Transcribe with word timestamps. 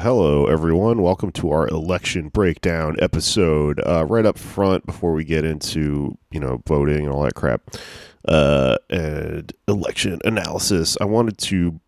Hello, 0.00 0.46
everyone. 0.46 1.02
Welcome 1.02 1.32
to 1.32 1.50
our 1.50 1.66
election 1.66 2.28
breakdown 2.28 2.94
episode. 3.00 3.80
Uh, 3.84 4.04
right 4.04 4.24
up 4.24 4.38
front, 4.38 4.86
before 4.86 5.12
we 5.12 5.24
get 5.24 5.44
into 5.44 6.16
you 6.30 6.38
know 6.38 6.62
voting 6.68 7.04
and 7.04 7.08
all 7.08 7.24
that 7.24 7.34
crap, 7.34 7.62
uh, 8.28 8.76
and 8.90 9.52
election 9.66 10.20
analysis, 10.24 10.96
I 11.00 11.04
wanted 11.04 11.36
to 11.38 11.80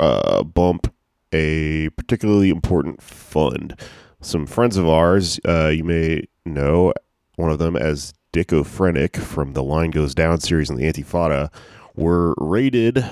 uh, 0.00 0.42
bump 0.42 0.90
a 1.30 1.90
particularly 1.90 2.48
important 2.48 3.02
fund. 3.02 3.78
Some 4.22 4.46
friends 4.46 4.78
of 4.78 4.88
ours, 4.88 5.38
uh, 5.46 5.68
you 5.68 5.84
may 5.84 6.24
know 6.46 6.94
one 7.36 7.50
of 7.50 7.58
them 7.58 7.76
as 7.76 8.14
Dicko 8.32 8.62
Frenick 8.64 9.18
from 9.18 9.52
the 9.52 9.62
Line 9.62 9.90
Goes 9.90 10.14
Down 10.14 10.40
series 10.40 10.70
and 10.70 10.78
the 10.78 10.90
Antifada, 10.90 11.52
were 11.94 12.32
raided 12.38 13.04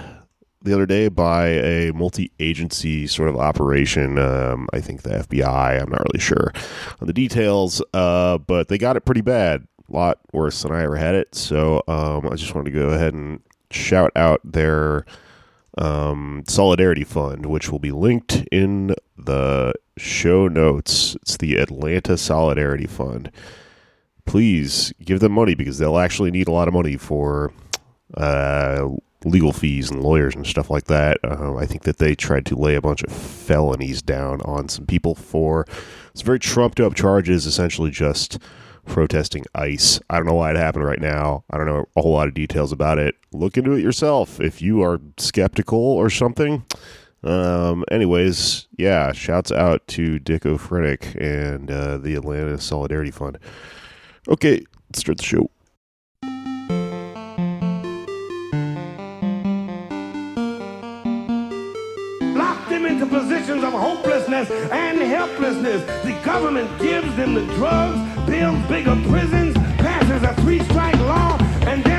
the 0.67 0.75
other 0.75 0.87
day 0.87 1.09
by 1.09 1.47
a 1.47 1.93
multi-agency 1.93 3.07
sort 3.07 3.29
of 3.29 3.37
operation. 3.37 4.19
Um, 4.19 4.69
I 4.73 4.81
think 4.81 5.03
the 5.03 5.11
FBI. 5.11 5.81
I'm 5.81 5.91
not 5.91 6.05
really 6.13 6.21
sure 6.21 6.53
on 7.01 7.07
the 7.07 7.13
details, 7.13 7.83
uh, 7.95 8.39
but 8.39 8.69
they 8.69 8.77
got 8.77 8.97
it 8.97 9.05
pretty 9.05 9.23
bad. 9.23 9.67
A 9.89 9.93
lot 9.93 10.19
worse 10.33 10.63
than 10.63 10.73
I 10.73 10.83
ever 10.83 10.97
had 10.97 11.15
it. 11.15 11.35
So 11.35 11.83
um, 11.89 12.29
I 12.29 12.35
just 12.35 12.55
wanted 12.55 12.73
to 12.73 12.79
go 12.79 12.89
ahead 12.91 13.15
and 13.15 13.41
shout 13.71 14.11
out 14.17 14.41
their 14.45 15.07
um, 15.79 16.43
Solidarity 16.49 17.05
Fund, 17.05 17.47
which 17.47 17.71
will 17.71 17.79
be 17.79 17.93
linked 17.93 18.45
in 18.51 18.95
the 19.17 19.75
show 19.97 20.49
notes. 20.49 21.17
It's 21.23 21.37
the 21.37 21.57
Atlanta 21.57 22.19
Solidarity 22.19 22.87
Fund. 22.87 23.31
Please 24.25 24.93
give 25.05 25.21
them 25.21 25.33
money 25.33 25.55
because 25.55 25.79
they'll 25.79 25.99
actually 25.99 26.33
need 26.33 26.49
a 26.49 26.53
lot 26.53 26.67
of 26.67 26.75
money 26.75 26.97
for 26.97 27.53
uh, 28.15 28.89
legal 29.25 29.53
fees 29.53 29.91
and 29.91 30.03
lawyers 30.03 30.35
and 30.35 30.47
stuff 30.47 30.71
like 30.71 30.85
that. 30.85 31.19
Uh, 31.25 31.57
I 31.57 31.67
think 31.67 31.83
that 31.83 31.99
they 31.99 32.15
tried 32.15 32.47
to 32.47 32.57
lay 32.57 32.75
a 32.75 32.81
bunch 32.81 33.03
of 33.03 33.13
felonies 33.13 34.03
down 34.03 34.41
on 34.43 34.69
some 34.69 34.87
people 34.87 35.15
for 35.15 35.67
some 36.15 36.27
very 36.27 36.39
trumped 36.39 36.81
up 36.81 36.95
charges, 36.95 37.47
essentially 37.47 37.91
just 37.91 38.39
protesting 38.87 39.45
ICE. 39.55 40.01
I 40.09 40.17
don't 40.17 40.27
know 40.27 40.35
why 40.35 40.51
it 40.51 40.57
happened 40.57 40.85
right 40.85 41.01
now. 41.01 41.45
I 41.51 41.57
don't 41.57 41.67
know 41.67 41.87
a 41.97 42.03
whole 42.03 42.13
lot 42.13 42.29
of 42.29 42.35
details 42.35 42.73
about 42.73 42.99
it. 42.99 43.17
Look 43.33 43.57
into 43.57 43.73
it 43.73 43.83
yourself 43.83 44.41
if 44.41 44.63
you 44.63 44.83
are 44.83 45.01
skeptical 45.19 45.79
or 45.79 46.09
something. 46.09 46.65
Um, 47.25 47.85
anyways, 47.91 48.69
yeah, 48.77 49.13
shouts 49.13 49.51
out 49.51 49.87
to 49.89 50.19
Dick 50.21 50.47
O'Frenick 50.47 51.21
and 51.21 51.71
uh, 51.71 51.99
the 51.99 52.15
Atlanta 52.15 52.59
Solidarity 52.59 53.11
Fund. 53.11 53.39
Okay, 54.29 54.65
let's 54.89 55.01
start 55.01 55.19
the 55.19 55.25
show. 55.25 55.51
Of 63.65 63.73
hopelessness 63.73 64.51
and 64.51 64.99
helplessness. 65.01 65.83
The 66.05 66.13
government 66.25 66.69
gives 66.81 67.15
them 67.17 67.35
the 67.35 67.45
drugs, 67.55 67.99
builds 68.27 68.67
bigger 68.69 68.97
prisons, 69.09 69.55
passes 69.79 70.23
a 70.23 70.35
three-strike 70.43 70.99
law, 71.01 71.39
and 71.63 71.83
then 71.85 71.96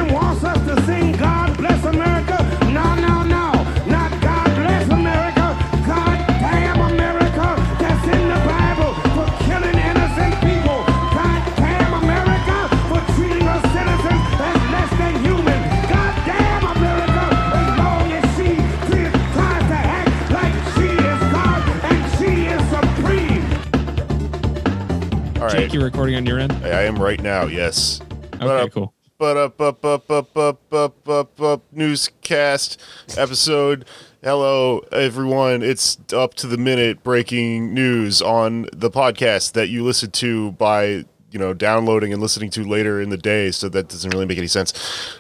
All 25.47 25.53
right, 25.53 25.61
Jake, 25.61 25.73
you 25.73 25.81
recording 25.81 26.15
on 26.15 26.25
your 26.25 26.39
end? 26.39 26.51
I 26.61 26.83
am 26.83 26.97
right 26.97 27.21
now. 27.21 27.45
Yes. 27.45 28.01
Okay, 28.41 28.69
cool. 28.69 28.93
But 29.17 29.37
up, 29.37 29.61
up, 29.61 29.85
up, 29.85 30.11
up, 30.11 30.35
up, 30.37 30.73
up, 30.73 31.08
up, 31.08 31.39
up, 31.39 31.63
newscast 31.71 32.81
episode. 33.15 33.86
Hello, 34.21 34.80
everyone. 34.91 35.63
It's 35.63 35.99
up 36.11 36.33
to 36.33 36.47
the 36.47 36.57
minute 36.57 37.02
breaking 37.02 37.73
news 37.73 38.21
on 38.21 38.67
the 38.73 38.91
podcast 38.91 39.53
that 39.53 39.69
you 39.69 39.86
listen 39.86 40.11
to 40.11 40.52
by, 40.52 41.05
you 41.31 41.39
know, 41.39 41.53
downloading 41.53 42.11
and 42.11 42.21
listening 42.21 42.49
to 42.49 42.67
later 42.67 42.99
in 42.99 43.09
the 43.09 43.15
day. 43.15 43.49
So 43.52 43.69
that 43.69 43.87
doesn't 43.87 44.13
really 44.13 44.25
make 44.25 44.37
any 44.37 44.47
sense. 44.47 44.73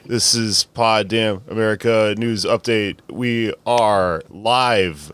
This 0.05 0.35
is 0.35 0.65
Pod 0.65 1.07
Damn 1.07 1.41
America 1.47 2.15
News 2.17 2.43
Update. 2.43 2.99
We 3.09 3.53
are 3.65 4.21
live 4.27 5.13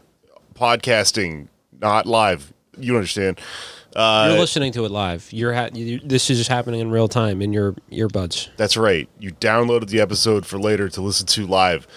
podcasting, 0.56 1.50
not 1.80 2.08
live. 2.08 2.52
You 2.80 2.96
understand. 2.96 3.40
Uh, 3.96 4.28
You're 4.30 4.40
listening 4.40 4.72
to 4.74 4.86
it 4.86 4.92
live. 4.92 5.32
You're 5.32 5.54
ha- 5.54 5.70
you, 5.74 6.00
this 6.00 6.30
is 6.30 6.38
just 6.38 6.50
happening 6.50 6.80
in 6.80 6.90
real 6.92 7.08
time 7.08 7.42
in 7.42 7.54
your 7.54 7.74
earbuds. 7.92 8.50
That's 8.58 8.78
right. 8.78 9.08
You 9.20 9.32
downloaded 9.32 9.90
the 9.90 10.02
episode 10.02 10.46
for 10.46 10.58
later 10.58 10.90
to 10.90 11.02
listen 11.02 11.28
to 11.28 11.46
live, 11.46 11.88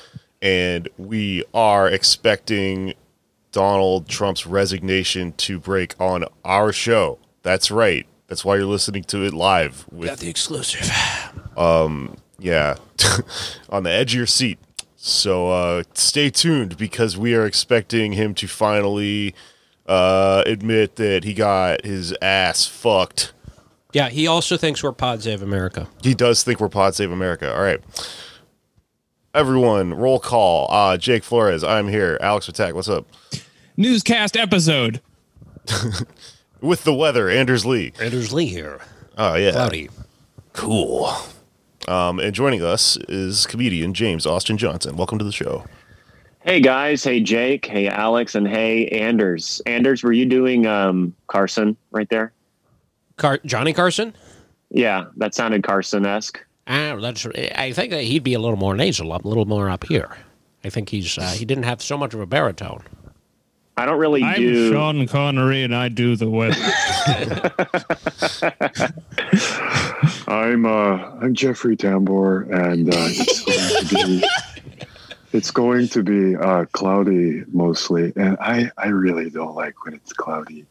and 0.42 0.88
we 0.98 1.44
are 1.54 1.88
expecting 1.88 2.94
Donald 3.52 4.08
Trump's 4.08 4.46
resignation 4.46 5.32
to 5.32 5.58
break 5.58 5.94
on 6.00 6.24
our 6.44 6.72
show. 6.72 7.18
That's 7.42 7.70
right. 7.70 8.06
That's 8.26 8.44
why 8.44 8.56
you're 8.56 8.66
listening 8.66 9.04
to 9.04 9.24
it 9.24 9.32
live 9.32 9.86
with 9.90 10.18
the 10.18 10.28
exclusive. 10.28 10.90
Um, 11.56 12.16
yeah, 12.38 12.76
on 13.70 13.84
the 13.84 13.90
edge 13.90 14.12
of 14.12 14.18
your 14.18 14.26
seat. 14.26 14.58
So 14.96 15.50
uh, 15.50 15.84
stay 15.94 16.30
tuned 16.30 16.76
because 16.76 17.16
we 17.16 17.34
are 17.34 17.46
expecting 17.46 18.12
him 18.12 18.34
to 18.34 18.48
finally 18.48 19.34
uh, 19.86 20.42
admit 20.46 20.96
that 20.96 21.24
he 21.24 21.34
got 21.34 21.84
his 21.84 22.14
ass 22.20 22.66
fucked. 22.66 23.32
Yeah, 23.92 24.08
he 24.08 24.26
also 24.26 24.56
thinks 24.56 24.82
we're 24.82 24.92
Pod 24.92 25.22
Save 25.22 25.42
America. 25.42 25.88
He 26.02 26.14
does 26.14 26.42
think 26.42 26.60
we're 26.60 26.68
Pod 26.68 26.94
Save 26.94 27.10
America. 27.10 27.54
All 27.54 27.62
right. 27.62 27.80
Everyone, 29.34 29.94
roll 29.94 30.18
call. 30.18 30.66
Uh, 30.70 30.96
Jake 30.96 31.22
Flores, 31.22 31.62
I'm 31.62 31.88
here. 31.88 32.18
Alex 32.20 32.48
Attack, 32.48 32.74
what's 32.74 32.88
up? 32.88 33.06
Newscast 33.76 34.36
episode. 34.36 35.00
With 36.60 36.84
the 36.84 36.94
weather, 36.94 37.28
Anders 37.28 37.66
Lee. 37.66 37.92
Anders 38.00 38.32
Lee 38.32 38.46
here. 38.46 38.80
Oh, 39.18 39.34
yeah. 39.34 39.52
Cloudy. 39.52 39.90
Cool. 40.52 41.10
Um, 41.86 42.18
and 42.18 42.34
joining 42.34 42.62
us 42.62 42.96
is 43.08 43.46
comedian 43.46 43.94
James 43.94 44.26
Austin 44.26 44.56
Johnson. 44.56 44.96
Welcome 44.96 45.18
to 45.18 45.24
the 45.24 45.32
show. 45.32 45.64
Hey 46.46 46.60
guys, 46.60 47.02
hey 47.02 47.18
Jake, 47.18 47.66
hey 47.66 47.88
Alex, 47.88 48.36
and 48.36 48.46
hey 48.46 48.86
Anders. 48.90 49.60
Anders, 49.66 50.04
were 50.04 50.12
you 50.12 50.24
doing 50.24 50.64
um, 50.64 51.12
Carson 51.26 51.76
right 51.90 52.08
there? 52.08 52.32
Car- 53.16 53.40
Johnny 53.44 53.72
Carson? 53.72 54.14
Yeah, 54.70 55.06
that 55.16 55.34
sounded 55.34 55.64
Carson-esque. 55.64 56.38
Ah, 56.68 56.94
that's. 57.00 57.26
I 57.56 57.72
think 57.72 57.90
that 57.90 58.04
he'd 58.04 58.22
be 58.22 58.34
a 58.34 58.38
little 58.38 58.56
more 58.56 58.76
nasal, 58.76 59.12
a 59.12 59.18
little 59.24 59.44
more 59.44 59.68
up 59.68 59.88
here. 59.88 60.16
I 60.62 60.70
think 60.70 60.88
he's. 60.88 61.18
Uh, 61.18 61.34
he 61.36 61.44
didn't 61.44 61.64
have 61.64 61.82
so 61.82 61.98
much 61.98 62.14
of 62.14 62.20
a 62.20 62.26
baritone. 62.26 62.84
I 63.76 63.84
don't 63.84 63.98
really 63.98 64.22
I'm 64.22 64.40
do. 64.40 64.72
Sean 64.72 65.04
Connery 65.08 65.64
and 65.64 65.74
I 65.74 65.88
do 65.88 66.14
the 66.14 66.30
weather. 66.30 66.54
I'm 70.28 70.64
uh 70.64 71.10
I'm 71.20 71.34
Jeffrey 71.34 71.76
Tambor 71.76 72.48
and 72.50 72.88
uh, 72.88 72.96
it's 72.98 73.44
going 73.44 73.86
to 73.88 73.94
be 74.06 74.24
it's 75.36 75.50
going 75.50 75.88
to 75.88 76.02
be 76.02 76.34
uh 76.36 76.64
cloudy 76.72 77.44
mostly 77.52 78.12
and 78.16 78.36
I 78.40 78.70
I 78.76 78.88
really 78.88 79.30
don't 79.30 79.54
like 79.54 79.84
when 79.84 79.94
it's 79.94 80.12
cloudy. 80.12 80.66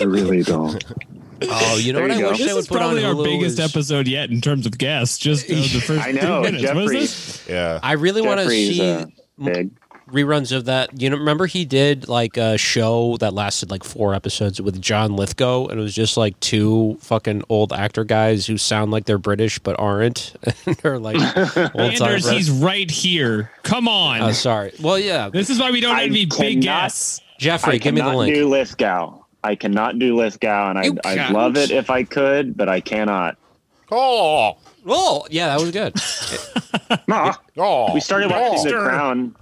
I 0.00 0.04
really 0.04 0.42
don't. 0.42 0.82
Oh, 1.42 1.76
you 1.76 1.92
know 1.92 1.98
There 1.98 2.08
what? 2.08 2.16
you 2.18 2.24
I 2.24 2.28
go. 2.28 2.30
wish 2.30 2.38
this 2.38 2.46
they 2.46 2.54
would 2.54 2.60
is 2.60 2.66
put 2.66 2.76
on 2.78 2.94
probably 2.94 3.04
our 3.04 3.12
Hulu 3.12 3.24
biggest 3.24 3.58
is- 3.58 3.70
episode 3.70 4.08
yet 4.08 4.30
in 4.30 4.40
terms 4.40 4.64
of 4.64 4.78
guests. 4.78 5.18
Just 5.18 5.44
uh, 5.50 5.54
the 5.54 5.62
first 5.86 6.02
I 6.02 6.12
know, 6.12 6.42
two 6.42 6.52
minutes. 6.52 6.72
What 6.72 6.84
is 6.84 6.90
Jeffrey. 6.90 6.98
this? 7.00 7.46
Yeah. 7.46 7.78
I 7.82 7.92
really 7.92 8.22
want 8.22 8.40
to 8.40 8.48
see 8.48 8.80
uh, 8.80 9.04
big. 9.44 9.70
Reruns 10.08 10.54
of 10.56 10.64
that. 10.66 11.00
You 11.00 11.10
know, 11.10 11.16
remember 11.16 11.46
he 11.46 11.64
did 11.64 12.08
like 12.08 12.36
a 12.36 12.56
show 12.58 13.16
that 13.18 13.32
lasted 13.34 13.70
like 13.70 13.84
four 13.84 14.14
episodes 14.14 14.60
with 14.60 14.80
John 14.80 15.16
Lithgow, 15.16 15.66
and 15.66 15.78
it 15.80 15.82
was 15.82 15.94
just 15.94 16.16
like 16.16 16.38
two 16.40 16.96
fucking 17.00 17.42
old 17.48 17.72
actor 17.72 18.04
guys 18.04 18.46
who 18.46 18.56
sound 18.58 18.90
like 18.90 19.04
they're 19.04 19.18
British 19.18 19.58
but 19.58 19.78
aren't. 19.78 20.34
and 20.66 20.76
they're 20.76 20.98
like 20.98 21.16
old 21.74 21.96
time. 21.96 22.08
Anders, 22.08 22.28
he's 22.30 22.50
right 22.50 22.90
here. 22.90 23.50
Come 23.62 23.88
on. 23.88 24.22
Oh, 24.22 24.32
sorry. 24.32 24.72
Well, 24.80 24.98
yeah, 24.98 25.28
this 25.28 25.50
is 25.50 25.58
why 25.58 25.70
we 25.70 25.80
don't 25.80 25.96
I 25.96 26.02
have 26.02 26.10
any 26.10 26.26
big 26.26 26.62
cannot- 26.62 26.62
guests. 26.62 27.20
Jeffrey, 27.38 27.74
I 27.74 27.78
give 27.78 27.92
me 27.94 28.00
the 28.00 28.06
cannot 28.06 28.18
link. 28.18 28.34
do 28.34 28.48
Lithgow. 28.48 29.22
I 29.44 29.54
cannot 29.56 29.98
do 29.98 30.16
Lithgow, 30.16 30.70
and 30.70 30.84
You 30.86 30.98
I 31.04 31.12
I 31.12 31.16
can't. 31.16 31.34
love 31.34 31.56
it 31.56 31.70
if 31.70 31.90
I 31.90 32.02
could, 32.02 32.56
but 32.56 32.68
I 32.70 32.80
cannot. 32.80 33.36
Oh, 33.92 34.56
oh, 34.86 35.26
yeah, 35.30 35.48
that 35.48 35.60
was 35.60 35.70
good. 35.70 35.94
Ah, 37.10 37.40
oh. 37.56 37.92
we 37.94 38.00
started 38.00 38.30
watching 38.30 38.64
The 38.64 38.72
Crown. 38.78 39.34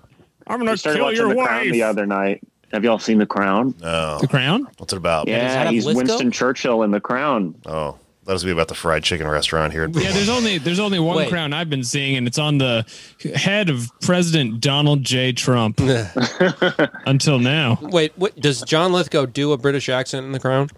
I'm 0.47 0.61
We 0.61 0.67
gonna 0.67 0.77
started 0.77 0.99
kill 0.99 1.07
watching 1.07 1.19
your 1.19 1.29
The 1.35 1.43
Crown 1.43 1.71
the 1.71 1.83
other 1.83 2.07
night. 2.07 2.43
Have 2.73 2.85
y'all 2.85 2.99
seen 2.99 3.19
The 3.19 3.27
Crown? 3.27 3.75
No. 3.81 4.19
The 4.21 4.27
crown? 4.29 4.67
What's 4.79 4.93
it 4.93 4.97
about? 4.97 5.27
does 5.27 5.33
Yeah, 5.33 5.71
he's 5.71 5.87
Lithgow? 5.87 5.99
Winston 5.99 6.31
Churchill 6.31 6.83
in 6.83 6.91
The 6.91 7.01
Crown. 7.01 7.55
Oh. 7.67 7.99
That 8.25 8.33
was 8.33 8.45
me 8.45 8.53
about 8.53 8.69
the 8.69 8.75
fried 8.75 9.05
chicken 9.05 9.29
restaurant 9.29 9.75
here. 9.75 9.87
Yeah, 9.87 10.11
there's 10.13 10.31
only 10.31 10.57
there's 10.57 10.81
only 10.81 10.99
one 10.99 11.19
Wait. 11.19 11.29
crown 11.29 11.53
I've 11.53 11.69
been 11.69 11.85
seeing, 11.85 12.17
and 12.17 12.27
it's 12.27 12.39
on 12.39 12.57
the 12.57 12.87
head 13.35 13.69
of 13.69 13.91
President 14.01 14.63
Donald 14.63 15.05
J. 15.05 15.33
Trump. 15.33 15.79
Until 17.07 17.39
now, 17.39 17.79
Wait, 17.83 18.13
what 18.17 18.35
does 18.41 18.63
John 18.63 18.95
Lithgow 18.95 19.27
do 19.27 19.53
a 19.53 19.59
British 19.59 19.91
accent 19.91 20.25
in 20.25 20.33
The 20.33 20.41
Crown? 20.41 20.71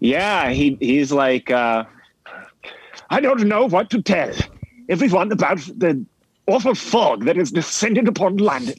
Yeah, 0.00 0.50
he 0.50 0.76
he's 0.80 1.12
like 1.12 1.48
uh, 1.48 1.84
I 3.08 3.20
don't 3.20 3.44
know 3.44 3.68
what 3.68 3.88
to 3.90 4.02
tell 4.02 4.32
everyone 4.88 5.30
about 5.30 5.58
the 5.76 6.04
awful 6.48 6.74
fog 6.74 7.24
that 7.24 7.36
has 7.36 7.50
descended 7.50 8.08
upon 8.08 8.38
London. 8.38 8.76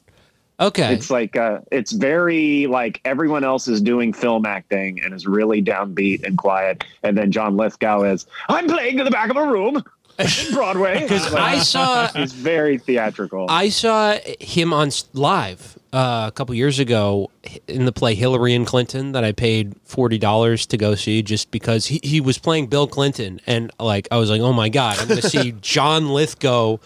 Okay. 0.62 0.94
it's 0.94 1.10
like 1.10 1.38
uh, 1.38 1.60
it's 1.72 1.94
very 1.94 2.68
like 2.68 3.00
everyone 3.06 3.46
else 3.46 3.70
is 3.70 3.80
doing 3.80 4.12
film 4.12 4.46
acting 4.46 5.02
and 5.02 5.14
is 5.14 5.26
really 5.26 5.64
downbeat 5.64 6.26
and 6.26 6.38
quiet, 6.38 6.84
and 7.02 7.18
then 7.18 7.32
John 7.32 7.56
Lithgow 7.56 8.04
is 8.04 8.28
I'm 8.50 8.68
playing 8.68 9.00
in 9.00 9.06
the 9.06 9.12
back 9.12 9.30
of 9.30 9.38
a 9.38 9.46
room 9.46 9.82
in 10.20 10.28
Broadway. 10.54 11.02
Because 11.02 11.34
I 11.34 11.60
saw 11.60 12.08
he's 12.08 12.34
very 12.34 12.78
theatrical. 12.78 13.46
I 13.50 13.70
saw 13.70 14.18
him 14.42 14.74
on 14.74 14.92
live 15.14 15.80
uh, 15.94 16.26
a 16.28 16.32
couple 16.34 16.54
years 16.56 16.78
ago 16.78 17.32
in 17.68 17.86
the 17.86 17.94
play 17.94 18.16
Hillary 18.16 18.54
and 18.54 18.68
Clinton 18.68 19.14
that 19.14 19.24
I 19.24 19.32
paid 19.32 19.76
forty 19.86 20.18
dollars 20.18 20.66
to 20.68 20.78
go 20.78 20.94
see 20.96 21.22
just 21.22 21.52
because 21.52 21.86
he, 21.86 22.00
he 22.04 22.20
was 22.20 22.38
playing 22.38 22.68
Bill 22.68 22.88
Clinton 22.88 23.40
and 23.48 23.72
like 23.80 24.08
I 24.12 24.18
was 24.18 24.30
like 24.30 24.42
oh 24.42 24.54
my 24.54 24.70
god 24.70 25.00
I'm 25.00 25.08
going 25.08 25.22
to 25.22 25.30
see 25.30 25.52
John 25.62 26.10
Lithgow 26.10 26.80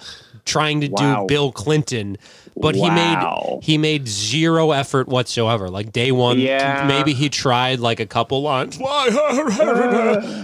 trying 0.45 0.81
to 0.81 0.87
Wow. 0.89 1.21
do 1.21 1.27
Bill 1.27 1.51
Clinton 1.51 2.17
but 2.55 2.75
Wow. 2.75 2.83
he 2.83 2.89
made 2.95 3.63
he 3.63 3.77
made 3.77 4.07
zero 4.07 4.71
effort 4.71 5.07
whatsoever 5.07 5.69
like 5.69 5.91
day 5.91 6.11
one 6.11 6.37
Yeah. 6.39 6.85
maybe 6.87 7.13
he 7.13 7.29
tried 7.29 7.79
like 7.79 7.99
a 7.99 8.05
couple 8.05 8.41
lines 8.41 8.77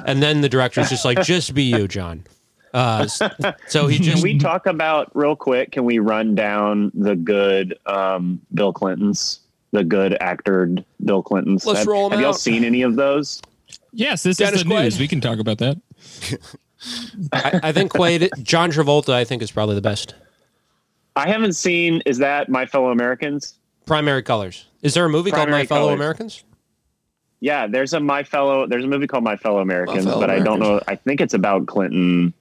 and 0.06 0.22
then 0.24 0.42
the 0.42 0.50
director's 0.50 0.90
just 0.90 1.06
like 1.06 1.22
just 1.24 1.54
be 1.54 1.64
you 1.64 1.88
John 1.88 2.24
uh, 2.72 3.08
so 3.68 3.88
he 3.88 3.98
just. 3.98 4.18
Can 4.18 4.22
we 4.24 4.38
talk 4.38 4.68
about 4.68 5.10
real 5.16 5.36
quick? 5.36 5.72
Can 5.72 5.86
we 5.86 5.98
run 5.98 6.36
down 6.36 6.92
the 6.94 7.16
good 7.16 7.76
um, 7.88 8.40
Bill 8.54 8.72
Clintons, 8.72 9.40
the 9.72 9.84
good 9.84 10.16
actored 10.22 10.86
Bill 11.04 11.24
Clintons? 11.24 11.66
Let's 11.66 11.80
have, 11.80 11.88
roll 11.88 12.06
'em 12.06 12.12
Have 12.12 12.22
y'all 12.22 12.32
seen 12.34 12.64
any 12.64 12.84
of 12.84 12.96
those? 12.96 13.42
yes, 13.92 14.22
this 14.22 14.38
Dennis 14.38 14.60
is 14.60 14.64
the 14.66 14.70
Quaid. 14.70 14.84
news. 14.84 15.00
We 15.00 15.08
can 15.08 15.20
talk 15.20 15.40
about 15.40 15.58
that. 15.58 15.78
I, 17.34 17.60
I 17.64 17.72
think 17.72 17.92
Quaid 17.92 18.30
John 18.44 18.72
Travolta 18.72 19.14
I 19.14 19.24
think 19.26 19.42
is 19.42 19.52
probably 19.52 19.76
the 19.76 19.82
best 19.82 20.16
I 21.16 21.28
haven't 21.28 21.54
seen. 21.54 22.02
Is 22.06 22.20
that 22.20 22.50
My 22.50 22.66
Fellow 22.66 22.92
Americans? 22.92 23.56
Primary 23.86 24.24
Colors. 24.24 24.68
Is 24.82 24.94
there 24.94 25.06
a 25.06 25.10
movie 25.10 25.32
called 25.32 25.48
Primary 25.48 25.64
My 25.64 25.68
Fellow 25.68 25.94
Americans? 25.94 26.44
Yeah, 27.42 27.68
there's 27.68 27.94
a 27.94 28.00
My 28.00 28.24
Fellow. 28.24 28.68
There's 28.68 28.84
a 28.84 28.88
movie 28.88 29.08
called 29.08 29.24
My 29.24 29.36
Fellow 29.36 29.60
Americans, 29.60 30.06
Fellow 30.06 30.20
but 30.20 30.30
I 30.30 30.40
don't 30.40 30.60
know. 30.60 30.80
I 30.88 30.96
think 30.96 31.20
it's 31.22 31.34
about 31.34 31.68
Clinton. 31.68 32.34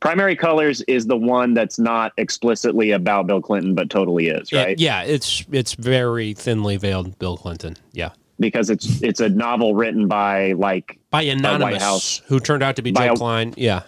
Primary 0.00 0.36
Colors 0.36 0.82
is 0.82 1.06
the 1.06 1.16
one 1.16 1.54
that's 1.54 1.78
not 1.78 2.12
explicitly 2.18 2.90
about 2.90 3.26
Bill 3.26 3.40
Clinton, 3.40 3.74
but 3.74 3.88
totally 3.88 4.28
is, 4.28 4.52
Yeah, 4.52 4.64
right? 4.64 4.78
Yeah, 4.78 5.02
it's 5.02 5.44
it's 5.52 5.72
very 5.74 6.34
thinly 6.34 6.76
veiled 6.76 7.18
Bill 7.18 7.36
Clinton. 7.36 7.76
Yeah. 7.92 8.10
Because 8.38 8.68
it's 8.68 9.02
it's 9.02 9.20
a 9.20 9.30
novel 9.30 9.74
written 9.74 10.08
by 10.08 10.52
like 10.52 10.98
By 11.24 11.32
Anonymous, 11.32 11.82
House. 11.82 12.22
who 12.26 12.40
turned 12.40 12.62
out 12.62 12.76
to 12.76 12.82
be 12.82 12.92
By 12.92 13.06
Joe 13.08 13.12
a- 13.12 13.16
Klein. 13.16 13.54
Yeah. 13.56 13.82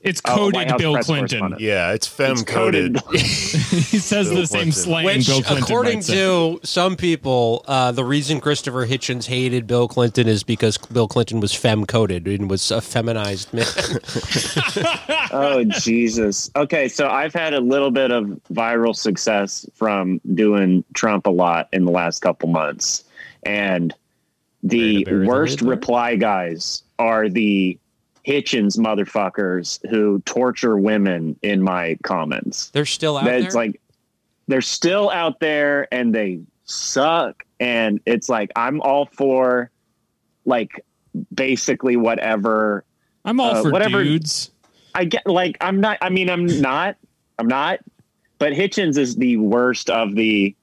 It's 0.00 0.20
Oh, 0.24 0.34
coded 0.34 0.54
White 0.68 0.78
Bill 0.78 0.98
Clinton. 0.98 1.54
Yeah, 1.60 1.92
it's 1.92 2.08
fem 2.08 2.32
it's 2.32 2.42
coded. 2.42 2.96
he 3.12 3.18
says 3.98 4.30
Bill 4.30 4.38
the 4.40 4.46
same 4.48 4.58
Clinton. 4.62 4.72
slang 4.72 5.04
Which, 5.04 5.26
Bill 5.28 5.42
Clinton 5.42 5.62
according 5.62 5.94
might 5.98 6.04
say. 6.04 6.14
to 6.16 6.60
some 6.64 6.96
people, 6.96 7.64
uh, 7.68 7.92
the 7.92 8.04
reason 8.04 8.40
Christopher 8.40 8.84
Hitchens 8.84 9.26
hated 9.26 9.68
Bill 9.68 9.86
Clinton 9.86 10.26
is 10.26 10.42
because 10.42 10.76
Bill 10.76 11.06
Clinton 11.06 11.38
was 11.38 11.54
fem 11.54 11.86
coded 11.86 12.26
and 12.26 12.50
was 12.50 12.72
a 12.72 12.80
feminized 12.80 13.54
man. 13.54 13.64
oh 15.32 15.64
Jesus. 15.78 16.50
Okay, 16.56 16.88
so 16.88 17.08
I've 17.08 17.32
had 17.32 17.54
a 17.54 17.60
little 17.60 17.92
bit 17.92 18.10
of 18.10 18.24
viral 18.52 18.96
success 18.96 19.64
from 19.74 20.20
doing 20.34 20.82
Trump 20.94 21.26
a 21.26 21.30
lot 21.30 21.68
in 21.72 21.84
the 21.84 21.92
last 21.92 22.20
couple 22.22 22.48
months. 22.48 23.04
And 23.44 23.94
the 24.62 25.04
worst 25.26 25.60
reply 25.60 26.16
guys 26.16 26.82
are 26.98 27.28
the 27.28 27.78
Hitchens 28.26 28.78
motherfuckers 28.78 29.78
who 29.90 30.20
torture 30.24 30.76
women 30.76 31.36
in 31.42 31.62
my 31.62 31.96
comments. 32.02 32.70
They're 32.70 32.86
still 32.86 33.16
out 33.16 33.24
That's 33.24 33.54
there. 33.54 33.62
like 33.64 33.80
they're 34.46 34.60
still 34.60 35.10
out 35.10 35.40
there 35.40 35.92
and 35.92 36.14
they 36.14 36.40
suck 36.64 37.44
and 37.58 38.00
it's 38.06 38.28
like 38.28 38.52
I'm 38.54 38.80
all 38.80 39.06
for 39.06 39.70
like 40.44 40.84
basically 41.34 41.96
whatever 41.96 42.84
I'm 43.24 43.40
all 43.40 43.56
uh, 43.56 43.62
for 43.62 43.70
whatever- 43.70 44.04
dudes. 44.04 44.50
I 44.94 45.04
get 45.06 45.26
like 45.26 45.56
I'm 45.60 45.80
not. 45.80 45.96
I 46.02 46.10
mean, 46.10 46.28
I'm 46.28 46.44
not. 46.60 46.96
I'm 47.38 47.48
not. 47.48 47.78
But 48.38 48.52
Hitchens 48.52 48.98
is 48.98 49.16
the 49.16 49.38
worst 49.38 49.88
of 49.88 50.14
the. 50.14 50.54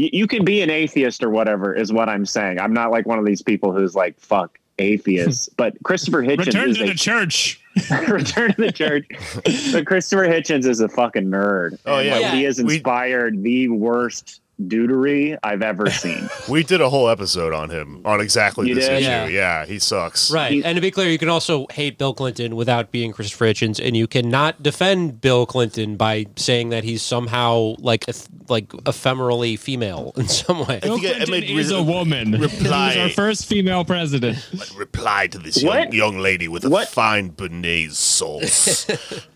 You, 0.00 0.08
you 0.12 0.26
can 0.26 0.44
be 0.44 0.62
an 0.62 0.70
atheist 0.70 1.22
or 1.22 1.30
whatever, 1.30 1.74
is 1.74 1.92
what 1.92 2.08
I'm 2.08 2.24
saying. 2.24 2.58
I'm 2.58 2.72
not 2.72 2.90
like 2.90 3.06
one 3.06 3.18
of 3.18 3.24
these 3.26 3.42
people 3.42 3.72
who's 3.72 3.94
like 3.94 4.18
fuck 4.18 4.58
atheists. 4.78 5.48
but 5.56 5.74
Christopher 5.82 6.22
Hitchens 6.22 6.46
Return 6.46 6.70
is 6.70 6.78
to 6.78 6.84
a 6.84 6.86
the 6.88 6.94
church. 6.94 7.60
return 8.08 8.52
to 8.54 8.62
the 8.62 8.72
church. 8.72 9.06
But 9.72 9.86
Christopher 9.86 10.24
Hitchens 10.26 10.66
is 10.66 10.80
a 10.80 10.88
fucking 10.88 11.26
nerd. 11.26 11.78
Oh, 11.86 11.98
yeah. 12.00 12.12
like, 12.14 12.20
Yeah. 12.22 12.34
he 12.34 12.42
has 12.44 12.62
We- 12.62 12.74
inspired 12.76 13.42
the 13.42 13.68
worst 13.68 14.39
dudery 14.66 15.38
I've 15.42 15.62
ever 15.62 15.90
seen. 15.90 16.28
We 16.48 16.62
did 16.62 16.80
a 16.80 16.88
whole 16.90 17.08
episode 17.08 17.52
on 17.52 17.70
him 17.70 18.02
on 18.04 18.20
exactly 18.20 18.68
You 18.68 18.74
this 18.74 18.86
did? 18.86 18.98
issue. 18.98 19.08
Yeah. 19.08 19.26
Yeah. 19.28 19.66
he 19.66 19.78
sucks. 19.78 20.30
Right. 20.30 20.52
He- 20.52 20.64
and 20.64 20.76
to 20.76 20.80
be 20.80 20.90
clear, 20.90 21.08
you 21.08 21.18
can 21.18 21.28
also 21.28 21.66
hate 21.72 21.98
Bill 21.98 22.14
Clinton 22.14 22.56
without 22.56 22.90
being 22.90 23.12
Christopher 23.12 23.46
Hitchens, 23.46 23.84
and 23.84 23.96
you 23.96 24.06
cannot 24.06 24.62
defend 24.62 25.20
Bill 25.20 25.46
Clinton 25.46 25.96
by 25.96 26.26
saying 26.36 26.68
that 26.70 26.84
he's 26.84 27.02
somehow 27.02 27.74
like 27.78 28.04
like 28.48 28.68
ephemerally 28.68 29.58
female 29.58 30.12
in 30.16 30.28
some 30.28 30.66
way. 30.66 30.80
Bill 30.80 30.98
think 30.98 31.16
I- 31.16 31.22
I 31.22 31.24
Clinton 31.24 31.58
is 31.58 31.70
re- 31.72 31.78
a 31.78 31.82
woman. 31.82 32.32
reply. 32.40 32.92
He 32.92 32.98
was 33.00 33.08
our 33.08 33.08
first 33.10 33.46
female 33.46 33.84
president. 33.84 34.48
Reply 34.76 35.26
to 35.28 35.38
this 35.38 35.62
young, 35.62 35.92
young 35.92 36.18
lady 36.18 36.48
with 36.48 36.64
a 36.64 36.86
fine 36.86 37.30
béarnaise 37.30 37.92
sauce. 37.94 38.88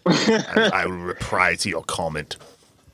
and 0.07 0.73
I 0.73 0.87
will 0.87 0.97
reply 0.99 1.55
to 1.57 1.69
your 1.69 1.85
comment 1.85 2.37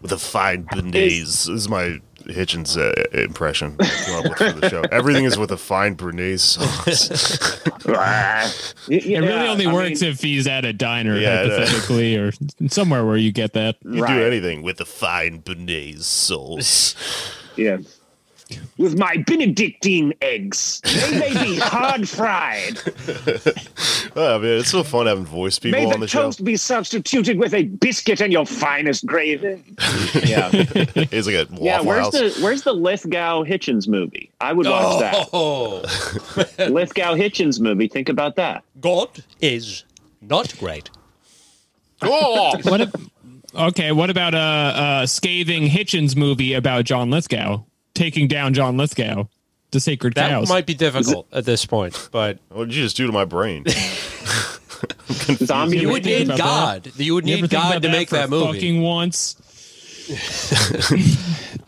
with 0.00 0.12
a 0.12 0.18
fine 0.18 0.64
béarnaise. 0.64 1.46
This 1.46 1.48
is 1.48 1.68
my 1.68 2.00
Hitchens 2.30 2.76
uh, 2.78 2.92
impression 3.18 3.76
I 3.80 3.84
came 4.06 4.14
up 4.16 4.24
with 4.24 4.38
for 4.54 4.60
the 4.60 4.68
show. 4.70 4.82
Everything 4.92 5.24
is 5.24 5.38
with 5.38 5.50
a 5.52 5.56
fine 5.56 5.96
béarnaise 5.96 6.40
sauce. 6.40 7.60
It 8.88 9.04
really 9.20 9.48
only 9.48 9.66
works 9.66 10.02
if 10.02 10.20
he's 10.20 10.46
at 10.46 10.64
a 10.64 10.72
diner, 10.72 11.16
Yeah, 11.16 11.40
I 11.42 11.44
know. 11.46 11.56
hypothetically, 11.58 12.16
or 12.16 12.32
somewhere 12.68 13.04
where 13.04 13.16
you 13.16 13.32
get 13.32 13.52
that. 13.54 13.76
You 13.82 14.02
Right. 14.02 14.14
do 14.18 14.24
anything 14.24 14.62
with 14.62 14.80
a 14.80 14.84
fine 14.84 15.42
béarnaise 15.42 16.02
sauce. 16.02 16.94
Yeah. 17.56 17.78
With 18.78 18.98
my 18.98 19.16
Benedictine 19.26 20.14
eggs. 20.22 20.80
They 20.84 21.18
may 21.18 21.44
be 21.44 21.56
hard 21.62 22.08
fried. 22.08 22.78
Oh 24.16 24.38
man, 24.38 24.58
it's 24.60 24.70
so 24.70 24.82
fun 24.82 25.06
having 25.06 25.24
voice 25.24 25.58
people 25.58 25.80
May 25.80 25.86
on 25.86 25.90
the 25.90 25.94
show. 25.94 25.98
May 25.98 26.00
the 26.00 26.06
show. 26.08 26.22
toast 26.22 26.44
be 26.44 26.56
substituted 26.56 27.38
with 27.38 27.54
a 27.54 27.64
biscuit 27.64 28.20
and 28.20 28.32
your 28.32 28.46
finest 28.46 29.06
gravy. 29.06 29.62
Yeah. 30.24 30.50
It's 30.52 31.26
like 31.26 31.36
a 31.36 31.46
waffle 31.50 31.58
Yeah, 31.64 31.80
where's 31.80 32.04
house. 32.06 32.36
the 32.36 32.42
where's 32.42 32.62
the 32.62 32.72
Lithgow 32.72 33.44
Hitchens 33.44 33.86
movie? 33.88 34.30
I 34.40 34.52
would 34.52 34.66
watch 34.66 35.00
that. 35.00 35.28
Oh, 35.32 35.80
Lithgow 36.68 37.14
Hitchens 37.16 37.60
movie. 37.60 37.88
Think 37.88 38.08
about 38.08 38.36
that. 38.36 38.64
God 38.80 39.22
is 39.40 39.84
not 40.20 40.56
great. 40.58 40.90
oh! 42.02 42.56
What? 42.62 42.80
If, 42.82 42.90
okay, 43.54 43.92
what 43.92 44.10
about 44.10 44.34
a, 44.34 45.00
a 45.02 45.06
scathing 45.06 45.64
Hitchens 45.68 46.16
movie 46.16 46.54
about 46.54 46.84
John 46.84 47.10
Lithgow 47.10 47.62
taking 48.00 48.28
down 48.28 48.54
John 48.54 48.76
Lithgow, 48.78 49.26
the 49.72 49.80
sacred 49.80 50.14
That 50.14 50.30
cows? 50.30 50.48
might 50.48 50.64
be 50.66 50.74
difficult 50.74 51.26
at 51.32 51.44
this 51.44 51.66
point, 51.66 52.08
but 52.10 52.38
What 52.48 52.68
did 52.68 52.74
you 52.74 52.82
just 52.84 52.96
do 52.96 53.06
to 53.06 53.12
my 53.12 53.24
brain? 53.26 53.64
Zombie. 55.10 55.76
you 55.78 55.82
ever 55.82 55.92
would 55.92 56.04
need 56.04 56.26
about 56.26 56.38
God. 56.38 56.92
You 56.96 57.14
would 57.14 57.24
need 57.24 57.40
think 57.40 57.50
God 57.52 57.70
about 57.72 57.82
to 57.82 57.88
make 57.90 58.08
that 58.10 58.30
movie. 58.30 58.52
Fucking 58.54 58.80
once. 58.82 59.36
James, 60.10 61.18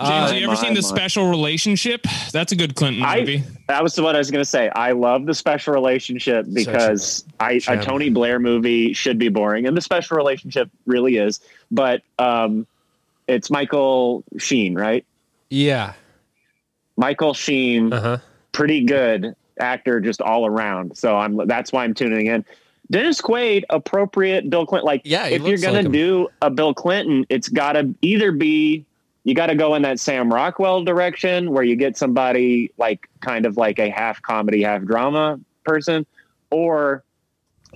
Uh, 0.00 0.32
you 0.34 0.44
ever 0.44 0.54
my, 0.54 0.60
seen 0.60 0.74
the 0.74 0.80
my. 0.82 0.88
special 0.88 1.28
relationship? 1.28 2.06
That's 2.32 2.50
a 2.50 2.56
good 2.56 2.74
Clinton 2.74 3.02
I 3.04 3.20
movie. 3.20 3.44
that 3.68 3.82
was 3.82 4.00
what 4.00 4.14
I 4.16 4.18
was 4.18 4.30
going 4.30 4.40
to 4.42 4.48
say. 4.48 4.68
I 4.70 4.92
love 4.92 5.26
the 5.26 5.34
special 5.34 5.74
relationship 5.74 6.46
because 6.52 7.24
I, 7.38 7.60
a. 7.68 7.82
Tony 7.84 8.08
Blair 8.10 8.40
movie 8.40 8.94
should 8.94 9.18
be 9.18 9.28
boring, 9.28 9.66
and 9.66 9.76
the 9.76 9.80
special 9.82 10.16
relationship 10.16 10.70
really 10.86 11.18
is. 11.18 11.40
But 11.70 12.02
um, 12.18 12.66
it's 13.28 13.48
Michael 13.50 14.24
Sheen, 14.38 14.74
right? 14.74 15.04
Yeah. 15.50 15.92
Michael 16.96 17.34
Sheen, 17.34 17.92
Uh 17.92 18.00
huh. 18.00 18.18
pretty 18.52 18.84
good 18.84 19.34
actor, 19.58 20.00
just 20.00 20.20
all 20.20 20.46
around. 20.46 20.96
So 20.96 21.16
I'm 21.16 21.46
that's 21.46 21.72
why 21.72 21.84
I'm 21.84 21.94
tuning 21.94 22.26
in. 22.26 22.44
Dennis 22.90 23.20
Quaid, 23.22 23.62
appropriate 23.70 24.50
Bill 24.50 24.66
Clinton. 24.66 24.86
Like, 24.86 25.02
Yeah, 25.04 25.26
if 25.26 25.42
you're 25.42 25.58
gonna 25.58 25.82
like 25.82 25.92
do 25.92 26.28
a 26.42 26.50
Bill 26.50 26.74
Clinton, 26.74 27.24
it's 27.28 27.48
got 27.48 27.72
to 27.72 27.94
either 28.02 28.32
be 28.32 28.84
you 29.24 29.34
got 29.34 29.46
to 29.46 29.54
go 29.54 29.74
in 29.74 29.82
that 29.82 30.00
Sam 30.00 30.32
Rockwell 30.32 30.82
direction 30.82 31.52
where 31.52 31.62
you 31.62 31.76
get 31.76 31.96
somebody 31.96 32.72
like 32.76 33.08
kind 33.20 33.46
of 33.46 33.56
like 33.56 33.78
a 33.78 33.88
half 33.88 34.20
comedy, 34.22 34.62
half 34.62 34.82
drama 34.82 35.38
person, 35.64 36.04
or 36.50 37.04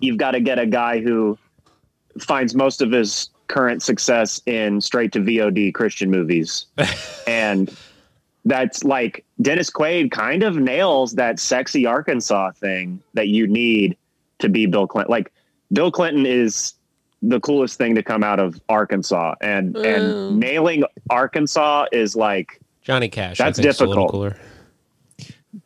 you've 0.00 0.18
got 0.18 0.32
to 0.32 0.40
get 0.40 0.58
a 0.58 0.66
guy 0.66 1.00
who 1.00 1.38
finds 2.18 2.54
most 2.54 2.82
of 2.82 2.90
his 2.90 3.30
current 3.46 3.82
success 3.82 4.42
in 4.46 4.80
straight 4.80 5.12
to 5.12 5.20
VOD 5.20 5.73
Christian 5.73 6.11
movies. 6.11 6.66
and 7.28 7.75
that's 8.47 8.85
like 8.85 9.25
Dennis 9.43 9.71
Quaid 9.71 10.11
kind 10.11 10.43
of 10.43 10.57
nails 10.57 11.12
that 11.15 11.38
sexy 11.38 11.85
Arkansas 11.85 12.53
thing 12.53 13.03
that 13.15 13.29
you 13.29 13.47
need 13.47 13.97
to 14.38 14.49
be 14.49 14.67
Bill 14.67 14.87
Clinton. 14.87 15.11
Like 15.11 15.33
Bill 15.73 15.91
Clinton 15.91 16.25
is 16.25 16.75
the 17.23 17.41
coolest 17.41 17.76
thing 17.76 17.95
to 17.97 18.03
come 18.03 18.23
out 18.23 18.38
of 18.38 18.61
Arkansas 18.69 19.35
and 19.41 19.75
Mm. 19.75 19.97
and 19.97 20.38
nailing 20.41 20.85
Arkansas 21.11 21.87
is 21.93 22.15
like 22.15 22.61
Johnny 22.83 23.09
Cash. 23.09 23.38
That's 23.38 23.59
think, 23.59 23.67
a 23.69 23.73
difficult. 23.73 24.35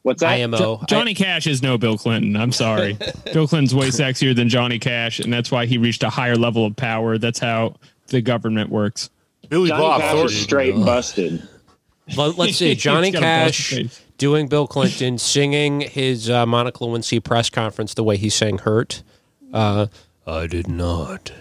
What's 0.02 0.20
that? 0.20 0.40
IMO. 0.40 0.80
Johnny 0.88 1.14
Cash 1.14 1.46
is 1.46 1.62
no 1.62 1.76
Bill 1.76 1.98
Clinton. 1.98 2.36
I'm 2.36 2.52
sorry. 2.52 2.96
Bill 3.32 3.46
Clinton's 3.46 3.74
way 3.74 3.88
sexier 3.88 4.34
than 4.34 4.48
Johnny 4.48 4.78
Cash, 4.78 5.20
and 5.20 5.32
that's 5.32 5.50
why 5.50 5.66
he 5.66 5.76
reached 5.78 6.02
a 6.02 6.08
higher 6.08 6.36
level 6.36 6.64
of 6.64 6.76
power. 6.76 7.18
That's 7.18 7.38
how 7.40 7.74
the 8.06 8.22
government 8.22 8.70
works. 8.70 9.10
Billy 9.48 9.68
Johnny 9.68 9.82
Bob 9.82 10.00
Cash 10.00 10.10
Thornton. 10.12 10.36
is 10.36 10.40
straight 10.42 10.74
busted. 10.76 11.46
Let, 12.16 12.38
us 12.38 12.56
see. 12.56 12.74
Johnny 12.76 13.10
He's 13.10 13.20
got 13.20 13.22
a 13.22 13.46
busted 13.46 13.90
Cash 13.90 14.00
doing 14.18 14.48
Bill 14.48 14.66
Clinton, 14.66 15.18
singing 15.18 15.80
his 15.80 16.28
uh, 16.30 16.46
Monica 16.46 16.78
Lewinsky 16.78 17.22
press 17.22 17.50
conference 17.50 17.94
the 17.94 18.04
way 18.04 18.16
he 18.16 18.28
sang 18.28 18.58
"Hurt." 18.58 19.02
Uh, 19.52 19.86
I 20.26 20.46
did 20.46 20.68
not 20.68 21.32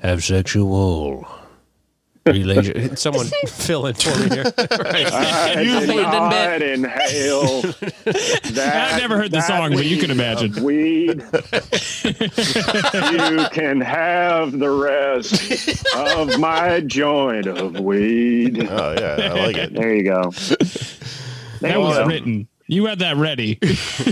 have 0.00 0.22
sexual 0.22 1.26
relation. 2.32 2.96
Someone 2.96 3.26
fill 3.46 3.86
in 3.86 3.94
for 3.94 4.18
me 4.18 4.28
here. 4.34 4.44
right. 4.58 5.12
I 5.12 5.54
did 5.64 5.96
not 5.96 6.62
inhale 6.62 7.62
that. 7.62 8.90
I've 8.92 9.00
never 9.00 9.16
heard 9.16 9.30
the 9.30 9.40
song, 9.42 9.72
but 9.72 9.86
you 9.86 9.98
can 9.98 10.10
imagine. 10.10 10.52
Weed. 10.62 11.22
you 12.02 13.46
can 13.52 13.80
have 13.80 14.58
the 14.58 14.70
rest 14.70 15.84
of 15.94 16.38
my 16.38 16.80
joint 16.80 17.46
of 17.46 17.80
weed. 17.80 18.66
Oh 18.68 18.92
yeah, 18.98 19.32
I 19.32 19.46
like 19.46 19.56
it. 19.56 19.74
There 19.74 19.94
you 19.94 20.04
go. 20.04 20.30
There 20.30 20.56
That 21.60 21.72
you 21.74 21.80
was 21.80 21.98
go. 21.98 22.06
written. 22.06 22.48
You 22.68 22.86
had 22.86 22.98
that 22.98 23.16
ready. 23.16 23.58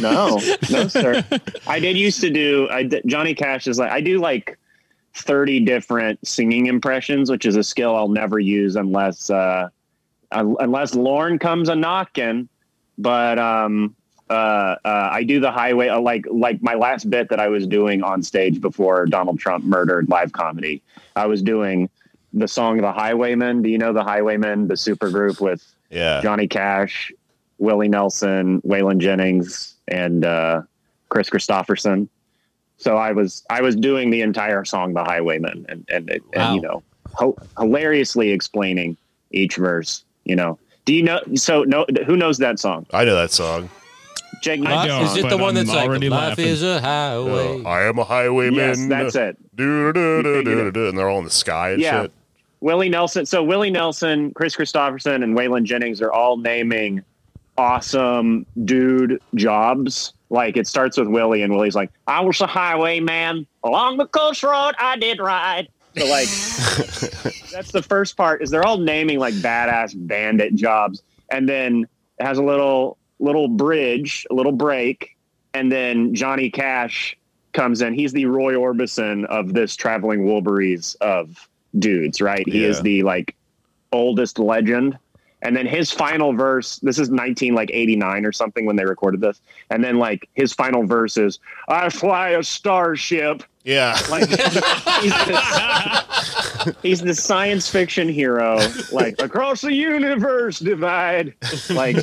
No, 0.00 0.40
no, 0.70 0.86
sir. 0.86 1.24
I 1.66 1.80
did 1.80 1.96
used 1.96 2.20
to 2.20 2.30
do. 2.30 2.68
I 2.70 2.84
did, 2.84 3.02
Johnny 3.06 3.34
Cash 3.34 3.66
is 3.66 3.78
like 3.78 3.90
I 3.90 4.00
do 4.00 4.20
like 4.20 4.56
thirty 5.14 5.60
different 5.60 6.26
singing 6.26 6.66
impressions, 6.66 7.30
which 7.30 7.46
is 7.46 7.56
a 7.56 7.62
skill 7.62 7.94
I'll 7.94 8.08
never 8.08 8.38
use 8.38 8.76
unless 8.76 9.30
uh, 9.30 9.68
unless 10.32 10.94
Lorne 10.94 11.38
comes 11.38 11.68
a 11.68 11.74
knocking. 11.74 12.48
But 12.98 13.38
um, 13.38 13.94
uh, 14.30 14.32
uh, 14.84 15.08
I 15.12 15.24
do 15.24 15.40
the 15.40 15.50
highway 15.50 15.88
uh, 15.88 16.00
like 16.00 16.26
like 16.30 16.62
my 16.62 16.74
last 16.74 17.10
bit 17.10 17.28
that 17.30 17.40
I 17.40 17.48
was 17.48 17.66
doing 17.66 18.02
on 18.02 18.22
stage 18.22 18.60
before 18.60 19.06
Donald 19.06 19.38
Trump 19.38 19.64
murdered 19.64 20.08
live 20.08 20.32
comedy. 20.32 20.82
I 21.16 21.26
was 21.26 21.42
doing 21.42 21.88
the 22.32 22.48
song 22.48 22.78
"The 22.78 22.92
Highwaymen." 22.92 23.62
Do 23.62 23.68
you 23.68 23.78
know 23.78 23.92
the 23.92 24.04
Highwaymen, 24.04 24.68
the 24.68 24.76
super 24.76 25.10
group 25.10 25.40
with 25.40 25.64
Yeah. 25.90 26.20
Johnny 26.22 26.48
Cash, 26.48 27.12
Willie 27.58 27.88
Nelson, 27.88 28.60
Waylon 28.62 28.98
Jennings, 28.98 29.74
and 29.88 30.24
uh, 30.24 30.62
Kris 31.08 31.30
Kristofferson. 31.30 32.08
So 32.78 32.96
I 32.96 33.12
was 33.12 33.44
I 33.50 33.60
was 33.62 33.76
doing 33.76 34.10
the 34.10 34.20
entire 34.22 34.64
song 34.64 34.94
"The 34.94 35.04
Highwayman" 35.04 35.66
and 35.68 35.86
and, 35.88 36.10
and 36.10 36.22
Wow. 36.34 36.54
you 36.54 36.60
know 36.60 36.82
ho- 37.12 37.36
hilariously 37.58 38.30
explaining 38.30 38.96
each 39.30 39.56
verse. 39.56 40.04
You 40.24 40.36
know, 40.36 40.58
do 40.84 40.94
you 40.94 41.02
know? 41.02 41.20
So 41.34 41.62
no, 41.64 41.86
who 42.06 42.16
knows 42.16 42.38
that 42.38 42.58
song? 42.58 42.86
I 42.92 43.04
know 43.04 43.14
that 43.14 43.30
song. 43.30 43.68
Jake, 44.42 44.66
I 44.66 44.86
don't, 44.86 45.04
Is 45.04 45.16
it 45.16 45.22
the 45.22 45.28
but 45.30 45.38
one 45.38 45.48
I'm 45.50 45.54
that's 45.54 45.70
like 45.70 45.88
already 45.88 46.10
"Life 46.10 46.30
laughing. 46.30 46.46
is 46.48 46.62
a 46.62 46.80
highway"? 46.80 47.62
Uh, 47.62 47.68
I 47.68 47.82
am 47.84 47.98
a 47.98 48.04
highwayman. 48.04 48.54
Yes, 48.54 48.86
that's 48.88 49.14
it. 49.14 49.36
Do, 49.56 49.92
do, 49.92 50.22
do, 50.22 50.34
figured 50.38 50.44
do, 50.44 50.66
it. 50.68 50.74
do, 50.74 50.88
and 50.88 50.98
they're 50.98 51.08
all 51.08 51.18
in 51.18 51.24
the 51.24 51.30
sky 51.30 51.70
and 51.70 51.80
Yeah. 51.80 52.02
shit. 52.02 52.12
Willie 52.60 52.88
Nelson. 52.88 53.24
So 53.26 53.42
Willie 53.42 53.70
Nelson, 53.70 54.32
Kris 54.32 54.56
Kristofferson, 54.56 55.22
and 55.22 55.36
Waylon 55.36 55.64
Jennings 55.64 56.02
are 56.02 56.12
all 56.12 56.36
naming 56.36 57.02
awesome 57.56 58.46
dude 58.64 59.20
jobs. 59.34 60.12
Like 60.30 60.56
it 60.56 60.66
starts 60.66 60.96
with 60.96 61.08
Willie, 61.08 61.42
and 61.42 61.54
Willie's 61.54 61.74
like, 61.74 61.90
"I 62.06 62.20
was 62.20 62.40
a 62.40 62.46
highwayman 62.46 63.46
along 63.62 63.98
the 63.98 64.06
coast 64.06 64.42
road. 64.42 64.72
I 64.78 64.96
did 64.96 65.20
ride." 65.20 65.68
So 65.96 66.06
like, 66.06 66.28
that's 67.52 67.70
the 67.70 67.84
first 67.86 68.16
part. 68.16 68.42
Is 68.42 68.50
they're 68.50 68.66
all 68.66 68.78
naming 68.78 69.18
like 69.18 69.34
badass 69.34 69.94
bandit 69.94 70.54
jobs, 70.56 71.02
and 71.30 71.48
then 71.48 71.86
it 72.18 72.26
has 72.26 72.38
a 72.38 72.42
little 72.42 72.98
little 73.20 73.48
bridge, 73.48 74.26
a 74.30 74.34
little 74.34 74.52
break, 74.52 75.16
and 75.52 75.70
then 75.70 76.14
Johnny 76.14 76.50
Cash 76.50 77.16
comes 77.52 77.80
in. 77.80 77.94
He's 77.94 78.12
the 78.12 78.26
Roy 78.26 78.54
Orbison 78.54 79.24
of 79.26 79.54
this 79.54 79.76
traveling 79.76 80.24
Wilburys 80.26 80.96
of 81.00 81.48
dudes, 81.78 82.20
right? 82.20 82.46
He 82.46 82.64
is 82.64 82.82
the 82.82 83.02
like 83.02 83.36
oldest 83.92 84.38
legend. 84.38 84.98
And 85.44 85.54
then 85.54 85.66
his 85.66 85.90
final 85.90 86.32
verse, 86.32 86.78
this 86.78 86.98
is 86.98 87.10
19 87.10 87.54
like 87.54 87.70
89 87.72 88.24
or 88.24 88.32
something 88.32 88.64
when 88.64 88.76
they 88.76 88.86
recorded 88.86 89.20
this. 89.20 89.40
And 89.70 89.84
then 89.84 89.98
like 89.98 90.28
his 90.34 90.54
final 90.54 90.84
verse 90.86 91.18
is 91.18 91.38
I 91.68 91.90
fly 91.90 92.30
a 92.30 92.42
starship. 92.42 93.42
Yeah. 93.62 93.98
Like 94.10 94.26
he's 94.28 94.38
the, 95.12 96.76
he's 96.82 97.00
the 97.02 97.14
science 97.14 97.68
fiction 97.68 98.08
hero, 98.08 98.58
like 98.90 99.20
across 99.20 99.60
the 99.60 99.72
universe 99.72 100.58
divide. 100.58 101.34
Like 101.68 101.96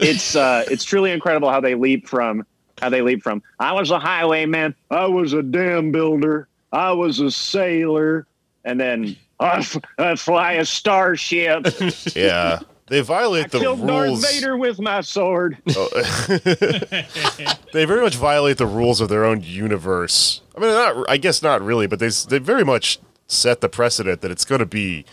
it's 0.00 0.34
uh 0.34 0.64
it's 0.70 0.82
truly 0.82 1.12
incredible 1.12 1.50
how 1.50 1.60
they 1.60 1.74
leap 1.74 2.08
from 2.08 2.46
how 2.80 2.88
they 2.88 3.02
leap 3.02 3.22
from 3.22 3.42
I 3.60 3.72
was 3.72 3.90
a 3.90 3.98
highwayman, 3.98 4.74
I 4.90 5.06
was 5.06 5.34
a 5.34 5.42
dam 5.42 5.92
builder, 5.92 6.48
I 6.72 6.92
was 6.92 7.20
a 7.20 7.30
sailor, 7.30 8.26
and 8.64 8.80
then 8.80 9.16
I, 9.40 9.58
f- 9.58 9.76
I 9.98 10.14
fly 10.16 10.52
a 10.54 10.64
starship. 10.64 11.66
yeah. 12.16 12.60
They 12.88 13.00
violate 13.00 13.50
the 13.50 13.58
rules. 13.58 13.80
I 13.82 13.86
Killed 13.86 13.88
Darth. 13.88 14.30
Vader 14.32 14.56
with 14.56 14.80
my 14.80 15.00
sword. 15.00 15.58
Oh. 15.76 15.88
they 17.72 17.84
very 17.84 18.00
much 18.00 18.14
violate 18.16 18.58
the 18.58 18.66
rules 18.66 19.00
of 19.00 19.08
their 19.08 19.24
own 19.24 19.42
universe. 19.42 20.40
I 20.56 20.60
mean, 20.60 20.70
not. 20.70 21.10
I 21.10 21.16
guess 21.16 21.42
not 21.42 21.62
really, 21.62 21.86
but 21.86 21.98
they 21.98 22.08
they 22.28 22.38
very 22.38 22.64
much 22.64 22.98
set 23.26 23.60
the 23.60 23.68
precedent 23.68 24.20
that 24.20 24.30
it's 24.30 24.44
going 24.44 24.60
to 24.60 24.66
be 24.66 25.04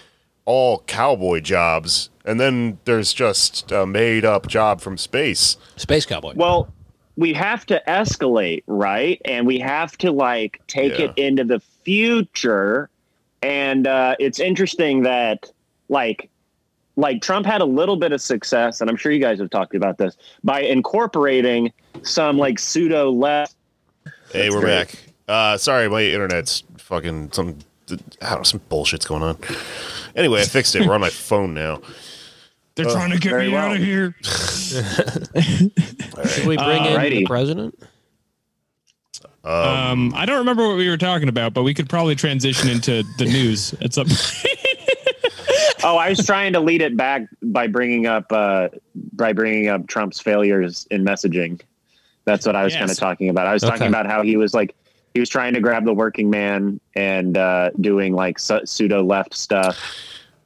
all 0.46 0.80
cowboy 0.88 1.40
jobs, 1.40 2.10
and 2.26 2.40
then 2.40 2.78
there's 2.86 3.12
just 3.14 3.72
a 3.72 3.86
made 3.86 4.24
up 4.24 4.48
job 4.48 4.80
from 4.82 4.98
space. 4.98 5.58
Space 5.76 6.06
Cowboy. 6.06 6.34
Well, 6.36 6.72
we 7.18 7.34
have 7.34 7.66
to 7.68 7.82
escalate, 7.88 8.64
right? 8.68 9.20
And 9.26 9.48
we 9.48 9.60
have 9.60 9.98
to 10.00 10.12
like 10.12 10.62
take 10.68 11.00
Yeah. 11.00 11.06
it 11.06 11.18
into 11.18 11.44
the 11.44 11.60
future. 11.84 12.90
And 13.44 13.88
uh, 13.88 14.16
it's 14.20 14.40
interesting 14.40 15.04
that 15.04 15.52
like 15.90 16.30
like 16.96 17.22
Trump 17.22 17.46
had 17.46 17.62
a 17.62 17.66
little 17.66 17.98
bit 17.98 18.12
of 18.12 18.22
success, 18.22 18.82
and 18.82 18.90
I'm 18.90 18.96
sure 18.96 19.12
you 19.12 19.20
guys 19.20 19.40
have 19.40 19.50
talked 19.50 19.76
about 19.76 19.98
this 19.98 20.16
by 20.44 20.62
incorporating 20.62 21.74
some 22.04 22.38
like 22.38 22.60
pseudo 22.60 23.12
left. 23.12 23.56
Hey, 24.32 24.44
That's 24.44 24.56
we're 24.56 24.62
great. 24.62 24.88
back. 24.88 24.98
Uh, 25.28 25.58
sorry, 25.58 25.90
my 25.90 26.04
internet's 26.04 26.64
fucking 26.78 27.32
some. 27.34 27.58
I 28.22 28.30
don't 28.30 28.40
know, 28.40 28.44
some 28.44 28.62
bullshit's 28.70 29.06
going 29.06 29.24
on. 29.24 29.38
Anyway, 30.16 30.42
I 30.42 30.46
fixed 30.46 30.76
it. 30.76 30.88
We're 30.88 30.94
on 30.94 31.02
my 31.02 31.10
phone 31.10 31.54
now. 31.54 31.82
They're 32.76 32.86
trying 32.86 33.12
to 33.12 33.20
get 33.20 33.30
very 33.30 33.48
me 33.48 33.54
well. 33.54 33.70
out 33.70 33.76
of 33.76 33.84
here. 33.84 34.16
Should 34.24 34.86
we 36.48 36.58
bring 36.58 36.86
in 36.86 37.14
the 37.14 37.26
president? 37.28 37.78
Um, 39.44 40.14
I 40.16 40.26
don't 40.26 40.38
remember 40.40 40.68
what 40.68 40.78
we 40.78 40.90
were 40.90 40.98
talking 40.98 41.28
about, 41.28 41.54
but 41.54 41.64
we 41.64 41.74
could 41.74 41.90
probably 41.90 42.16
transition 42.16 42.70
into 42.70 43.04
the 43.18 43.26
news 43.38 43.74
at 43.82 43.94
some 43.94 44.08
Oh, 45.86 45.98
I 45.98 46.10
was 46.10 46.26
trying 46.26 46.54
to 46.54 46.62
lead 46.62 46.82
it 46.82 46.96
back 46.96 47.24
by 47.42 47.68
bringing 47.68 48.08
up 48.08 48.32
uh, 48.32 48.70
by 49.12 49.34
bringing 49.34 49.68
up 49.68 49.86
Trump's 49.88 50.20
failures 50.20 50.88
in 50.92 51.04
messaging. 51.04 51.60
That's 52.24 52.46
what 52.46 52.56
I 52.56 52.64
was 52.64 52.72
Yes. 52.74 52.80
kind 52.80 52.92
of 52.92 52.98
talking 52.98 53.28
about. 53.30 53.48
I 53.48 53.54
was 53.54 53.64
Okay. 53.66 53.72
talking 53.72 53.88
about 53.88 54.06
how 54.06 54.22
he 54.24 54.38
was 54.38 54.54
like 54.54 54.76
he 55.14 55.20
was 55.20 55.28
trying 55.28 55.54
to 55.56 55.60
grab 55.60 55.84
the 55.84 55.94
working 55.94 56.30
man 56.30 56.80
and 56.96 57.38
uh, 57.38 57.72
doing 57.82 58.14
like 58.14 58.40
su- 58.40 58.66
pseudo 58.66 59.04
left 59.04 59.36
stuff, 59.36 59.78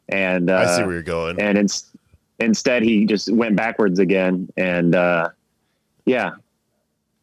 and 0.10 0.50
uh, 0.50 0.58
I 0.58 0.76
see 0.76 0.82
where 0.84 0.94
you're 0.94 1.04
going. 1.04 1.40
and 1.40 1.56
ins- 1.60 1.86
instead 2.40 2.82
he 2.82 3.06
just 3.06 3.32
went 3.32 3.56
backwards 3.56 4.00
again. 4.00 4.52
And 4.58 4.96
uh, 4.96 5.30
yeah, 6.06 6.32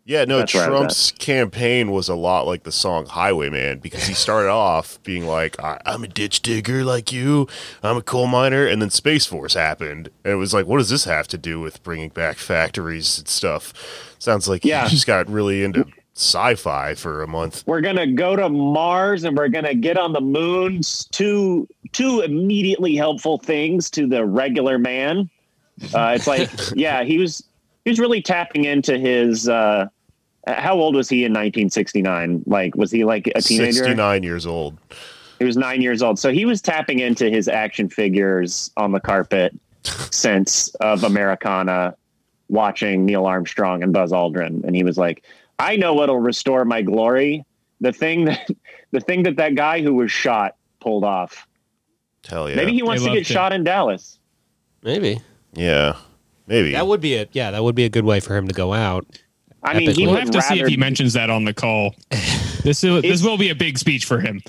Yeah, 0.06 0.26
no, 0.26 0.38
That's 0.38 0.52
where 0.52 0.64
I 0.64 0.68
was 0.68 0.78
Trump's 0.78 1.10
campaign 1.12 1.90
was 1.90 2.10
a 2.10 2.14
lot 2.14 2.46
like 2.46 2.64
the 2.64 2.72
song 2.72 3.06
Highwayman 3.06 3.78
because 3.78 4.06
he 4.06 4.12
started 4.12 4.50
off 4.52 5.02
being 5.02 5.26
like, 5.26 5.56
I'm 5.62 6.04
a 6.04 6.08
ditch 6.08 6.42
digger 6.42 6.84
like 6.84 7.10
you, 7.10 7.48
I'm 7.82 7.96
a 7.96 8.02
coal 8.02 8.26
miner, 8.26 8.66
and 8.66 8.82
then 8.82 8.90
Space 8.90 9.24
Force 9.24 9.54
happened. 9.54 10.10
And 10.22 10.34
it 10.34 10.36
was 10.36 10.52
like, 10.52 10.66
what 10.66 10.76
does 10.78 10.90
this 10.90 11.04
have 11.04 11.26
to 11.28 11.38
do 11.38 11.58
with 11.58 11.82
bringing 11.82 12.10
back 12.10 12.36
factories 12.36 13.18
and 13.18 13.26
stuff? 13.28 13.72
Sounds 14.18 14.46
like 14.46 14.62
Yeah. 14.64 14.84
he 14.84 14.90
just 14.90 15.06
got 15.06 15.26
really 15.30 15.64
into 15.64 15.86
sci 16.14 16.54
fi 16.56 16.94
for 16.94 17.22
a 17.22 17.26
month. 17.26 17.64
we're 17.66 17.80
gonna 17.80 18.06
go 18.06 18.36
to 18.36 18.48
Mars 18.50 19.24
and 19.24 19.36
we're 19.36 19.48
gonna 19.48 19.74
get 19.74 19.96
on 19.96 20.12
the 20.12 20.20
moon. 20.20 20.80
Two 21.12 21.66
two 21.92 22.20
immediately 22.20 22.94
helpful 22.94 23.38
things 23.38 23.90
to 23.92 24.06
the 24.06 24.24
regular 24.24 24.78
man. 24.78 25.28
Uh, 25.94 26.12
it's 26.14 26.26
like, 26.26 26.50
yeah, 26.74 27.02
he 27.04 27.18
was 27.18 27.42
he 27.84 27.90
was 27.90 27.98
really 27.98 28.22
tapping 28.22 28.64
into 28.64 28.96
his 28.98 29.48
Uh, 29.48 29.86
Uh, 30.46 30.54
how 30.60 30.74
old 30.74 30.94
was 30.94 31.08
he 31.08 31.24
in 31.24 31.32
1969? 31.32 32.42
Like, 32.46 32.74
was 32.76 32.90
he 32.90 33.04
like 33.04 33.30
a 33.34 33.40
teenager? 33.40 33.72
69 33.84 34.22
years 34.22 34.46
old. 34.46 34.78
He 35.38 35.44
was 35.44 35.56
nine 35.56 35.82
years 35.82 36.02
old. 36.02 36.18
So 36.18 36.32
he 36.32 36.44
was 36.44 36.62
tapping 36.62 37.00
into 37.00 37.28
his 37.28 37.48
action 37.48 37.88
figures 37.88 38.70
on 38.76 38.92
the 38.92 39.00
carpet 39.00 39.52
sense 39.84 40.74
of 40.76 41.02
Americana, 41.04 41.96
watching 42.48 43.04
Neil 43.04 43.26
Armstrong 43.26 43.82
and 43.82 43.92
Buzz 43.92 44.12
Aldrin. 44.12 44.62
And 44.64 44.76
he 44.76 44.84
was 44.84 44.96
like, 44.98 45.24
I 45.58 45.76
know 45.76 45.94
what'll 45.94 46.18
restore 46.20 46.64
my 46.64 46.82
glory. 46.82 47.44
The 47.80 47.92
thing 47.92 48.26
that 48.26 48.48
the 48.92 49.00
thing 49.00 49.24
that 49.24 49.36
that 49.36 49.54
guy 49.54 49.82
who 49.82 49.94
was 49.94 50.10
shot 50.12 50.56
pulled 50.80 51.04
off. 51.04 51.46
Hell 52.28 52.48
yeah. 52.48 52.56
Maybe 52.56 52.72
he 52.72 52.82
wants 52.82 53.02
They 53.02 53.08
to 53.08 53.14
get 53.14 53.18
loved 53.20 53.30
it. 53.30 53.32
shot 53.32 53.52
in 53.52 53.64
Dallas. 53.64 54.18
Maybe 54.82 55.20
yeah. 55.54 55.96
Maybe. 56.46 56.72
that 56.72 56.86
would 56.86 57.00
be 57.00 57.14
it. 57.14 57.30
yeah 57.32 57.50
that 57.52 57.62
would 57.64 57.74
be 57.74 57.84
a 57.84 57.88
good 57.88 58.04
way 58.04 58.20
for 58.20 58.36
him 58.36 58.46
to 58.48 58.54
go 58.54 58.72
out. 58.72 59.06
I 59.64 59.74
mean, 59.74 59.88
Epic. 59.88 59.96
he 59.96 60.06
We'll 60.06 60.16
have 60.16 60.30
to 60.30 60.42
see 60.42 60.60
if 60.60 60.68
he 60.68 60.76
mentions 60.76 61.14
that 61.14 61.30
on 61.30 61.44
the 61.44 61.54
call. 61.54 61.94
This 62.64 62.82
will, 62.82 63.02
this 63.02 63.22
will 63.22 63.36
be 63.36 63.50
a 63.50 63.54
big 63.54 63.76
speech 63.76 64.06
for 64.06 64.20
him. 64.20 64.40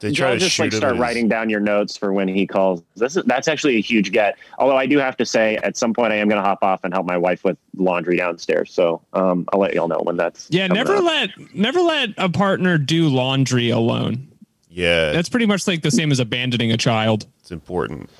they 0.00 0.10
try 0.10 0.32
to 0.32 0.36
just 0.36 0.56
shoot 0.56 0.64
like 0.64 0.72
start 0.72 0.94
as- 0.94 0.98
writing 0.98 1.28
down 1.28 1.48
your 1.48 1.60
notes 1.60 1.96
for 1.96 2.12
when 2.12 2.26
he 2.26 2.44
calls. 2.44 2.82
This 2.96 3.16
is 3.16 3.22
that's 3.24 3.46
actually 3.46 3.76
a 3.76 3.80
huge 3.80 4.10
get. 4.10 4.36
Although 4.58 4.76
I 4.76 4.86
do 4.86 4.98
have 4.98 5.16
to 5.18 5.24
say, 5.24 5.56
at 5.58 5.76
some 5.76 5.94
point, 5.94 6.12
I 6.12 6.16
am 6.16 6.28
going 6.28 6.42
to 6.42 6.48
hop 6.48 6.64
off 6.64 6.80
and 6.82 6.92
help 6.92 7.06
my 7.06 7.16
wife 7.16 7.44
with 7.44 7.56
laundry 7.76 8.16
downstairs. 8.16 8.72
So 8.72 9.00
um, 9.12 9.48
I'll 9.52 9.60
let 9.60 9.74
y'all 9.74 9.86
know 9.86 10.00
when 10.02 10.16
that's. 10.16 10.48
Yeah, 10.50 10.66
never 10.66 10.96
up. 10.96 11.04
let 11.04 11.54
never 11.54 11.80
let 11.80 12.08
a 12.18 12.28
partner 12.28 12.78
do 12.78 13.08
laundry 13.08 13.70
alone. 13.70 14.26
Yeah. 14.68 15.12
That's 15.12 15.28
pretty 15.28 15.46
much 15.46 15.68
like 15.68 15.82
the 15.82 15.92
same 15.92 16.10
as 16.10 16.18
abandoning 16.18 16.72
a 16.72 16.76
child. 16.76 17.26
it's 17.38 17.52
important. 17.52 18.10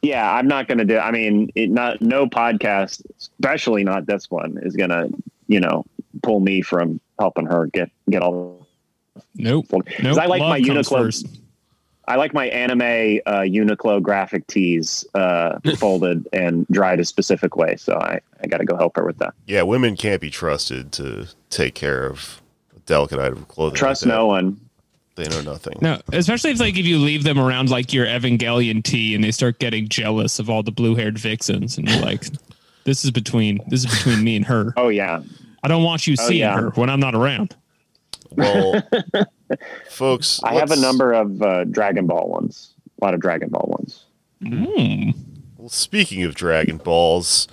Yeah, 0.00 0.30
I'm 0.34 0.48
not 0.48 0.68
going 0.68 0.78
to 0.78 0.84
do. 0.84 0.98
I 0.98 1.10
mean, 1.10 1.50
it, 1.54 1.70
not 1.70 2.02
no 2.02 2.26
podcast, 2.26 3.02
especially 3.18 3.84
not 3.84 4.06
this 4.06 4.30
one, 4.30 4.58
is 4.62 4.74
going 4.74 4.90
to 4.90 5.08
you 5.48 5.60
know 5.60 5.84
pull 6.22 6.40
me 6.40 6.62
from 6.62 7.00
helping 7.18 7.46
her 7.46 7.66
get 7.66 7.90
get 8.10 8.22
all. 8.22 8.66
Nope. 9.36 9.66
Because 9.70 10.02
Nope. 10.02 10.18
I 10.18 10.26
like 10.26 10.40
Love 10.40 10.50
my 10.50 10.60
comes 10.60 10.88
Uniqlo. 10.88 10.98
first. 10.98 11.26
I 12.06 12.16
like 12.16 12.34
my 12.34 12.46
anime 12.48 13.20
uh, 13.24 13.40
Uniqlo 13.40 14.02
graphic 14.02 14.46
tees 14.46 15.06
uh, 15.14 15.58
folded 15.78 16.28
and 16.32 16.66
dried 16.68 17.00
a 17.00 17.04
specific 17.04 17.56
way. 17.56 17.76
So 17.76 17.94
I, 17.94 18.20
I 18.42 18.46
got 18.46 18.58
to 18.58 18.64
go 18.66 18.76
help 18.76 18.96
her 18.96 19.04
with 19.06 19.18
that. 19.18 19.34
Yeah, 19.46 19.62
women 19.62 19.96
can't 19.96 20.20
be 20.20 20.30
trusted 20.30 20.92
to 20.92 21.28
take 21.48 21.74
care 21.74 22.06
of 22.06 22.42
a 22.76 22.80
delicate 22.80 23.18
item 23.18 23.38
of 23.38 23.48
clothing. 23.48 23.76
Trust 23.76 24.04
like 24.04 24.14
no 24.14 24.26
one. 24.26 24.60
They 25.16 25.28
know 25.28 25.42
nothing. 25.42 25.78
No, 25.80 26.00
especially 26.12 26.50
if 26.50 26.60
like 26.60 26.76
if 26.76 26.84
you 26.84 26.98
leave 26.98 27.22
them 27.22 27.38
around 27.38 27.70
like 27.70 27.92
your 27.92 28.04
Evangelion 28.04 28.82
tea 28.82 29.14
and 29.14 29.22
they 29.22 29.30
start 29.30 29.60
getting 29.60 29.88
jealous 29.88 30.40
of 30.40 30.50
all 30.50 30.62
the 30.64 30.72
blue 30.72 30.96
haired 30.96 31.16
vixens 31.18 31.78
and 31.78 31.88
you're 31.88 32.02
like, 32.02 32.24
this 32.84 33.04
is 33.04 33.10
between 33.10 33.60
this 33.68 33.84
is 33.84 33.90
between 33.90 34.22
me 34.24 34.36
and 34.36 34.44
her. 34.46 34.72
Oh 34.76 34.88
yeah, 34.88 35.22
I 35.62 35.68
don't 35.68 35.82
want 35.82 36.06
you 36.06 36.14
Oh, 36.18 36.28
seeing 36.28 36.40
yeah. 36.40 36.56
her 36.58 36.70
when 36.70 36.88
I'm 36.90 37.00
not 37.00 37.14
around. 37.14 37.56
Well, 38.32 38.82
folks, 39.90 40.40
I 40.42 40.54
have 40.54 40.70
a 40.70 40.76
number 40.76 41.12
of 41.12 41.40
uh, 41.42 41.64
Dragon 41.64 42.06
Ball 42.06 42.28
ones. 42.28 42.72
A 43.00 43.04
lot 43.04 43.14
of 43.14 43.20
Dragon 43.20 43.48
Ball 43.50 43.66
ones. 43.78 44.04
Hmm. 44.46 45.10
Well, 45.64 45.70
speaking 45.70 46.22
of 46.24 46.34
Dragon 46.34 46.76
Balls, 46.76 47.48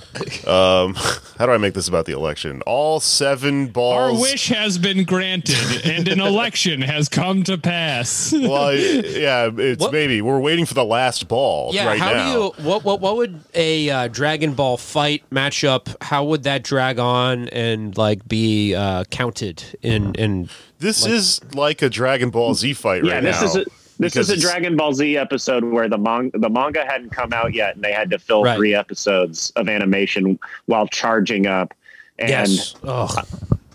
um, 0.46 0.96
how 1.38 1.46
do 1.46 1.54
I 1.54 1.58
make 1.58 1.74
this 1.76 1.88
about 1.88 2.06
the 2.06 2.12
election? 2.12 2.62
All 2.64 3.00
seven 3.00 3.68
balls. 3.68 3.96
Our 3.98 4.10
balls. 4.10 4.22
wish 4.22 4.50
has 4.50 4.78
been 4.78 5.06
granted 5.06 5.86
and 5.86 6.10
an 6.10 6.20
election 6.20 6.82
has 6.82 7.08
come 7.08 7.44
to 7.46 7.58
pass. 7.58 8.34
Well, 8.52 8.76
yeah, 8.76 9.50
it's 9.56 9.80
What- 9.80 9.94
maybe 9.94 10.22
we're 10.22 10.42
waiting 10.42 10.66
for 10.66 10.74
the 10.74 10.84
last 10.84 11.30
ball 11.30 11.74
Yeah, 11.74 11.86
right 11.86 11.98
how 12.00 12.12
now. 12.12 12.26
do 12.26 12.32
you 12.32 12.66
what 12.68 12.84
what 12.84 13.00
what 13.00 13.16
would 13.16 13.40
a 13.54 13.90
uh, 13.90 14.08
Dragon 14.10 14.56
Ball 14.56 14.76
fight 14.76 15.24
matchup? 15.32 15.96
How 16.02 16.26
would 16.26 16.44
that 16.44 16.64
drag 16.64 17.00
on 17.00 17.48
and 17.50 17.96
like 17.98 18.28
be 18.28 18.76
uh, 18.76 19.06
counted 19.06 19.64
in 19.82 20.16
in? 20.16 20.50
This 20.80 21.06
is 21.06 21.40
like 21.54 21.82
a 21.82 21.90
Dragon 21.90 22.30
Ball 22.30 22.56
Z 22.56 22.74
fight 22.74 23.06
Yeah, 23.06 23.14
right 23.14 23.24
this 23.24 23.40
now. 23.40 23.48
is 23.48 23.56
a, 23.56 23.66
this 24.02 24.16
is 24.16 24.30
a 24.30 24.38
Dragon 24.38 24.76
Ball 24.76 24.94
Z 24.94 25.18
episode 25.18 25.64
where 25.64 25.88
the 25.90 25.98
manga 25.98 26.38
the 26.38 26.50
manga 26.50 26.84
hadn't 26.86 27.12
come 27.12 27.32
out 27.34 27.54
yet, 27.54 27.76
and 27.76 27.84
they 27.84 27.92
had 27.94 28.10
to 28.12 28.20
fill 28.20 28.44
Right. 28.44 28.56
three 28.58 28.74
episodes 28.76 29.52
of 29.56 29.70
animation 29.70 30.38
while 30.66 30.88
charging 30.88 31.48
up. 31.48 31.74
And 32.20 32.30
yes. 32.30 32.76
Ugh. 32.84 33.26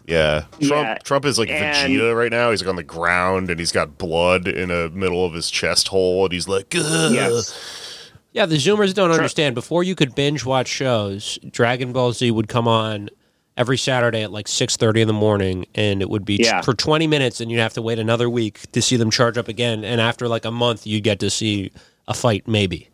Yeah, 0.06 0.44
Trump. 0.62 0.86
Yeah, 0.86 0.98
Trump 1.02 1.24
is 1.24 1.36
like 1.38 1.50
and- 1.50 1.90
Vegeta 1.92 2.16
right 2.16 2.30
now. 2.30 2.50
He's 2.52 2.62
like 2.62 2.68
on 2.68 2.76
the 2.76 2.84
ground 2.84 3.50
and 3.50 3.58
he's 3.58 3.72
got 3.72 3.98
blood 3.98 4.46
in 4.46 4.68
the 4.68 4.88
middle 4.94 5.24
of 5.26 5.32
his 5.32 5.50
chest 5.50 5.88
hole, 5.88 6.24
and 6.26 6.32
he's 6.32 6.46
like, 6.46 6.72
Ugh. 6.78 7.12
yes, 7.12 8.12
Yeah, 8.32 8.46
the 8.46 8.54
Zoomers 8.56 8.94
don't 8.94 9.10
understand. 9.10 9.54
Before 9.56 9.82
you 9.82 9.94
could 9.96 10.14
binge 10.14 10.44
watch 10.44 10.68
shows, 10.68 11.38
Dragon 11.50 11.92
Ball 11.92 12.12
Z 12.12 12.30
would 12.30 12.46
come 12.48 12.68
on 12.68 13.08
every 13.56 13.78
Saturday 13.78 14.22
at 14.22 14.32
like 14.32 14.48
six 14.48 14.76
thirty 14.76 15.00
in 15.00 15.08
the 15.08 15.14
morning, 15.14 15.66
and 15.74 16.02
it 16.02 16.10
would 16.10 16.24
be 16.24 16.36
Yeah. 16.42 16.60
for 16.62 16.74
twenty 16.74 17.06
minutes, 17.06 17.40
and 17.40 17.50
you'd 17.50 17.60
have 17.60 17.74
to 17.74 17.82
wait 17.82 17.98
another 17.98 18.28
week 18.30 18.70
to 18.72 18.82
see 18.82 18.96
them 18.96 19.10
charge 19.10 19.38
up 19.38 19.48
again. 19.48 19.84
And 19.84 20.00
after 20.00 20.28
like 20.28 20.44
a 20.44 20.50
month, 20.50 20.86
you'd 20.86 21.04
get 21.04 21.20
to 21.20 21.30
see 21.30 21.70
a 22.08 22.14
fight, 22.14 22.46
maybe. 22.46 22.88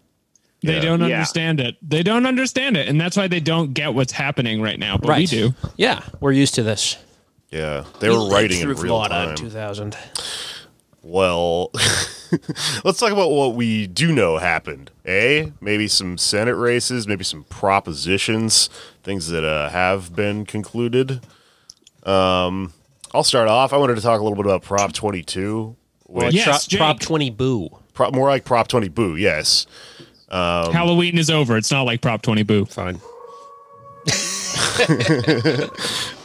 They 0.63 0.75
Yeah. 0.75 0.81
don't 0.81 1.01
Yeah. 1.01 1.07
understand 1.17 1.59
it. 1.61 1.77
They 1.83 2.03
don't 2.03 2.25
understand 2.27 2.77
it, 2.77 2.89
and 2.89 3.01
that's 3.01 3.17
why 3.17 3.27
they 3.29 3.41
don't 3.41 3.75
get 3.75 3.95
what's 3.95 4.13
happening 4.13 4.63
right 4.63 4.79
now. 4.79 4.97
But 4.97 5.17
we 5.17 5.27
do. 5.27 5.55
Yeah, 5.77 6.01
we're 6.21 6.33
used 6.33 6.55
to 6.55 6.63
this. 6.63 6.97
Yeah, 7.51 7.85
they 8.01 8.09
were 8.09 8.29
writing 8.31 8.61
in 8.61 8.69
real 8.69 8.77
Florida 8.79 9.15
time. 9.15 9.29
in 9.31 9.37
two 9.37 9.51
thousand. 9.51 9.97
Well, 11.03 11.73
let's 12.85 13.01
talk 13.01 13.11
about 13.11 13.31
what 13.33 13.55
we 13.57 13.89
do 13.89 14.13
know 14.13 14.39
happened. 14.39 14.91
Eh? 15.05 15.49
Maybe 15.61 15.89
some 15.89 16.17
Senate 16.17 16.55
races, 16.55 17.09
maybe 17.09 17.25
some 17.25 17.43
propositions, 17.45 18.71
things 19.03 19.29
that 19.29 19.45
uh, 19.45 19.69
have 19.71 20.15
been 20.15 20.45
concluded. 20.47 21.21
Um, 22.05 22.73
I'll 23.15 23.25
start 23.25 23.49
off. 23.49 23.73
I 23.73 23.77
wanted 23.77 23.97
to 23.97 24.01
talk 24.03 24.21
a 24.21 24.23
little 24.23 24.37
bit 24.37 24.47
about 24.47 24.63
Prop 24.63 24.93
22, 24.93 25.77
which 26.07 26.35
Yes, 26.35 26.45
Prop, 26.47 26.63
Jake. 26.69 26.79
Prop 26.79 27.01
twenty 27.01 27.31
boo. 27.31 27.69
pro- 27.95 28.11
more 28.11 28.29
like 28.29 28.45
Prop 28.45 28.69
20 28.69 28.89
Boo. 28.89 29.17
Yes. 29.17 29.67
Um, 30.31 30.73
Halloween 30.73 31.19
is 31.19 31.29
over. 31.31 31.57
It's 31.57 31.71
not 31.71 31.83
like 31.83 32.01
Prop 32.01 32.23
20 32.23 32.43
Boo. 32.43 32.65
Fine. 32.65 33.01
I 34.79 35.69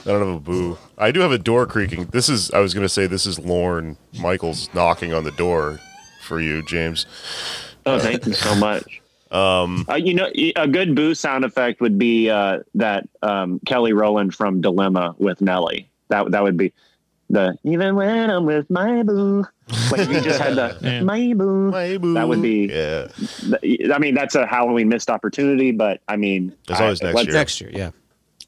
don't 0.05 0.19
have 0.25 0.35
a 0.35 0.39
boo. 0.39 0.77
I 0.97 1.11
do 1.11 1.19
have 1.19 1.31
a 1.31 1.37
door 1.37 1.65
creaking. 1.65 2.05
This 2.05 2.29
is. 2.29 2.49
I 2.51 2.59
was 2.59 2.73
going 2.73 2.85
to 2.85 2.89
say 2.89 3.05
this 3.07 3.25
is 3.25 3.37
Lorne 3.39 3.97
Michaels 4.19 4.69
knocking 4.73 5.13
on 5.13 5.23
the 5.25 5.31
door 5.31 5.79
for 6.23 6.39
you, 6.39 6.63
James. 6.65 7.05
Oh, 7.85 7.99
thank 7.99 8.25
you 8.25 8.33
so 8.33 8.55
much. 8.55 9.01
Um, 9.31 9.85
uh, 9.89 9.95
you 9.95 10.13
know, 10.13 10.29
a 10.55 10.67
good 10.67 10.95
boo 10.95 11.13
sound 11.15 11.43
effect 11.45 11.81
would 11.81 11.97
be 11.97 12.29
uh, 12.29 12.59
that 12.75 13.07
um, 13.21 13.59
Kelly 13.65 13.93
Rowland 13.93 14.33
from 14.35 14.61
Dilemma 14.61 15.15
with 15.17 15.41
Nelly. 15.41 15.89
That 16.09 16.31
that 16.31 16.43
would 16.43 16.55
be 16.57 16.71
the 17.29 17.57
even 17.63 17.95
when 17.95 18.29
I'm 18.29 18.45
with 18.45 18.69
my 18.69 19.03
boo. 19.03 19.45
Like 19.91 20.01
if 20.01 20.09
you 20.09 20.21
just 20.21 20.39
had 20.39 20.55
the 20.55 20.77
Yeah. 20.81 21.01
my 21.03 21.33
boo. 21.33 21.71
My 21.71 21.97
boo. 21.97 22.13
That 22.13 22.27
would 22.29 22.41
be- 22.41 22.67
Yeah. 22.71 23.07
th- 23.61 23.89
I 23.91 23.97
mean, 23.97 24.15
that's 24.15 24.35
a 24.35 24.45
Halloween 24.47 24.87
missed 24.87 25.09
opportunity, 25.09 25.71
but 25.71 25.99
I 26.07 26.15
mean, 26.15 26.53
There's 26.67 26.79
always 26.79 27.03
I- 27.03 27.11
next 27.11 27.25
year. 27.25 27.33
Next 27.33 27.61
year, 27.61 27.69
yeah. 27.73 27.91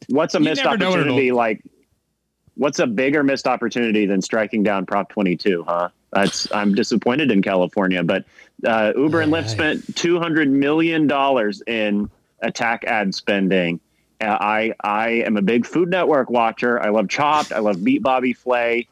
What's 0.08 0.34
a 0.36 0.38
You 0.38 0.46
missed 0.46 0.64
never 0.64 0.78
know 0.78 0.90
what 0.92 1.00
opportunity 1.00 1.32
like? 1.34 1.62
What's 2.56 2.80
a 2.80 2.88
bigger 2.88 3.22
missed 3.24 3.48
opportunity 3.48 4.06
than 4.06 4.22
striking 4.22 4.64
down 4.64 4.86
Prop 4.86 5.10
22? 5.10 5.66
Huh? 5.68 5.90
That's 6.12 6.52
I'm 6.52 6.74
disappointed 6.74 7.32
in 7.32 7.42
California, 7.42 8.04
but 8.04 8.26
uh, 8.66 8.94
Uber 8.96 9.22
and 9.22 9.32
Lyft 9.32 9.50
spent 9.50 9.96
200 9.96 10.50
million 10.50 11.08
dollars 11.08 11.62
in 11.68 12.10
attack 12.42 12.84
ad 12.86 13.14
spending. 13.14 13.80
Uh, 14.22 14.38
I 14.40 14.74
I 14.84 15.10
am 15.26 15.38
a 15.38 15.42
big 15.42 15.66
Food 15.66 15.90
Network 15.90 16.30
watcher. 16.30 16.82
I 16.82 16.90
love 16.90 17.10
Chopped. 17.10 17.52
I 17.52 17.60
love 17.60 17.84
Beat 17.84 18.02
Bobby 18.02 18.34
Flay. 18.34 18.88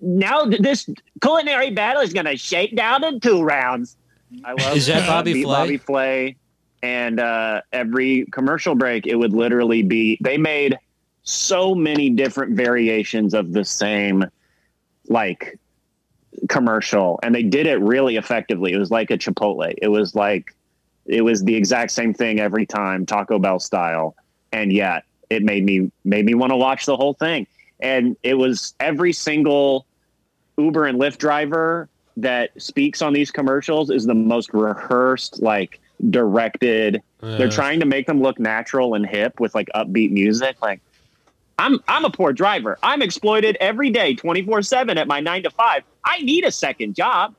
Now 0.00 0.44
this 0.44 0.88
culinary 1.20 1.70
battle 1.70 2.02
is 2.02 2.12
going 2.12 2.26
to 2.26 2.36
shake 2.36 2.74
down 2.74 3.04
in 3.04 3.20
two 3.20 3.42
rounds. 3.42 3.96
I 4.44 4.52
love 4.52 4.76
Is 4.76 4.86
that 4.86 5.04
uh, 5.04 5.06
Bobby 5.06 5.34
Beat 5.34 5.44
Flay? 5.44 5.54
Bobby 5.54 5.76
Flay. 5.76 6.36
And 6.80 7.18
uh, 7.18 7.62
every 7.72 8.26
commercial 8.30 8.76
break, 8.76 9.06
it 9.06 9.16
would 9.16 9.32
literally 9.32 9.82
be 9.82 10.16
they 10.22 10.38
made 10.38 10.78
so 11.22 11.74
many 11.74 12.08
different 12.08 12.56
variations 12.56 13.34
of 13.34 13.52
the 13.52 13.64
same 13.64 14.24
like 15.08 15.58
commercial 16.48 17.18
and 17.22 17.34
they 17.34 17.42
did 17.42 17.66
it 17.66 17.80
really 17.80 18.16
effectively. 18.16 18.72
It 18.72 18.78
was 18.78 18.90
like 18.90 19.10
a 19.10 19.18
Chipotle. 19.18 19.74
It 19.80 19.88
was 19.88 20.14
like 20.14 20.54
it 21.06 21.22
was 21.22 21.42
the 21.42 21.56
exact 21.56 21.90
same 21.90 22.12
thing 22.12 22.38
every 22.38 22.66
time, 22.66 23.06
Taco 23.06 23.38
Bell 23.38 23.58
style. 23.58 24.14
And 24.52 24.72
yet 24.72 25.04
it 25.30 25.42
made 25.42 25.64
me 25.64 25.90
made 26.04 26.24
me 26.24 26.34
want 26.34 26.50
to 26.50 26.56
watch 26.56 26.86
the 26.86 26.96
whole 26.96 27.14
thing. 27.14 27.46
And 27.80 28.16
it 28.22 28.34
was 28.34 28.74
every 28.80 29.12
single 29.12 29.86
Uber 30.56 30.86
and 30.86 31.00
Lyft 31.00 31.18
driver 31.18 31.88
that 32.16 32.50
speaks 32.60 33.00
on 33.00 33.12
these 33.12 33.30
commercials 33.30 33.90
is 33.90 34.04
the 34.04 34.14
most 34.14 34.52
rehearsed, 34.52 35.40
like 35.40 35.80
directed. 36.10 37.02
They're 37.20 37.48
trying 37.48 37.80
to 37.80 37.86
make 37.86 38.06
them 38.06 38.20
look 38.20 38.38
natural 38.38 38.94
and 38.94 39.06
hip 39.06 39.40
with 39.40 39.54
like 39.54 39.68
upbeat 39.74 40.10
music. 40.10 40.60
Like 40.60 40.80
I'm 41.58 41.80
I'm 41.88 42.04
a 42.04 42.10
poor 42.10 42.32
driver. 42.32 42.78
I'm 42.82 43.02
exploited 43.02 43.56
every 43.60 43.90
day, 43.90 44.14
24/7 44.14 44.96
at 44.96 45.06
my 45.08 45.20
9 45.20 45.42
to 45.44 45.50
5. 45.50 45.82
I 46.04 46.18
need 46.20 46.44
a 46.44 46.52
second 46.52 46.94
job. 46.94 47.34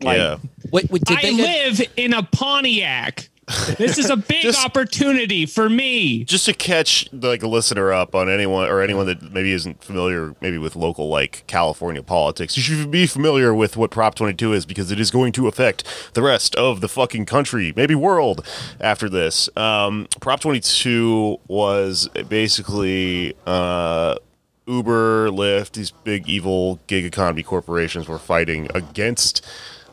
Like, 0.00 0.18
yeah. 0.18 0.36
Wait, 0.70 0.90
wait, 0.90 1.02
did 1.04 1.18
I 1.18 1.22
they 1.22 1.36
get, 1.36 1.78
live 1.78 1.88
in 1.96 2.14
a 2.14 2.22
Pontiac. 2.22 3.28
This 3.78 3.96
is 3.98 4.10
a 4.10 4.16
big 4.16 4.42
Just- 4.42 4.64
opportunity 4.64 5.46
for 5.46 5.68
me. 5.68 6.24
just 6.24 6.44
to 6.46 6.52
catch 6.52 7.08
like 7.12 7.42
a 7.42 7.48
listener 7.48 7.92
up 7.92 8.14
on 8.14 8.28
anyone 8.28 8.68
or 8.68 8.80
anyone 8.82 9.06
that 9.06 9.32
maybe 9.32 9.52
isn't 9.52 9.82
familiar 9.82 10.34
maybe 10.40 10.58
with 10.58 10.76
local 10.76 11.08
like 11.08 11.44
California 11.46 12.02
politics, 12.02 12.56
you 12.56 12.62
should 12.62 12.90
be 12.90 13.06
familiar 13.06 13.54
with 13.54 13.76
what 13.76 13.90
Prop 13.90 14.14
22 14.14 14.52
is 14.52 14.66
because 14.66 14.90
it 14.90 15.00
is 15.00 15.10
going 15.10 15.32
to 15.32 15.46
affect 15.48 15.84
the 16.14 16.22
rest 16.22 16.54
of 16.56 16.80
the 16.80 16.88
fucking 16.88 17.24
country, 17.26 17.72
maybe 17.76 17.94
world 17.94 18.44
after 18.80 19.08
this. 19.08 19.48
Um, 19.56 20.06
Prop 20.20 20.40
22 20.40 21.38
was 21.48 22.08
basically 22.28 23.34
uh, 23.46 24.16
Uber, 24.66 25.30
Lyft, 25.30 25.72
these 25.72 25.90
big 25.90 26.28
evil 26.28 26.78
gig 26.86 27.04
economy 27.04 27.42
corporations 27.42 28.08
were 28.08 28.18
fighting 28.18 28.68
against 28.74 29.46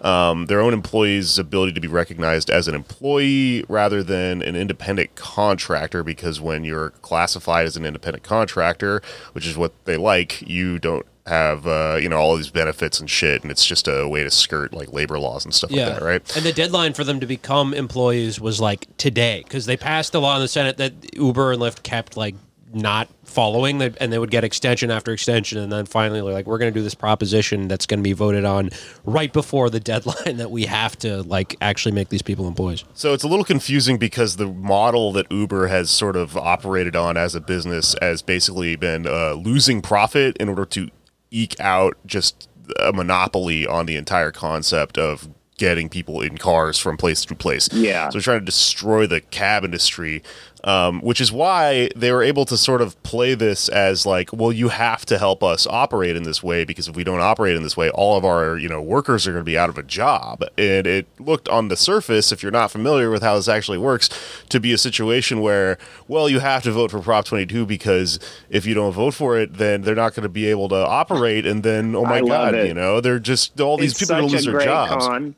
um, 0.06 0.46
their 0.46 0.62
own 0.62 0.72
employees' 0.74 1.40
ability 1.40 1.74
to 1.74 1.82
be 1.82 1.88
recognized 1.88 2.50
as 2.50 2.68
an 2.68 2.76
employee 2.76 3.66
rather 3.68 4.04
than 4.04 4.42
an 4.42 4.56
independent 4.56 5.16
contractor. 5.16 6.04
Because 6.04 6.40
when 6.40 6.64
you're 6.64 6.92
classified 7.02 7.66
as 7.66 7.76
an 7.76 7.86
independent 7.86 8.24
contractor, 8.24 9.02
which 9.34 9.48
is 9.48 9.58
what 9.58 9.74
they 9.86 9.98
like, 9.98 10.48
you 10.48 10.80
don't 10.80 11.06
have 11.26 11.66
uh, 11.66 11.98
you 12.00 12.08
know 12.08 12.18
all 12.18 12.36
these 12.36 12.52
benefits 12.52 13.00
and 13.00 13.10
shit, 13.10 13.42
and 13.42 13.50
it's 13.50 13.66
just 13.66 13.88
a 13.88 14.08
way 14.08 14.24
to 14.24 14.30
skirt 14.30 14.74
like 14.74 14.94
labor 14.94 15.18
laws 15.18 15.44
and 15.44 15.54
stuff 15.54 15.72
Yeah, 15.72 15.88
like 15.88 16.00
that, 16.00 16.06
right? 16.06 16.38
And 16.38 16.46
the 16.46 16.54
deadline 16.54 16.94
for 16.94 17.04
them 17.04 17.20
to 17.20 17.26
become 17.26 17.74
employees 17.74 18.40
was 18.40 18.62
like 18.62 18.86
today 18.98 19.42
because 19.44 19.66
they 19.66 19.76
passed 19.76 20.14
a 20.14 20.20
law 20.20 20.36
in 20.36 20.42
the 20.42 20.48
Senate 20.48 20.78
that 20.78 21.16
Uber 21.16 21.54
and 21.54 21.62
Lyft 21.62 21.82
kept 21.82 22.16
like 22.16 22.36
not 22.76 23.08
following, 23.24 23.78
They- 23.80 23.94
and 24.00 24.12
they 24.12 24.20
would 24.20 24.30
get 24.30 24.44
extension 24.44 24.92
after 24.92 25.12
extension, 25.14 25.58
and 25.58 25.72
then 25.72 25.86
finally 25.86 26.20
they're 26.22 26.34
like, 26.34 26.46
"We're 26.46 26.58
going 26.58 26.72
to 26.74 26.78
do 26.80 26.84
this 26.84 26.94
proposition 26.94 27.68
that's 27.70 27.86
going 27.86 28.00
to 28.00 28.04
be 28.04 28.14
voted 28.14 28.44
on 28.46 28.70
right 29.06 29.32
before 29.32 29.70
the 29.70 29.80
deadline 29.92 30.38
that 30.38 30.52
we 30.52 30.66
have 30.66 30.98
to 31.00 31.24
like 31.24 31.56
actually 31.62 31.94
make 31.94 32.10
these 32.10 32.22
people 32.22 32.48
employees." 32.48 32.84
So 32.94 33.14
it's 33.14 33.24
a 33.24 33.28
little 33.28 33.46
confusing 33.46 33.98
because 33.98 34.36
the 34.36 34.48
model 34.48 35.12
that 35.14 35.26
Uber 35.32 35.68
has 35.68 35.90
sort 35.90 36.16
of 36.18 36.36
operated 36.38 36.96
on 36.96 37.16
as 37.18 37.34
a 37.34 37.42
business 37.42 37.96
has 38.02 38.22
basically 38.22 38.76
been 38.76 39.08
uh, 39.08 39.34
losing 39.34 39.82
profit 39.82 40.36
in 40.38 40.50
order 40.50 40.66
to 40.66 40.90
eke 41.32 41.60
out 41.60 41.98
just 42.06 42.50
a 42.80 42.92
monopoly 42.92 43.66
on 43.66 43.86
the 43.86 43.96
entire 43.96 44.32
concept 44.32 44.98
of 44.98 45.30
getting 45.58 45.88
people 45.88 46.20
in 46.20 46.38
cars 46.38 46.78
from 46.78 46.98
place 46.98 47.24
to 47.24 47.34
place. 47.34 47.70
Yeah. 47.72 48.10
So 48.10 48.14
they're 48.14 48.22
trying 48.22 48.40
to 48.40 48.46
destroy 48.46 49.08
the 49.08 49.22
cab 49.22 49.64
industry, 49.64 50.22
um, 50.66 51.00
which 51.02 51.22
is 51.22 51.32
why 51.32 51.90
they 51.96 52.12
were 52.12 52.24
able 52.24 52.44
to 52.44 52.58
sort 52.58 52.82
of 52.82 53.02
play 53.04 53.36
this 53.36 53.70
as 53.70 54.06
like, 54.06 54.34
well, 54.34 54.52
you 54.52 54.70
have 54.70 55.06
to 55.06 55.20
help 55.20 55.44
us 55.44 55.68
operate 55.68 56.16
in 56.16 56.24
this 56.24 56.42
way 56.42 56.66
because 56.66 56.88
if 56.88 56.96
we 56.96 57.04
don't 57.04 57.22
operate 57.22 57.56
in 57.56 57.62
this 57.62 57.78
way, 57.78 57.92
all 57.92 58.18
of 58.18 58.26
our 58.26 58.58
you 58.58 58.68
know 58.68 58.82
workers 58.82 59.28
are 59.28 59.32
going 59.32 59.42
to 59.42 59.46
be 59.46 59.58
out 59.58 59.70
of 59.70 59.78
a 59.78 59.84
job. 59.84 60.44
And 60.58 60.88
it 60.88 61.08
looked 61.20 61.48
on 61.48 61.68
the 61.68 61.78
surface, 61.78 62.32
if 62.32 62.42
you're 62.42 62.52
not 62.52 62.72
familiar 62.72 63.12
with 63.12 63.22
how 63.22 63.36
this 63.36 63.48
actually 63.48 63.78
works, 63.78 64.10
to 64.50 64.60
be 64.60 64.74
a 64.74 64.78
situation 64.78 65.40
where, 65.40 65.78
well, 66.08 66.28
you 66.28 66.40
have 66.40 66.64
to 66.64 66.72
vote 66.72 66.90
for 66.90 67.00
Prop 67.00 67.26
22 67.26 67.68
because 67.68 68.20
if 68.50 68.66
you 68.66 68.74
don't 68.74 68.92
vote 68.92 69.14
for 69.14 69.38
it, 69.38 69.54
then 69.54 69.84
they're 69.84 69.94
not 69.94 70.16
going 70.16 70.24
to 70.24 70.30
be 70.30 70.48
able 70.48 70.68
to 70.70 70.76
operate, 70.76 71.46
and 71.46 71.62
then 71.62 71.96
oh 71.96 72.06
my 72.06 72.22
god, 72.22 72.56
it. 72.56 72.68
you 72.68 72.74
know, 72.74 73.00
they're 73.02 73.20
just 73.20 73.62
all 73.62 73.78
these 73.78 73.92
It's 73.92 74.00
people 74.00 74.16
are 74.16 74.20
going 74.22 74.30
to 74.30 74.36
lose 74.36 74.46
their 74.46 74.62
jobs. 74.62 75.06
con. 75.06 75.36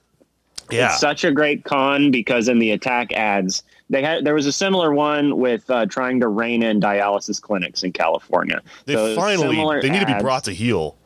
Yeah. 0.71 0.91
It's 0.91 0.99
such 0.99 1.25
a 1.25 1.31
great 1.31 1.65
con 1.65 2.11
because 2.11 2.47
in 2.47 2.59
the 2.59 2.71
attack 2.71 3.11
ads, 3.13 3.63
they 3.89 4.02
had 4.02 4.26
there 4.26 4.34
was 4.34 4.45
a 4.45 4.52
similar 4.52 4.93
one 4.93 5.38
with 5.38 5.69
uh, 5.69 5.86
trying 5.86 6.19
to 6.19 6.28
rein 6.28 6.63
in 6.63 6.80
dialysis 6.80 7.41
clinics 7.41 7.84
in 7.84 7.93
California. 7.93 8.62
They 8.86 8.93
So 8.93 9.15
finally 9.15 9.82
they 9.82 9.89
need 9.89 10.02
to 10.02 10.06
be 10.06 10.19
brought 10.21 10.43
to 10.45 10.54
heel. 10.54 10.97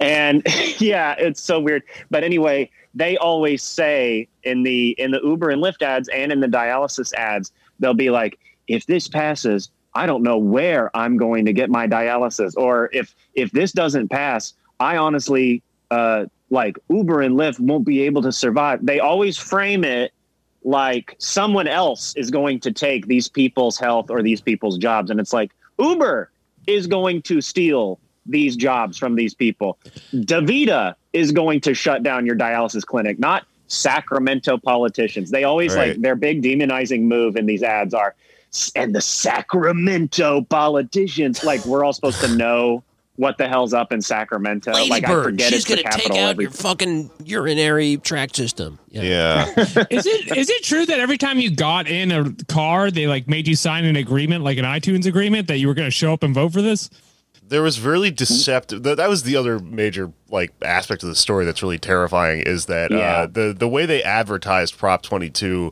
And 0.00 0.42
yeah, 0.78 1.14
it's 1.18 1.42
so 1.42 1.60
weird. 1.60 1.82
But 2.10 2.24
anyway, 2.24 2.70
they 2.94 3.16
always 3.16 3.62
say 3.62 4.28
in 4.42 4.62
the 4.62 4.90
in 4.90 5.10
the 5.10 5.20
Uber 5.22 5.50
and 5.50 5.62
Lyft 5.62 5.82
ads 5.82 6.08
and 6.08 6.30
in 6.30 6.40
the 6.40 6.46
dialysis 6.46 7.12
ads, 7.14 7.52
they'll 7.78 7.94
be 7.94 8.10
like, 8.10 8.38
if 8.68 8.86
this 8.86 9.08
passes, 9.08 9.70
I 9.94 10.06
don't 10.06 10.22
know 10.22 10.38
where 10.38 10.94
I'm 10.96 11.16
going 11.16 11.46
to 11.46 11.52
get 11.52 11.70
my 11.70 11.86
dialysis. 11.86 12.54
Or 12.56 12.90
if 12.92 13.14
if 13.34 13.50
this 13.52 13.72
doesn't 13.72 14.08
pass, 14.08 14.54
I 14.78 14.96
honestly 14.96 15.62
uh 15.90 16.26
like 16.50 16.78
Uber 16.88 17.20
and 17.22 17.36
Lyft 17.36 17.58
won't 17.58 17.84
be 17.84 18.02
able 18.02 18.22
to 18.22 18.32
survive. 18.32 18.84
They 18.84 19.00
always 19.00 19.36
frame 19.36 19.84
it 19.84 20.12
like 20.64 21.14
someone 21.18 21.68
else 21.68 22.14
is 22.16 22.30
going 22.30 22.58
to 22.60 22.72
take 22.72 23.06
these 23.06 23.28
people's 23.28 23.78
health 23.78 24.10
or 24.10 24.22
these 24.22 24.40
people's 24.40 24.78
jobs. 24.78 25.10
And 25.10 25.20
it's 25.20 25.32
like 25.32 25.52
Uber 25.78 26.30
is 26.66 26.86
going 26.86 27.22
to 27.22 27.40
steal 27.40 28.00
these 28.26 28.56
jobs 28.56 28.96
from 28.96 29.14
these 29.14 29.34
people. 29.34 29.78
Davita 30.14 30.94
is 31.12 31.30
going 31.32 31.60
to 31.60 31.74
shut 31.74 32.02
down 32.02 32.24
your 32.24 32.36
dialysis 32.36 32.84
clinic, 32.84 33.18
not 33.18 33.46
Sacramento 33.68 34.56
politicians. 34.58 35.30
They 35.30 35.44
always 35.44 35.74
Right. 35.74 35.88
like 35.90 36.00
their 36.00 36.16
big 36.16 36.42
demonizing 36.42 37.02
move 37.02 37.36
in 37.36 37.46
these 37.46 37.62
ads 37.62 37.92
are 37.92 38.14
and 38.74 38.94
the 38.94 39.00
Sacramento 39.00 40.42
politicians. 40.42 41.42
Like 41.42 41.64
we're 41.66 41.84
all 41.84 41.92
supposed 41.92 42.20
to 42.20 42.28
know 42.28 42.82
what 43.16 43.38
the 43.38 43.46
hell's 43.48 43.72
up 43.72 43.92
in 43.92 44.00
Sacramento. 44.02 44.72
like 44.72 45.04
I 45.08 45.22
forget 45.22 45.48
she's 45.50 45.60
it's 45.60 45.68
the 45.68 45.74
going 45.76 45.84
to 45.84 45.90
take 45.90 46.02
capital 46.06 46.18
out 46.18 46.30
every 46.30 46.44
your 46.44 46.50
fucking 46.50 47.10
urinary 47.24 47.96
tract 47.98 48.34
system. 48.36 48.78
Yeah. 48.88 49.46
Is 49.90 50.06
it 50.06 50.36
is 50.36 50.50
it 50.50 50.62
true 50.64 50.84
that 50.86 50.98
every 51.00 51.18
time 51.18 51.38
you 51.38 51.50
got 51.54 51.86
in 51.86 52.10
a 52.12 52.32
car, 52.48 52.90
they 52.90 53.06
like 53.06 53.28
made 53.28 53.46
you 53.46 53.54
sign 53.56 53.84
an 53.84 53.96
agreement, 53.96 54.42
like 54.42 54.58
an 54.58 54.64
iTunes 54.64 55.06
agreement, 55.06 55.46
that 55.48 55.58
you 55.58 55.68
were 55.68 55.74
going 55.74 55.86
to 55.86 55.92
show 55.92 56.12
up 56.12 56.22
and 56.22 56.34
vote 56.34 56.52
for 56.52 56.62
this? 56.62 56.90
there 57.46 57.60
was 57.60 57.78
really 57.78 58.10
deceptive 58.10 58.84
that, 58.84 58.96
that 58.96 59.06
was 59.08 59.22
the 59.24 59.36
other 59.36 59.58
major 59.58 60.10
like 60.30 60.50
aspect 60.62 61.02
of 61.02 61.10
the 61.10 61.14
story 61.14 61.44
that's 61.44 61.62
really 61.62 61.78
terrifying 61.78 62.40
is 62.40 62.64
that 62.66 62.90
Yeah. 62.90 62.96
uh, 62.98 63.26
the 63.26 63.54
the 63.56 63.68
way 63.68 63.84
they 63.84 64.02
advertised 64.02 64.78
prop 64.78 65.02
22 65.02 65.70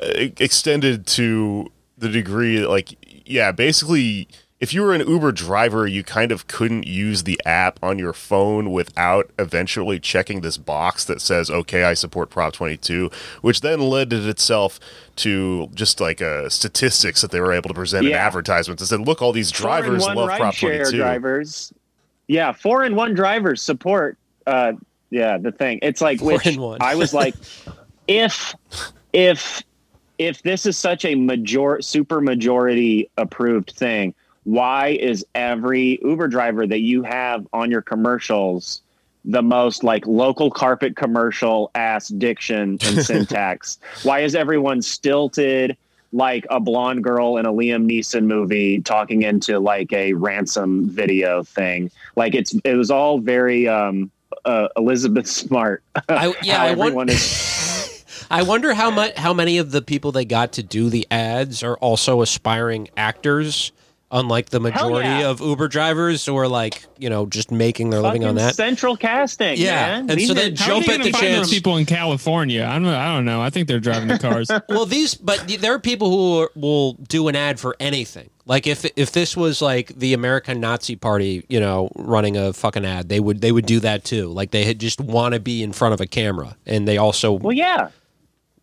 uh, 0.00 0.06
extended 0.38 1.08
to 1.08 1.66
the 1.98 2.08
degree 2.08 2.58
that 2.58 2.68
like 2.70 2.94
yeah 3.26 3.50
basically 3.50 4.28
if 4.60 4.74
you 4.74 4.82
were 4.82 4.94
an 4.94 5.06
uber 5.08 5.32
driver 5.32 5.86
you 5.86 6.04
kind 6.04 6.30
of 6.30 6.46
couldn't 6.46 6.86
use 6.86 7.24
the 7.24 7.40
app 7.44 7.78
on 7.82 7.98
your 7.98 8.12
phone 8.12 8.70
without 8.70 9.30
eventually 9.38 9.98
checking 9.98 10.40
this 10.42 10.56
box 10.56 11.04
that 11.04 11.20
says 11.20 11.50
okay 11.50 11.84
i 11.84 11.94
support 11.94 12.30
prop 12.30 12.52
22 12.52 13.10
which 13.40 13.60
then 13.62 13.80
led 13.80 14.12
it 14.12 14.26
itself 14.26 14.78
to 15.16 15.68
just 15.74 16.00
like 16.00 16.22
uh, 16.22 16.48
statistics 16.48 17.20
that 17.20 17.30
they 17.30 17.40
were 17.40 17.52
able 17.52 17.68
to 17.68 17.74
present 17.74 18.06
in 18.06 18.12
advertisements 18.12 18.80
that 18.80 18.86
said 18.86 19.00
look 19.00 19.20
all 19.20 19.32
these 19.32 19.50
drivers 19.50 20.04
love 20.06 20.28
prop 20.28 20.54
rideshare 20.54 20.82
22 20.82 20.96
drivers. 20.96 21.72
Yeah, 22.30 22.52
four 22.52 22.84
and 22.84 22.94
one 22.94 23.14
drivers 23.14 23.60
support. 23.60 24.16
Uh, 24.46 24.74
yeah, 25.10 25.36
the 25.36 25.50
thing. 25.50 25.80
It's 25.82 26.00
like 26.00 26.20
Four 26.20 26.34
which 26.34 26.46
and 26.46 26.58
one. 26.58 26.78
I 26.80 26.94
was 26.94 27.12
like, 27.12 27.34
if 28.06 28.54
if 29.12 29.64
if 30.18 30.40
this 30.42 30.64
is 30.64 30.78
such 30.78 31.04
a 31.04 31.16
major 31.16 31.82
super 31.82 32.20
majority 32.20 33.10
approved 33.16 33.72
thing, 33.72 34.14
why 34.50 34.88
is 34.88 35.24
every 35.36 36.00
Uber 36.02 36.26
driver 36.26 36.66
that 36.66 36.80
you 36.80 37.04
have 37.04 37.46
on 37.52 37.70
your 37.70 37.82
commercials 37.82 38.82
the 39.24 39.42
most 39.42 39.84
like 39.84 40.04
local 40.08 40.50
carpet 40.50 40.96
commercial 40.96 41.70
ass 41.76 42.08
diction 42.08 42.76
and 42.82 43.02
syntax? 43.04 43.78
Why 44.02 44.20
is 44.20 44.34
everyone 44.34 44.82
stilted? 44.82 45.76
like 46.12 46.44
a 46.50 46.58
blonde 46.58 47.04
girl 47.04 47.36
in 47.36 47.46
a 47.46 47.52
Liam 47.52 47.88
Neeson 47.88 48.24
movie 48.24 48.80
talking 48.80 49.22
into 49.22 49.60
like 49.60 49.92
a 49.92 50.12
ransom 50.14 50.88
video 50.88 51.44
thing. 51.44 51.88
Like 52.16 52.34
it's 52.34 52.52
it 52.64 52.74
was 52.74 52.90
all 52.90 53.20
very 53.20 53.68
um 53.68 54.10
uh, 54.44 54.66
Elizabeth 54.76 55.28
Smart. 55.28 55.84
I, 56.08 56.34
yeah, 56.42 56.60
I 56.62 56.74
wonder. 56.74 57.12
is 57.12 58.04
I 58.30 58.42
wonder 58.42 58.74
how 58.74 58.90
much 58.90 59.16
how 59.16 59.32
many 59.32 59.58
of 59.58 59.70
the 59.70 59.82
people 59.82 60.10
they 60.10 60.24
got 60.24 60.52
to 60.54 60.64
do 60.64 60.90
the 60.90 61.06
ads 61.12 61.62
are 61.62 61.76
also 61.76 62.22
aspiring 62.22 62.88
actors, 62.96 63.70
unlike 64.10 64.50
the 64.50 64.60
majority 64.60 65.08
yeah. 65.08 65.28
of 65.28 65.40
Uber 65.40 65.68
drivers 65.68 66.24
who 66.24 66.36
are 66.36 66.48
like 66.48 66.84
you 66.98 67.08
know 67.08 67.26
just 67.26 67.50
making 67.50 67.90
their 67.90 68.00
living 68.00 68.24
on 68.24 68.34
that. 68.36 68.54
central 68.54 68.96
casting. 68.96 69.58
Yeah, 69.58 69.74
man. 69.74 70.10
and 70.10 70.18
These 70.18 70.28
so 70.28 70.34
they 70.34 70.50
How 70.50 70.66
Jump 70.66 70.84
are 70.84 70.88
they 70.88 70.94
at 70.94 70.98
gonna 70.98 71.12
the 71.12 71.18
chance. 71.18 71.50
people 71.50 71.76
in 71.76 71.86
California? 71.86 72.64
I 72.64 72.78
don't. 72.78 72.86
I 72.86 73.14
don't 73.14 73.24
know. 73.24 73.40
I 73.40 73.50
think 73.50 73.68
they're 73.68 73.80
driving 73.80 74.08
the 74.08 74.18
cars. 74.18 74.50
well, 74.68 74.86
these, 74.86 75.14
but 75.14 75.46
there 75.60 75.74
are 75.74 75.78
people 75.78 76.10
who 76.10 76.42
are, 76.42 76.50
will 76.54 76.94
do 76.94 77.28
an 77.28 77.36
ad 77.36 77.60
for 77.60 77.76
anything. 77.80 78.30
Like 78.46 78.66
if 78.66 78.84
if 78.96 79.12
this 79.12 79.36
was 79.36 79.62
like 79.62 79.88
the 79.96 80.12
American 80.12 80.60
Nazi 80.60 80.96
Party, 80.96 81.44
you 81.48 81.60
know, 81.60 81.90
running 81.94 82.36
a 82.36 82.52
fucking 82.52 82.84
ad, 82.84 83.08
they 83.08 83.20
would 83.20 83.40
they 83.40 83.52
would 83.52 83.66
do 83.66 83.78
that 83.80 84.04
too. 84.04 84.28
Like 84.28 84.50
they 84.50 84.64
had 84.64 84.80
just 84.80 85.00
want 85.00 85.34
to 85.34 85.40
be 85.40 85.62
in 85.62 85.72
front 85.72 85.94
of 85.94 86.00
a 86.00 86.06
camera, 86.06 86.56
and 86.66 86.88
they 86.88 86.98
also 86.98 87.32
well, 87.32 87.52
yeah. 87.52 87.90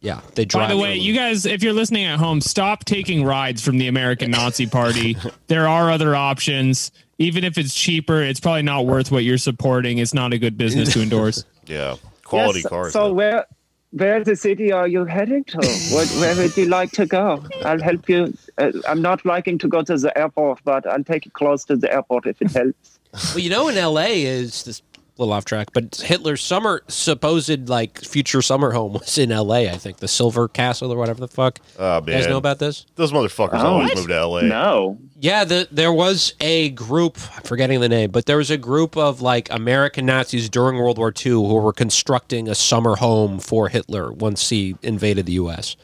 Yeah 0.01 0.21
they 0.35 0.45
drive. 0.45 0.69
By 0.69 0.73
the 0.75 0.79
way, 0.79 0.95
you 0.95 1.13
guys, 1.13 1.45
if 1.45 1.63
you're 1.63 1.73
listening 1.73 2.05
at 2.05 2.19
home, 2.19 2.41
stop 2.41 2.85
taking 2.85 3.23
rides 3.25 3.61
from 3.63 3.77
the 3.77 3.87
American 3.87 4.31
Nazi 4.31 4.67
Party. 4.67 5.17
there 5.47 5.67
are 5.67 5.89
other 5.91 6.15
options. 6.15 6.91
Even 7.19 7.43
if 7.43 7.57
it's 7.57 7.73
cheaper, 7.73 8.21
it's 8.21 8.39
probably 8.39 8.61
not 8.61 8.85
worth 8.85 9.11
what 9.11 9.23
you're 9.23 9.39
supporting. 9.39 9.97
It's 9.97 10.13
not 10.13 10.33
a 10.33 10.37
good 10.37 10.57
business 10.57 10.93
to 10.93 11.01
endorse. 11.01 11.43
Yeah, 11.65 11.97
quality 12.23 12.59
Yes, 12.61 12.69
cars. 12.69 12.93
So 12.93 13.09
though. 13.09 13.13
where 13.13 13.45
where 13.91 14.23
the 14.23 14.37
city 14.37 14.71
are 14.71 14.87
you 14.87 15.03
heading 15.03 15.43
to? 15.45 15.57
what, 15.91 16.07
where 16.19 16.33
would 16.37 16.55
you 16.55 16.65
like 16.67 16.91
to 16.91 17.05
go? 17.05 17.43
I'll 17.65 17.81
help 17.81 18.07
you. 18.07 18.33
Uh, 18.57 18.71
I'm 18.87 19.01
not 19.01 19.25
liking 19.25 19.57
to 19.59 19.67
go 19.67 19.81
to 19.81 19.97
the 19.97 20.17
airport, 20.17 20.61
but 20.63 20.87
I'll 20.87 21.03
take 21.03 21.25
you 21.25 21.31
close 21.31 21.65
to 21.65 21.75
the 21.75 21.91
airport 21.91 22.25
if 22.25 22.41
it 22.41 22.51
helps. 22.51 22.99
Well, 23.33 23.39
you 23.39 23.49
know, 23.49 23.67
in 23.67 23.77
L.A. 23.77 24.23
is 24.23 24.63
this 24.63 24.81
little 25.17 25.33
off 25.33 25.45
track, 25.45 25.69
but 25.73 25.95
Hitler's 25.97 26.41
summer 26.41 26.81
supposed 26.87 27.69
like 27.69 27.99
future 27.99 28.41
summer 28.41 28.71
home 28.71 28.93
was 28.93 29.17
in 29.17 29.31
L.A. 29.31 29.69
I 29.69 29.77
think 29.77 29.97
the 29.97 30.07
Silver 30.07 30.47
Castle 30.47 30.91
or 30.93 30.97
whatever 30.97 31.19
the 31.19 31.27
fuck. 31.27 31.59
Oh, 31.79 31.97
You 31.97 32.13
guys 32.13 32.27
know 32.27 32.37
about 32.37 32.59
this? 32.59 32.85
Those 32.95 33.11
motherfuckers 33.11 33.59
Oh, 33.61 33.67
always 33.73 33.89
what? 33.89 33.97
move 33.97 34.07
to 34.07 34.25
LA. 34.25 34.41
No. 34.41 34.97
Yeah, 35.19 35.43
the, 35.45 35.67
there 35.71 35.91
was 35.93 36.33
a 36.41 36.69
group. 36.69 37.17
I'm 37.35 37.41
forgetting 37.43 37.79
the 37.79 37.89
name, 37.89 38.11
but 38.11 38.25
there 38.27 38.37
was 38.37 38.51
a 38.51 38.57
group 38.57 38.95
of 38.95 39.21
like 39.21 39.47
American 39.51 40.05
Nazis 40.05 40.49
during 40.49 40.77
World 40.77 40.97
War 40.99 41.11
II 41.11 41.31
who 41.31 41.53
were 41.55 41.73
constructing 41.73 42.47
a 42.47 42.55
summer 42.55 42.97
home 42.97 43.39
for 43.39 43.69
Hitler 43.69 44.11
once 44.11 44.49
he 44.49 44.75
invaded 44.83 45.25
the 45.25 45.33
U.S. 45.33 45.75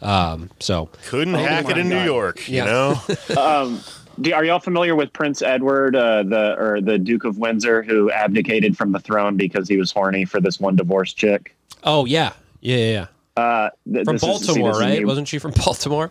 Um, 0.00 0.50
so 0.60 0.88
Couldn't 1.08 1.34
Oh 1.34 1.38
hack 1.38 1.68
it 1.68 1.76
in 1.76 1.88
New 1.88 2.02
York, 2.04 2.48
Yeah. 2.48 2.64
you 2.64 2.70
know? 2.70 3.00
Um, 3.36 3.80
do, 4.20 4.32
are 4.32 4.44
y'all 4.44 4.58
familiar 4.58 4.94
with 4.96 5.12
Prince 5.12 5.42
Edward, 5.42 5.94
uh, 5.96 6.22
the 6.22 6.56
or 6.58 6.80
the 6.80 6.98
Duke 6.98 7.24
of 7.24 7.38
Windsor, 7.38 7.82
who 7.82 8.10
abdicated 8.10 8.76
from 8.76 8.92
the 8.92 9.00
throne 9.00 9.36
because 9.36 9.68
he 9.68 9.76
was 9.76 9.92
horny 9.92 10.24
for 10.24 10.40
this 10.40 10.58
one 10.60 10.76
divorced 10.76 11.16
chick? 11.16 11.54
Oh 11.84 12.04
yeah, 12.04 12.32
yeah, 12.60 12.76
yeah. 12.76 12.92
yeah. 12.92 13.06
Uh, 13.42 13.70
th- 13.92 14.04
From 14.04 14.14
this 14.16 14.22
is- 14.22 14.40
see, 14.40 14.46
Baltimore, 14.46 14.70
is 14.72 14.80
right? 14.80 15.00
new. 15.00 15.06
Wasn't 15.06 15.28
she 15.28 15.38
from 15.38 15.52
Baltimore? 15.52 16.10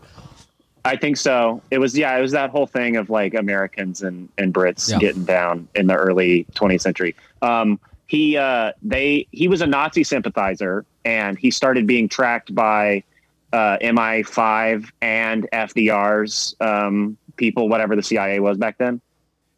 I 0.86 0.96
think 0.96 1.18
so. 1.18 1.62
It 1.72 1.80
was 1.80 1.98
yeah, 1.98 2.18
it 2.18 2.22
was 2.22 2.32
that 2.32 2.50
whole 2.50 2.66
thing 2.68 2.96
of 2.96 3.10
like 3.10 3.34
Americans 3.34 4.02
and, 4.02 4.30
and 4.38 4.54
Brits 4.54 4.90
Yeah. 4.90 5.00
getting 5.00 5.26
down 5.26 5.68
in 5.76 5.88
the 5.88 5.96
early 5.96 6.46
20th 6.56 6.80
century. 6.82 7.14
Um, 7.42 7.78
he 8.08 8.38
uh, 8.38 8.72
they 8.82 9.28
he 9.34 9.50
was 9.50 9.60
a 9.60 9.68
Nazi 9.68 10.06
sympathizer 10.06 10.86
and 11.04 11.38
he 11.38 11.52
started 11.52 11.86
being 11.88 12.08
tracked 12.08 12.56
by 12.56 13.04
uh, 13.52 13.78
MI5 13.82 14.90
and 15.02 15.48
FDR's 15.52 16.56
um, 16.62 17.18
people, 17.38 17.70
whatever 17.70 17.96
the 17.96 18.04
CIA 18.04 18.40
was 18.40 18.58
back 18.58 18.78
then. 18.78 19.02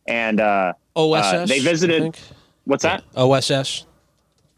And 0.08 0.40
uh, 0.40 0.74
OSS. 0.96 1.50
they 1.50 1.60
visited- 1.60 2.18
what's 2.66 2.84
that? 2.84 3.04
OSS. 3.16 3.86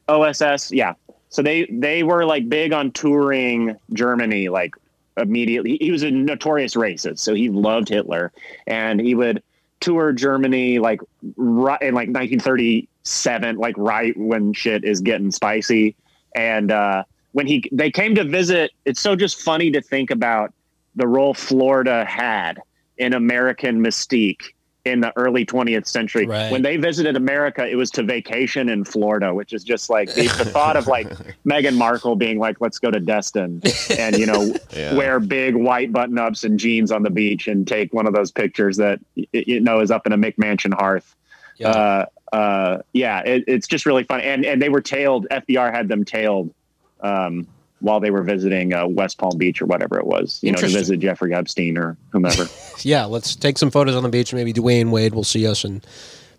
OSS, 0.07 0.71
yeah. 0.71 0.93
So 1.29 1.41
they 1.41 1.65
they 1.71 2.03
were 2.03 2.25
like 2.25 2.49
big 2.49 2.73
on 2.73 2.91
touring 2.91 3.77
Germany, 3.93 4.49
like 4.49 4.75
immediately. 5.17 5.77
He 5.79 5.91
was 5.91 6.03
a 6.03 6.11
notorious 6.11 6.75
racist, 6.75 7.19
so 7.19 7.33
he 7.33 7.49
loved 7.49 7.87
Hitler, 7.87 8.33
and 8.67 8.99
he 8.99 9.15
would 9.15 9.41
tour 9.79 10.11
Germany 10.11 10.79
like 10.79 11.01
right 11.37 11.81
in 11.81 11.93
like 11.93 12.09
1937, 12.09 13.57
like 13.57 13.75
right 13.77 14.15
when 14.17 14.53
shit 14.53 14.83
is 14.83 14.99
getting 15.01 15.31
spicy. 15.31 15.95
And 16.35 16.71
uh, 16.71 17.03
when 17.31 17.47
he 17.47 17.63
they 17.71 17.91
came 17.91 18.15
to 18.15 18.23
visit, 18.25 18.71
it's 18.85 18.99
so 18.99 19.15
just 19.15 19.41
funny 19.41 19.71
to 19.71 19.81
think 19.81 20.11
about 20.11 20.53
the 20.95 21.07
role 21.07 21.33
Florida 21.33 22.05
had 22.05 22.61
in 23.01 23.13
American 23.13 23.83
mystique 23.83 24.53
in 24.85 25.01
the 25.01 25.11
early 25.15 25.45
20th 25.45 25.87
century. 25.87 26.25
Right. 26.25 26.51
When 26.51 26.61
they 26.61 26.77
visited 26.77 27.15
America, 27.15 27.67
it 27.67 27.75
was 27.75 27.91
to 27.91 28.03
vacation 28.03 28.69
in 28.69 28.83
Florida, 28.83 29.33
which 29.33 29.53
is 29.53 29.63
just 29.63 29.89
like 29.89 30.13
the, 30.13 30.23
the 30.23 30.45
thought 30.45 30.75
of 30.75 30.87
like 30.87 31.07
Meghan 31.45 31.77
Markle 31.77 32.15
being 32.15 32.39
like, 32.39 32.61
let's 32.61 32.79
go 32.79 32.89
to 32.89 32.99
Destin 32.99 33.61
and, 33.97 34.17
you 34.17 34.25
know, 34.25 34.53
Yeah. 34.71 34.93
wear 34.95 35.19
big 35.19 35.55
white 35.55 35.91
button 35.91 36.17
ups 36.17 36.43
and 36.43 36.57
jeans 36.59 36.91
on 36.91 37.03
the 37.03 37.09
beach 37.09 37.47
and 37.47 37.67
take 37.67 37.93
one 37.93 38.07
of 38.07 38.13
those 38.13 38.31
pictures 38.31 38.77
that, 38.77 38.99
you 39.15 39.59
know, 39.59 39.81
is 39.81 39.91
up 39.91 40.07
in 40.07 40.13
a 40.13 40.17
McMansion 40.17 40.73
hearth. 40.73 41.15
Yeah. 41.57 41.69
Uh, 41.69 42.05
uh, 42.35 42.77
yeah, 42.93 43.19
it, 43.21 43.43
it's 43.47 43.67
just 43.67 43.85
really 43.85 44.03
fun. 44.03 44.21
And, 44.21 44.45
and 44.45 44.61
they 44.61 44.69
were 44.69 44.81
tailed, 44.81 45.27
FDR 45.29 45.71
had 45.73 45.89
them 45.89 46.05
tailed 46.05 46.53
um, 47.01 47.47
while 47.81 47.99
they 47.99 48.11
were 48.11 48.23
visiting 48.23 48.73
uh, 48.73 48.87
West 48.87 49.17
Palm 49.17 49.37
Beach 49.37 49.61
or 49.61 49.65
whatever 49.65 49.99
it 49.99 50.05
was, 50.07 50.39
you 50.41 50.51
know, 50.51 50.59
to 50.59 50.67
visit 50.67 50.99
Jeffrey 50.99 51.33
Epstein 51.33 51.77
or 51.77 51.97
whomever. 52.09 52.45
yeah, 52.81 53.05
let's 53.05 53.35
take 53.35 53.57
some 53.57 53.69
photos 53.71 53.95
on 53.95 54.03
the 54.03 54.09
beach. 54.09 54.33
Maybe 54.33 54.53
Dwyane 54.53 54.89
Wade 54.91 55.13
will 55.13 55.23
see 55.23 55.45
us 55.47 55.63
and 55.63 55.85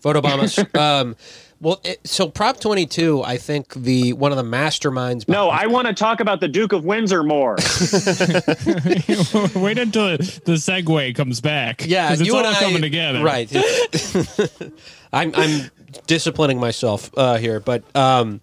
photobombs. 0.03 0.75
um, 0.79 1.17
well, 1.61 1.81
it, 1.85 2.01
so 2.05 2.29
Prop 2.29 2.59
22, 2.59 3.23
I 3.23 3.37
think 3.37 3.73
the 3.75 4.15
one 4.15 4.33
of 4.33 4.37
the 4.37 4.43
masterminds. 4.43 5.29
no, 5.29 5.49
I 5.49 5.67
want 5.67 5.87
to 5.87 5.95
talk 5.95 6.19
about 6.19 6.41
the 6.41 6.49
Duke 6.49 6.73
of 6.73 6.85
Windsor 6.85 7.23
more. 7.23 7.53
Wait 9.55 9.79
until 9.79 10.17
the 10.17 10.55
segue 10.59 11.15
comes 11.15 11.41
back. 11.41 11.85
yeah, 11.87 12.09
'Cause 12.09 12.21
it's 12.21 12.27
you 12.27 12.35
all 12.37 12.45
and 12.45 12.57
I, 12.57 12.61
coming 12.61 12.83
together. 12.83 13.23
Right. 13.23 13.49
I'm 15.13 15.33
I'm 15.37 15.71
disciplining 16.09 16.59
myself 16.59 17.11
uh, 17.17 17.37
here, 17.39 17.61
but 17.61 17.85
um, 17.95 18.41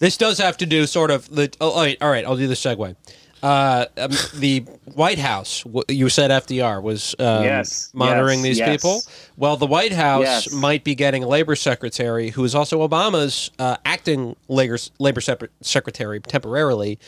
this 0.00 0.16
does 0.16 0.38
have 0.38 0.56
to 0.56 0.66
do 0.66 0.86
sort 0.86 1.10
of 1.12 1.32
the. 1.34 1.50
Oh, 1.60 1.70
all 1.70 1.82
right, 1.82 1.96
all 2.00 2.10
right. 2.10 2.24
I'll 2.24 2.36
do 2.36 2.48
the 2.48 2.54
segue. 2.54 2.96
Uh, 3.42 3.86
um, 3.96 4.10
the 4.34 4.60
White 4.94 5.18
House, 5.18 5.64
you 5.88 6.10
said 6.10 6.30
FDR 6.30 6.82
was 6.82 7.14
um, 7.18 7.42
Yes, 7.42 7.90
monitoring 7.94 8.40
yes, 8.40 8.44
these 8.44 8.58
yes. 8.58 8.68
people. 8.68 9.02
Well, 9.36 9.56
the 9.56 9.66
White 9.66 9.92
House 9.92 10.52
might 10.52 10.84
be 10.84 10.94
getting 10.94 11.24
a 11.24 11.28
labor 11.28 11.56
secretary 11.56 12.28
who 12.30 12.44
is 12.44 12.54
also 12.54 12.86
Obama's 12.86 13.50
uh, 13.58 13.76
acting 13.86 14.36
labor, 14.48 14.76
labor 14.98 15.22
secretary 15.62 16.20
temporarily. 16.20 16.98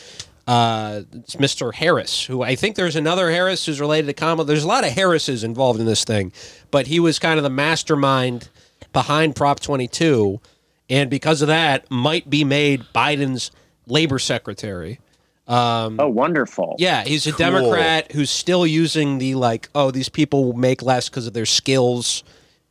Uh, 0.46 1.02
it's 1.12 1.36
Mr. 1.36 1.72
Harris, 1.72 2.24
who 2.24 2.42
I 2.42 2.56
think 2.56 2.76
there's 2.76 2.96
another 2.96 3.30
Harris 3.30 3.66
who's 3.66 3.80
related 3.80 4.06
to 4.06 4.14
Kamala. 4.14 4.44
There's 4.44 4.64
a 4.64 4.68
lot 4.68 4.84
of 4.84 4.90
Harrises 4.90 5.44
involved 5.44 5.80
in 5.80 5.86
this 5.86 6.02
thing, 6.04 6.32
but 6.70 6.86
he 6.86 6.98
was 6.98 7.18
kind 7.18 7.38
of 7.38 7.44
the 7.44 7.50
mastermind 7.50 8.48
behind 8.92 9.36
Prop 9.36 9.60
22, 9.60 10.40
and 10.90 11.08
because 11.10 11.42
of 11.42 11.48
that, 11.48 11.90
might 11.90 12.28
be 12.30 12.44
made 12.44 12.82
Biden's 12.94 13.50
labor 13.86 14.18
secretary. 14.18 15.00
oh, 15.48 16.08
wonderful. 16.08 16.76
Yeah, 16.78 17.04
he's 17.04 17.26
a 17.26 17.32
Democrat 17.32 18.12
who's 18.12 18.30
still 18.30 18.66
using 18.66 19.18
the 19.18 19.34
like, 19.34 19.68
oh, 19.74 19.90
these 19.90 20.08
people 20.08 20.44
will 20.44 20.52
make 20.54 20.82
less 20.82 21.08
because 21.08 21.26
of 21.26 21.32
their 21.32 21.46
skills. 21.46 22.24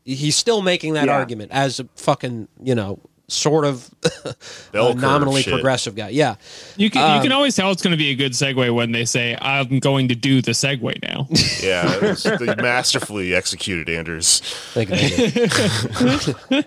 He's 0.04 0.36
still 0.36 0.62
making 0.62 0.94
that 0.94 1.06
Yeah. 1.06 1.14
argument 1.14 1.52
as 1.52 1.80
a 1.80 1.88
fucking, 1.96 2.48
you 2.64 2.74
know, 2.74 2.98
sort 3.28 3.64
of 3.66 3.90
Bell 4.74 4.90
a 4.90 4.96
nominally 4.96 5.44
shit. 5.44 5.54
progressive 5.54 5.96
guy. 5.96 6.10
Yeah. 6.10 6.36
You 6.76 6.90
can 6.90 7.02
Um, 7.04 7.16
you 7.18 7.22
can 7.22 7.32
always 7.32 7.56
tell 7.56 7.72
it's 7.72 7.82
going 7.84 7.92
to 7.92 7.98
be 7.98 8.10
a 8.10 8.16
good 8.16 8.32
segue 8.34 8.74
when 8.74 8.92
they 8.92 9.06
say 9.06 9.38
I'm 9.40 9.80
going 9.80 10.08
to 10.10 10.16
do 10.16 10.42
the 10.42 10.52
segue 10.52 11.02
now. 11.04 11.28
Yeah, 11.64 11.94
it 11.94 12.02
was 12.02 12.26
masterfully 12.58 13.34
executed, 13.36 13.88
Anders. 13.90 14.42
Thank 14.74 14.90
you. 14.90 16.64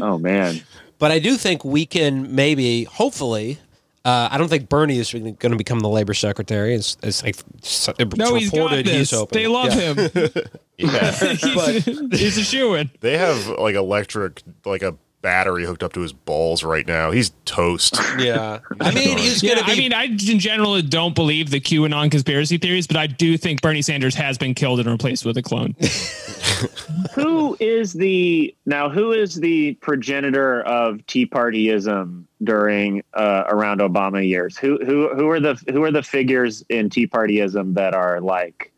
Oh, 0.02 0.18
man. 0.18 0.60
But 0.98 1.10
I 1.10 1.18
do 1.18 1.36
think 1.36 1.64
we 1.64 1.86
can 1.86 2.34
maybe, 2.34 2.84
hopefully, 2.84 3.58
uh, 4.04 4.28
I 4.30 4.38
don't 4.38 4.48
think 4.48 4.68
Bernie 4.68 4.98
is 4.98 5.12
going 5.12 5.34
to 5.36 5.56
become 5.56 5.80
the 5.80 5.88
labor 5.88 6.14
secretary. 6.14 6.74
It's, 6.74 6.96
it's 7.02 7.22
like 7.24 7.36
it's 7.58 7.88
No, 8.16 8.34
he's 8.34 8.50
got 8.50 8.56
reported 8.58 8.86
this. 8.86 9.10
he's 9.10 9.12
open. 9.12 9.36
They 9.36 9.46
love 9.46 9.74
Yeah. 9.74 9.94
him. 9.94 10.30
Yeah, 10.78 11.10
he's, 11.10 12.20
he's 12.20 12.36
a 12.36 12.44
shoe 12.44 12.74
in. 12.74 12.90
they 13.00 13.16
have 13.16 13.46
like 13.48 13.74
electric, 13.76 14.42
like 14.66 14.82
a 14.82 14.94
battery 15.26 15.64
hooked 15.66 15.82
up 15.82 15.92
to 15.92 16.02
his 16.02 16.12
balls 16.12 16.62
right 16.62 16.86
now. 16.86 17.10
He's 17.10 17.32
toast. 17.44 17.96
Yeah. 18.16 18.60
I 18.80 18.92
mean, 18.94 19.18
he's 19.18 19.42
going 19.42 19.56
Yeah, 19.56 19.62
to 19.62 19.66
be. 19.66 19.72
I 19.72 19.76
mean, 19.76 19.92
I 19.92 20.04
in 20.04 20.38
general 20.38 20.80
don't 20.80 21.14
believe 21.14 21.50
the 21.50 21.60
QAnon 21.60 22.10
conspiracy 22.10 22.56
theories, 22.56 22.86
but 22.86 22.96
I 22.96 23.06
do 23.08 23.36
think 23.36 23.60
Bernie 23.60 23.82
Sanders 23.82 24.14
has 24.14 24.38
been 24.38 24.54
killed 24.54 24.78
and 24.80 24.88
replaced 24.88 25.24
with 25.26 25.36
a 25.36 25.42
clone. 25.42 25.74
who 27.14 27.56
is 27.60 27.92
the 27.92 28.54
now 28.64 28.88
who 28.88 29.12
is 29.12 29.34
the 29.34 29.74
progenitor 29.74 30.62
of 30.62 31.04
tea 31.06 31.26
partyism 31.26 32.24
during 32.44 33.02
uh, 33.14 33.44
around 33.48 33.80
obama 33.80 34.26
years 34.26 34.56
who 34.56 34.78
who 34.84 35.14
who 35.14 35.28
are 35.28 35.40
the 35.40 35.54
who 35.72 35.82
are 35.82 35.90
the 35.90 36.02
figures 36.02 36.64
in 36.68 36.88
tea 36.88 37.06
partyism 37.06 37.74
that 37.74 37.94
are 37.94 38.20
like 38.20 38.72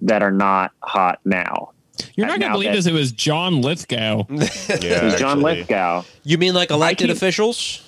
that 0.00 0.22
are 0.22 0.32
not 0.32 0.70
hot 0.82 1.18
now 1.24 1.70
You're 2.14 2.26
not 2.26 2.38
going 2.40 2.50
to 2.52 2.56
believe 2.56 2.70
that- 2.70 2.76
this. 2.76 2.86
It 2.86 2.92
was 2.92 3.12
John 3.12 3.60
Lithgow. 3.62 4.24
Yeah, 4.30 5.00
Who's 5.00 5.14
john 5.18 5.38
actually. 5.38 5.42
lithgow 5.56 6.04
you 6.24 6.38
mean 6.38 6.54
like 6.54 6.70
elected 6.70 7.08
keep- 7.08 7.16
officials? 7.16 7.80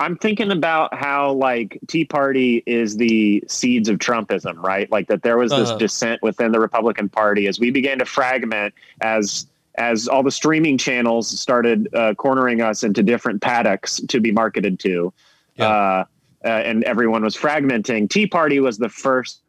i'm 0.00 0.16
thinking 0.16 0.50
about 0.50 0.94
how 0.94 1.32
like 1.32 1.78
tea 1.86 2.04
party 2.06 2.62
is 2.66 2.96
the 2.96 3.44
seeds 3.48 3.88
of 3.88 3.98
trumpism 3.98 4.56
right 4.56 4.90
like 4.90 5.06
that 5.08 5.22
there 5.22 5.36
was 5.36 5.50
this 5.52 5.68
Uh-huh. 5.68 5.78
dissent 5.78 6.22
within 6.22 6.52
the 6.52 6.58
republican 6.60 7.08
party 7.08 7.46
as 7.46 7.60
we 7.60 7.70
began 7.70 7.98
to 7.98 8.04
fragment 8.06 8.74
as 9.02 9.46
as 9.76 10.08
all 10.08 10.22
the 10.22 10.30
streaming 10.30 10.76
channels 10.78 11.28
started 11.28 11.88
uh, 11.94 12.14
cornering 12.14 12.60
us 12.62 12.82
into 12.82 13.02
different 13.02 13.40
paddocks 13.42 14.00
to 14.08 14.20
be 14.20 14.32
marketed 14.32 14.78
to 14.80 15.12
Yeah. 15.56 15.68
uh, 15.68 16.04
uh, 16.44 16.48
and 16.48 16.82
everyone 16.84 17.22
was 17.22 17.36
fragmenting 17.36 18.08
tea 18.08 18.26
party 18.26 18.58
was 18.60 18.78
the 18.78 18.88
first 18.88 19.40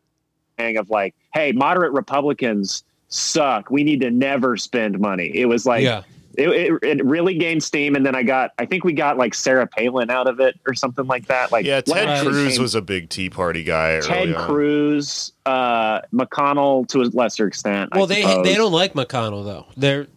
thing 0.57 0.75
of 0.77 0.89
like 0.89 1.15
hey 1.33 1.53
moderate 1.53 1.93
republicans 1.93 2.83
suck 3.11 3.69
we 3.69 3.83
need 3.83 4.01
to 4.01 4.09
never 4.09 4.55
spend 4.57 4.99
money 4.99 5.29
it 5.35 5.45
was 5.45 5.65
like 5.65 5.83
yeah. 5.83 6.01
it, 6.37 6.47
it, 6.49 6.83
it 6.99 7.05
really 7.05 7.33
gained 7.37 7.61
steam 7.61 7.93
and 7.95 8.05
then 8.05 8.15
i 8.15 8.23
got 8.23 8.51
i 8.57 8.65
think 8.65 8.83
we 8.85 8.93
got 8.93 9.17
like 9.17 9.33
sarah 9.33 9.67
palin 9.67 10.09
out 10.09 10.27
of 10.27 10.39
it 10.39 10.57
or 10.65 10.73
something 10.73 11.05
like 11.07 11.27
that 11.27 11.51
like 11.51 11.65
Yeah, 11.65 11.81
Ted 11.81 12.07
what 12.07 12.25
Cruz 12.33 12.45
became- 12.45 12.61
was 12.61 12.73
a 12.73 12.81
big 12.81 13.09
Tea 13.09 13.29
Party 13.29 13.63
guy. 13.63 13.99
ted 13.99 14.33
cruz 14.37 15.33
uh 15.45 15.99
mcconnell 16.13 16.87
to 16.87 17.01
a 17.01 17.05
lesser 17.13 17.47
extent 17.47 17.89
I 17.91 17.97
Well, 17.97 18.07
they 18.07 18.21
suppose. 18.21 18.45
they 18.45 18.55
don't 18.55 18.71
like 18.71 18.93
McConnell 18.93 19.43
though. 19.43 19.65
They're 19.75 20.07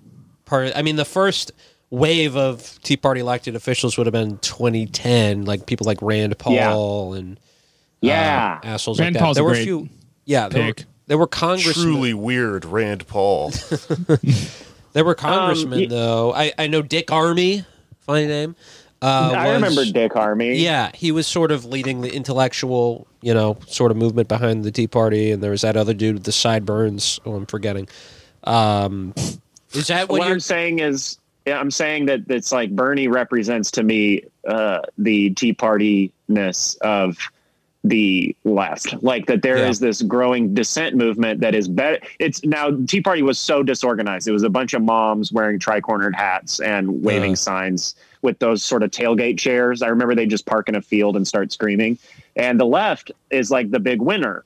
part. 0.45 0.69
Of, 0.69 0.73
I 0.77 0.83
mean, 0.83 0.97
the 0.97 1.05
first 1.05 1.51
wave 1.91 2.37
of 2.37 2.79
Tea 2.83 2.97
Party 2.97 3.21
elected 3.21 3.57
officials 3.57 3.97
would 3.99 4.07
have 4.07 4.13
been 4.13 4.39
2010, 4.39 5.45
like 5.45 5.67
people 5.67 5.85
like 5.87 6.01
Rand 6.03 6.39
Paul 6.39 7.15
and 7.15 7.37
uh, 7.39 7.41
yeah 8.03 8.61
assholes 8.63 9.01
Rand 9.01 9.15
like 9.15 9.21
that. 9.21 9.25
Paul's 9.25 9.37
there 9.37 9.45
a 9.45 9.49
were 9.49 9.55
a 9.55 9.65
few. 9.65 9.89
Yeah, 10.27 10.49
there 10.49 10.67
were, 10.67 10.75
pick. 10.75 10.85
There 11.07 11.19
were 11.19 11.27
congressmen. 11.27 11.87
Truly 11.87 12.15
weird 12.15 12.65
Rand 12.65 13.07
Paul. 13.07 13.53
There 14.95 15.05
were 15.05 15.17
congressmen 15.17 15.81
y- 15.81 15.87
though. 15.87 16.33
I 16.33 16.53
I 16.57 16.67
know 16.69 16.81
Dick 16.81 17.09
Armey 17.09 17.67
funny 18.01 18.27
name. 18.27 18.55
Uh, 19.03 19.33
I 19.37 19.47
was- 19.49 19.55
remember 19.55 19.85
Dick 19.93 20.13
Armey. 20.13 20.61
Yeah, 20.61 20.91
he 20.95 21.11
was 21.11 21.27
sort 21.27 21.51
of 21.51 21.65
leading 21.65 22.01
the 22.01 22.15
intellectual, 22.15 23.07
you 23.21 23.35
know, 23.35 23.59
sort 23.67 23.91
of 23.91 23.97
movement 23.97 24.29
behind 24.29 24.63
the 24.65 24.71
Tea 24.71 24.87
Party, 24.87 25.33
and 25.33 25.43
there 25.43 25.51
was 25.51 25.63
that 25.63 25.77
other 25.77 25.95
dude 25.95 26.15
with 26.15 26.25
the 26.25 26.33
sideburns. 26.33 27.19
Oh, 27.27 27.35
I'm 27.35 27.47
forgetting. 27.47 27.89
Um, 28.45 29.15
is 29.73 29.89
that 29.89 30.09
what, 30.09 30.21
what 30.21 30.27
you're 30.29 30.35
I'm 30.35 30.41
saying 30.41 30.79
is, 30.79 31.19
yeah, 31.45 31.59
I'm 31.59 31.73
saying 31.73 32.07
that 32.07 32.21
it's 32.29 32.53
like 32.53 32.71
Bernie 32.71 33.09
represents 33.09 33.71
to 33.73 33.83
me 33.83 34.23
uh, 34.47 34.79
the 34.97 35.31
Tea 35.31 35.53
Party 35.55 36.13
ness 36.29 36.77
of 36.83 37.19
the 37.87 38.35
left. 38.45 39.03
Like 39.03 39.27
that 39.27 39.43
there 39.43 39.57
is 39.59 39.81
Yeah. 39.81 39.89
this 39.89 40.03
growing 40.03 40.55
dissent 40.55 40.97
movement 40.97 41.41
that 41.41 41.55
is 41.55 41.69
better. 41.69 41.99
It's 42.19 42.43
now 42.45 42.71
Tea 42.87 43.03
Party 43.03 43.23
was 43.23 43.39
so 43.39 43.63
disorganized. 43.63 44.27
It 44.27 44.33
was 44.33 44.43
a 44.43 44.49
bunch 44.49 44.73
of 44.73 44.83
moms 44.83 45.31
wearing 45.33 45.59
tri-cornered 45.59 46.17
hats 46.17 46.61
and 46.61 47.05
waving 47.05 47.33
Uh. 47.33 47.37
signs 47.37 47.95
with 48.23 48.39
those 48.39 48.63
sort 48.63 48.83
of 48.83 48.91
tailgate 48.91 49.39
chairs. 49.39 49.83
I 49.83 49.89
remember 49.89 50.15
they 50.15 50.25
just 50.27 50.47
park 50.47 50.69
in 50.71 50.75
a 50.75 50.81
field 50.81 51.15
and 51.15 51.29
start 51.29 51.53
screaming. 51.53 51.99
And 52.37 52.59
the 52.59 52.65
left 52.65 53.13
is 53.31 53.51
like 53.51 53.71
the 53.71 53.81
big 53.81 54.01
winner 54.01 54.45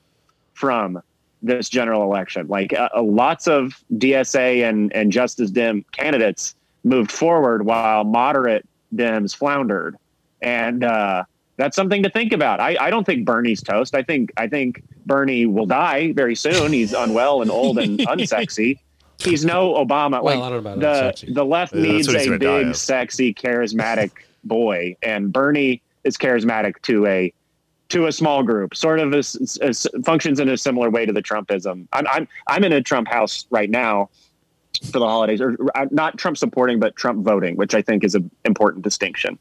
from 0.53 1.01
this 1.41 1.69
general 1.69 2.03
election. 2.03 2.45
Like 2.49 2.73
uh, 2.73 2.89
uh, 2.93 3.01
lots 3.01 3.47
of 3.47 3.81
DSA 3.97 4.67
and 4.67 4.91
and 4.93 5.13
Justice 5.13 5.49
Dem 5.49 5.85
candidates 5.93 6.55
moved 6.83 7.09
forward 7.11 7.65
while 7.65 8.03
moderate 8.03 8.65
Dems 8.93 9.33
floundered, 9.33 9.95
and 10.41 10.83
uh, 10.83 11.23
that's 11.59 11.75
something 11.75 12.01
to 12.03 12.09
think 12.09 12.31
about. 12.31 12.61
I, 12.61 12.77
I 12.79 12.89
don't 12.89 13.03
think 13.03 13.25
Bernie's 13.25 13.61
toast. 13.61 13.93
I 13.93 14.01
think 14.01 14.31
I 14.37 14.47
think 14.47 14.81
Bernie 15.05 15.45
will 15.45 15.65
die 15.65 16.13
very 16.13 16.33
soon. 16.33 16.71
He's 16.71 16.93
unwell 16.93 17.41
and 17.41 17.51
old 17.51 17.77
and 17.77 17.99
unsexy. 17.99 18.79
He's 19.19 19.43
no 19.43 19.73
Obama. 19.73 20.23
Well, 20.23 20.23
like 20.23 20.39
I 20.39 20.49
don't 20.49 20.63
know 20.63 20.71
about 20.71 20.79
the 20.79 21.25
unsexy. 21.25 21.35
the 21.35 21.45
left 21.45 21.75
Yeah, 21.75 21.81
needs 21.81 22.07
a 22.07 22.37
big, 22.37 22.75
sexy, 22.75 23.33
charismatic 23.33 24.11
boy, 24.45 24.95
and 25.03 25.33
Bernie 25.33 25.81
is 26.05 26.15
charismatic 26.17 26.81
to 26.83 27.05
a 27.05 27.33
to 27.89 28.07
a 28.07 28.11
small 28.13 28.41
group, 28.41 28.73
sort 28.73 28.99
of 28.99 29.13
as, 29.13 29.59
as 29.61 29.85
functions 30.05 30.39
in 30.39 30.47
a 30.47 30.55
similar 30.55 30.89
way 30.89 31.05
to 31.05 31.11
the 31.11 31.21
Trumpism. 31.21 31.89
I'm 31.91 32.07
I'm 32.07 32.27
I'm 32.47 32.63
in 32.63 32.71
a 32.71 32.81
Trump 32.81 33.09
house 33.09 33.45
right 33.49 33.69
now 33.69 34.09
for 34.93 34.99
the 34.99 35.05
holidays, 35.05 35.41
or 35.41 35.57
uh, 35.75 35.87
not 35.91 36.17
Trump 36.17 36.37
supporting, 36.37 36.79
but 36.79 36.95
Trump 36.95 37.25
voting, 37.25 37.57
which 37.57 37.75
I 37.75 37.81
think 37.81 38.05
is 38.05 38.15
an 38.15 38.31
important 38.45 38.85
distinction. 38.85 39.37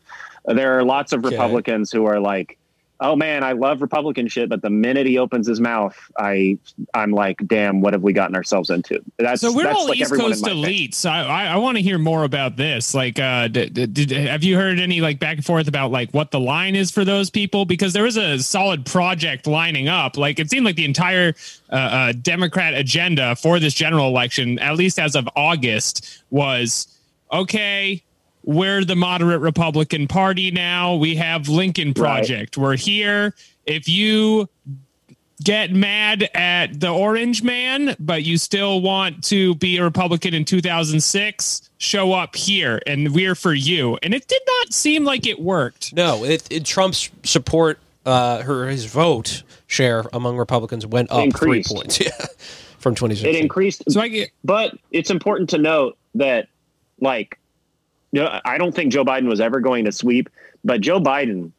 There 0.48 0.78
are 0.78 0.82
lots 0.82 1.12
of 1.12 1.24
Okay. 1.24 1.34
Republicans 1.34 1.92
who 1.92 2.06
are 2.06 2.18
like, 2.18 2.56
"Oh 3.00 3.14
man, 3.14 3.44
I 3.44 3.52
love 3.52 3.82
Republican 3.82 4.28
shit," 4.28 4.48
but 4.48 4.62
the 4.62 4.70
minute 4.70 5.06
he 5.06 5.18
opens 5.18 5.46
his 5.46 5.61
mouth, 5.61 5.96
I 6.18 6.58
I'm 6.94 7.12
like, 7.12 7.46
"Damn, 7.46 7.80
what 7.82 7.92
have 7.92 8.02
we 8.02 8.14
gotten 8.14 8.34
ourselves 8.34 8.70
into?" 8.70 9.00
That's 9.18 9.42
So 9.42 9.52
we're 9.52 9.64
that's 9.64 9.78
all 9.78 9.88
like 9.88 9.98
East 9.98 10.14
Coast 10.14 10.44
elites. 10.44 11.04
I 11.04 11.24
I, 11.24 11.44
I 11.48 11.56
want 11.56 11.76
to 11.76 11.82
hear 11.82 11.98
more 11.98 12.24
about 12.24 12.56
this. 12.56 12.94
Like, 12.94 13.18
uh, 13.18 13.48
did, 13.48 13.74
did, 13.92 14.11
have 14.11 14.42
you 14.42 14.56
heard 14.56 14.78
any 14.80 15.00
like 15.02 15.18
back 15.18 15.37
and 15.37 15.44
forth 15.44 15.68
about 15.68 15.90
like 15.90 16.11
what 16.12 16.30
the 16.30 16.40
line 16.40 16.74
is 16.74 16.90
for 16.90 17.04
those 17.04 17.28
people? 17.28 17.66
Because 17.66 17.92
there 17.92 18.04
was 18.04 18.16
a 18.16 18.38
solid 18.38 18.87
project 18.87 19.46
lining 19.46 19.88
up. 19.88 20.16
Like, 20.16 20.38
it 20.38 20.48
seemed 20.48 20.64
like 20.64 20.76
the 20.76 20.87
entire 20.87 21.34
uh, 21.70 21.74
uh, 21.74 22.12
Democrat 22.12 22.72
agenda 22.74 23.37
for 23.37 23.61
this 23.61 23.74
general 23.74 24.08
election, 24.08 24.58
at 24.61 24.76
least 24.76 24.98
as 24.98 25.14
of 25.14 25.28
August, 25.37 26.22
was 26.30 26.88
okay. 27.30 28.02
We're 28.48 28.82
the 28.82 28.96
moderate 28.96 29.42
Republican 29.42 30.08
Party 30.08 30.50
now. 30.50 30.94
We 30.94 31.16
have 31.16 31.50
Lincoln 31.50 31.92
Project. 31.92 32.56
We're 32.56 32.78
here. 32.78 33.34
If 33.66 33.90
you 33.90 34.48
get 35.44 35.70
mad 35.70 36.30
at 36.32 36.80
the 36.80 36.88
orange 36.88 37.42
man, 37.42 37.94
but 38.00 38.24
you 38.24 38.38
still 38.38 38.80
want 38.80 39.22
to 39.24 39.54
be 39.56 39.76
a 39.76 39.84
Republican 39.84 40.32
in 40.32 40.46
2006, 40.46 41.68
show 41.76 42.14
up 42.14 42.34
here 42.34 42.80
and 42.87 43.14
we're 43.14 43.34
for 43.34 43.52
you. 43.52 43.98
And 44.02 44.14
it 44.14 44.26
did 44.28 44.40
not 44.46 44.72
seem 44.72 45.04
like 45.04 45.26
it 45.26 45.38
worked. 45.38 45.92
No, 45.92 46.24
it, 46.24 46.50
it 46.50 46.64
Trump's 46.64 47.11
support, 47.24 47.78
uh, 48.06 48.40
her 48.44 48.66
his 48.66 48.87
vote 48.87 49.42
share 49.66 50.04
among 50.14 50.38
Republicans 50.38 50.87
went 50.87 51.11
up 51.11 51.30
three 51.37 51.62
points. 51.62 52.00
Yeah, 52.00 52.26
from 52.78 52.94
2016. 52.94 53.28
It 53.28 53.42
increased 53.42 53.82
So 53.90 54.00
I 54.00 54.08
get 54.08 54.30
But 54.42 54.78
it's 54.90 55.11
important 55.11 55.50
to 55.50 55.58
note 55.58 55.98
that, 56.14 56.48
like, 56.98 57.38
you 58.12 58.23
know, 58.23 58.40
I 58.44 58.59
don't 58.59 58.75
think 58.75 58.92
Joe 58.92 59.05
Biden 59.05 59.29
was 59.29 59.40
ever 59.40 59.61
going 59.61 59.85
to 59.85 59.92
sweep, 59.92 60.29
but 60.64 60.81
Joe 60.81 61.01
Biden 61.01 61.53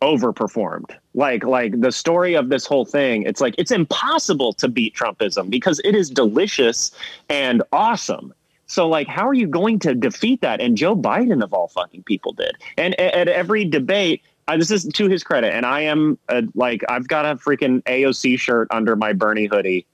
overperformed. 0.00 0.96
Like, 1.14 1.44
like 1.44 1.80
the 1.80 1.92
story 1.92 2.34
of 2.34 2.48
this 2.48 2.66
whole 2.66 2.84
thing, 2.84 3.22
it's 3.22 3.40
like 3.40 3.54
it's 3.56 3.70
impossible 3.70 4.52
to 4.54 4.68
beat 4.68 4.94
Trumpism 4.94 5.48
because 5.48 5.80
it 5.84 5.94
is 5.94 6.10
delicious 6.10 6.90
and 7.28 7.62
awesome. 7.72 8.34
So, 8.66 8.88
like, 8.88 9.06
how 9.06 9.28
are 9.28 9.34
you 9.34 9.46
going 9.46 9.78
to 9.80 9.94
defeat 9.94 10.40
that? 10.40 10.60
And 10.60 10.76
Joe 10.76 10.96
Biden, 10.96 11.42
of 11.44 11.52
all 11.52 11.68
fucking 11.68 12.04
people, 12.04 12.32
did. 12.32 12.56
And 12.78 12.94
a- 12.94 13.14
at, 13.14 13.28
every 13.28 13.66
debate, 13.66 14.22
uh, 14.48 14.56
this 14.56 14.70
is 14.70 14.84
to 14.86 15.08
his 15.08 15.22
credit, 15.22 15.52
and 15.52 15.66
I 15.66 15.82
am 15.82 16.18
uh, 16.30 16.42
like, 16.54 16.82
I've 16.88 17.06
got 17.06 17.26
a 17.26 17.36
freaking 17.36 17.82
AOC 17.84 18.38
shirt 18.38 18.68
under 18.70 18.96
my 18.96 19.12
Bernie 19.12 19.44
hoodie. 19.46 19.86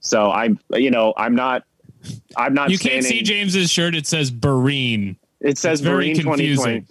So 0.00 0.30
I'm, 0.30 0.60
you 0.74 0.90
know, 0.90 1.14
I'm 1.16 1.34
not, 1.34 1.64
I'm 2.36 2.52
not. 2.52 2.70
you 2.70 2.78
can't 2.78 3.04
see 3.04 3.22
James's 3.22 3.70
shirt. 3.70 3.94
It 3.94 4.06
says 4.06 4.30
Barine. 4.30 5.16
It 5.46 5.58
says 5.58 5.80
It's 5.80 5.88
Marine 5.88 6.16
2020, 6.16 6.80
confusing. 6.80 6.86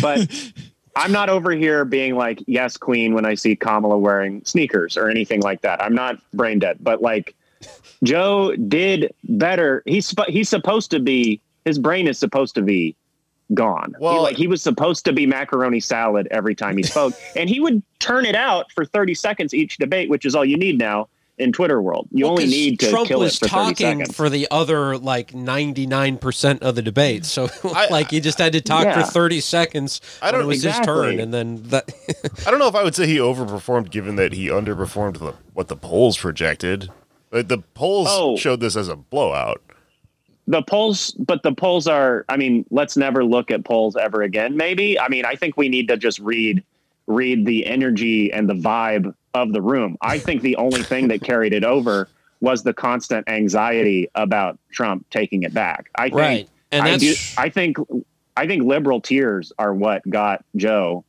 but 0.00 0.52
I'm 0.96 1.12
not 1.12 1.28
over 1.28 1.52
here 1.52 1.84
being 1.84 2.16
like, 2.16 2.42
yes, 2.46 2.76
queen, 2.76 3.14
when 3.14 3.24
I 3.24 3.34
see 3.34 3.54
Kamala 3.56 3.96
wearing 3.96 4.44
sneakers 4.44 4.96
or 4.96 5.08
anything 5.08 5.40
like 5.40 5.62
that. 5.62 5.82
I'm 5.82 5.94
not 5.94 6.16
brain 6.32 6.58
dead, 6.58 6.78
but 6.80 7.00
like 7.00 7.34
Joe 8.02 8.54
did 8.56 9.14
better. 9.24 9.82
He's, 9.86 10.06
sp- 10.10 10.28
he's 10.28 10.48
supposed 10.48 10.90
to 10.90 11.00
be, 11.00 11.40
his 11.64 11.78
brain 11.78 12.08
is 12.08 12.18
supposed 12.18 12.54
to 12.56 12.62
be 12.62 12.96
gone. 13.54 13.94
He, 13.98 14.04
like 14.20 14.36
he 14.36 14.46
was 14.46 14.62
supposed 14.62 15.04
to 15.04 15.12
be 15.12 15.26
macaroni 15.26 15.80
salad 15.80 16.28
every 16.30 16.54
time 16.54 16.76
he 16.76 16.82
spoke 16.82 17.14
and 17.36 17.48
he 17.48 17.60
would 17.60 17.82
turn 17.98 18.24
it 18.24 18.34
out 18.34 18.70
for 18.72 18.84
30 18.84 19.14
seconds 19.14 19.54
each 19.54 19.76
debate, 19.78 20.08
which 20.08 20.24
is 20.24 20.34
all 20.34 20.44
you 20.44 20.56
need 20.56 20.78
now 20.78 21.08
in 21.40 21.52
Twitter 21.52 21.80
world. 21.82 22.08
You 22.12 22.24
Well, 22.24 22.32
only 22.32 22.44
'cause 22.44 22.50
need 22.52 22.80
to 22.80 22.90
Trump 22.90 23.08
kill 23.08 23.20
was 23.20 23.36
it 23.36 23.40
for 23.40 23.48
talking 23.48 23.98
seconds. 24.00 24.14
for 24.16 24.28
the 24.28 24.46
other 24.50 24.98
like 24.98 25.34
99% 25.34 26.62
of 26.62 26.74
the 26.74 26.82
debate. 26.82 27.24
So 27.24 27.48
like 27.90 28.12
you 28.12 28.20
just 28.20 28.38
had 28.38 28.52
to 28.52 28.60
talk 28.60 28.84
Yeah. 28.84 29.02
for 29.04 29.10
30 29.10 29.40
seconds 29.40 30.00
I 30.22 30.30
don't- 30.30 30.42
it 30.42 30.46
was 30.46 30.58
Exactly. 30.64 30.80
his 30.80 30.86
turn 30.86 31.20
and 31.20 31.34
then 31.34 31.62
that 31.70 31.90
I 32.46 32.50
don't 32.50 32.60
know 32.60 32.68
if 32.68 32.74
I 32.74 32.82
would 32.82 32.94
say 32.94 33.06
he 33.06 33.16
overperformed, 33.16 33.90
given 33.90 34.16
that 34.16 34.32
he 34.32 34.46
underperformed 34.48 35.18
the, 35.18 35.34
what 35.54 35.68
the 35.68 35.76
polls 35.76 36.16
projected. 36.18 36.88
Like, 37.32 37.48
the 37.48 37.58
polls 37.58 38.08
Oh. 38.10 38.36
showed 38.36 38.60
this 38.60 38.76
as 38.76 38.88
a 38.88 38.96
blowout. 38.96 39.60
the 40.46 40.62
polls 40.62 41.12
but 41.18 41.42
the 41.44 41.52
polls 41.52 41.86
are 41.86 42.24
i 42.28 42.36
mean 42.36 42.64
let's 42.70 42.96
never 42.96 43.24
look 43.24 43.50
at 43.52 43.64
polls 43.64 43.94
ever 43.96 44.22
again 44.22 44.56
maybe 44.56 44.98
i 44.98 45.08
mean 45.08 45.24
i 45.24 45.34
think 45.36 45.56
we 45.56 45.68
need 45.68 45.86
to 45.86 45.96
just 45.96 46.18
read 46.18 46.64
read 47.06 47.44
the 47.46 47.64
energy 47.66 48.32
and 48.32 48.48
the 48.48 48.54
vibe 48.54 49.14
of 49.34 49.52
the 49.52 49.62
room. 49.62 49.96
I 50.00 50.18
think 50.18 50.42
the 50.42 50.56
only 50.56 50.82
thing 50.82 51.08
that 51.08 51.22
carried 51.22 51.52
it 51.52 51.64
over 51.64 52.08
was 52.40 52.62
the 52.62 52.72
constant 52.72 53.28
anxiety 53.28 54.08
about 54.14 54.58
trump 54.72 55.06
taking 55.10 55.42
it 55.42 55.52
back. 55.54 55.90
I 55.94 56.04
think 56.04 56.14
Right. 56.14 56.48
And 56.72 56.86
I, 56.86 56.96
do, 56.96 57.14
I 57.36 57.48
think 57.48 57.76
i 58.36 58.46
think 58.46 58.62
liberal 58.62 59.00
tears 59.00 59.52
are 59.58 59.74
what 59.74 60.08
got 60.08 60.44
joe 60.54 61.04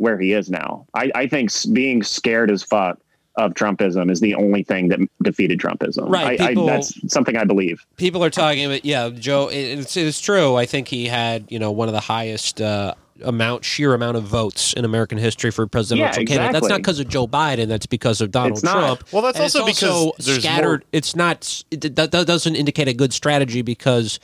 where 0.00 0.18
he 0.18 0.32
is 0.32 0.48
now. 0.48 0.86
I, 0.94 1.12
I 1.14 1.26
think 1.26 1.50
being 1.72 2.02
scared 2.02 2.50
as 2.50 2.62
fuck 2.62 2.98
of 3.36 3.52
trumpism 3.52 4.10
is 4.10 4.18
the 4.20 4.34
only 4.34 4.62
thing 4.62 4.88
that 4.88 4.98
defeated 5.22 5.60
trumpism. 5.60 6.08
Right, 6.08 6.40
I, 6.40 6.48
people- 6.48 6.70
I, 6.70 6.76
that's 6.76 7.12
something 7.12 7.36
i 7.36 7.44
believe. 7.44 7.84
People 7.96 8.24
are 8.24 8.30
talking 8.30 8.64
about 8.64 8.84
yeah, 8.84 9.10
Joe 9.10 9.48
it's 9.52 9.96
it's 9.96 10.20
true. 10.20 10.56
I 10.56 10.64
think 10.64 10.88
he 10.88 11.06
had, 11.06 11.52
you 11.52 11.58
know, 11.58 11.70
one 11.70 11.88
of 11.88 11.94
the 11.94 12.00
highest 12.00 12.60
uh 12.60 12.94
amount 13.22 13.64
sheer 13.64 13.94
amount 13.94 14.16
of 14.16 14.24
votes 14.24 14.72
in 14.72 14.84
American 14.84 15.18
history 15.18 15.50
for 15.50 15.66
presidential 15.66 16.22
Yeah, 16.22 16.26
candidate. 16.26 16.52
That's 16.52 16.68
not 16.68 16.78
because 16.78 16.98
of 17.00 17.08
Joe 17.08 17.26
Biden, 17.26 17.68
that's 17.68 17.86
because 17.86 18.20
of 18.20 18.30
Donald 18.30 18.60
Trump. 18.60 19.04
Well, 19.12 19.22
that's 19.22 19.36
And 19.38 19.44
also 19.44 19.66
because 19.66 20.12
there's 20.26 20.40
scattered. 20.40 20.80
more- 20.80 20.88
It's 20.92 21.14
not. 21.16 21.64
It, 21.70 21.96
that, 21.96 22.10
that 22.12 22.26
doesn't 22.26 22.56
indicate 22.56 22.88
a 22.88 22.94
good 22.94 23.12
strategy 23.12 23.62
because 23.62 24.20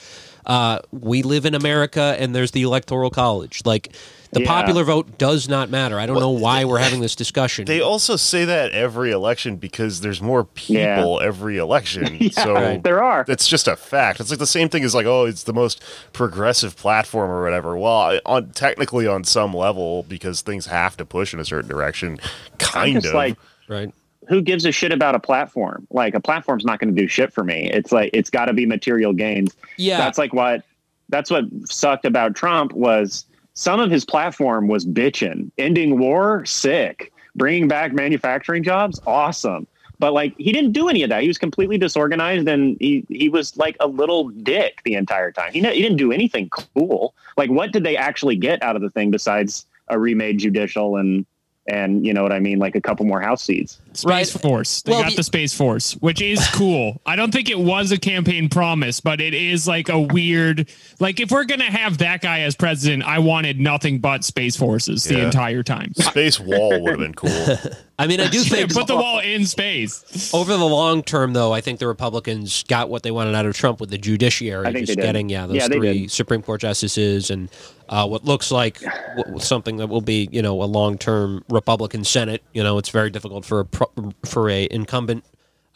uh, 0.46 0.78
we 0.92 1.22
live 1.22 1.44
in 1.46 1.54
America 1.54 2.16
and 2.18 2.34
there's 2.34 2.52
the 2.52 2.62
electoral 2.62 3.10
college. 3.10 3.62
Like 3.64 3.94
the 4.32 4.40
Yeah. 4.40 4.46
popular 4.46 4.84
vote 4.84 5.18
does 5.18 5.48
not 5.48 5.70
matter. 5.70 5.98
I 5.98 6.06
don't 6.06 6.18
know 6.20 6.30
why 6.30 6.64
we're 6.64 6.78
having 6.78 7.00
this 7.00 7.14
discussion. 7.14 7.64
They 7.64 7.80
also 7.80 8.16
say 8.16 8.44
that 8.44 8.72
every 8.72 9.10
election 9.10 9.56
because 9.56 10.00
there's 10.00 10.20
more 10.20 10.44
people 10.44 11.18
Yeah. 11.20 11.26
every 11.26 11.58
election. 11.58 12.30
so 12.32 12.54
Right. 12.54 12.82
there 12.82 13.02
are 13.02 13.24
That's 13.26 13.46
just 13.48 13.68
a 13.68 13.76
fact. 13.76 14.20
It's 14.20 14.30
like 14.30 14.38
the 14.38 14.46
same 14.46 14.68
thing 14.68 14.84
as 14.84 14.94
like, 14.94 15.06
oh, 15.06 15.24
it's 15.26 15.44
the 15.44 15.52
most 15.52 15.82
progressive 16.12 16.76
platform 16.76 17.30
or 17.30 17.42
whatever. 17.42 17.76
Well, 17.76 18.18
on 18.26 18.50
technically 18.50 19.06
on 19.06 19.24
some 19.24 19.54
level, 19.54 20.04
because 20.08 20.40
things 20.40 20.66
have 20.66 20.96
to 20.96 21.04
push 21.04 21.32
in 21.32 21.40
a 21.40 21.44
certain 21.44 21.68
direction, 21.68 22.18
kind 22.58 23.04
of. 23.04 23.14
like 23.14 23.36
right. 23.68 23.92
who 24.28 24.40
gives 24.42 24.64
a 24.64 24.72
shit 24.72 24.92
about 24.92 25.14
a 25.14 25.20
platform? 25.20 25.86
Like 25.90 26.14
a 26.14 26.20
platform's 26.20 26.64
not 26.64 26.78
going 26.80 26.94
to 26.94 27.00
do 27.00 27.06
shit 27.08 27.32
for 27.32 27.44
me. 27.44 27.70
It's 27.72 27.92
like 27.92 28.10
it's 28.12 28.30
got 28.30 28.46
to 28.46 28.52
be 28.52 28.66
material 28.66 29.12
gains. 29.12 29.54
Yeah. 29.76 29.98
That's 29.98 30.18
like 30.18 30.32
what 30.32 30.62
that's 31.08 31.30
what 31.30 31.44
sucked 31.66 32.04
about 32.04 32.34
Trump 32.34 32.72
was 32.72 33.24
some 33.56 33.80
of 33.80 33.90
his 33.90 34.04
platform 34.04 34.68
was 34.68 34.86
bitching, 34.86 35.50
ending 35.58 35.98
war, 35.98 36.44
sick, 36.44 37.12
bringing 37.34 37.66
back 37.68 37.92
manufacturing 37.92 38.62
jobs, 38.62 39.00
awesome. 39.06 39.66
But 39.98 40.12
like 40.12 40.34
he 40.36 40.52
didn't 40.52 40.72
do 40.72 40.88
any 40.88 41.02
of 41.02 41.08
that. 41.08 41.22
He 41.22 41.28
was 41.28 41.38
completely 41.38 41.78
disorganized 41.78 42.46
and 42.46 42.76
he 42.78 43.04
he 43.08 43.30
was 43.30 43.56
like 43.56 43.76
a 43.80 43.86
little 43.86 44.28
dick 44.28 44.82
the 44.84 44.94
entire 44.94 45.32
time. 45.32 45.52
He, 45.52 45.60
he 45.60 45.80
didn't 45.82 45.96
do 45.96 46.12
anything 46.12 46.50
cool. 46.50 47.14
Like 47.38 47.50
what 47.50 47.72
did 47.72 47.82
they 47.82 47.96
actually 47.96 48.36
get 48.36 48.62
out 48.62 48.76
of 48.76 48.82
the 48.82 48.90
thing 48.90 49.10
besides 49.10 49.64
a 49.88 49.98
remade 49.98 50.38
judicial 50.38 50.96
and 50.96 51.24
and 51.66 52.06
you 52.06 52.12
know 52.12 52.22
what 52.22 52.32
I 52.32 52.40
mean, 52.40 52.58
like 52.58 52.76
a 52.76 52.80
couple 52.80 53.06
more 53.06 53.22
house 53.22 53.42
seats. 53.42 53.80
Space 53.96 54.34
Right. 54.34 54.42
Force. 54.42 54.82
They 54.82 54.92
Well, 54.92 55.02
got 55.02 55.10
the- 55.10 55.16
the 55.16 55.22
Space 55.22 55.52
Force, 55.54 55.92
which 55.94 56.20
is 56.20 56.46
cool. 56.52 57.00
I 57.06 57.16
don't 57.16 57.32
think 57.32 57.48
it 57.50 57.58
was 57.58 57.92
a 57.92 57.98
campaign 57.98 58.48
promise, 58.48 59.00
but 59.00 59.20
it 59.20 59.34
is 59.34 59.66
like 59.66 59.88
a 59.88 60.00
weird. 60.00 60.68
Like 61.00 61.20
if 61.20 61.30
we're 61.30 61.44
gonna 61.44 61.64
have 61.70 61.98
that 61.98 62.20
guy 62.20 62.40
as 62.40 62.54
president, 62.56 63.02
I 63.04 63.18
wanted 63.18 63.60
nothing 63.60 63.98
but 63.98 64.24
Space 64.24 64.56
Forces 64.56 65.04
the 65.04 65.20
entire 65.24 65.62
time. 65.62 65.92
Space 65.96 66.38
wall 66.40 66.80
would 66.80 66.90
have 66.90 66.98
been 67.00 67.14
cool. 67.14 67.56
I 67.98 68.06
mean, 68.06 68.20
I 68.20 68.28
do 68.28 68.40
think 68.40 68.74
Put 68.74 68.88
the 68.88 68.94
wall 68.96 69.20
in 69.20 69.46
space. 69.46 70.34
over 70.34 70.54
the 70.54 70.66
long 70.66 71.02
term, 71.02 71.32
though, 71.32 71.54
I 71.54 71.62
think 71.62 71.78
the 71.78 71.86
Republicans 71.86 72.62
got 72.64 72.90
what 72.90 73.02
they 73.02 73.10
wanted 73.10 73.34
out 73.34 73.46
of 73.46 73.56
Trump 73.56 73.80
with 73.80 73.88
the 73.88 73.96
judiciary, 73.96 74.66
I 74.66 74.72
think 74.72 74.84
just 74.86 74.96
they 74.98 75.02
did. 75.02 75.08
getting 75.08 75.30
yeah 75.30 75.46
those 75.46 75.56
Yeah, 75.56 75.68
three 75.68 76.00
did. 76.00 76.10
Supreme 76.10 76.42
Court 76.42 76.60
justices 76.60 77.30
and 77.30 77.48
uh, 77.88 78.06
what 78.06 78.26
looks 78.26 78.50
like 78.52 78.80
w- 79.16 79.38
something 79.38 79.78
that 79.78 79.86
will 79.86 80.02
be 80.02 80.28
you 80.30 80.42
know 80.42 80.62
a 80.62 80.64
long 80.66 80.98
term 80.98 81.42
Republican 81.48 82.04
Senate. 82.04 82.42
You 82.52 82.62
know, 82.62 82.76
it's 82.76 82.90
very 82.90 83.08
difficult 83.08 83.46
for 83.46 83.60
a 83.60 83.64
pro- 83.64 83.85
for 84.24 84.48
a 84.50 84.68
incumbent. 84.70 85.24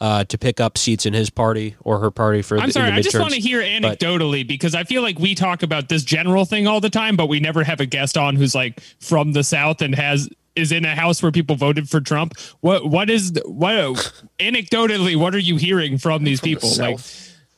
Uh, 0.02 0.24
to 0.24 0.38
pick 0.38 0.60
up 0.60 0.78
seats 0.78 1.04
in 1.04 1.12
his 1.12 1.28
party 1.28 1.76
or 1.84 1.98
her 1.98 2.10
party 2.10 2.40
for 2.40 2.56
I'm 2.58 2.68
the, 2.68 2.72
sorry, 2.72 2.88
in 2.88 2.94
the 2.94 3.00
I 3.00 3.02
just 3.02 3.18
want 3.18 3.34
to 3.34 3.38
hear 3.38 3.60
But- 3.82 3.98
anecdotally 3.98 4.48
because 4.48 4.74
I 4.74 4.82
feel 4.84 5.02
like 5.02 5.18
we 5.18 5.34
talk 5.34 5.62
about 5.62 5.90
this 5.90 6.04
general 6.04 6.46
thing 6.46 6.66
all 6.66 6.80
the 6.80 6.88
time, 6.88 7.16
but 7.16 7.26
we 7.26 7.38
never 7.38 7.62
have 7.64 7.80
a 7.80 7.84
guest 7.84 8.16
on 8.16 8.34
who's 8.34 8.54
like 8.54 8.80
from 8.98 9.32
the 9.32 9.44
South 9.44 9.82
and 9.82 9.94
has 9.94 10.26
is 10.56 10.72
in 10.72 10.86
a 10.86 10.94
house 10.96 11.22
where 11.22 11.30
people 11.30 11.54
voted 11.54 11.86
for 11.90 12.00
Trump. 12.00 12.32
What 12.60 12.86
what 12.88 13.10
is 13.10 13.38
what 13.44 14.10
anecdotally? 14.38 15.16
What 15.16 15.34
are 15.34 15.38
you 15.38 15.56
hearing 15.58 15.98
from 15.98 16.24
these 16.24 16.40
people? 16.40 16.70
like, 16.78 16.98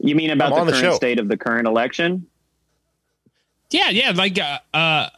You 0.01 0.17
mean 0.17 0.31
about 0.31 0.53
I'm 0.53 0.67
the 0.67 0.73
the 0.73 0.81
current 0.81 0.85
show. 0.95 0.97
state 0.97 1.21
of 1.21 1.29
the 1.29 1.37
current 1.37 1.69
election? 1.69 2.27
yeah, 3.71 3.91
yeah, 3.91 4.11
like 4.17 4.37
uh, 4.41 4.59
uh 4.75 5.09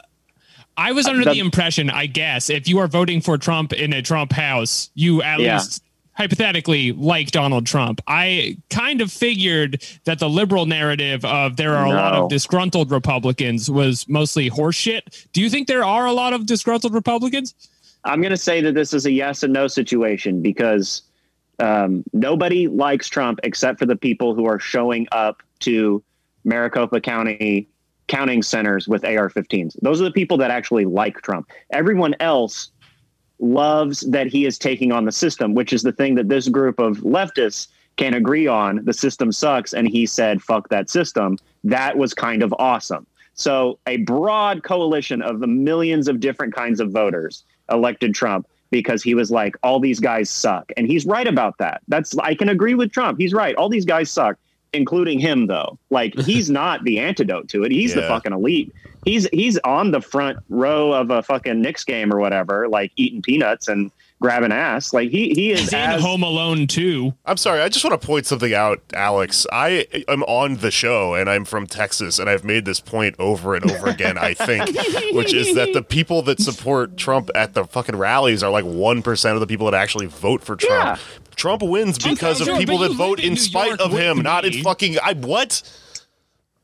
I 0.77 0.91
was 0.91 1.07
under 1.07 1.23
the- 1.25 1.39
impression, 1.39 1.89
I 1.89 2.05
guess, 2.05 2.49
if 2.49 2.67
you 2.67 2.79
are 2.79 2.87
voting 2.87 3.21
for 3.21 3.37
Trump 3.37 3.73
in 3.73 3.93
a 3.93 4.01
Trump 4.01 4.31
house, 4.33 4.89
you 4.93 5.21
at 5.21 5.39
Yeah. 5.39 5.55
least 5.57 5.81
hypothetically 6.13 6.93
like 6.93 7.31
Donald 7.31 7.65
Trump. 7.65 8.01
I 8.07 8.57
kind 8.69 9.01
of 9.01 9.11
figured 9.11 9.83
that 10.05 10.19
the 10.19 10.29
liberal 10.29 10.65
narrative 10.65 11.25
of 11.25 11.57
there 11.57 11.75
are 11.75 11.85
a 11.85 11.89
lot 11.89 12.13
of 12.13 12.29
disgruntled 12.29 12.89
Republicans 12.89 13.69
was 13.69 14.07
mostly 14.07 14.49
horseshit. 14.49 15.01
Do 15.33 15.41
you 15.41 15.49
think 15.49 15.67
there 15.67 15.83
are 15.83 16.05
a 16.05 16.13
lot 16.13 16.31
of 16.31 16.45
disgruntled 16.45 16.93
Republicans? 16.93 17.53
I'm 18.05 18.21
going 18.21 18.31
to 18.31 18.37
say 18.37 18.61
that 18.61 18.75
this 18.75 18.93
is 18.93 19.05
a 19.05 19.11
yes 19.11 19.43
and 19.43 19.51
no 19.51 19.67
situation 19.67 20.41
because 20.41 21.01
um, 21.59 22.03
nobody 22.13 22.67
likes 22.67 23.09
Trump 23.09 23.39
except 23.43 23.79
for 23.79 23.85
the 23.85 23.95
people 23.95 24.35
who 24.35 24.45
are 24.45 24.59
showing 24.59 25.07
up 25.11 25.41
to 25.59 26.01
Maricopa 26.45 27.01
County 27.01 27.67
counting 28.07 28.43
centers 28.43 28.87
with 28.87 29.03
AR-15s. 29.03 29.77
Those 29.81 30.01
are 30.01 30.05
the 30.05 30.11
people 30.11 30.37
that 30.37 30.51
actually 30.51 30.85
like 30.85 31.21
Trump. 31.21 31.49
Everyone 31.71 32.15
else 32.19 32.71
loves 33.39 34.01
that 34.01 34.27
he 34.27 34.45
is 34.45 34.57
taking 34.57 34.91
on 34.91 35.05
the 35.05 35.11
system, 35.11 35.53
which 35.53 35.73
is 35.73 35.83
the 35.83 35.91
thing 35.91 36.15
that 36.15 36.29
this 36.29 36.47
group 36.47 36.79
of 36.79 36.99
leftists 36.99 37.67
can 37.97 38.13
agree 38.13 38.47
on. 38.47 38.83
The 38.85 38.93
system 38.93 39.31
sucks, 39.31 39.73
and 39.73 39.87
he 39.87 40.05
said, 40.05 40.41
"Fuck 40.41 40.69
that 40.69 40.89
system." 40.89 41.37
That 41.63 41.97
was 41.97 42.13
kind 42.13 42.43
of 42.43 42.53
awesome. 42.59 43.07
So 43.33 43.79
a 43.87 43.97
broad 43.97 44.63
coalition 44.63 45.21
of 45.21 45.39
the 45.39 45.47
millions 45.47 46.07
of 46.07 46.19
different 46.19 46.55
kinds 46.55 46.79
of 46.79 46.91
voters 46.91 47.43
elected 47.69 48.15
Trump 48.15 48.47
because 48.71 49.03
he 49.03 49.13
was 49.13 49.31
like, 49.31 49.55
all 49.63 49.79
these 49.79 49.99
guys 49.99 50.29
suck. 50.29 50.71
And 50.77 50.87
he's 50.87 51.05
right 51.05 51.27
about 51.27 51.57
that. 51.59 51.81
That's 51.87 52.17
I 52.17 52.35
can 52.35 52.49
agree 52.49 52.75
with 52.75 52.91
Trump. 52.91 53.19
He's 53.19 53.33
right. 53.33 53.55
All 53.55 53.69
these 53.69 53.85
guys 53.85 54.09
suck, 54.09 54.37
including 54.75 55.19
him 55.19 55.47
though. 55.47 55.77
Like 55.89 56.13
he's 56.19 56.49
not 56.49 56.83
the 56.83 56.99
antidote 56.99 57.49
to 57.49 57.63
it. 57.63 57.71
He's 57.71 57.93
the 57.93 58.03
fucking 58.03 58.33
elite. 58.33 58.73
He's 59.05 59.27
he's 59.31 59.57
on 59.59 59.91
the 59.91 60.01
front 60.01 60.39
row 60.49 60.91
of 60.91 61.11
a 61.11 61.21
fucking 61.21 61.61
Knicks 61.61 61.83
game 61.83 62.11
or 62.11 62.19
whatever, 62.19 62.67
like 62.67 62.91
eating 62.95 63.21
peanuts 63.21 63.67
and 63.67 63.91
grabbing 64.19 64.51
ass. 64.51 64.93
Like 64.93 65.11
he 65.11 65.33
he 65.33 65.51
is 65.51 65.59
He's 65.59 65.73
in 65.73 65.79
as 65.79 66.01
Home 66.01 66.23
Alone 66.23 66.65
too. 66.65 67.13
I'm 67.25 67.37
sorry. 67.37 67.61
I 67.61 67.69
just 67.69 67.85
want 67.85 67.99
to 67.99 68.05
point 68.05 68.25
something 68.25 68.53
out, 68.53 68.81
Alex. 68.93 69.45
I 69.51 69.87
am 70.07 70.23
on 70.23 70.57
the 70.57 70.71
show 70.71 71.13
and 71.13 71.29
I'm 71.29 71.45
from 71.45 71.67
Texas, 71.67 72.17
and 72.17 72.29
I've 72.29 72.43
made 72.43 72.65
this 72.65 72.79
point 72.79 73.15
over 73.19 73.53
and 73.53 73.69
over 73.69 73.87
again, 73.87 74.17
I 74.17 74.33
think, 74.33 74.69
which 75.13 75.33
is 75.33 75.53
that 75.55 75.73
the 75.73 75.83
people 75.83 76.23
that 76.23 76.39
support 76.39 76.97
Trump 76.97 77.29
at 77.35 77.53
the 77.53 77.65
fucking 77.65 77.95
rallies 77.95 78.41
are 78.41 78.51
like 78.51 78.65
1% 78.65 79.33
of 79.33 79.39
the 79.39 79.47
people 79.47 79.69
that 79.69 79.79
actually 79.79 80.07
vote 80.07 80.43
for 80.43 80.55
Trump. 80.55 80.99
Yeah. 80.99 81.24
Trump 81.35 81.61
wins 81.61 81.97
because 81.97 82.41
of 82.41 82.57
people 82.57 82.79
that 82.79 82.93
vote 82.93 83.19
in 83.19 83.33
in 83.33 83.37
spite 83.37 83.67
York 83.67 83.79
of 83.79 83.91
him, 83.91 84.21
not 84.21 84.45
in 84.45 84.63
fucking. 84.63 84.97
I 85.03 85.13
What? 85.13 85.61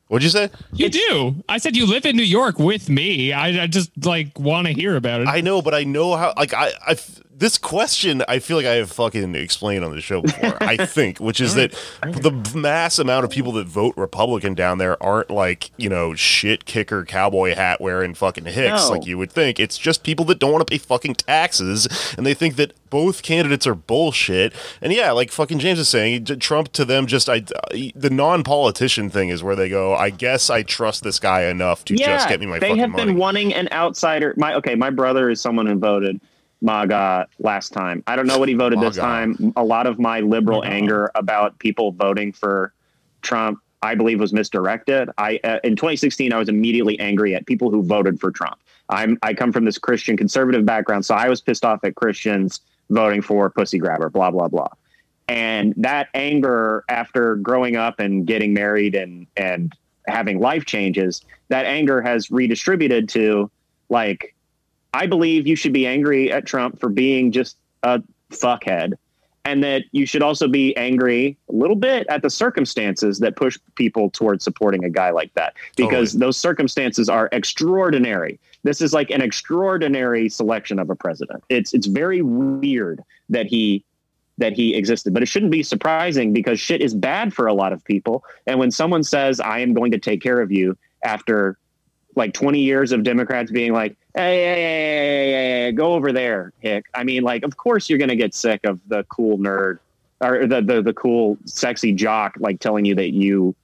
What'd 0.08 0.24
you 0.24 0.28
say? 0.28 0.50
You 0.74 0.90
do. 0.90 1.42
I 1.48 1.56
said 1.56 1.74
you 1.74 1.86
live 1.86 2.04
in 2.04 2.16
New 2.16 2.22
York 2.22 2.58
with 2.58 2.90
me. 2.90 3.32
I, 3.32 3.62
I 3.62 3.66
just 3.66 3.90
like 4.04 4.38
want 4.38 4.66
to 4.66 4.74
hear 4.74 4.94
about 4.94 5.22
it. 5.22 5.28
I 5.28 5.40
know, 5.40 5.62
but 5.62 5.72
I 5.72 5.84
know 5.84 6.14
how. 6.16 6.34
Like 6.36 6.52
I, 6.52 6.72
I, 6.86 6.98
this 7.42 7.58
question, 7.58 8.22
I 8.28 8.38
feel 8.38 8.56
like 8.56 8.66
I 8.66 8.74
have 8.74 8.90
fucking 8.92 9.34
explained 9.34 9.84
on 9.84 9.90
the 9.90 10.00
show 10.00 10.22
before. 10.22 10.56
I 10.62 10.76
think, 10.86 11.18
which 11.18 11.40
is 11.40 11.56
that 11.56 11.72
the 12.02 12.30
mass 12.54 13.00
amount 13.00 13.24
of 13.24 13.32
people 13.32 13.50
that 13.52 13.66
vote 13.66 13.94
Republican 13.96 14.54
down 14.54 14.78
there 14.78 15.00
aren't 15.02 15.28
like 15.28 15.72
you 15.76 15.88
know 15.88 16.14
shit 16.14 16.66
kicker 16.66 17.04
cowboy 17.04 17.56
hat 17.56 17.80
wearing 17.80 18.14
fucking 18.14 18.44
hicks 18.44 18.88
No. 18.88 18.90
like 18.92 19.06
you 19.06 19.18
would 19.18 19.32
think. 19.32 19.58
It's 19.58 19.76
just 19.76 20.04
people 20.04 20.24
that 20.26 20.38
don't 20.38 20.52
want 20.52 20.64
to 20.64 20.70
pay 20.70 20.78
fucking 20.78 21.16
taxes, 21.16 22.14
and 22.16 22.24
they 22.24 22.32
think 22.32 22.54
that 22.56 22.74
both 22.90 23.22
candidates 23.24 23.66
are 23.66 23.74
bullshit. 23.74 24.52
And 24.80 24.92
yeah, 24.92 25.10
like 25.10 25.32
fucking 25.32 25.58
James 25.58 25.80
is 25.80 25.88
saying, 25.88 26.26
Trump 26.26 26.70
to 26.74 26.84
them 26.84 27.08
just 27.08 27.28
I, 27.28 27.40
the 27.96 28.10
non-politician 28.10 29.10
thing 29.10 29.30
is 29.30 29.42
where 29.42 29.56
they 29.56 29.68
go. 29.68 29.94
I 29.96 30.10
guess 30.10 30.48
I 30.48 30.62
trust 30.62 31.02
this 31.02 31.18
guy 31.18 31.46
enough 31.46 31.84
to 31.86 31.96
just 31.96 32.28
get 32.28 32.38
me 32.38 32.46
my 32.46 32.60
they 32.60 32.76
have 32.78 32.90
money. 32.90 33.06
been 33.06 33.16
wanting 33.16 33.52
an 33.52 33.68
outsider. 33.72 34.32
My 34.36 34.54
okay, 34.54 34.76
my 34.76 34.90
brother 34.90 35.28
is 35.28 35.40
someone 35.40 35.66
who 35.66 35.74
voted 35.76 36.20
MAGA 36.62 37.28
last 37.38 37.72
time. 37.72 38.02
I 38.06 38.16
don't 38.16 38.26
know 38.26 38.38
what 38.38 38.48
he 38.48 38.54
voted 38.54 38.80
this 38.80 38.96
time. 38.96 39.52
A 39.56 39.64
lot 39.64 39.86
of 39.86 39.98
my 39.98 40.20
liberal 40.20 40.64
anger 40.64 41.10
about 41.14 41.58
people 41.58 41.92
voting 41.92 42.32
for 42.32 42.72
Trump, 43.20 43.60
I 43.82 43.94
believe, 43.94 44.20
was 44.20 44.32
misdirected. 44.32 45.10
I 45.18 45.40
uh, 45.44 45.58
in 45.64 45.76
2016, 45.76 46.32
I 46.32 46.38
was 46.38 46.48
immediately 46.48 46.98
angry 47.00 47.34
at 47.34 47.46
people 47.46 47.70
who 47.70 47.82
voted 47.82 48.20
for 48.20 48.30
Trump. 48.30 48.58
I'm 48.88 49.18
I 49.22 49.34
come 49.34 49.52
from 49.52 49.64
this 49.64 49.78
Christian 49.78 50.16
conservative 50.16 50.64
background, 50.64 51.04
so 51.04 51.14
I 51.14 51.28
was 51.28 51.40
pissed 51.40 51.64
off 51.64 51.84
at 51.84 51.94
Christians 51.96 52.60
voting 52.90 53.22
for 53.22 53.50
pussy 53.50 53.78
grabber, 53.78 54.08
blah 54.08 54.30
blah 54.30 54.48
blah. 54.48 54.68
And 55.28 55.74
that 55.76 56.08
anger 56.14 56.84
after 56.88 57.36
growing 57.36 57.76
up 57.76 58.00
and 58.00 58.26
getting 58.26 58.54
married 58.54 58.94
and 58.94 59.26
and 59.36 59.72
having 60.06 60.40
life 60.40 60.64
changes, 60.64 61.22
that 61.48 61.66
anger 61.66 62.02
has 62.02 62.30
redistributed 62.30 63.08
to 63.10 63.50
like, 63.88 64.31
I 64.92 65.06
believe 65.06 65.46
you 65.46 65.56
should 65.56 65.72
be 65.72 65.86
angry 65.86 66.30
at 66.30 66.46
Trump 66.46 66.78
for 66.78 66.88
being 66.88 67.32
just 67.32 67.56
a 67.82 68.02
fuckhead. 68.30 68.94
And 69.44 69.64
that 69.64 69.82
you 69.90 70.06
should 70.06 70.22
also 70.22 70.46
be 70.46 70.76
angry 70.76 71.36
a 71.48 71.52
little 71.52 71.74
bit 71.74 72.06
at 72.08 72.22
the 72.22 72.30
circumstances 72.30 73.18
that 73.18 73.34
push 73.34 73.58
people 73.74 74.08
towards 74.08 74.44
supporting 74.44 74.84
a 74.84 74.88
guy 74.88 75.10
like 75.10 75.34
that. 75.34 75.54
Because 75.76 76.12
those 76.12 76.36
circumstances 76.36 77.08
are 77.08 77.28
extraordinary. 77.32 78.38
This 78.62 78.80
is 78.80 78.92
like 78.92 79.10
an 79.10 79.20
extraordinary 79.20 80.28
selection 80.28 80.78
of 80.78 80.90
a 80.90 80.94
president. 80.94 81.42
It's 81.48 81.74
it's 81.74 81.88
very 81.88 82.22
weird 82.22 83.02
that 83.30 83.46
he 83.46 83.84
that 84.38 84.52
he 84.52 84.76
existed. 84.76 85.12
But 85.12 85.24
it 85.24 85.26
shouldn't 85.26 85.50
be 85.50 85.64
surprising 85.64 86.32
because 86.32 86.60
shit 86.60 86.80
is 86.80 86.94
bad 86.94 87.34
for 87.34 87.48
a 87.48 87.52
lot 87.52 87.72
of 87.72 87.84
people. 87.84 88.24
And 88.46 88.60
when 88.60 88.70
someone 88.70 89.02
says, 89.02 89.40
I 89.40 89.58
am 89.58 89.74
going 89.74 89.90
to 89.90 89.98
take 89.98 90.22
care 90.22 90.40
of 90.40 90.52
you 90.52 90.78
after 91.02 91.58
like 92.14 92.34
20 92.34 92.60
years 92.60 92.92
of 92.92 93.02
Democrats 93.02 93.50
being 93.50 93.72
like, 93.72 93.96
hey, 94.14 94.44
hey, 94.44 94.54
hey, 94.54 95.32
hey, 95.32 95.64
hey, 95.64 95.72
go 95.72 95.94
over 95.94 96.12
there, 96.12 96.52
Hick. 96.60 96.86
I 96.94 97.04
mean, 97.04 97.22
like, 97.22 97.42
of 97.44 97.56
course 97.56 97.88
you're 97.88 97.98
going 97.98 98.10
to 98.10 98.16
get 98.16 98.34
sick 98.34 98.60
of 98.64 98.80
the 98.88 99.04
cool 99.04 99.38
nerd 99.38 99.78
or 100.20 100.46
the, 100.46 100.62
the, 100.62 100.82
the 100.82 100.92
cool, 100.92 101.38
sexy 101.44 101.92
jock, 101.92 102.34
like 102.38 102.60
telling 102.60 102.84
you 102.84 102.94
that 102.94 103.12
you 103.12 103.54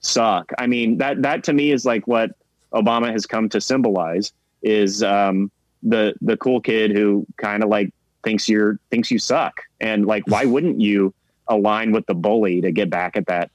suck. 0.00 0.52
I 0.58 0.66
mean, 0.66 0.98
that, 0.98 1.22
that 1.22 1.44
to 1.44 1.52
me 1.52 1.70
is 1.70 1.84
like 1.84 2.06
what 2.06 2.30
Obama 2.72 3.12
has 3.12 3.26
come 3.26 3.48
to 3.50 3.60
symbolize 3.60 4.32
is 4.62 5.02
um, 5.02 5.50
the, 5.82 6.14
the 6.20 6.36
cool 6.36 6.60
kid 6.60 6.90
who 6.90 7.26
kind 7.36 7.62
of 7.62 7.68
like 7.68 7.92
thinks 8.24 8.48
you're, 8.48 8.78
thinks 8.90 9.10
you 9.10 9.18
suck. 9.18 9.60
And 9.80 10.06
like, 10.06 10.26
why 10.26 10.44
wouldn't 10.44 10.80
you 10.80 11.14
align 11.46 11.92
with 11.92 12.06
the 12.06 12.14
bully 12.14 12.60
to 12.62 12.72
get 12.72 12.90
back 12.90 13.16
at 13.16 13.26
that 13.26 13.50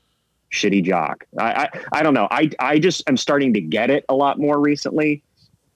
shitty 0.54 0.84
jock. 0.84 1.26
I, 1.38 1.64
I 1.64 1.70
I 1.92 2.04
don't 2.04 2.14
know. 2.14 2.28
I 2.32 2.50
I 2.60 2.80
just 2.80 3.08
am 3.10 3.18
starting 3.18 3.54
to 3.54 3.62
get 3.62 3.90
it 3.90 4.06
a 4.08 4.16
lot 4.16 4.40
more 4.40 4.60
recently. 4.60 5.24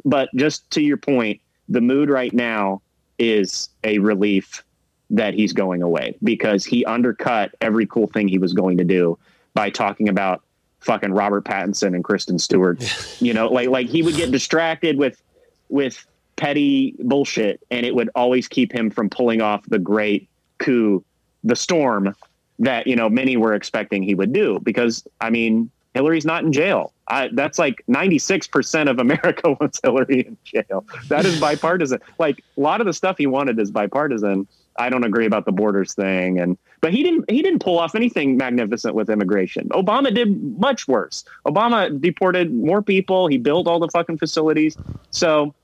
But 0.05 0.29
just 0.35 0.69
to 0.71 0.81
your 0.81 0.97
point, 0.97 1.41
the 1.67 1.81
mood 1.81 2.09
right 2.09 2.31
now 2.31 2.81
is 3.19 3.69
a 3.83 3.97
relief 3.97 4.63
that 5.09 5.33
he's 5.33 5.51
going 5.51 5.81
away 5.81 6.15
because 6.23 6.63
he 6.63 6.85
undercut 6.85 7.51
every 7.59 7.85
cool 7.87 8.07
thing 8.07 8.27
he 8.27 8.37
was 8.37 8.53
going 8.53 8.77
to 8.77 8.83
do 8.83 9.17
by 9.53 9.69
talking 9.69 10.07
about 10.07 10.43
fucking 10.79 11.11
Robert 11.11 11.43
Pattinson 11.43 11.95
and 11.95 12.03
Kristen 12.03 12.37
Stewart. 12.37 12.81
you 13.21 13.33
know, 13.33 13.47
like 13.47 13.69
like 13.69 13.87
he 13.87 14.03
would 14.03 14.15
get 14.15 14.31
distracted 14.31 14.97
with 14.97 15.21
with 15.69 16.05
petty 16.35 16.95
bullshit 16.99 17.59
and 17.71 17.85
it 17.85 17.95
would 17.95 18.11
always 18.13 18.47
keep 18.47 18.71
him 18.71 18.91
from 18.91 19.09
pulling 19.09 19.41
off 19.41 19.65
the 19.65 19.79
great 19.79 20.29
coup 20.59 21.03
the 21.43 21.55
storm 21.55 22.15
that 22.59 22.87
you 22.87 22.95
know 22.95 23.09
many 23.09 23.37
were 23.37 23.53
expecting 23.53 24.03
he 24.03 24.15
would 24.15 24.33
do 24.33 24.59
because 24.63 25.05
I 25.21 25.29
mean 25.29 25.69
Hillary's 25.97 26.25
not 26.25 26.43
in 26.43 26.51
jail. 26.51 26.93
I, 27.07 27.29
that's 27.33 27.57
like 27.57 27.83
96% 27.89 28.89
of 28.89 28.99
America 28.99 29.51
wants 29.59 29.79
Hillary 29.81 30.27
in 30.27 30.37
jail. 30.43 30.85
That 31.07 31.25
is 31.25 31.39
bipartisan. 31.39 31.99
like 32.19 32.43
a 32.55 32.61
lot 32.61 32.81
of 32.81 32.85
the 32.85 32.93
stuff 32.93 33.17
he 33.17 33.25
wanted 33.25 33.59
is 33.59 33.71
bipartisan. 33.71 34.47
I 34.77 34.89
don't 34.89 35.03
agree 35.03 35.25
about 35.25 35.45
the 35.45 35.51
borders 35.51 35.95
thing 35.95 36.39
and 36.39 36.55
but 36.81 36.93
he 36.93 37.01
didn't 37.01 37.29
he 37.31 37.41
didn't 37.41 37.59
pull 37.59 37.79
off 37.79 37.95
anything 37.95 38.37
magnificent 38.37 38.93
with 38.93 39.09
immigration. 39.09 39.69
Obama 39.69 40.13
did 40.13 40.59
much 40.59 40.87
worse. 40.87 41.25
Obama 41.47 41.99
deported 41.99 42.53
more 42.53 42.83
people, 42.83 43.27
he 43.27 43.39
built 43.39 43.67
all 43.67 43.79
the 43.79 43.89
fucking 43.89 44.19
facilities. 44.19 44.77
So 45.09 45.55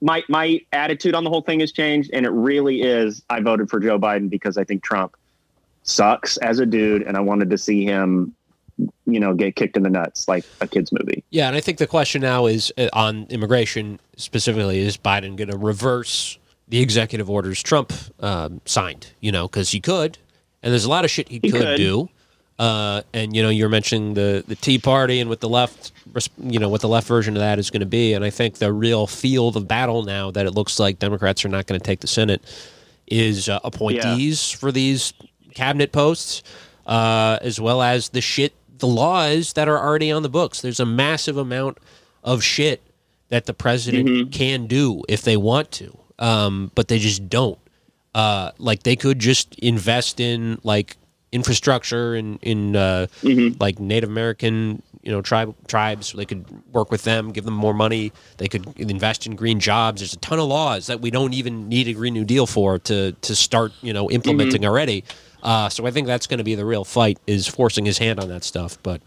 my 0.00 0.22
my 0.28 0.60
attitude 0.72 1.16
on 1.16 1.24
the 1.24 1.30
whole 1.30 1.42
thing 1.42 1.58
has 1.58 1.72
changed 1.72 2.10
and 2.12 2.24
it 2.24 2.30
really 2.30 2.82
is 2.82 3.24
I 3.28 3.40
voted 3.40 3.68
for 3.68 3.80
Joe 3.80 3.98
Biden 3.98 4.30
because 4.30 4.56
I 4.56 4.62
think 4.62 4.84
Trump 4.84 5.16
sucks 5.86 6.36
as 6.38 6.58
a 6.58 6.66
dude 6.66 7.02
and 7.02 7.16
I 7.16 7.20
wanted 7.20 7.50
to 7.50 7.58
see 7.58 7.84
him 7.84 8.34
you 9.06 9.20
know 9.20 9.34
get 9.34 9.56
kicked 9.56 9.76
in 9.76 9.82
the 9.82 9.90
nuts 9.90 10.28
like 10.28 10.44
a 10.60 10.68
kids 10.68 10.92
movie. 10.92 11.24
Yeah, 11.30 11.48
and 11.48 11.56
I 11.56 11.60
think 11.60 11.78
the 11.78 11.86
question 11.86 12.20
now 12.22 12.46
is 12.46 12.72
uh, 12.76 12.88
on 12.92 13.26
immigration 13.30 13.98
specifically: 14.16 14.80
is 14.80 14.96
Biden 14.96 15.36
going 15.36 15.50
to 15.50 15.56
reverse 15.56 16.38
the 16.68 16.80
executive 16.80 17.30
orders 17.30 17.62
Trump 17.62 17.92
um, 18.20 18.60
signed? 18.64 19.12
You 19.20 19.32
know, 19.32 19.48
because 19.48 19.70
he 19.70 19.80
could, 19.80 20.18
and 20.62 20.72
there's 20.72 20.84
a 20.84 20.90
lot 20.90 21.04
of 21.04 21.10
shit 21.10 21.28
he, 21.28 21.40
He 21.42 21.50
could, 21.50 21.62
could. 21.62 21.76
do. 21.76 22.08
Uh, 22.58 23.02
and 23.12 23.36
you 23.36 23.42
know, 23.42 23.50
you're 23.50 23.68
mentioning 23.68 24.14
the 24.14 24.44
the 24.46 24.56
Tea 24.56 24.78
Party 24.78 25.20
and 25.20 25.28
what 25.28 25.40
the 25.40 25.48
left, 25.48 25.92
you 26.38 26.58
know, 26.58 26.68
what 26.68 26.80
the 26.80 26.88
left 26.88 27.06
version 27.06 27.36
of 27.36 27.40
that 27.40 27.58
is 27.58 27.70
going 27.70 27.80
to 27.80 27.86
be. 27.86 28.14
And 28.14 28.24
I 28.24 28.30
think 28.30 28.56
the 28.56 28.72
real 28.72 29.06
field 29.06 29.56
of 29.56 29.68
battle 29.68 30.02
now 30.04 30.30
that 30.30 30.46
it 30.46 30.52
looks 30.52 30.78
like 30.78 30.98
Democrats 30.98 31.44
are 31.44 31.48
not 31.48 31.66
going 31.66 31.78
to 31.78 31.84
take 31.84 32.00
the 32.00 32.06
Senate 32.06 32.42
is 33.06 33.48
uh, 33.48 33.60
appointees 33.62 34.50
for 34.50 34.72
these 34.72 35.12
cabinet 35.56 35.90
posts, 35.90 36.42
uh, 36.86 37.38
as 37.40 37.58
well 37.58 37.82
as 37.82 38.10
the 38.10 38.20
shit, 38.20 38.52
the 38.78 38.86
laws 38.86 39.54
that 39.54 39.68
are 39.68 39.78
already 39.78 40.12
on 40.12 40.22
the 40.22 40.28
books. 40.28 40.60
There's 40.60 40.78
a 40.80 40.86
massive 40.86 41.36
amount 41.36 41.78
of 42.22 42.44
shit 42.44 42.82
that 43.30 43.46
the 43.46 43.54
president 43.54 44.30
can 44.32 44.66
do 44.66 45.02
if 45.08 45.22
they 45.22 45.36
want 45.36 45.72
to, 45.72 45.98
um, 46.18 46.70
but 46.74 46.88
they 46.88 46.98
just 46.98 47.28
don't. 47.28 47.58
Uh, 48.14 48.52
like 48.58 48.82
they 48.84 48.96
could 48.96 49.18
just 49.18 49.54
invest 49.58 50.20
in 50.20 50.58
like 50.62 50.96
infrastructure 51.32 52.14
and 52.14 52.38
in, 52.42 52.76
uh, 52.76 53.06
like 53.58 53.78
Native 53.78 54.08
American, 54.08 54.82
you 55.02 55.12
know, 55.12 55.20
tribe 55.22 55.54
tribes. 55.68 56.12
They 56.12 56.24
could 56.24 56.44
work 56.72 56.90
with 56.90 57.02
them, 57.02 57.30
give 57.32 57.44
them 57.44 57.54
more 57.54 57.74
money. 57.74 58.12
They 58.38 58.48
could 58.48 58.78
invest 58.78 59.26
in 59.26 59.36
green 59.36 59.60
jobs. 59.60 60.00
There's 60.00 60.14
a 60.14 60.18
ton 60.18 60.38
of 60.38 60.46
laws 60.48 60.86
that 60.86 61.00
we 61.00 61.10
don't 61.10 61.34
even 61.34 61.68
need 61.68 61.88
a 61.88 61.92
Green 61.92 62.14
New 62.14 62.24
Deal 62.24 62.46
for 62.46 62.78
to 62.80 63.12
to 63.12 63.34
start, 63.36 63.72
you 63.82 63.92
know, 63.92 64.10
implementing 64.10 64.64
already. 64.64 65.04
Uh, 65.46 65.68
so 65.68 65.86
I 65.86 65.92
think 65.92 66.08
that's 66.08 66.26
going 66.26 66.38
to 66.38 66.44
be 66.44 66.56
the 66.56 66.64
real 66.64 66.84
fight 66.84 67.20
is 67.28 67.46
forcing 67.46 67.86
his 67.86 67.98
hand 67.98 68.18
on 68.18 68.28
that 68.28 68.42
stuff. 68.42 68.76
But 68.82 69.00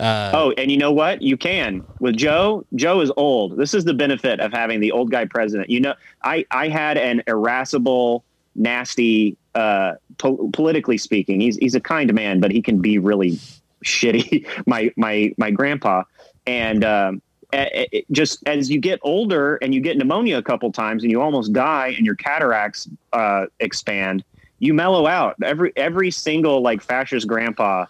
oh, 0.00 0.54
and 0.56 0.70
you 0.70 0.78
know 0.78 0.90
what? 0.90 1.20
You 1.20 1.36
can 1.36 1.84
with 2.00 2.16
Joe. 2.16 2.64
Joe 2.74 3.02
is 3.02 3.12
old. 3.18 3.58
This 3.58 3.74
is 3.74 3.84
the 3.84 3.92
benefit 3.92 4.40
of 4.40 4.52
having 4.52 4.80
the 4.80 4.90
old 4.90 5.10
guy 5.10 5.26
president. 5.26 5.68
You 5.68 5.80
know, 5.80 5.94
I 6.24 6.46
I 6.50 6.68
had 6.68 6.96
an 6.96 7.22
irascible, 7.26 8.24
nasty, 8.54 9.36
uh, 9.54 9.96
po- 10.16 10.48
politically 10.54 10.96
speaking. 10.96 11.42
He's 11.42 11.56
he's 11.58 11.74
a 11.74 11.80
kind 11.80 12.12
man, 12.14 12.40
but 12.40 12.50
he 12.50 12.62
can 12.62 12.80
be 12.80 12.98
really 12.98 13.38
shitty. 13.84 14.46
my 14.66 14.90
my 14.96 15.34
my 15.36 15.50
grandpa, 15.50 16.04
and 16.46 16.84
um, 16.86 17.22
a- 17.52 18.04
just 18.12 18.42
as 18.46 18.70
you 18.70 18.80
get 18.80 18.98
older 19.02 19.56
and 19.56 19.74
you 19.74 19.80
get 19.80 19.96
pneumonia 19.96 20.38
a 20.38 20.42
couple 20.42 20.70
times 20.72 21.02
and 21.02 21.10
you 21.10 21.20
almost 21.20 21.52
die 21.52 21.88
and 21.88 22.06
your 22.06 22.14
cataracts 22.14 22.88
uh, 23.12 23.46
expand, 23.60 24.24
you 24.60 24.72
mellow 24.72 25.06
out. 25.06 25.34
Every 25.42 25.72
every 25.74 26.12
single 26.12 26.62
like 26.62 26.80
fascist 26.82 27.26
grandpa 27.26 27.86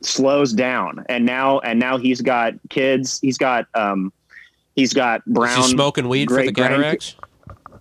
slows 0.00 0.52
down. 0.54 1.04
And 1.08 1.26
now 1.26 1.58
and 1.58 1.78
now 1.78 1.98
he's 1.98 2.22
got 2.22 2.54
kids. 2.70 3.20
He's 3.20 3.36
got 3.36 3.66
um 3.74 4.12
he's 4.74 4.94
got 4.94 5.24
brown 5.26 5.64
smoking 5.64 6.08
weed 6.08 6.30
for 6.30 6.42
the 6.42 6.52
cataracts? 6.52 7.16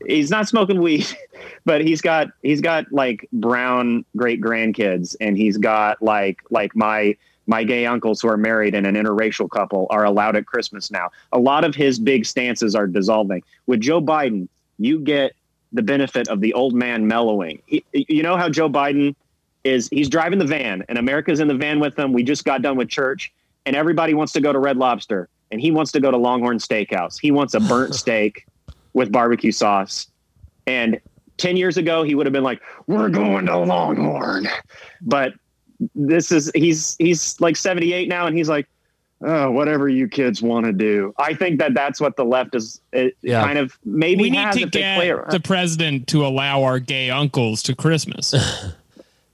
he's 0.05 0.29
not 0.29 0.47
smoking 0.47 0.81
weed 0.81 1.07
but 1.65 1.81
he's 1.81 2.01
got 2.01 2.27
he's 2.43 2.61
got 2.61 2.85
like 2.91 3.27
brown 3.33 4.05
great 4.15 4.41
grandkids 4.41 5.15
and 5.19 5.37
he's 5.37 5.57
got 5.57 6.01
like 6.01 6.39
like 6.49 6.75
my 6.75 7.15
my 7.45 7.63
gay 7.63 7.85
uncles 7.85 8.21
who 8.21 8.27
are 8.27 8.37
married 8.37 8.75
and 8.75 8.85
an 8.85 8.95
interracial 8.95 9.49
couple 9.49 9.87
are 9.89 10.03
allowed 10.03 10.35
at 10.35 10.45
christmas 10.45 10.91
now. 10.91 11.09
A 11.31 11.39
lot 11.39 11.63
of 11.63 11.75
his 11.75 11.97
big 11.97 12.25
stances 12.25 12.75
are 12.75 12.87
dissolving. 12.87 13.43
With 13.65 13.79
joe 13.81 14.01
biden 14.01 14.47
you 14.79 14.99
get 14.99 15.33
the 15.73 15.81
benefit 15.81 16.27
of 16.27 16.41
the 16.41 16.53
old 16.53 16.73
man 16.73 17.07
mellowing 17.07 17.61
he, 17.65 17.83
you 17.91 18.23
know 18.23 18.37
how 18.37 18.49
joe 18.49 18.69
biden 18.69 19.15
is 19.67 19.89
he's 19.89 20.09
driving 20.09 20.39
the 20.39 20.45
van 20.45 20.83
and 20.89 20.97
America's 20.97 21.39
in 21.39 21.47
the 21.47 21.53
van 21.53 21.79
with 21.79 21.97
him. 21.97 22.13
We 22.13 22.23
just 22.23 22.45
got 22.45 22.61
done 22.61 22.77
with 22.77 22.89
church 22.89 23.31
and 23.65 23.75
everybody 23.75 24.13
wants 24.13 24.33
to 24.33 24.41
go 24.41 24.53
to 24.53 24.59
Red 24.59 24.77
Lobster 24.77 25.29
and 25.51 25.61
he 25.61 25.71
wants 25.71 25.91
to 25.91 25.99
go 25.99 26.09
to 26.09 26.17
Longhorn 26.17 26.57
Steakhouse. 26.57 27.19
He 27.19 27.31
wants 27.31 27.53
a 27.53 27.59
burnt 27.59 27.93
steak 28.03 28.45
with 28.93 29.11
barbecue 29.11 29.51
sauce. 29.51 30.07
And 30.65 30.99
10 31.37 31.57
years 31.57 31.77
ago, 31.77 32.03
he 32.03 32.15
would 32.15 32.25
have 32.25 32.33
been 32.33 32.43
like, 32.43 32.61
we're 32.87 33.09
going 33.09 33.45
to 33.45 33.57
Longhorn. 33.57 34.47
But 35.01 35.33
this 35.93 36.31
is, 36.31 36.51
he's, 36.55 36.95
he's 36.97 37.39
like 37.39 37.55
78 37.55 38.07
now 38.07 38.25
and 38.25 38.35
he's 38.35 38.49
like, 38.49 38.67
oh, 39.21 39.51
whatever 39.51 39.87
you 39.89 40.07
kids 40.07 40.41
want 40.41 40.65
to 40.65 40.73
do. 40.73 41.13
I 41.17 41.33
think 41.33 41.59
that 41.59 41.73
that's 41.73 41.99
what 41.99 42.15
the 42.15 42.25
left 42.25 42.55
is 42.55 42.79
it 42.91 43.17
Yeah. 43.21 43.43
kind 43.43 43.57
of 43.57 43.77
maybe 43.85 44.23
we 44.23 44.29
need 44.29 44.37
has 44.39 44.55
to 44.55 44.61
if 44.63 44.71
play 44.71 45.07
get 45.07 45.29
the 45.31 45.39
president 45.39 46.07
to 46.07 46.25
allow 46.25 46.63
our 46.63 46.79
gay 46.79 47.09
uncles 47.09 47.61
to 47.63 47.75
Christmas. 47.75 48.33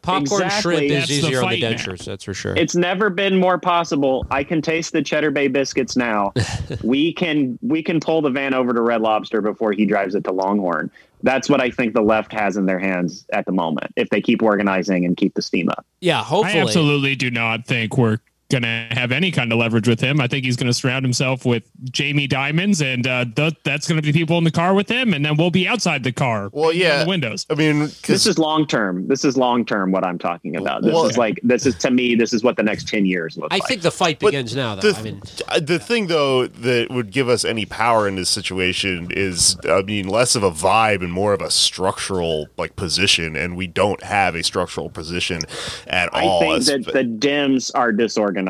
Popcorn 0.01 0.41
Exactly. 0.43 0.61
shrimp 0.61 0.83
is 0.83 0.91
That's 0.91 1.07
the 1.07 1.15
easier 1.27 1.37
on 1.43 1.49
the 1.49 1.61
fight 1.61 1.61
now. 1.61 1.69
dentures, 1.77 2.03
that's 2.03 2.25
for 2.25 2.33
sure. 2.33 2.53
It's 2.57 2.75
never 2.75 3.09
been 3.09 3.37
more 3.39 3.57
possible. 3.57 4.27
I 4.29 4.43
can 4.43 4.61
taste 4.61 4.91
the 4.91 5.01
Cheddar 5.01 5.31
Bay 5.31 5.47
biscuits 5.47 5.95
now. 5.95 6.33
we 6.83 7.13
can 7.13 7.57
we 7.61 7.81
can 7.81 8.01
pull 8.01 8.21
the 8.21 8.29
van 8.29 8.53
over 8.53 8.73
to 8.73 8.81
Red 8.81 8.99
Lobster 8.99 9.39
before 9.41 9.71
he 9.71 9.85
drives 9.85 10.13
it 10.13 10.25
to 10.25 10.33
Longhorn. 10.33 10.91
That's 11.23 11.49
what 11.49 11.61
I 11.61 11.71
think 11.71 11.93
the 11.93 12.01
left 12.01 12.33
has 12.33 12.57
in 12.57 12.65
their 12.65 12.79
hands 12.79 13.25
at 13.31 13.45
the 13.45 13.53
moment. 13.53 13.93
If 13.95 14.09
they 14.09 14.19
keep 14.19 14.43
organizing 14.43 15.05
and 15.05 15.15
keep 15.15 15.35
the 15.35 15.41
steam 15.41 15.69
up. 15.69 15.85
yeah, 16.01 16.21
hopefully. 16.21 16.59
I 16.59 16.63
absolutely 16.63 17.15
do 17.15 17.31
not 17.31 17.65
think 17.65 17.97
we're 17.97 18.19
going 18.53 18.63
to 18.63 18.87
have 18.91 19.11
any 19.11 19.31
kind 19.31 19.51
of 19.51 19.57
leverage 19.59 19.87
with 19.87 19.99
him. 19.99 20.21
I 20.21 20.27
think 20.27 20.45
he's 20.45 20.55
going 20.55 20.67
to 20.67 20.73
surround 20.73 21.03
himself 21.03 21.45
with 21.45 21.63
Jamie 21.91 22.27
Dimons, 22.27 22.81
and 22.81 23.05
uh, 23.07 23.25
th- 23.35 23.55
that's 23.63 23.87
going 23.87 23.97
to 23.97 24.01
be 24.01 24.13
people 24.13 24.37
in 24.37 24.43
the 24.43 24.51
car 24.51 24.73
with 24.73 24.87
him, 24.89 25.13
and 25.13 25.25
then 25.25 25.35
we'll 25.37 25.51
be 25.51 25.67
outside 25.67 26.03
the 26.03 26.11
car. 26.11 26.49
Well, 26.53 26.71
yeah. 26.71 27.03
the 27.03 27.09
windows. 27.09 27.45
I 27.49 27.55
mean, 27.55 27.89
This 28.05 28.27
is 28.27 28.37
long 28.37 28.67
term. 28.67 29.07
This 29.07 29.25
is 29.25 29.35
long 29.37 29.65
term. 29.65 29.91
What 29.91 30.05
I'm 30.05 30.17
talking 30.19 30.55
about. 30.55 30.83
This 30.83 30.93
Well- 30.93 31.07
is 31.07 31.17
like 31.17 31.39
this 31.43 31.65
is 31.65 31.75
to 31.79 31.91
me. 31.91 32.15
This 32.15 32.31
is 32.33 32.43
what 32.43 32.55
the 32.55 32.63
next 32.63 32.87
ten 32.87 33.05
years 33.05 33.35
look 33.37 33.51
like. 33.51 33.53
I 33.53 33.63
like. 33.63 33.67
think 33.67 33.81
the 33.81 33.91
fight 33.91 34.19
But 34.19 34.27
begins 34.27 34.55
now, 34.55 34.75
though. 34.75 34.91
the, 34.91 34.99
I 34.99 35.01
mean, 35.01 35.21
the 35.65 35.79
thing 35.79 36.07
though 36.07 36.47
that 36.47 36.91
would 36.91 37.11
give 37.11 37.27
us 37.29 37.43
any 37.43 37.65
power 37.65 38.07
in 38.07 38.15
this 38.15 38.29
situation 38.29 39.07
is, 39.11 39.57
I 39.67 39.81
mean, 39.81 40.07
less 40.07 40.35
of 40.35 40.43
a 40.43 40.51
vibe 40.51 41.01
and 41.01 41.11
more 41.11 41.33
of 41.33 41.41
a 41.41 41.49
structural 41.51 42.47
like 42.57 42.75
position, 42.75 43.35
and 43.35 43.57
we 43.57 43.67
don't 43.67 44.03
have 44.03 44.35
a 44.35 44.43
structural 44.43 44.89
position 44.89 45.41
at 45.87 46.13
I 46.15 46.25
all. 46.25 46.37
I 46.43 46.45
think 46.45 46.57
as- 46.57 46.65
that 46.67 46.93
the 46.93 47.03
Dems 47.03 47.71
are 47.73 47.91
disorganized. 47.91 48.42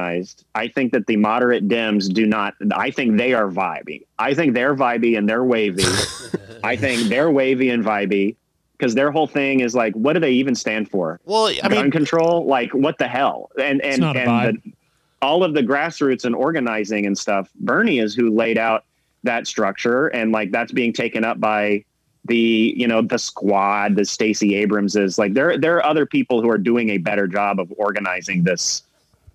I 0.56 0.68
think 0.68 0.92
that 0.94 1.08
the 1.08 1.18
moderate 1.18 1.68
Dems 1.68 2.12
do 2.12 2.26
not. 2.26 2.54
I 2.76 2.92
think 2.92 3.18
they 3.18 3.34
are 3.34 3.50
vibey. 3.50 4.06
I 4.20 4.34
think 4.34 4.54
they're 4.54 4.76
vibey 4.76 5.18
and 5.18 5.28
they're 5.28 5.44
wavy. 5.44 5.84
I 6.64 6.76
think 6.76 7.10
they're 7.10 7.32
wavy 7.32 7.70
and 7.70 7.84
vibey 7.84 8.36
because 8.78 8.96
their 8.96 9.12
whole 9.12 9.28
thing 9.28 9.60
is 9.62 9.76
like, 9.76 9.94
what 9.94 10.14
do 10.14 10.20
they 10.20 10.32
even 10.32 10.56
stand 10.56 10.90
for? 10.90 11.20
well, 11.26 11.48
I 11.48 11.70
Gun 11.70 11.72
mean, 11.72 11.92
control? 11.92 12.46
Like, 12.46 12.74
what 12.74 12.98
the 12.98 13.08
hell? 13.08 13.50
And 13.60 13.82
and 13.82 14.02
not 14.02 14.16
a 14.16 14.22
and 14.22 14.30
vibe. 14.30 14.64
the, 14.64 14.74
all 15.22 15.44
of 15.44 15.54
the 15.54 15.64
grassroots 15.64 16.26
and 16.26 16.36
organizing 16.36 17.06
and 17.06 17.18
stuff. 17.18 17.50
Bernie 17.56 18.00
is 18.00 18.14
who 18.14 18.30
laid 18.30 18.58
out 18.58 18.86
that 19.24 19.48
structure, 19.48 20.08
and 20.08 20.32
like 20.32 20.52
that's 20.52 20.72
being 20.72 20.94
taken 20.94 21.24
up 21.24 21.40
by 21.40 21.86
the 22.26 22.74
you 22.78 22.88
know 22.88 23.02
the 23.02 23.18
squad 23.20 23.96
the 23.96 24.06
Stacey 24.06 24.56
Abrams 24.56 24.96
is 24.96 25.18
like 25.18 25.34
there 25.34 25.58
there 25.58 25.76
are 25.78 25.86
other 25.86 26.06
people 26.06 26.42
who 26.42 26.50
are 26.50 26.58
doing 26.58 26.90
a 26.90 26.98
better 26.98 27.28
job 27.28 27.60
of 27.60 27.74
organizing 27.78 28.44
this 28.44 28.84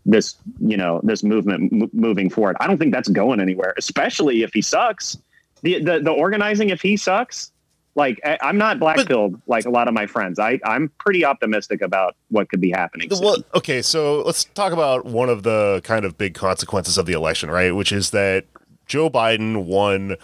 this 0.09 0.37
you 0.59 0.77
know 0.77 1.01
this 1.05 1.23
movement 1.23 1.73
m- 1.73 1.91
moving 1.93 2.29
forward 2.31 2.57
I 2.61 2.67
don't 2.67 2.79
think 2.79 2.93
that's 2.93 3.09
going 3.09 3.41
anywhere 3.41 3.75
especially 3.77 4.43
if 4.43 4.53
he 4.53 4.63
sucks 4.63 5.17
the 5.63 5.83
the, 5.83 6.01
the 6.01 6.11
organizing 6.11 6.71
if 6.71 6.81
he 6.81 6.97
sucks 6.97 7.53
like 7.95 8.19
I, 8.25 8.39
I'm 8.41 8.57
not 8.57 8.79
black 8.79 9.07
pilled 9.07 9.41
like 9.47 9.67
a 9.67 9.71
lot 9.71 9.87
of 9.87 9.93
my 9.93 10.07
friends 10.07 10.39
I 10.39 10.59
I'm 10.65 10.91
pretty 10.99 11.25
optimistic 11.27 11.83
about 11.83 12.17
what 12.31 12.49
could 12.49 12.61
be 12.61 12.71
happening. 12.71 13.09
Well, 13.11 13.37
okay, 13.55 13.83
so 13.83 14.23
let's 14.23 14.45
talk 14.45 14.73
about 14.73 15.05
one 15.05 15.29
of 15.29 15.43
the 15.43 15.83
kind 15.85 16.05
of 16.05 16.17
big 16.17 16.35
consequences 16.35 16.97
of 16.97 17.07
the 17.07 17.13
election, 17.13 17.51
right? 17.51 17.75
Which 17.75 17.93
is 17.93 18.11
that 18.11 18.47
Joe 18.87 19.11
Biden 19.11 19.65
won, 19.65 20.17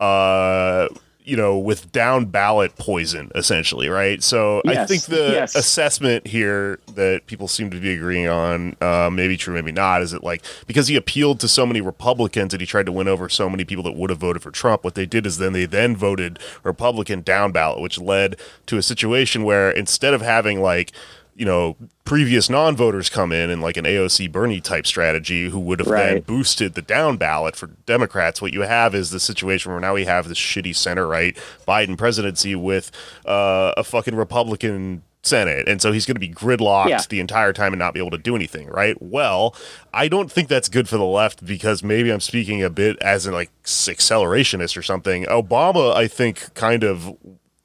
uh, 0.00 0.88
you 1.30 1.36
know, 1.36 1.56
with 1.56 1.92
down 1.92 2.24
ballot 2.24 2.74
poison, 2.74 3.30
essentially, 3.36 3.88
right? 3.88 4.20
So 4.20 4.62
I 4.66 4.84
think 4.84 5.04
the 5.04 5.30
yes. 5.30 5.54
assessment 5.54 6.26
here 6.26 6.80
that 6.96 7.26
people 7.26 7.46
seem 7.46 7.70
to 7.70 7.78
be 7.78 7.92
agreeing 7.92 8.26
on, 8.26 8.76
uh, 8.80 9.08
maybe 9.12 9.36
true, 9.36 9.54
maybe 9.54 9.70
not, 9.70 10.02
is 10.02 10.12
it 10.12 10.24
like 10.24 10.42
because 10.66 10.88
he 10.88 10.96
appealed 10.96 11.38
to 11.38 11.46
so 11.46 11.64
many 11.64 11.80
Republicans 11.80 12.52
and 12.52 12.60
he 12.60 12.66
tried 12.66 12.86
to 12.86 12.92
win 12.92 13.06
over 13.06 13.28
so 13.28 13.48
many 13.48 13.64
people 13.64 13.84
that 13.84 13.94
would 13.94 14.10
have 14.10 14.18
voted 14.18 14.42
for 14.42 14.50
Trump, 14.50 14.82
what 14.82 14.96
they 14.96 15.06
did 15.06 15.24
is 15.24 15.38
then 15.38 15.52
they 15.52 15.66
then 15.66 15.94
voted 15.94 16.40
Republican 16.64 17.22
down 17.22 17.52
ballot, 17.52 17.80
which 17.80 18.00
led 18.00 18.34
to 18.66 18.76
a 18.76 18.82
situation 18.82 19.44
where 19.44 19.70
instead 19.70 20.12
of 20.12 20.22
having 20.22 20.60
like, 20.60 20.90
you 21.36 21.44
know, 21.44 21.76
previous 22.04 22.50
non-voters 22.50 23.08
come 23.08 23.32
in 23.32 23.50
and 23.50 23.62
like 23.62 23.76
an 23.76 23.84
AOC 23.84 24.30
Bernie 24.32 24.60
type 24.60 24.86
strategy 24.86 25.48
who 25.50 25.58
would 25.60 25.78
have 25.78 25.88
then 25.88 26.20
boosted 26.22 26.74
the 26.74 26.82
down 26.82 27.16
ballot 27.16 27.56
for 27.56 27.68
Democrats. 27.86 28.42
What 28.42 28.52
you 28.52 28.62
have 28.62 28.94
is 28.94 29.10
the 29.10 29.20
situation 29.20 29.72
where 29.72 29.80
now 29.80 29.94
we 29.94 30.04
have 30.04 30.28
this 30.28 30.38
shitty 30.38 30.74
center 30.76 31.06
right 31.06 31.36
Biden 31.66 31.96
presidency 31.96 32.54
with 32.54 32.90
uh, 33.26 33.72
a 33.76 33.84
fucking 33.84 34.14
Republican 34.16 35.02
Senate, 35.22 35.68
and 35.68 35.82
so 35.82 35.92
he's 35.92 36.06
going 36.06 36.14
to 36.14 36.20
be 36.20 36.30
gridlocked 36.30 36.88
Yeah. 36.88 37.00
the 37.08 37.20
entire 37.20 37.52
time 37.52 37.74
and 37.74 37.78
not 37.78 37.92
be 37.92 38.00
able 38.00 38.10
to 38.12 38.18
do 38.18 38.34
anything. 38.34 38.68
Right? 38.68 38.96
Well, 39.02 39.54
I 39.92 40.08
don't 40.08 40.32
think 40.32 40.48
that's 40.48 40.68
good 40.70 40.88
for 40.88 40.96
the 40.96 41.04
left 41.04 41.44
because 41.44 41.82
maybe 41.82 42.10
I'm 42.10 42.20
speaking 42.20 42.62
a 42.62 42.70
bit 42.70 42.96
as 43.02 43.26
an 43.26 43.34
like 43.34 43.50
accelerationist 43.64 44.76
or 44.76 44.82
something. 44.82 45.24
Obama, 45.24 45.94
I 45.94 46.08
think, 46.08 46.54
kind 46.54 46.82
of 46.84 47.14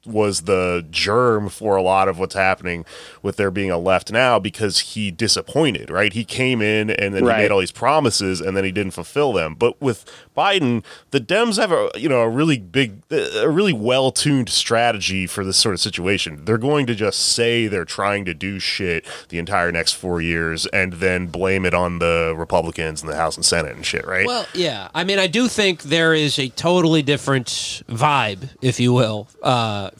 was 0.06 0.42
the 0.42 0.86
germ 0.90 1.48
for 1.48 1.76
a 1.76 1.82
lot 1.82 2.08
of 2.08 2.18
what's 2.18 2.34
happening 2.34 2.84
with 3.22 3.36
there 3.36 3.50
being 3.50 3.70
a 3.70 3.78
left 3.78 4.10
now 4.12 4.38
because 4.38 4.78
he 4.80 5.10
disappointed, 5.10 5.90
right? 5.90 6.12
He 6.12 6.24
came 6.24 6.62
in 6.62 6.90
and 6.90 7.14
then 7.14 7.24
Right. 7.24 7.36
he 7.38 7.42
made 7.44 7.50
all 7.50 7.60
these 7.60 7.72
promises 7.72 8.40
and 8.40 8.56
then 8.56 8.64
he 8.64 8.72
didn't 8.72 8.92
fulfill 8.92 9.32
them. 9.32 9.54
But 9.58 9.80
with 9.80 10.04
Biden, 10.36 10.84
the 11.10 11.20
Dems 11.20 11.56
have 11.56 11.72
a 11.72 11.90
you 11.96 12.08
know 12.08 12.20
a 12.22 12.28
really 12.28 12.58
big, 12.58 13.02
a 13.10 13.48
really 13.48 13.72
well 13.72 14.12
tuned 14.12 14.48
strategy 14.48 15.26
for 15.26 15.44
this 15.44 15.56
sort 15.56 15.74
of 15.74 15.80
situation. 15.80 16.44
They're 16.44 16.58
going 16.58 16.86
to 16.86 16.94
just 16.94 17.20
say 17.20 17.66
they're 17.66 17.84
trying 17.84 18.24
to 18.26 18.34
do 18.34 18.58
shit 18.58 19.06
the 19.30 19.38
entire 19.38 19.72
next 19.72 19.92
four 19.92 20.20
years 20.20 20.66
and 20.66 20.94
then 20.94 21.26
blame 21.26 21.64
it 21.64 21.74
on 21.74 21.98
the 21.98 22.34
Republicans 22.36 23.02
in 23.02 23.08
the 23.08 23.16
House 23.16 23.36
and 23.36 23.44
Senate 23.44 23.74
and 23.74 23.84
shit, 23.84 24.06
right? 24.06 24.26
Well, 24.26 24.46
yeah. 24.54 24.88
I 24.94 25.04
mean, 25.04 25.18
I 25.18 25.26
do 25.26 25.48
think 25.48 25.82
there 25.82 26.14
is 26.14 26.38
a 26.38 26.48
totally 26.50 27.02
different 27.02 27.46
vibe, 27.88 28.50
if 28.60 28.78
you 28.78 28.92
will, 28.92 29.28
uh, 29.42 29.90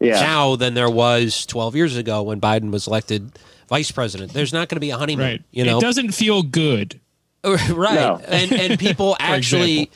Yeah. 0.00 0.20
now 0.20 0.56
than 0.56 0.74
there 0.74 0.90
was 0.90 1.46
12 1.46 1.76
years 1.76 1.96
ago 1.96 2.22
when 2.22 2.40
Biden 2.40 2.70
was 2.72 2.86
elected 2.88 3.30
vice 3.68 3.90
president. 3.92 4.32
There's 4.32 4.52
not 4.52 4.68
going 4.68 4.76
to 4.76 4.80
be 4.80 4.90
a 4.90 4.96
honeymoon, 4.96 5.26
Right. 5.26 5.42
you 5.52 5.64
know? 5.64 5.78
it 5.78 5.80
doesn't 5.80 6.10
feel 6.12 6.42
good. 6.42 6.98
right. 7.44 7.94
No. 7.94 8.20
And 8.26 8.52
and 8.52 8.78
people 8.80 9.16
actually 9.20 9.90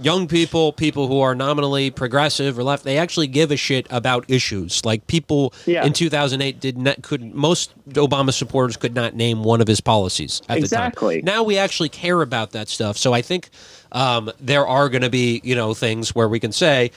young 0.00 0.28
people, 0.28 0.72
people 0.72 1.08
who 1.08 1.20
are 1.20 1.34
nominally 1.34 1.90
progressive 1.90 2.56
or 2.56 2.62
left, 2.62 2.84
they 2.84 2.98
actually 2.98 3.26
give 3.26 3.50
a 3.50 3.56
shit 3.56 3.84
about 3.90 4.24
issues. 4.28 4.84
Like 4.84 5.06
people 5.08 5.52
Yeah. 5.66 5.84
in 5.84 5.92
2008 5.92 6.60
did 6.60 6.78
not 6.78 7.02
could 7.02 7.34
most 7.34 7.72
Obama 7.90 8.32
supporters 8.32 8.76
could 8.76 8.94
not 8.94 9.14
name 9.16 9.42
one 9.42 9.60
of 9.60 9.66
his 9.66 9.80
policies 9.80 10.40
at 10.48 10.58
Exactly. 10.58 11.16
the 11.16 11.22
time. 11.22 11.34
Now 11.34 11.42
we 11.42 11.58
actually 11.58 11.88
care 11.88 12.22
about 12.22 12.52
that 12.52 12.68
stuff. 12.68 12.96
So 12.96 13.12
I 13.12 13.22
think 13.22 13.50
um, 13.90 14.30
there 14.40 14.66
are 14.66 14.88
going 14.88 15.02
to 15.02 15.10
be, 15.10 15.40
you 15.42 15.54
know, 15.56 15.74
things 15.74 16.14
where 16.14 16.28
we 16.28 16.38
can 16.38 16.52
say 16.52 16.90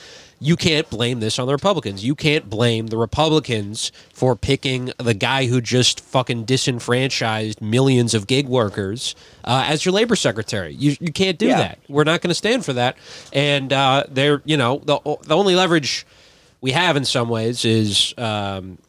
you 0.44 0.56
can't 0.56 0.90
blame 0.90 1.20
this 1.20 1.38
on 1.38 1.46
the 1.46 1.54
Republicans. 1.54 2.04
You 2.04 2.16
can't 2.16 2.50
blame 2.50 2.88
the 2.88 2.98
Republicans 2.98 3.92
for 4.12 4.36
picking 4.36 4.92
the 4.98 5.14
guy 5.14 5.46
who 5.46 5.62
just 5.62 6.00
fucking 6.02 6.46
disenfranchised 6.46 7.62
millions 7.62 8.16
of 8.16 8.26
gig 8.26 8.48
workers 8.48 9.16
uh, 9.46 9.66
as 9.68 9.86
your 9.86 9.94
labor 9.94 10.16
secretary. 10.16 10.74
You, 10.74 10.96
you 11.00 11.12
can't 11.12 11.38
do 11.38 11.46
Yeah. 11.46 11.58
that. 11.60 11.80
We're 11.88 12.06
not 12.06 12.22
going 12.22 12.30
to 12.30 12.36
stand 12.36 12.66
for 12.66 12.74
that. 12.74 12.98
And 13.32 13.72
uh, 13.72 14.06
they're, 14.10 14.42
you 14.44 14.58
know, 14.58 14.80
the 14.84 15.00
the 15.24 15.36
only 15.36 15.56
leverage 15.56 16.08
we 16.60 16.72
have 16.72 16.98
in 16.98 17.06
some 17.06 17.30
ways 17.30 17.64
is. 17.64 18.14
Um, 18.18 18.80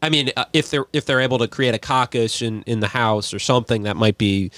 I 0.00 0.10
mean, 0.10 0.30
uh, 0.36 0.44
if 0.52 0.70
they're 0.70 0.86
if 0.92 1.06
they're 1.06 1.20
able 1.20 1.38
to 1.38 1.48
create 1.48 1.74
a 1.74 1.78
caucus 1.78 2.40
in, 2.40 2.62
in 2.62 2.78
the 2.80 2.86
House 2.86 3.34
or 3.34 3.38
something, 3.40 3.82
that 3.82 3.96
might 3.96 4.16
be 4.16 4.50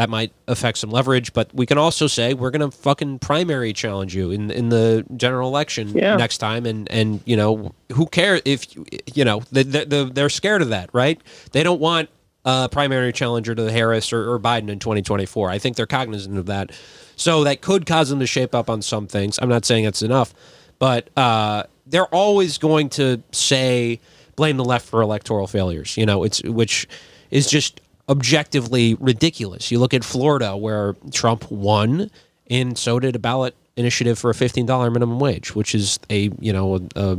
that 0.00 0.08
might 0.08 0.32
affect 0.48 0.78
some 0.78 0.90
leverage. 0.90 1.34
But 1.34 1.54
we 1.54 1.66
can 1.66 1.76
also 1.76 2.06
say 2.06 2.32
we're 2.32 2.50
going 2.50 2.70
to 2.70 2.74
fucking 2.74 3.18
primary 3.18 3.74
challenge 3.74 4.14
you 4.16 4.30
in 4.30 4.50
in 4.50 4.70
the 4.70 5.04
general 5.14 5.46
election 5.48 5.90
Yeah. 5.94 6.16
next 6.16 6.38
time, 6.38 6.64
and 6.64 6.90
and 6.90 7.20
you 7.26 7.36
know 7.36 7.72
who 7.92 8.06
cares 8.06 8.40
if 8.46 8.74
you- 8.74 8.86
you 9.14 9.24
know 9.26 9.42
the, 9.52 9.62
the, 9.62 9.84
the, 9.84 10.04
they're 10.12 10.30
scared 10.30 10.62
of 10.62 10.70
that, 10.70 10.88
right? 10.94 11.20
They 11.52 11.62
don't 11.62 11.80
want 11.80 12.08
a 12.46 12.70
primary 12.70 13.12
challenger 13.12 13.54
to 13.54 13.70
Harris 13.70 14.10
or, 14.14 14.32
or 14.32 14.38
Biden 14.40 14.70
in 14.70 14.78
2024. 14.78 15.50
I 15.50 15.58
think 15.58 15.76
they're 15.76 15.86
cognizant 15.86 16.38
of 16.38 16.46
that, 16.46 16.70
so 17.16 17.44
that 17.44 17.60
could 17.60 17.84
cause 17.84 18.08
them 18.08 18.20
to 18.20 18.26
shape 18.26 18.54
up 18.54 18.70
on 18.70 18.80
some 18.80 19.06
things. 19.06 19.38
I'm 19.42 19.50
not 19.50 19.66
saying 19.66 19.84
it's 19.84 20.00
enough, 20.00 20.32
but 20.78 21.10
uh, 21.18 21.64
they're 21.86 22.06
always 22.06 22.56
going 22.56 22.88
to 22.90 23.22
say 23.32 24.00
blame 24.36 24.56
the 24.56 24.64
left 24.64 24.88
for 24.88 25.02
electoral 25.02 25.46
failures. 25.46 25.98
You 25.98 26.06
know, 26.06 26.24
it's 26.24 26.42
which 26.44 26.88
is 27.30 27.46
just 27.46 27.82
objectively 28.10 28.94
ridiculous. 29.00 29.70
You 29.70 29.78
look 29.78 29.94
at 29.94 30.04
Florida, 30.04 30.56
where 30.56 30.94
Trump 31.12 31.50
won, 31.50 32.10
and 32.50 32.76
so 32.76 32.98
did 33.00 33.16
a 33.16 33.18
ballot 33.18 33.54
initiative 33.76 34.18
for 34.18 34.28
a 34.28 34.34
fifteen 34.34 34.66
dollar 34.66 34.90
minimum 34.90 35.18
wage, 35.20 35.54
which 35.54 35.74
is 35.74 35.98
a 36.10 36.30
you 36.40 36.52
know 36.52 36.76
a, 36.76 36.80
a 36.96 37.18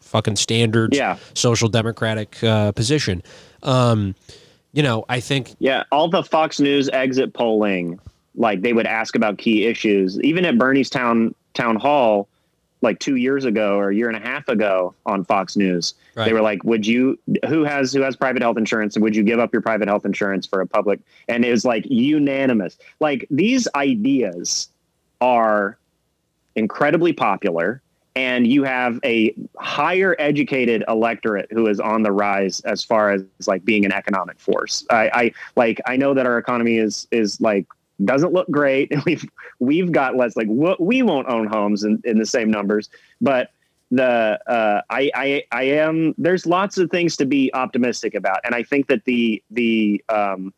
fucking 0.00 0.36
standard 0.36 0.94
Yeah. 0.94 1.16
social 1.34 1.68
democratic 1.68 2.42
uh, 2.44 2.72
position. 2.72 3.22
Um, 3.62 4.14
you 4.72 4.82
know, 4.82 5.04
I 5.08 5.20
think 5.20 5.54
Yeah, 5.58 5.84
all 5.90 6.08
the 6.08 6.22
Fox 6.22 6.60
News 6.60 6.88
exit 6.90 7.32
polling, 7.34 7.98
like 8.34 8.60
they 8.62 8.72
would 8.72 8.86
ask 8.86 9.16
about 9.16 9.38
key 9.38 9.64
issues. 9.66 10.20
Even 10.20 10.44
at 10.44 10.56
Bernie's 10.58 10.90
town 10.90 11.34
town 11.54 11.76
hall, 11.76 12.28
like 12.80 12.98
two 12.98 13.16
years 13.16 13.44
ago 13.44 13.76
or 13.76 13.90
a 13.90 13.94
year 13.94 14.08
and 14.08 14.16
a 14.16 14.26
half 14.26 14.48
ago 14.48 14.94
on 15.06 15.24
Fox 15.24 15.56
News, 15.56 15.94
Right. 16.14 16.26
they 16.26 16.32
were 16.32 16.40
like, 16.40 16.62
"Would 16.64 16.86
you? 16.86 17.18
Who 17.48 17.64
has 17.64 17.92
who 17.92 18.02
has 18.02 18.16
private 18.16 18.42
health 18.42 18.56
insurance? 18.56 18.96
And 18.96 19.02
would 19.02 19.16
you 19.16 19.22
give 19.22 19.38
up 19.38 19.52
your 19.52 19.62
private 19.62 19.88
health 19.88 20.04
insurance 20.04 20.46
for 20.46 20.60
a 20.60 20.66
public?" 20.66 21.00
And 21.28 21.44
it 21.44 21.50
was 21.50 21.64
like 21.64 21.84
unanimous. 21.88 22.78
Like 23.00 23.26
these 23.30 23.66
ideas 23.74 24.68
are 25.20 25.78
incredibly 26.54 27.12
popular 27.12 27.80
and 28.16 28.48
you 28.48 28.64
have 28.64 28.98
a 29.04 29.32
higher 29.58 30.16
educated 30.18 30.82
electorate 30.88 31.46
who 31.52 31.68
is 31.68 31.78
on 31.78 32.02
the 32.02 32.10
rise 32.10 32.58
as 32.60 32.82
far 32.82 33.12
as 33.12 33.22
like 33.46 33.64
being 33.64 33.84
an 33.84 33.92
economic 33.92 34.40
force 34.40 34.84
i, 34.90 35.10
I 35.14 35.32
like 35.54 35.80
i 35.86 35.96
know 35.96 36.14
that 36.14 36.26
our 36.26 36.36
economy 36.36 36.78
is 36.78 37.06
is 37.12 37.40
like 37.40 37.66
doesn't 38.04 38.32
look 38.32 38.48
great 38.50 38.92
we've 39.06 39.24
we've 39.58 39.92
got 39.92 40.16
less 40.16 40.36
like 40.36 40.46
we 40.78 41.02
won't 41.02 41.28
own 41.28 41.46
homes 41.46 41.84
in, 41.84 42.00
in 42.04 42.18
the 42.18 42.26
same 42.26 42.50
numbers 42.50 42.88
but 43.20 43.50
the 43.90 44.38
uh, 44.46 44.82
I, 44.90 45.10
I 45.14 45.44
I 45.50 45.62
am 45.64 46.14
there's 46.18 46.46
lots 46.46 46.78
of 46.78 46.90
things 46.90 47.16
to 47.16 47.26
be 47.26 47.50
optimistic 47.54 48.14
about, 48.14 48.40
and 48.44 48.54
I 48.54 48.62
think 48.62 48.86
that 48.88 49.04
the 49.04 49.42
the 49.50 50.02
um, 50.08 50.52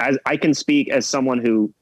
as 0.00 0.18
I 0.24 0.36
can 0.36 0.54
speak 0.54 0.88
as 0.88 1.06
someone 1.06 1.38
who 1.38 1.72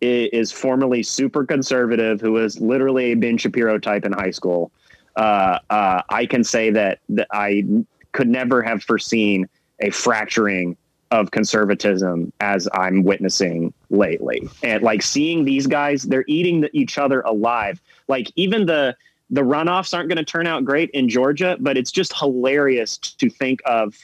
is 0.00 0.52
formerly 0.52 1.02
super 1.02 1.44
conservative, 1.44 2.20
who 2.20 2.32
was 2.32 2.60
literally 2.60 3.12
a 3.12 3.14
Ben 3.14 3.38
Shapiro 3.38 3.78
type 3.78 4.04
in 4.04 4.12
high 4.12 4.30
school. 4.30 4.70
Uh, 5.16 5.58
uh, 5.70 6.02
I 6.08 6.26
can 6.26 6.44
say 6.44 6.70
that 6.70 7.00
that 7.10 7.28
I 7.30 7.64
could 8.12 8.28
never 8.28 8.62
have 8.62 8.82
foreseen 8.82 9.48
a 9.80 9.90
fracturing 9.90 10.76
of 11.10 11.30
conservatism 11.30 12.32
as 12.40 12.66
I'm 12.72 13.02
witnessing 13.02 13.72
lately, 13.90 14.48
and 14.62 14.82
like 14.82 15.02
seeing 15.02 15.44
these 15.44 15.66
guys, 15.66 16.02
they're 16.02 16.24
eating 16.26 16.60
the, 16.62 16.70
each 16.76 16.98
other 16.98 17.20
alive. 17.22 17.80
Like 18.08 18.30
even 18.36 18.66
the 18.66 18.96
the 19.30 19.40
runoffs 19.42 19.92
aren't 19.92 20.08
going 20.08 20.18
to 20.18 20.24
turn 20.24 20.46
out 20.46 20.64
great 20.64 20.90
in 20.90 21.08
Georgia, 21.08 21.56
but 21.60 21.76
it's 21.76 21.90
just 21.90 22.16
hilarious 22.16 22.96
to 22.98 23.28
think 23.28 23.60
of 23.66 23.94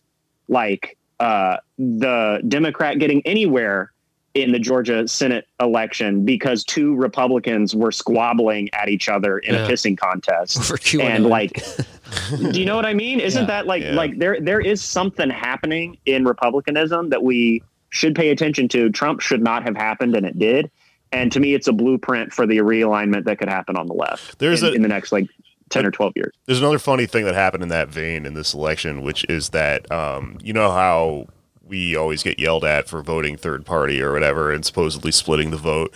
like 0.48 0.96
uh, 1.20 1.56
the 1.78 2.42
Democrat 2.48 2.98
getting 2.98 3.22
anywhere 3.24 3.92
in 4.34 4.50
the 4.50 4.58
Georgia 4.58 5.06
Senate 5.06 5.46
election 5.60 6.24
because 6.24 6.64
two 6.64 6.94
Republicans 6.96 7.76
were 7.76 7.92
squabbling 7.92 8.68
at 8.72 8.88
each 8.88 9.08
other 9.08 9.38
in 9.38 9.54
Yeah. 9.54 9.64
a 9.66 9.68
pissing 9.68 9.96
contest. 9.96 10.58
and 10.98 11.26
like, 11.26 11.62
do 12.50 12.58
you 12.58 12.64
know 12.64 12.74
what 12.74 12.86
I 12.86 12.94
mean? 12.94 13.20
Isn't 13.20 13.42
Yeah. 13.42 13.46
that 13.46 13.66
like 13.66 13.82
Yeah. 13.82 13.92
like 13.92 14.18
there 14.18 14.40
there 14.40 14.60
is 14.60 14.82
something 14.82 15.28
happening 15.30 15.98
in 16.06 16.24
Republicanism 16.24 17.10
that 17.10 17.22
we 17.22 17.62
should 17.92 18.14
pay 18.16 18.30
attention 18.30 18.68
to? 18.68 18.88
Trump 18.90 19.20
should 19.20 19.42
not 19.42 19.62
have 19.64 19.76
happened, 19.76 20.16
and 20.16 20.24
it 20.26 20.38
did. 20.38 20.70
And 21.12 21.30
to 21.32 21.40
me, 21.40 21.52
it's 21.54 21.68
a 21.68 21.72
blueprint 21.72 22.32
for 22.32 22.46
the 22.46 22.56
realignment 22.58 23.24
that 23.24 23.38
could 23.38 23.48
happen 23.50 23.76
on 23.76 23.86
the 23.86 23.92
left. 23.92 24.38
There's 24.38 24.62
in, 24.62 24.70
a- 24.70 24.72
in 24.72 24.82
the 24.82 24.88
next 24.88 25.12
like 25.12 25.28
ten 25.68 25.84
or 25.84 25.90
twelve 25.90 26.14
years. 26.16 26.32
There's 26.46 26.58
another 26.58 26.78
funny 26.78 27.04
thing 27.06 27.26
that 27.26 27.34
happened 27.34 27.62
in 27.62 27.68
that 27.68 27.88
vein 27.90 28.24
in 28.26 28.32
this 28.34 28.54
election, 28.54 29.02
which 29.02 29.24
is 29.28 29.50
that 29.50 29.90
um, 29.92 30.38
you 30.42 30.52
know 30.54 30.70
how 30.72 31.26
we 31.72 31.96
always 31.96 32.22
get 32.22 32.38
yelled 32.38 32.64
at 32.64 32.86
for 32.86 33.02
voting 33.02 33.36
third 33.38 33.64
party 33.64 34.02
or 34.02 34.12
whatever, 34.12 34.52
and 34.52 34.62
supposedly 34.64 35.10
splitting 35.10 35.50
the 35.50 35.56
vote, 35.56 35.90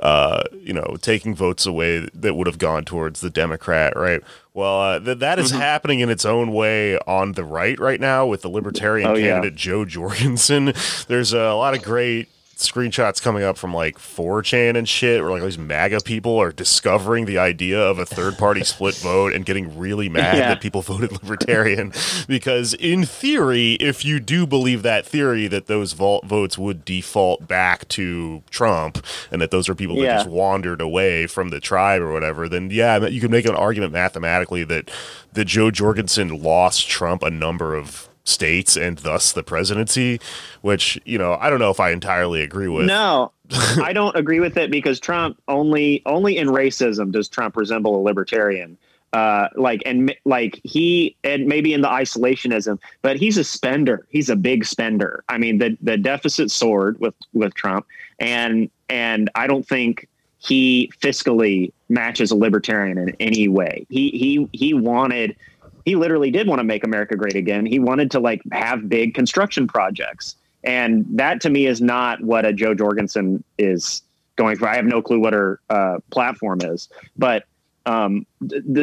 uh, 0.00 0.42
you 0.52 0.74
know, 0.74 0.96
taking 1.00 1.34
votes 1.34 1.64
away 1.64 2.06
that 2.12 2.34
would 2.34 2.46
have 2.46 2.58
gone 2.58 2.84
towards 2.84 3.22
the 3.22 3.30
Democrat, 3.30 3.96
right? 3.96 4.20
Well, 4.52 4.80
uh, 4.82 5.00
th- 5.00 5.18
that 5.20 5.38
is 5.38 5.50
happening 5.50 6.00
in 6.00 6.10
its 6.10 6.26
own 6.26 6.52
way 6.52 6.98
on 7.06 7.32
the 7.32 7.44
right 7.44 7.78
right 7.80 7.98
now 7.98 8.26
with 8.26 8.42
the 8.42 8.50
Libertarian 8.50 9.08
Oh, 9.08 9.14
yeah. 9.14 9.28
candidate 9.30 9.54
Jo 9.56 9.86
Jorgensen. 9.86 10.74
There's 11.08 11.32
a 11.32 11.54
lot 11.54 11.74
of 11.74 11.82
great 11.82 12.28
screenshots 12.56 13.20
coming 13.20 13.42
up 13.42 13.56
from 13.58 13.74
like 13.74 13.98
4chan 13.98 14.76
and 14.76 14.88
shit 14.88 15.20
where 15.20 15.30
like 15.32 15.40
all 15.40 15.46
these 15.46 15.58
MAGA 15.58 16.00
people 16.02 16.38
are 16.40 16.52
discovering 16.52 17.24
the 17.24 17.36
idea 17.38 17.80
of 17.80 17.98
a 17.98 18.06
third 18.06 18.38
party 18.38 18.62
split 18.64 18.94
vote 18.96 19.32
and 19.32 19.44
getting 19.44 19.76
really 19.76 20.08
mad 20.08 20.36
Yeah. 20.36 20.48
that 20.50 20.60
people 20.60 20.80
voted 20.92 21.10
libertarian 21.12 21.92
because 22.28 22.74
in 22.74 23.04
theory 23.04 23.72
if 23.74 24.04
you 24.04 24.20
do 24.20 24.46
believe 24.46 24.82
that 24.82 25.04
theory 25.06 25.48
that 25.48 25.66
those 25.66 25.92
vault 25.92 26.24
votes 26.24 26.56
would 26.56 26.84
default 26.84 27.48
back 27.48 27.88
to 27.88 28.42
Trump 28.50 29.04
and 29.32 29.42
that 29.42 29.50
those 29.50 29.68
are 29.68 29.74
people 29.74 29.96
that 29.96 30.18
just 30.18 30.28
wandered 30.28 30.80
away 30.80 31.26
from 31.26 31.48
the 31.50 31.58
tribe 31.60 32.00
or 32.02 32.12
whatever 32.12 32.48
then 32.48 32.70
yeah 32.70 33.04
you 33.06 33.20
could 33.20 33.30
make 33.30 33.44
an 33.46 33.56
argument 33.56 33.92
mathematically 33.92 34.62
that 34.64 34.90
that 35.32 35.46
Jo 35.46 35.70
Jorgensen 35.70 36.42
lost 36.42 36.88
Trump 36.88 37.22
a 37.22 37.30
number 37.30 37.74
of 37.74 38.08
states 38.24 38.76
and 38.76 38.98
thus 38.98 39.32
the 39.32 39.42
presidency 39.42 40.20
which 40.60 41.00
you 41.04 41.18
know 41.18 41.36
I 41.40 41.50
don't 41.50 41.58
know 41.58 41.70
if 41.70 41.80
I 41.80 41.90
entirely 41.90 42.42
agree 42.42 42.68
with 42.68 42.86
No, 42.86 43.32
I 43.82 43.92
don't 43.92 44.16
agree 44.16 44.40
with 44.40 44.56
it 44.56 44.70
because 44.70 45.00
Trump 45.00 45.40
only 45.48 46.02
only 46.06 46.38
in 46.38 46.48
racism 46.48 47.10
does 47.12 47.28
Trump 47.28 47.56
resemble 47.56 47.96
a 47.96 48.02
libertarian. 48.02 48.78
Uh, 49.12 49.48
like 49.56 49.82
and 49.84 50.14
like 50.24 50.58
he 50.64 51.14
and 51.22 51.46
maybe 51.46 51.74
in 51.74 51.82
the 51.82 51.88
isolationism, 51.88 52.78
but 53.02 53.18
he's 53.18 53.36
a 53.36 53.44
spender. 53.44 54.06
He's 54.08 54.30
a 54.30 54.36
big 54.36 54.64
spender. 54.64 55.22
I 55.28 55.36
mean, 55.36 55.58
the 55.58 55.76
the 55.82 55.98
deficit 55.98 56.50
soared 56.50 56.98
with 56.98 57.14
with 57.34 57.52
Trump, 57.52 57.86
and 58.18 58.70
and 58.88 59.28
I 59.34 59.46
don't 59.46 59.68
think 59.68 60.08
he 60.38 60.90
fiscally 60.98 61.72
matches 61.90 62.30
a 62.30 62.36
libertarian 62.36 62.96
in 62.96 63.14
any 63.20 63.48
way. 63.48 63.86
He 63.90 64.10
he 64.10 64.48
he 64.52 64.72
wanted. 64.72 65.36
He 65.84 65.96
literally 65.96 66.30
did 66.30 66.46
want 66.46 66.60
to 66.60 66.64
make 66.64 66.84
America 66.84 67.16
great 67.16 67.36
again. 67.36 67.66
He 67.66 67.78
wanted 67.78 68.10
to 68.12 68.20
like 68.20 68.40
have 68.52 68.88
big 68.88 69.14
construction 69.14 69.66
projects. 69.66 70.36
And 70.64 71.04
that 71.10 71.40
to 71.42 71.50
me 71.50 71.66
is 71.66 71.80
not 71.80 72.22
what 72.22 72.44
a 72.44 72.52
Jo 72.52 72.74
Jorgensen 72.74 73.42
is 73.58 74.02
going 74.36 74.56
for. 74.56 74.68
I 74.68 74.76
have 74.76 74.84
no 74.84 75.02
clue 75.02 75.18
what 75.18 75.32
her 75.32 75.60
uh, 75.70 75.98
platform 76.10 76.60
is, 76.62 76.88
but 77.16 77.44
um, 77.84 78.26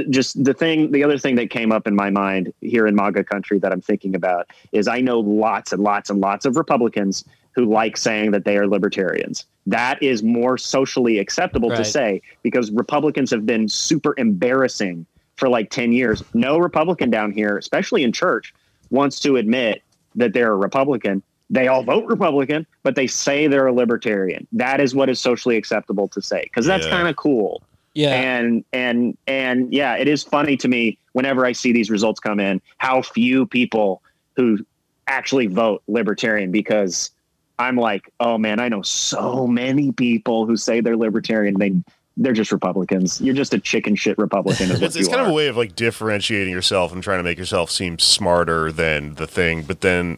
just 0.09 0.43
the 0.43 0.53
thing, 0.53 0.91
the 0.91 1.03
other 1.03 1.17
thing 1.17 1.35
that 1.35 1.49
came 1.49 1.71
up 1.71 1.87
in 1.87 1.95
my 1.95 2.09
mind 2.09 2.53
here 2.59 2.85
in 2.85 2.95
MAGA 2.95 3.23
country 3.23 3.57
that 3.59 3.71
I'm 3.71 3.79
thinking 3.81 4.13
about 4.13 4.47
is 4.73 4.89
I 4.89 4.99
know 4.99 5.21
lots 5.21 5.71
and 5.71 5.81
lots 5.81 6.09
and 6.09 6.19
lots 6.19 6.45
of 6.45 6.57
Republicans 6.57 7.23
who 7.53 7.65
like 7.65 7.97
saying 7.97 8.31
that 8.31 8.45
they 8.45 8.57
are 8.57 8.67
libertarians. 8.67 9.45
That 9.65 10.01
is 10.03 10.21
more 10.21 10.57
socially 10.57 11.19
acceptable 11.19 11.69
to 11.69 11.85
say 11.85 12.21
because 12.43 12.71
Republicans 12.71 13.31
have 13.31 13.45
been 13.45 13.67
super 13.69 14.13
embarrassing 14.17 15.05
for 15.39 15.49
like 15.49 15.69
10 15.71 15.91
years. 15.91 16.23
No 16.33 16.57
Republican 16.57 17.09
down 17.09 17.31
here, 17.31 17.57
especially 17.57 18.03
in 18.03 18.11
church, 18.11 18.53
wants 18.91 19.19
to 19.21 19.37
admit 19.37 19.81
that 20.15 20.33
they're 20.33 20.51
a 20.51 20.55
Republican. 20.57 21.23
They 21.49 21.67
all 21.67 21.81
vote 21.81 22.05
Republican, 22.05 22.67
but 22.83 22.95
they 22.95 23.07
say 23.07 23.47
they're 23.47 23.67
a 23.67 23.73
libertarian. 23.73 24.45
That 24.51 24.79
is 24.81 24.93
what 24.93 25.09
is 25.09 25.19
socially 25.19 25.57
acceptable 25.57 26.07
to 26.09 26.21
say 26.21 26.43
because 26.43 26.65
that's 26.65 26.85
Yeah. 26.85 26.91
kind 26.91 27.07
of 27.07 27.15
cool. 27.15 27.63
Yeah. 27.95 28.13
And 28.13 28.63
and 28.71 29.17
and 29.25 29.73
yeah, 29.73 29.95
it 29.95 30.07
is 30.07 30.23
funny 30.23 30.57
to 30.57 30.67
me 30.67 30.99
whenever 31.13 31.45
I 31.45 31.53
see 31.53 31.71
these 31.73 31.89
results 31.89 32.19
come 32.19 32.39
in 32.39 32.61
how 32.77 33.01
few 33.01 33.47
people 33.47 34.03
who 34.35 34.59
actually 35.07 35.47
vote 35.47 35.81
libertarian 35.87 36.51
because 36.51 37.09
I'm 37.57 37.75
like, 37.75 38.09
oh 38.19 38.37
man, 38.37 38.59
I 38.59 38.69
know 38.69 38.83
so 38.83 39.47
many 39.47 39.91
people 39.91 40.45
who 40.45 40.55
say 40.55 40.81
they're 40.81 40.95
libertarian. 40.95 41.57
They 41.57 41.73
they're 42.21 42.33
just 42.33 42.51
Republicans. 42.51 43.19
You're 43.21 43.33
just 43.33 43.53
a 43.53 43.59
chicken 43.59 43.95
shit 43.95 44.17
Republican. 44.17 44.69
It's, 44.81 44.95
it's 44.95 45.07
kind 45.07 45.21
of 45.21 45.27
a 45.27 45.33
way 45.33 45.47
of 45.47 45.57
like 45.57 45.75
differentiating 45.75 46.53
yourself 46.53 46.91
and 46.93 47.01
trying 47.01 47.19
to 47.19 47.23
make 47.23 47.37
yourself 47.37 47.71
seem 47.71 47.97
smarter 47.97 48.71
than 48.71 49.15
the 49.15 49.25
thing 49.27 49.63
but 49.63 49.81
then 49.81 50.17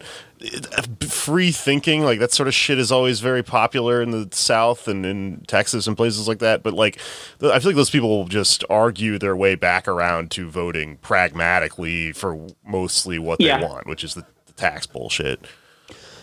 uh, 0.76 0.82
free 1.06 1.52
thinking 1.52 2.02
like 2.02 2.18
that 2.18 2.32
sort 2.32 2.48
of 2.48 2.54
shit 2.54 2.78
is 2.78 2.90
always 2.90 3.20
very 3.20 3.42
popular 3.42 4.02
in 4.02 4.10
the 4.10 4.28
south 4.32 4.88
and 4.88 5.06
in 5.06 5.42
texas 5.46 5.86
and 5.86 5.96
places 5.96 6.26
like 6.26 6.40
that 6.40 6.62
but 6.64 6.74
like 6.74 6.98
i 7.42 7.58
feel 7.60 7.70
like 7.70 7.76
those 7.76 7.90
people 7.90 8.08
will 8.08 8.26
just 8.26 8.64
argue 8.68 9.18
their 9.18 9.36
way 9.36 9.54
back 9.54 9.86
around 9.86 10.30
to 10.32 10.48
voting 10.50 10.96
pragmatically 10.98 12.12
for 12.12 12.46
mostly 12.66 13.18
what 13.18 13.40
Yeah. 13.40 13.58
they 13.58 13.64
want 13.66 13.86
which 13.86 14.02
is 14.04 14.14
the, 14.14 14.24
the 14.46 14.52
tax 14.54 14.86
bullshit 14.86 15.44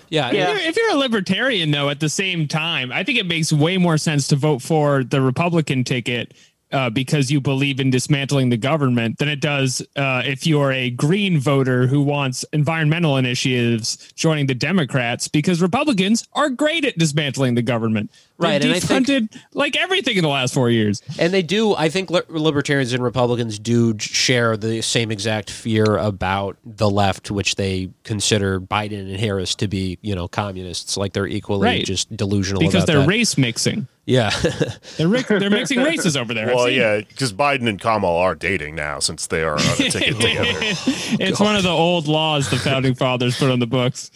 yeah. 0.09 0.31
Yeah. 0.31 0.41
If 0.41 0.47
you're, 0.49 0.69
if 0.69 0.77
you're 0.77 0.91
a 0.91 0.97
libertarian, 0.97 1.71
though, 1.71 1.89
at 1.89 1.99
the 1.99 2.09
same 2.09 2.47
time, 2.47 2.91
I 2.91 3.03
think 3.03 3.19
it 3.19 3.25
makes 3.25 3.53
way 3.53 3.77
more 3.77 3.97
sense 3.97 4.27
to 4.29 4.35
vote 4.35 4.61
for 4.61 5.03
the 5.03 5.21
Republican 5.21 5.83
ticket 5.83 6.33
uh, 6.71 6.89
because 6.89 7.31
you 7.31 7.41
believe 7.41 7.79
in 7.79 7.89
dismantling 7.89 8.49
the 8.49 8.57
government 8.57 9.17
than 9.17 9.27
it 9.27 9.41
does 9.41 9.81
uh, 9.95 10.21
if 10.25 10.45
you're 10.45 10.71
a 10.71 10.89
green 10.91 11.39
voter 11.39 11.87
who 11.87 12.01
wants 12.01 12.45
environmental 12.53 13.17
initiatives 13.17 14.11
joining 14.13 14.45
the 14.45 14.53
Democrats 14.53 15.27
because 15.27 15.61
Republicans 15.61 16.27
are 16.33 16.49
great 16.49 16.85
at 16.85 16.97
dismantling 16.97 17.55
the 17.55 17.61
government. 17.61 18.11
They've 18.39 18.49
Right, 18.49 18.63
and 18.63 18.73
I 18.73 18.79
think- 18.79 19.05
defunded 19.07 19.39
like 19.53 19.75
everything 19.75 20.15
in 20.15 20.23
the 20.23 20.29
last 20.29 20.53
four 20.53 20.69
years. 20.69 21.01
And 21.19 21.33
they 21.33 21.41
do. 21.41 21.75
I 21.75 21.89
think 21.89 22.09
libertarians 22.09 22.93
and 22.93 23.03
Republicans 23.03 23.59
do 23.59 23.95
share 23.99 24.55
the 24.55 24.81
same 24.81 25.11
exact 25.11 25.49
fear 25.49 25.97
about 25.97 26.55
the 26.65 26.89
left, 26.89 27.31
which 27.31 27.55
they 27.55 27.89
consider 28.03 28.59
Biden 28.61 29.01
and 29.11 29.19
Harris 29.19 29.55
to 29.55 29.67
be, 29.67 29.97
you 30.01 30.15
know, 30.15 30.27
communists. 30.29 30.95
Like 30.95 31.11
they're 31.13 31.27
equally 31.27 31.65
Right. 31.65 31.85
just 31.85 32.15
delusional 32.15 32.61
Because 32.61 32.75
about 32.83 32.87
they're 32.87 32.99
that. 33.01 33.07
race 33.07 33.37
mixing. 33.37 33.87
Yeah, 34.05 34.31
They're 34.97 35.07
ri- 35.07 35.21
they're 35.27 35.51
mixing 35.51 35.83
races 35.83 36.17
over 36.17 36.33
there. 36.33 36.47
Well 36.47 36.67
yeah 36.67 36.97
because 37.01 37.31
biden 37.31 37.69
and 37.69 37.79
kamal 37.79 38.17
are 38.17 38.33
dating 38.33 38.73
now 38.73 38.97
since 38.97 39.27
they 39.27 39.43
are 39.43 39.53
on 39.53 39.59
a 39.59 39.75
ticket 39.75 40.15
together 40.15 40.49
it's 41.19 41.39
one 41.39 41.55
of 41.55 41.61
the 41.61 41.69
old 41.69 42.07
laws 42.07 42.49
the 42.49 42.57
founding 42.57 42.95
fathers 42.95 43.37
put 43.37 43.51
on 43.51 43.59
the 43.59 43.67
books, 43.67 44.09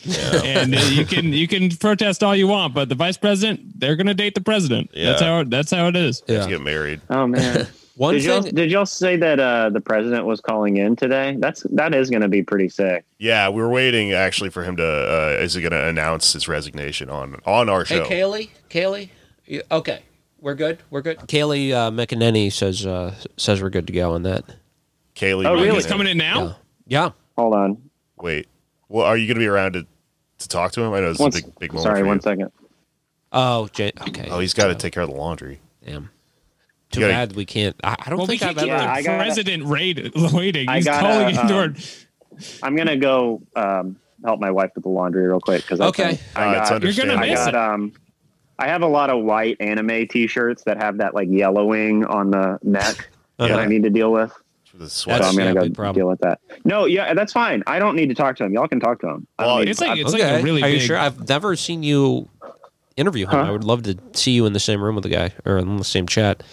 and 0.44 0.74
uh, 0.76 0.80
you 0.90 1.06
can 1.06 1.32
you 1.32 1.48
can 1.48 1.70
protest 1.70 2.24
all 2.24 2.36
you 2.36 2.48
want, 2.48 2.74
but 2.74 2.90
the 2.90 2.96
vice 2.96 3.18
president 3.18 3.80
they're 3.80 3.96
going 3.96 4.08
to 4.16 4.24
date 4.24 4.36
the 4.36 4.42
president. 4.42 4.92
That's 4.94 5.22
how 5.22 5.40
it, 5.40 5.50
that's 5.50 5.72
how 5.72 5.88
it 5.88 5.96
is. 5.96 6.22
to 6.22 6.34
yeah. 6.34 6.48
get 6.48 6.62
married 6.62 7.02
Oh 7.10 7.28
man. 7.28 7.68
One 7.96 8.16
did 8.16 8.24
y'all 8.24 8.42
thing. 8.42 8.56
did 8.56 8.72
y'all 8.72 8.88
say 8.88 9.18
that 9.18 9.40
uh, 9.40 9.70
the 9.70 9.80
president 9.80 10.26
was 10.26 10.42
calling 10.42 10.78
in 10.78 10.96
today? 10.96 11.36
That's 11.38 11.62
that 11.72 11.94
is 11.94 12.10
going 12.10 12.24
to 12.24 12.28
be 12.28 12.42
pretty 12.42 12.70
sick. 12.70 13.06
yeah 13.20 13.50
we 13.50 13.62
were 13.62 13.70
waiting 13.70 14.14
actually 14.14 14.50
for 14.50 14.64
him 14.64 14.78
to 14.78 14.86
uh 14.86 15.38
is 15.40 15.54
he 15.54 15.62
going 15.62 15.74
to 15.74 15.88
announce 15.88 16.34
his 16.34 16.48
resignation 16.48 17.10
on 17.10 17.40
on 17.46 17.70
our 17.70 17.86
show? 17.86 18.04
Hey, 18.04 18.22
Kayleigh. 18.22 18.50
Kayleigh. 18.70 19.10
You, 19.46 19.62
okay, 19.70 20.02
we're 20.40 20.56
good. 20.56 20.80
We're 20.90 21.02
good. 21.02 21.20
Kayleigh 21.20 21.72
uh, 21.72 21.92
McEnany 21.92 22.52
says 22.52 22.86
uh, 22.86 23.14
says 23.38 23.62
we're 23.62 23.70
good 23.70 23.88
to 23.88 23.94
go 23.94 24.14
on 24.14 24.24
that. 24.24 24.44
kayleigh 25.16 25.46
Oh, 25.46 25.54
really? 25.54 25.72
He's 25.72 25.86
coming 25.86 26.08
in 26.08 26.18
now. 26.18 26.58
Yeah. 26.88 27.12
Hold 27.38 27.56
on. 27.56 27.90
Wait. 28.18 28.48
Well, 28.90 29.06
are 29.06 29.18
you 29.18 29.28
going 29.28 29.36
to 29.36 29.40
be 29.40 29.48
around 29.48 29.74
to, 29.74 29.88
to 30.40 30.48
talk 30.48 30.72
to 30.74 30.82
him? 30.82 30.94
I 30.94 31.00
know 31.00 31.12
it's 31.12 31.20
a 31.20 31.30
big, 31.30 31.60
big 31.60 31.74
moment. 31.74 31.84
sorry, 31.84 32.02
for 32.02 32.08
one 32.08 32.18
you. 32.18 32.22
second. 32.22 32.52
Oh, 33.34 33.68
Jay, 33.74 33.92
okay. 34.10 34.28
Oh, 34.30 34.40
he's 34.40 34.54
got 34.54 34.68
to 34.68 34.76
take 34.76 34.94
care 34.94 35.04
of 35.04 35.10
the 35.10 35.16
laundry. 35.16 35.60
Damn. 35.86 36.10
Too 36.92 37.00
gotta- 37.02 37.14
bad 37.14 37.36
we 37.36 37.46
can't. 37.46 37.76
I, 37.84 37.96
I 38.00 38.10
don't 38.10 38.20
Well, 38.20 38.28
we 38.28 38.38
think 38.38 38.42
can't 38.42 38.58
I've 38.58 38.64
keep 38.64 38.72
ever. 38.72 38.84
Yeah, 38.84 38.94
I 38.94 39.02
the 39.02 39.08
gotta- 39.08 39.24
president 39.24 39.66
raid, 39.66 40.12
waiting. 40.34 40.70
I 40.70 40.76
He's 40.78 40.86
gotta, 40.86 41.08
calling 41.08 41.30
in 41.36 41.38
um, 41.40 41.48
door. 41.48 41.74
I'm 42.62 42.76
gonna 42.76 42.98
go 42.98 43.42
um, 43.56 43.96
help 44.24 44.40
my 44.40 44.52
wife 44.52 44.72
with 44.76 44.84
the 44.84 44.90
laundry 44.90 45.28
real 45.28 45.40
quick 45.40 45.62
because 45.64 45.82
Okay. 45.82 46.20
I, 46.36 46.56
Uh, 46.58 46.62
it's 46.62 46.70
got, 46.70 46.84
You're 46.84 46.94
gonna 46.94 47.14
understandable. 47.14 47.24
I 47.24 47.28
miss 47.30 47.40
got 47.40 47.48
it. 47.50 47.56
um 47.56 47.94
I 48.60 48.68
have 48.68 48.84
a 48.84 48.88
lot 48.88 49.10
of 49.10 49.24
white 49.24 49.58
anime 49.60 50.08
T-shirts 50.08 50.64
that 50.66 50.78
have 50.78 50.98
that 50.98 51.16
like 51.16 51.28
yellowing 51.30 52.06
on 52.06 52.30
the 52.30 52.60
neck 52.62 53.10
that 53.38 53.50
Yeah. 53.50 53.58
I 53.58 53.66
need 53.66 53.82
to 53.84 53.90
deal 53.90 54.12
with. 54.12 54.32
For 54.66 54.78
the 54.78 54.90
So 54.90 55.06
sweat. 55.06 55.18
That's- 55.22 55.32
I'm 55.32 55.38
gonna 55.38 55.50
yeah, 55.50 55.54
go 55.56 55.62
big 55.64 55.76
problem. 55.76 55.96
deal 55.96 56.08
with 56.10 56.20
that. 56.22 56.40
No, 56.64 56.86
yeah, 56.86 57.14
that's 57.16 57.34
fine. 57.34 57.64
I 57.66 57.80
don't 57.80 57.96
need 57.96 58.10
to 58.10 58.16
talk 58.16 58.36
to 58.38 58.44
him. 58.46 58.54
Y'all 58.54 58.68
can 58.68 58.80
talk 58.80 59.00
to 59.02 59.08
him. 59.10 59.28
I 59.40 59.44
don't 59.44 59.52
Well, 59.56 59.60
need- 59.64 59.70
It's 59.70 59.82
like 59.82 60.00
it's 60.00 60.14
okay. 60.14 60.32
like 60.34 60.42
a 60.42 60.44
really 60.44 60.62
Are 60.64 60.70
you 60.70 60.78
big. 60.78 60.86
sure? 60.88 60.98
I've 60.98 61.28
never 61.28 61.56
seen 61.56 61.82
you 61.84 62.30
interview 62.98 63.26
him. 63.26 63.32
Huh? 63.32 63.42
I 63.44 63.52
would 63.52 63.64
love 63.64 63.84
to 63.84 63.98
see 64.14 64.32
you 64.32 64.46
in 64.46 64.54
the 64.54 64.60
same 64.60 64.82
room 64.84 64.96
with 64.96 65.04
the 65.04 65.10
guy 65.10 65.32
or 65.46 65.58
in 65.58 65.78
the 65.78 65.84
same 65.84 66.08
chat. 66.08 66.44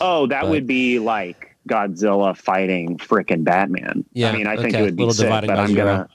oh, 0.00 0.26
that 0.26 0.42
but- 0.42 0.50
would 0.50 0.66
be 0.66 0.98
like 0.98 1.56
Godzilla 1.68 2.36
fighting 2.36 2.98
frickin' 2.98 3.44
Batman. 3.44 4.04
Yeah, 4.12 4.30
I 4.30 4.32
mean, 4.36 4.46
I 4.46 4.56
think 4.56 4.74
it 4.74 4.82
would 4.82 4.96
be 4.96 5.02
Little 5.02 5.14
sick, 5.14 5.26
dividing 5.26 5.48
but 5.48 5.58
I'm 5.58 5.74
gonna. 5.74 6.08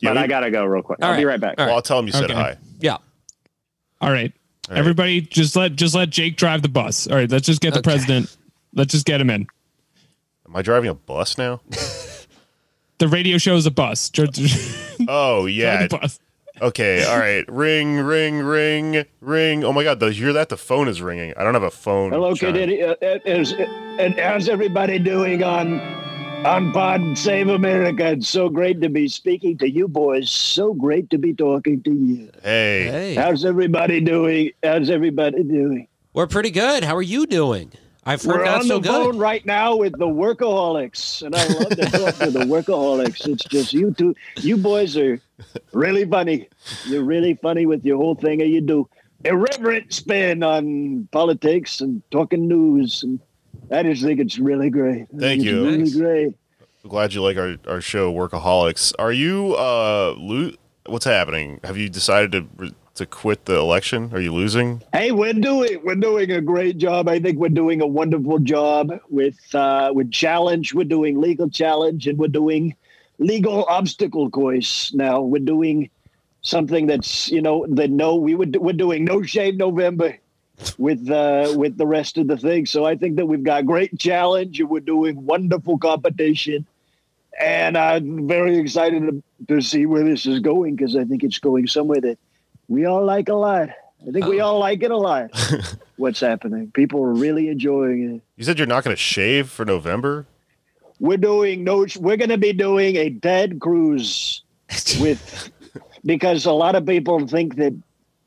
Yeah, 0.00 0.10
but 0.10 0.16
we- 0.16 0.22
I 0.24 0.26
gotta 0.26 0.50
go 0.50 0.64
real 0.64 0.82
quick. 0.82 0.98
I'll 1.02 1.16
be 1.16 1.24
right. 1.24 1.32
right 1.32 1.40
back. 1.40 1.54
All 1.60 1.66
well, 1.66 1.76
I'll 1.76 1.82
tell 1.82 1.98
him 1.98 2.06
you 2.06 2.12
said 2.12 2.24
Okay. 2.24 2.34
hi. 2.34 2.56
Yeah. 2.80 2.96
All 4.00 4.10
right. 4.10 4.32
All 4.68 4.72
right. 4.74 4.78
Everybody, 4.78 5.20
just 5.20 5.54
let 5.56 5.76
just 5.76 5.94
let 5.94 6.10
Jake 6.10 6.36
drive 6.36 6.62
the 6.62 6.68
bus. 6.68 7.06
All 7.06 7.16
right, 7.16 7.30
let's 7.30 7.46
just 7.46 7.60
get 7.60 7.72
the 7.74 7.78
Okay. 7.80 7.90
president. 7.90 8.36
Let's 8.74 8.92
just 8.92 9.06
get 9.06 9.20
him 9.20 9.30
in. 9.30 9.46
Am 10.48 10.54
I 10.56 10.62
driving 10.62 10.90
a 10.90 10.94
bus 10.94 11.38
now? 11.38 11.60
The 12.98 13.08
radio 13.08 13.36
show 13.36 13.56
is 13.56 13.66
a 13.66 13.70
bus. 13.70 14.08
Dr- 14.08 14.30
Oh, 15.06 15.42
drive 15.42 15.50
yeah. 15.54 15.86
the 15.86 15.98
bus. 15.98 16.18
Okay. 16.60 17.04
All 17.08 17.18
right. 17.18 17.44
Ring, 17.48 17.96
ring, 17.98 18.38
ring, 18.38 19.04
ring. 19.20 19.64
Oh, 19.64 19.72
my 19.72 19.84
God. 19.84 20.00
Do 20.00 20.06
you 20.06 20.24
hear 20.24 20.32
that? 20.32 20.48
The 20.48 20.56
phone 20.56 20.88
is 20.88 21.02
ringing. 21.02 21.34
I 21.36 21.44
don't 21.44 21.54
have 21.54 21.62
a 21.62 21.70
phone. 21.70 22.12
Hello, 22.12 22.34
chime. 22.34 22.54
kid. 22.54 22.82
Uh, 22.82 22.94
uh, 23.04 23.18
is, 23.24 23.52
and 23.52 24.18
how's 24.18 24.48
everybody 24.48 24.98
doing 24.98 25.42
on 25.42 25.80
on 26.46 26.72
Pod 26.72 27.16
Save 27.18 27.48
America? 27.48 28.12
It's 28.12 28.28
so 28.28 28.48
great 28.48 28.80
to 28.82 28.88
be 28.88 29.08
speaking 29.08 29.58
to 29.58 29.70
you 29.70 29.88
boys. 29.88 30.30
So 30.30 30.72
great 30.74 31.10
to 31.10 31.18
be 31.18 31.34
talking 31.34 31.82
to 31.82 31.92
you. 31.92 32.30
Hey. 32.42 32.84
Hey, 32.90 33.14
How's 33.14 33.44
everybody 33.44 34.00
doing? 34.00 34.50
How's 34.62 34.90
everybody 34.90 35.42
doing? 35.42 35.88
we're 36.12 36.26
pretty 36.26 36.50
good. 36.50 36.82
How 36.84 36.96
are 36.96 37.02
you 37.02 37.26
doing? 37.26 37.72
I 38.08 38.12
We're 38.12 38.18
forgot 38.18 38.60
on 38.60 38.66
so 38.66 38.78
the 38.78 38.88
good. 38.88 38.88
phone 38.88 39.18
right 39.18 39.44
now 39.44 39.74
with 39.76 39.98
the 39.98 40.06
workaholics, 40.06 41.22
and 41.22 41.34
I 41.34 41.44
love 41.48 41.70
to 41.70 41.76
talk 41.90 42.14
to 42.24 42.30
the 42.30 42.44
workaholics. 42.46 43.26
It's 43.28 43.44
just 43.44 43.72
you 43.72 43.92
two, 43.92 44.14
you 44.40 44.56
boys 44.56 44.96
are 44.96 45.20
really 45.72 46.04
funny. 46.04 46.48
You're 46.86 47.02
really 47.02 47.34
funny 47.34 47.66
with 47.66 47.84
your 47.84 47.96
whole 47.96 48.14
thing 48.14 48.38
that 48.38 48.46
you 48.46 48.60
do. 48.60 48.88
Irreverent 49.24 49.92
spin 49.92 50.44
on 50.44 51.08
politics 51.10 51.80
and 51.80 52.00
talking 52.12 52.46
news, 52.46 53.02
and 53.02 53.18
I 53.72 53.82
just 53.82 54.02
think 54.04 54.20
it's 54.20 54.38
really 54.38 54.70
great. 54.70 55.08
Thank 55.08 55.20
think 55.20 55.42
you. 55.44 55.64
Really 55.64 55.76
Thanks. 55.78 55.96
great. 55.96 56.34
I'm 56.84 56.90
glad 56.90 57.12
you 57.12 57.22
like 57.22 57.36
our, 57.36 57.56
our 57.66 57.80
show, 57.80 58.12
Workaholics. 58.14 58.92
Are 59.00 59.10
you 59.12 59.54
uh 59.58 60.14
lo- 60.16 60.52
What's 60.86 61.04
happening? 61.04 61.58
Have 61.64 61.76
you 61.76 61.88
decided 61.88 62.30
to 62.30 62.46
re- 62.56 62.74
to 62.96 63.06
quit 63.06 63.44
the 63.44 63.56
election? 63.56 64.10
Are 64.12 64.20
you 64.20 64.32
losing? 64.32 64.82
Hey, 64.92 65.12
we're 65.12 65.32
doing 65.32 65.80
we're 65.84 65.94
doing 65.94 66.30
a 66.30 66.40
great 66.40 66.78
job. 66.78 67.08
I 67.08 67.18
think 67.18 67.38
we're 67.38 67.48
doing 67.48 67.80
a 67.80 67.86
wonderful 67.86 68.38
job 68.38 69.00
with 69.08 69.38
uh, 69.54 69.92
with 69.94 70.10
challenge. 70.10 70.74
We're 70.74 70.84
doing 70.84 71.20
legal 71.20 71.48
challenge, 71.48 72.06
and 72.06 72.18
we're 72.18 72.28
doing 72.28 72.74
legal 73.18 73.64
obstacle 73.64 74.30
course. 74.30 74.92
Now 74.94 75.20
we're 75.20 75.44
doing 75.44 75.90
something 76.42 76.86
that's 76.86 77.30
you 77.30 77.42
know 77.42 77.66
that 77.68 77.90
no 77.90 78.16
we 78.16 78.34
would 78.34 78.56
we're 78.56 78.72
doing 78.72 79.04
no 79.04 79.22
shave 79.22 79.56
November 79.56 80.18
with 80.78 81.10
uh, 81.10 81.52
with 81.56 81.76
the 81.76 81.86
rest 81.86 82.18
of 82.18 82.28
the 82.28 82.36
thing. 82.36 82.66
So 82.66 82.84
I 82.84 82.96
think 82.96 83.16
that 83.16 83.26
we've 83.26 83.44
got 83.44 83.66
great 83.66 83.98
challenge, 83.98 84.60
and 84.60 84.68
we're 84.68 84.80
doing 84.80 85.24
wonderful 85.24 85.78
competition. 85.78 86.66
And 87.38 87.76
I'm 87.76 88.26
very 88.26 88.56
excited 88.56 89.02
to, 89.02 89.22
to 89.48 89.60
see 89.60 89.84
where 89.84 90.02
this 90.02 90.24
is 90.24 90.40
going 90.40 90.74
because 90.74 90.96
I 90.96 91.04
think 91.04 91.22
it's 91.22 91.38
going 91.38 91.66
somewhere 91.66 92.00
that 92.00 92.18
we 92.68 92.84
all 92.84 93.04
like 93.04 93.28
a 93.28 93.34
lot. 93.34 93.70
I 94.06 94.10
think 94.10 94.26
we 94.26 94.40
all 94.40 94.58
like 94.58 94.82
it 94.82 94.90
a 94.90 94.96
lot. 94.96 95.30
What's 95.96 96.20
happening? 96.20 96.70
People 96.72 97.02
are 97.02 97.14
really 97.14 97.48
enjoying 97.48 98.16
it. 98.16 98.22
You 98.36 98.44
said 98.44 98.58
you're 98.58 98.66
not 98.66 98.84
going 98.84 98.94
to 98.94 99.00
shave 99.00 99.48
for 99.48 99.64
November. 99.64 100.26
We're 101.00 101.18
doing 101.18 101.64
no. 101.64 101.86
We're 101.98 102.16
going 102.16 102.30
to 102.30 102.38
be 102.38 102.52
doing 102.52 102.96
a 102.96 103.10
Ted 103.10 103.60
Cruz 103.60 104.42
with 105.00 105.50
because 106.04 106.46
a 106.46 106.52
lot 106.52 106.74
of 106.74 106.86
people 106.86 107.26
think 107.26 107.56
that 107.56 107.72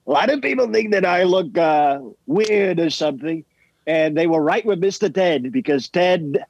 a 0.06 0.12
lot 0.12 0.30
of 0.30 0.42
people 0.42 0.72
think 0.72 0.92
that 0.92 1.06
I 1.06 1.24
look 1.24 1.58
uh, 1.58 2.00
weird 2.26 2.80
or 2.80 2.90
something, 2.90 3.46
and 3.88 4.18
they 4.18 4.28
were 4.28 4.42
right 4.42 4.66
with 4.66 4.80
Mister 4.80 5.10
Ted 5.10 5.52
because 5.52 5.88
Ted 5.88 6.46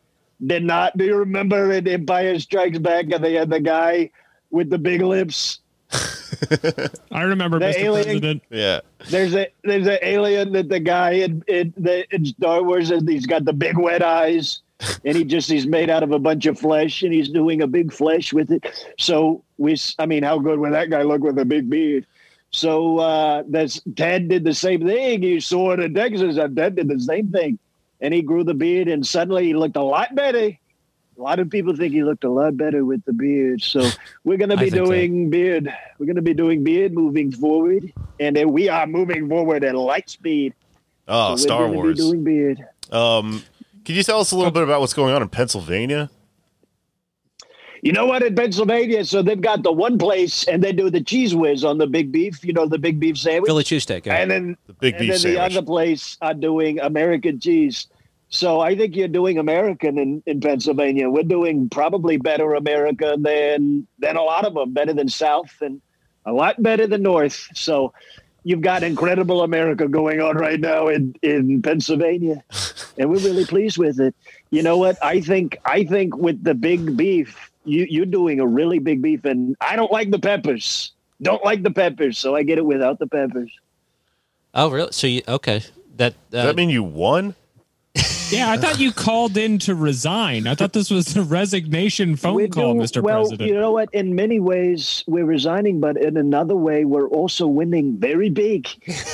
did 0.45 0.63
not. 0.63 0.97
Do 0.97 1.05
you 1.05 1.15
remember 1.17 1.71
in 1.71 1.87
Empire 1.87 2.39
Strikes 2.39 2.79
Back? 2.79 3.11
And 3.11 3.23
they 3.23 3.33
had 3.33 3.49
the 3.49 3.59
guy 3.59 4.11
with 4.49 4.69
the 4.69 4.79
big 4.79 5.01
lips. 5.01 5.59
I 7.11 7.23
remember, 7.23 7.59
The 7.59 7.65
Mr. 7.65 7.79
alien- 7.79 8.03
President. 8.05 8.43
Yeah. 8.49 8.79
There's 9.09 9.35
a 9.35 9.47
there's 9.63 9.87
an 9.87 9.99
alien 10.01 10.51
that 10.53 10.69
the 10.69 10.79
guy 10.79 11.11
in 11.11 11.43
in, 11.47 11.73
the, 11.77 12.05
in 12.13 12.25
Star 12.25 12.63
Wars 12.63 12.91
and 12.91 13.07
he's 13.07 13.25
got 13.25 13.45
the 13.45 13.53
big 13.53 13.77
wet 13.77 14.01
eyes 14.03 14.61
and 15.03 15.17
he 15.17 15.23
just 15.23 15.49
he's 15.49 15.65
made 15.67 15.89
out 15.89 16.03
of 16.03 16.11
a 16.11 16.19
bunch 16.19 16.45
of 16.45 16.57
flesh 16.59 17.01
and 17.03 17.13
he's 17.13 17.29
doing 17.29 17.61
a 17.61 17.67
big 17.67 17.91
flesh 17.91 18.31
with 18.33 18.51
it. 18.51 18.65
So 18.97 19.43
we 19.57 19.73
s- 19.73 19.95
I 19.99 20.05
mean 20.05 20.23
how 20.23 20.39
good 20.39 20.59
would 20.59 20.73
that 20.73 20.89
guy 20.89 21.01
look 21.03 21.21
with 21.21 21.37
a 21.39 21.45
big 21.45 21.69
beard? 21.69 22.05
So 22.51 22.97
uh 22.99 23.43
that's 23.47 23.81
Ted 23.95 24.27
did 24.29 24.43
the 24.43 24.53
same 24.53 24.85
thing. 24.85 25.21
He 25.21 25.39
saw 25.39 25.71
it 25.71 25.79
in 25.79 25.93
Texas 25.93 26.37
and 26.37 26.55
Ted 26.55 26.75
did 26.75 26.87
the 26.87 26.99
same 26.99 27.31
thing. 27.31 27.59
And 28.01 28.13
he 28.13 28.21
grew 28.21 28.43
the 28.45 28.53
beard 28.53 28.87
and 28.87 29.05
suddenly 29.05 29.45
he 29.45 29.53
looked 29.53 29.75
a 29.75 29.83
lot 29.83 30.15
better. 30.15 30.51
A 31.19 31.21
lot 31.21 31.39
of 31.39 31.49
people 31.49 31.75
think 31.75 31.91
he 31.93 32.01
looked 32.01 32.23
a 32.23 32.29
lot 32.29 32.55
better 32.55 32.85
with 32.85 33.03
the 33.03 33.11
beard. 33.11 33.61
So 33.61 33.81
we're 34.23 34.37
going 34.37 34.51
to 34.51 34.55
be 34.55 34.69
think 34.69 34.75
so. 34.75 34.85
doing 34.85 35.29
beard. 35.29 35.65
We're 35.97 36.05
going 36.05 36.15
to 36.15 36.21
be 36.21 36.33
doing 36.33 36.63
beard 36.63 36.93
moving 36.93 37.29
forward, 37.33 37.91
and 38.21 38.37
then 38.37 38.53
we 38.53 38.69
are 38.69 38.87
moving 38.87 39.27
forward 39.27 39.65
at 39.65 39.75
light 39.75 40.09
speed. 40.09 40.53
Oh, 41.09 41.35
So 41.35 41.43
Star 41.43 41.61
we're 41.63 41.67
gonna 41.67 41.77
Wars. 41.77 41.97
Be 41.97 42.03
doing 42.03 42.23
beard. 42.23 42.65
Um, 42.89 43.43
can 43.83 43.95
you 43.95 44.03
tell 44.03 44.21
us 44.21 44.31
a 44.31 44.37
little 44.37 44.51
bit 44.51 44.63
about 44.63 44.79
what's 44.79 44.93
going 44.93 45.13
on 45.13 45.21
in 45.21 45.27
Pennsylvania? 45.27 46.09
You 47.81 47.91
know 47.91 48.05
what? 48.05 48.23
In 48.23 48.35
Pennsylvania, 48.35 49.03
so 49.03 49.21
they've 49.21 49.39
got 49.39 49.63
the 49.63 49.71
one 49.71 49.97
place, 49.97 50.45
and 50.47 50.63
they 50.63 50.71
do 50.71 50.89
the 50.89 50.99
Cheez 51.01 51.33
Whiz 51.33 51.63
on 51.65 51.77
the 51.79 51.87
big 51.87 52.11
beef. 52.11 52.43
You 52.45 52.53
know 52.53 52.65
the 52.65 52.77
big 52.77 52.99
beef 52.99 53.17
sandwich, 53.17 53.47
Philly 53.47 53.63
cheesesteak. 53.63 54.05
Yeah. 54.05 54.15
and 54.15 54.31
then 54.31 54.57
The 54.67 54.73
big 54.73 54.95
and 54.95 55.01
beef 55.01 55.21
then 55.21 55.33
the 55.33 55.41
other 55.41 55.61
place 55.61 56.17
are 56.21 56.33
doing 56.33 56.79
American 56.79 57.39
cheese. 57.39 57.87
So 58.29 58.59
I 58.59 58.75
think 58.75 58.95
you're 58.95 59.07
doing 59.07 59.39
American 59.39 59.97
in, 59.97 60.23
in 60.27 60.39
Pennsylvania. 60.39 61.09
We're 61.09 61.23
doing 61.23 61.67
probably 61.67 62.17
better 62.17 62.53
America 62.53 63.17
than 63.19 63.87
than 63.97 64.15
a 64.15 64.21
lot 64.21 64.45
of 64.45 64.53
them, 64.53 64.71
better 64.71 64.93
than 64.93 65.09
South 65.09 65.51
and 65.61 65.81
a 66.25 66.31
lot 66.31 66.61
better 66.61 66.85
than 66.85 67.01
North. 67.01 67.49
So 67.55 67.91
you've 68.43 68.61
got 68.61 68.83
incredible 68.83 69.41
America 69.41 69.87
going 69.87 70.21
on 70.21 70.37
right 70.37 70.59
now 70.59 70.87
in, 70.87 71.15
in 71.21 71.61
Pennsylvania. 71.61 72.43
And 72.97 73.09
we're 73.09 73.19
really 73.19 73.45
pleased 73.45 73.77
with 73.77 73.99
it. 73.99 74.15
You 74.51 74.61
know 74.61 74.77
what? 74.77 75.03
I 75.03 75.21
think 75.21 75.57
I 75.65 75.83
think 75.83 76.15
with 76.15 76.43
the 76.43 76.53
big 76.53 76.95
beef, 76.95 77.51
you, 77.65 77.87
you're 77.89 78.05
doing 78.05 78.39
a 78.39 78.47
really 78.47 78.79
big 78.79 79.01
beef 79.01 79.25
and 79.25 79.55
I 79.59 79.75
don't 79.75 79.91
like 79.91 80.11
the 80.11 80.19
peppers. 80.19 80.91
Don't 81.21 81.43
like 81.43 81.63
the 81.63 81.71
peppers, 81.71 82.17
so 82.17 82.33
I 82.33 82.43
get 82.43 82.59
it 82.59 82.65
without 82.65 82.97
the 82.97 83.07
peppers. 83.07 83.51
oh, 84.53 84.69
really? 84.69 84.91
So 84.93 85.05
you 85.07 85.21
okay? 85.27 85.63
That 85.97 86.13
uh, 86.13 86.15
Does 86.31 86.45
that 86.45 86.55
mean 86.55 86.69
you 86.69 86.83
won? 86.83 87.35
Yeah, 88.31 88.51
I 88.51 88.57
thought 88.57 88.79
you 88.79 88.91
called 88.91 89.37
in 89.37 89.57
to 89.59 89.73
resign. 89.73 90.45
I 90.45 90.53
thought 90.53 90.73
this 90.73 90.91
was 90.91 91.15
a 91.15 91.23
resignation 91.23 92.15
phone 92.15 92.35
We're 92.35 92.47
call, 92.47 92.75
do- 92.75 92.79
Mr. 92.79 93.01
well, 93.01 93.21
President. 93.21 93.49
you 93.49 93.55
know 93.55 93.71
what? 93.71 93.89
In 93.91 94.13
many 94.13 94.39
ways, 94.39 95.03
we're 95.07 95.25
resigning, 95.25 95.79
but 95.79 95.97
in 95.97 96.15
another 96.15 96.55
way, 96.55 96.85
we're 96.85 97.07
also 97.07 97.47
winning 97.47 97.97
very 97.97 98.29
big. 98.29 98.67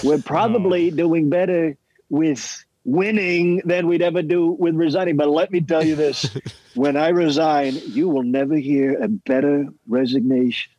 We're 0.03 0.21
probably 0.25 0.91
oh. 0.91 0.95
doing 0.95 1.29
better 1.29 1.77
with 2.09 2.65
winning 2.83 3.61
than 3.65 3.87
we'd 3.87 4.01
ever 4.01 4.21
do 4.21 4.51
with 4.51 4.75
resigning. 4.75 5.15
But 5.15 5.29
let 5.29 5.49
me 5.49 5.61
tell 5.61 5.83
you 5.83 5.95
this 5.95 6.29
when 6.75 6.97
I 6.97 7.09
resign, 7.09 7.79
you 7.85 8.09
will 8.09 8.23
never 8.23 8.55
hear 8.55 9.01
a 9.01 9.07
better 9.07 9.67
resignation 9.87 10.71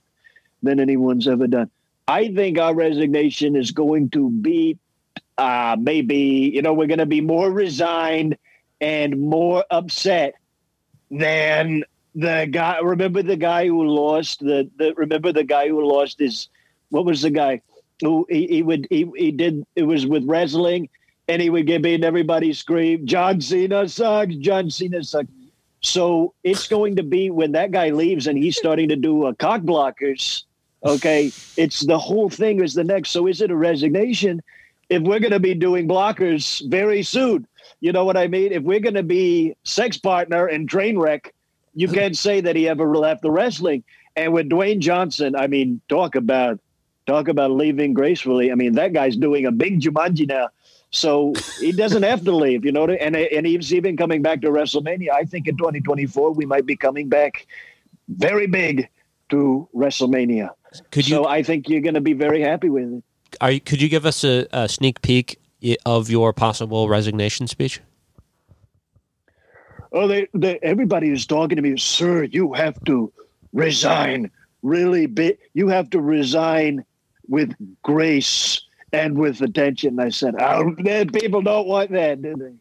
than 0.63 0.79
anyone's 0.79 1.27
ever 1.27 1.47
done. 1.47 1.71
I 2.07 2.33
think 2.35 2.59
our 2.59 2.75
resignation 2.75 3.57
is 3.57 3.71
going 3.73 4.11
to 4.11 4.31
beat 4.31 4.79
uh, 5.39 5.77
maybe, 5.79 6.51
you 6.55 6.63
know, 6.63 6.73
we're 6.73 6.87
going 6.87 6.99
to 6.99 7.07
be 7.07 7.21
more 7.21 7.51
resigned 7.51 8.37
and 8.81 9.21
more 9.21 9.65
upset 9.71 10.35
than 11.11 11.85
the 12.15 12.49
guy. 12.51 12.79
Remember 12.81 13.23
the 13.23 13.37
guy 13.37 13.67
who 13.67 13.87
lost 13.87 14.41
the, 14.41 14.71
the 14.77 14.95
remember 14.95 15.33
the 15.33 15.45
guy 15.45 15.69
who 15.69 15.85
lost 15.85 16.19
his, 16.19 16.49
what 16.91 17.05
was 17.05 17.23
the 17.23 17.31
guy 17.31 17.61
who 18.01 18.27
he, 18.29 18.47
he 18.47 18.63
would, 18.63 18.87
he, 18.91 19.11
he 19.17 19.31
did, 19.31 19.67
it 19.75 19.85
was 19.85 20.07
with 20.07 20.25
wrestling 20.27 20.89
and 21.29 21.43
he 21.43 21.51
would 21.51 21.67
get 21.67 21.85
in 21.85 22.05
everybody 22.05 22.53
scream, 22.53 23.07
John 23.07 23.41
Cena 23.41 23.89
sucks, 23.89 24.35
John 24.37 24.71
Cena 24.71 25.03
sucks. 25.03 25.29
So 25.81 26.35
it's 26.43 26.67
going 26.67 26.97
to 26.97 27.03
be 27.03 27.31
when 27.31 27.53
that 27.53 27.71
guy 27.71 27.91
leaves 27.91 28.27
and 28.27 28.39
he's 28.39 28.57
starting 28.57 28.89
to 28.89 28.97
do 28.97 29.27
a 29.27 29.35
cock 29.35 29.63
blockers. 29.63 30.43
Okay, 30.85 31.33
it's 31.57 31.81
the 31.81 31.99
whole 31.99 32.29
thing 32.29 32.63
is 32.63 32.75
the 32.75 32.85
next. 32.85 33.11
So 33.11 33.27
is 33.27 33.41
it 33.41 33.51
a 33.51 33.57
resignation? 33.57 34.43
If 34.89 35.03
we're 35.03 35.19
going 35.19 35.33
to 35.33 35.41
be 35.41 35.55
doing 35.55 35.89
blockers 35.89 36.69
very 36.71 37.03
soon, 37.03 37.47
you 37.81 37.93
know 37.93 38.05
what 38.05 38.17
I 38.17 38.29
mean. 38.29 38.53
If 38.53 38.63
we're 38.63 38.81
going 38.81 38.95
to 38.95 39.03
be 39.03 39.57
sex 39.65 39.97
partner 39.97 40.47
and 40.47 40.69
train 40.69 40.99
wreck, 40.99 41.35
you 41.75 41.89
can't 41.89 42.17
say 42.27 42.41
that 42.41 42.57
he 42.57 42.69
ever 42.69 42.97
left 42.97 43.23
the 43.23 43.31
wrestling. 43.31 43.85
And 44.15 44.33
with 44.33 44.49
Dwayne 44.49 44.79
Johnson, 44.79 45.37
I 45.37 45.47
mean, 45.47 45.81
talk 45.89 46.15
about 46.15 46.61
talk 47.07 47.29
about 47.29 47.53
leaving 47.53 47.95
gracefully. 47.95 48.51
I 48.51 48.55
mean, 48.55 48.75
that 48.75 48.93
guy's 48.93 49.17
doing 49.17 49.47
a 49.47 49.53
big 49.53 49.81
Jumanji 49.81 50.27
now. 50.27 50.49
So 50.91 51.35
he 51.61 51.73
doesn't 51.73 52.03
have 52.03 52.25
to 52.25 52.33
leave, 52.35 52.65
you 52.65 52.73
know. 52.73 52.89
And 52.89 53.17
and 53.17 53.47
he's 53.47 53.75
even 53.75 53.97
coming 53.97 54.23
back 54.23 54.41
to 54.43 54.49
WrestleMania. 54.49 55.11
I 55.11 55.25
think 55.25 55.47
in 55.47 55.57
2024 55.57 56.33
we 56.33 56.47
might 56.47 56.65
be 56.65 56.77
coming 56.77 57.09
back 57.09 57.47
very 58.09 58.47
big 58.47 58.89
to 59.31 59.69
WrestleMania. 59.75 60.51
could 60.91 61.07
you 61.09 61.17
so 61.17 61.27
I 61.27 61.43
think 61.43 61.69
you're 61.69 61.81
going 61.81 61.95
to 61.95 62.01
be 62.01 62.13
very 62.13 62.41
happy 62.41 62.71
with 62.71 62.93
it. 62.93 63.05
Are 63.41 63.51
you, 63.53 63.61
could 63.61 63.81
you 63.81 63.89
give 63.89 64.07
us 64.07 64.25
a, 64.25 64.47
a 64.53 64.69
sneak 64.69 65.03
peek 65.03 65.39
of 65.85 66.11
your 66.11 66.33
possible 66.33 66.89
resignation 66.89 67.47
speech? 67.47 67.81
Oh, 69.93 70.07
they, 70.07 70.29
they 70.35 70.59
everybody 70.63 71.11
is 71.11 71.27
talking 71.27 71.57
to 71.57 71.63
me, 71.63 71.77
sir. 71.77 72.25
You 72.25 72.53
have 72.53 72.83
to 72.85 73.13
resign 73.53 74.31
really 74.63 75.07
big. 75.07 75.39
You 75.55 75.69
have 75.69 75.89
to 75.91 76.01
resign 76.01 76.85
with 77.29 77.55
grace 77.83 78.63
and 78.93 79.17
with 79.17 79.41
attention. 79.41 79.99
I 79.99 80.11
said, 80.11 80.35
oh, 80.39 80.75
people 81.13 81.43
don't 81.43 81.67
want 81.67 81.91
that, 81.93 82.23
do 82.23 82.37
they? 82.37 82.55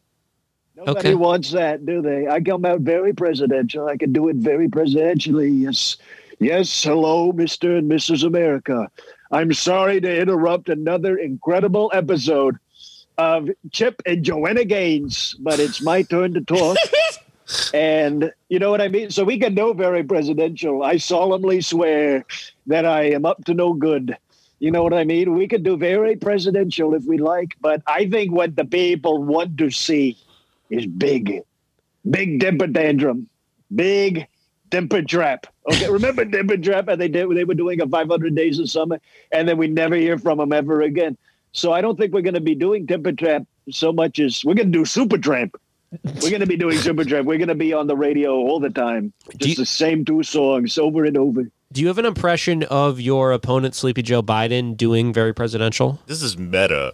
Nobody 0.77 1.09
Okay. 1.09 1.15
wants 1.15 1.51
that, 1.51 1.85
do 1.85 2.01
they? 2.01 2.27
I 2.27 2.41
come 2.41 2.65
out 2.65 2.81
very 2.81 3.13
presidential. 3.13 3.87
I 3.87 3.97
can 3.97 4.11
do 4.11 4.27
it 4.27 4.35
very 4.37 4.67
presidentially. 4.67 5.61
Yes, 5.61 5.97
yes. 6.39 6.83
Hello, 6.83 7.31
Mister 7.31 7.77
and 7.77 7.89
Mrs. 7.89 8.25
America. 8.25 8.89
I'm 9.35 9.51
sorry 9.51 9.99
to 9.99 10.21
interrupt 10.21 10.69
another 10.69 11.17
incredible 11.17 11.91
episode 11.93 12.55
of 13.17 13.49
Chip 13.69 14.01
and 14.05 14.23
Joanna 14.23 14.63
Gaines, 14.63 15.35
but 15.39 15.59
it's 15.59 15.81
my 15.81 16.03
turn 16.03 16.35
to 16.35 16.41
talk. 16.41 16.77
and 17.73 18.31
you 18.47 18.59
know 18.59 18.71
what 18.71 18.79
I 18.79 18.87
mean? 18.87 19.11
So 19.11 19.25
we 19.25 19.37
can 19.37 19.53
know 19.53 19.73
very 19.73 20.05
presidential. 20.05 20.83
I 20.83 20.95
solemnly 20.95 21.59
swear 21.59 22.23
that 22.67 22.85
I 22.85 23.09
am 23.09 23.25
up 23.25 23.43
to 23.43 23.53
no 23.53 23.73
good. 23.73 24.15
You 24.59 24.71
know 24.71 24.83
what 24.83 24.93
I 24.93 25.03
mean? 25.03 25.35
We 25.35 25.49
could 25.49 25.63
do 25.63 25.75
very 25.75 26.15
presidential 26.15 26.93
if 26.93 27.03
we 27.03 27.17
like, 27.17 27.57
but 27.59 27.81
I 27.87 28.09
think 28.09 28.31
what 28.31 28.55
the 28.55 28.63
people 28.63 29.21
want 29.21 29.57
to 29.57 29.69
see 29.69 30.17
is 30.69 30.85
big, 30.85 31.41
big 32.09 32.39
temper 32.39 32.67
tantrum, 32.67 33.27
big 33.75 34.27
temper 34.71 35.01
trap. 35.01 35.47
Okay, 35.67 35.89
remember 35.89 36.25
temper 36.25 36.57
trap? 36.57 36.87
And 36.87 36.99
they 37.01 37.07
did 37.07 37.27
they 37.31 37.43
were 37.43 37.53
doing 37.55 37.81
a 37.81 37.87
500 37.87 38.35
days 38.35 38.59
of 38.59 38.69
summer, 38.69 38.99
and 39.31 39.47
then 39.47 39.57
we 39.57 39.67
never 39.67 39.95
hear 39.95 40.17
from 40.17 40.37
them 40.37 40.53
ever 40.53 40.81
again. 40.81 41.17
So 41.53 41.71
I 41.71 41.81
don't 41.81 41.97
think 41.97 42.13
we're 42.13 42.21
going 42.21 42.33
to 42.35 42.41
be 42.41 42.53
doing 42.55 42.85
temper 42.85 43.11
trap 43.13 43.43
so 43.71 43.91
much 43.91 44.19
as 44.19 44.43
we're 44.45 44.53
going 44.53 44.71
to 44.71 44.77
do 44.79 44.85
super 44.85 45.17
tramp. 45.17 45.59
We're 46.03 46.29
going 46.29 46.41
to 46.41 46.45
be 46.47 46.57
doing 46.57 46.77
super 46.77 47.03
tramp. 47.05 47.25
We're 47.25 47.37
going 47.37 47.47
to 47.47 47.55
be 47.55 47.71
on 47.73 47.87
the 47.87 47.95
radio 47.95 48.31
all 48.33 48.59
the 48.59 48.69
time, 48.69 49.13
just 49.37 49.49
you- 49.49 49.55
the 49.55 49.65
same 49.65 50.03
two 50.05 50.21
songs 50.23 50.77
over 50.77 51.05
and 51.05 51.17
over. 51.17 51.49
Do 51.71 51.81
you 51.81 51.87
have 51.87 51.97
an 51.97 52.05
impression 52.05 52.63
of 52.63 53.01
your 53.01 53.31
opponent, 53.31 53.73
Sleepy 53.75 54.01
Joe 54.03 54.21
Biden, 54.21 54.77
doing 54.77 55.11
very 55.11 55.33
presidential? 55.33 55.99
This 56.05 56.21
is 56.21 56.37
meta. 56.37 56.93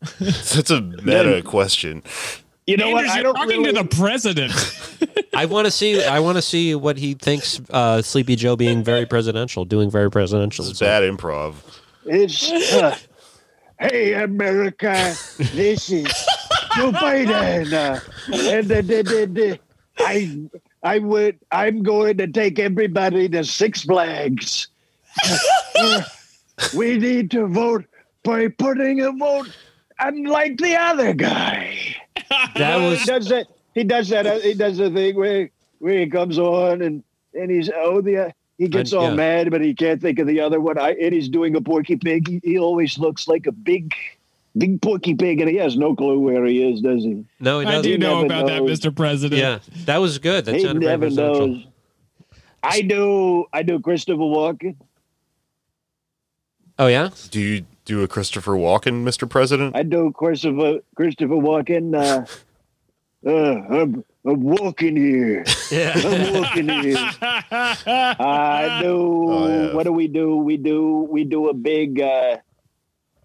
That's 0.20 0.70
a 0.70 0.80
meta 0.80 1.42
question. 1.44 2.02
You 2.66 2.76
know 2.78 2.88
Anders, 2.88 3.06
what? 3.06 3.10
I 3.10 3.14
you're 3.16 3.22
don't 3.24 3.34
talking 3.34 3.62
really, 3.62 3.72
to 3.72 3.82
the 3.82 3.96
president. 3.96 5.26
I 5.34 5.46
want 5.46 5.66
to 5.66 5.70
see. 5.70 6.02
I 6.02 6.20
want 6.20 6.36
to 6.36 6.42
see 6.42 6.74
what 6.74 6.96
he 6.96 7.14
thinks. 7.14 7.60
Uh, 7.70 8.00
Sleepy 8.00 8.36
Joe 8.36 8.56
being 8.56 8.82
very 8.82 9.04
presidential, 9.04 9.64
doing 9.64 9.90
very 9.90 10.10
presidential. 10.10 10.64
This 10.64 10.74
is 10.74 10.80
bad 10.80 11.02
improv. 11.02 11.56
It's 12.06 12.50
uh, 12.72 12.96
hey 13.78 14.14
America, 14.14 14.92
this 15.52 15.90
is 15.90 16.06
Joe 16.76 16.92
Biden, 16.92 17.72
uh, 17.72 18.00
and 18.32 18.68
the, 18.68 18.82
the, 18.82 19.02
the, 19.02 19.26
the, 19.26 19.60
I 19.98 20.40
I 20.82 20.98
would 20.98 21.38
I'm 21.50 21.82
going 21.82 22.16
to 22.18 22.26
take 22.26 22.58
everybody 22.58 23.28
to 23.30 23.44
Six 23.44 23.82
Flags. 23.82 24.68
We 26.76 26.98
need 26.98 27.30
to 27.32 27.46
vote 27.46 27.84
by 28.22 28.48
putting 28.48 29.00
a 29.00 29.12
vote 29.12 29.50
unlike 29.98 30.58
the 30.58 30.76
other 30.76 31.12
guy. 31.12 31.96
That 32.56 32.80
he 32.80 32.86
was 32.88 33.04
does 33.04 33.28
that. 33.28 33.46
He 33.74 33.84
does 33.84 34.08
that. 34.10 34.42
He 34.42 34.54
does 34.54 34.78
the 34.78 34.90
thing 34.90 35.16
where 35.16 35.50
where 35.78 35.98
he 35.98 36.06
comes 36.06 36.38
on 36.38 36.82
and 36.82 37.02
and 37.34 37.50
he's 37.50 37.70
oh 37.74 38.00
the 38.00 38.32
he 38.58 38.68
gets 38.68 38.92
And- 38.92 39.00
all 39.00 39.08
yeah. 39.10 39.14
mad, 39.16 39.50
but 39.50 39.60
he 39.60 39.74
can't 39.74 40.00
think 40.00 40.18
of 40.20 40.26
the 40.26 40.40
other 40.40 40.60
one. 40.60 40.78
I 40.78 40.92
and 40.92 41.12
he's 41.12 41.28
doing 41.28 41.56
a 41.56 41.60
Porky 41.60 41.96
Pig. 41.96 42.28
He, 42.28 42.40
he 42.44 42.58
always 42.58 42.98
looks 42.98 43.26
like 43.26 43.46
a 43.46 43.52
big 43.52 43.92
big 44.56 44.80
Porky 44.80 45.14
Pig, 45.14 45.40
and 45.40 45.50
he 45.50 45.56
has 45.56 45.76
no 45.76 45.96
clue 45.96 46.20
where 46.20 46.44
he 46.46 46.62
is, 46.62 46.80
does 46.80 47.02
he? 47.02 47.24
no. 47.40 47.58
He 47.60 47.66
I 47.66 47.72
doesn't. 47.72 47.90
do 47.90 47.98
know 47.98 48.24
about 48.24 48.46
knows. 48.46 48.80
that, 48.80 48.88
Mr. 48.90 48.94
President. 48.94 49.40
Yeah, 49.40 49.58
that 49.86 49.98
was 49.98 50.18
good. 50.18 50.44
That 50.44 50.54
he 50.54 50.60
sounded 50.62 50.80
very 50.84 50.92
never 50.92 51.06
presidential. 51.06 51.46
knows. 51.48 51.66
I 52.62 52.80
do. 52.82 53.44
I 53.52 53.62
do 53.64 53.80
Christopher 53.80 54.18
Walken. 54.22 54.76
Oh 56.78 56.86
yeah. 56.86 57.10
Do 57.30 57.40
you 57.40 57.64
do 57.84 58.02
a 58.02 58.08
Christopher 58.08 58.52
Walken, 58.52 59.04
Mr. 59.04 59.28
President? 59.28 59.76
I 59.76 59.82
do 59.82 60.12
Christopher 60.12 60.80
Christopher 60.96 61.34
Walken. 61.34 61.94
Uh, 61.94 62.24
uh, 63.26 63.30
I'm, 63.80 64.04
I'm 64.26 64.40
walking 64.42 64.96
here. 64.96 65.44
Yeah. 65.70 65.92
I'm 65.96 66.34
walking 66.34 66.68
here. 66.68 66.96
I 67.50 68.80
do. 68.82 68.96
Oh, 69.32 69.48
yeah. 69.48 69.74
What 69.74 69.84
do 69.84 69.92
we 69.92 70.08
do? 70.08 70.36
We 70.36 70.56
do. 70.58 71.06
We 71.10 71.24
do 71.24 71.48
a 71.48 71.54
big 71.54 72.00
uh, 72.00 72.36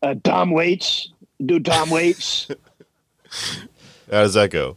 uh, 0.01 0.16
Tom 0.24 0.51
Waits. 0.51 1.12
Do 1.45 1.60
Tom 1.60 1.89
Waits 1.89 2.47
How 4.12 4.24
does 4.24 4.34
that 4.34 4.49
go? 4.51 4.76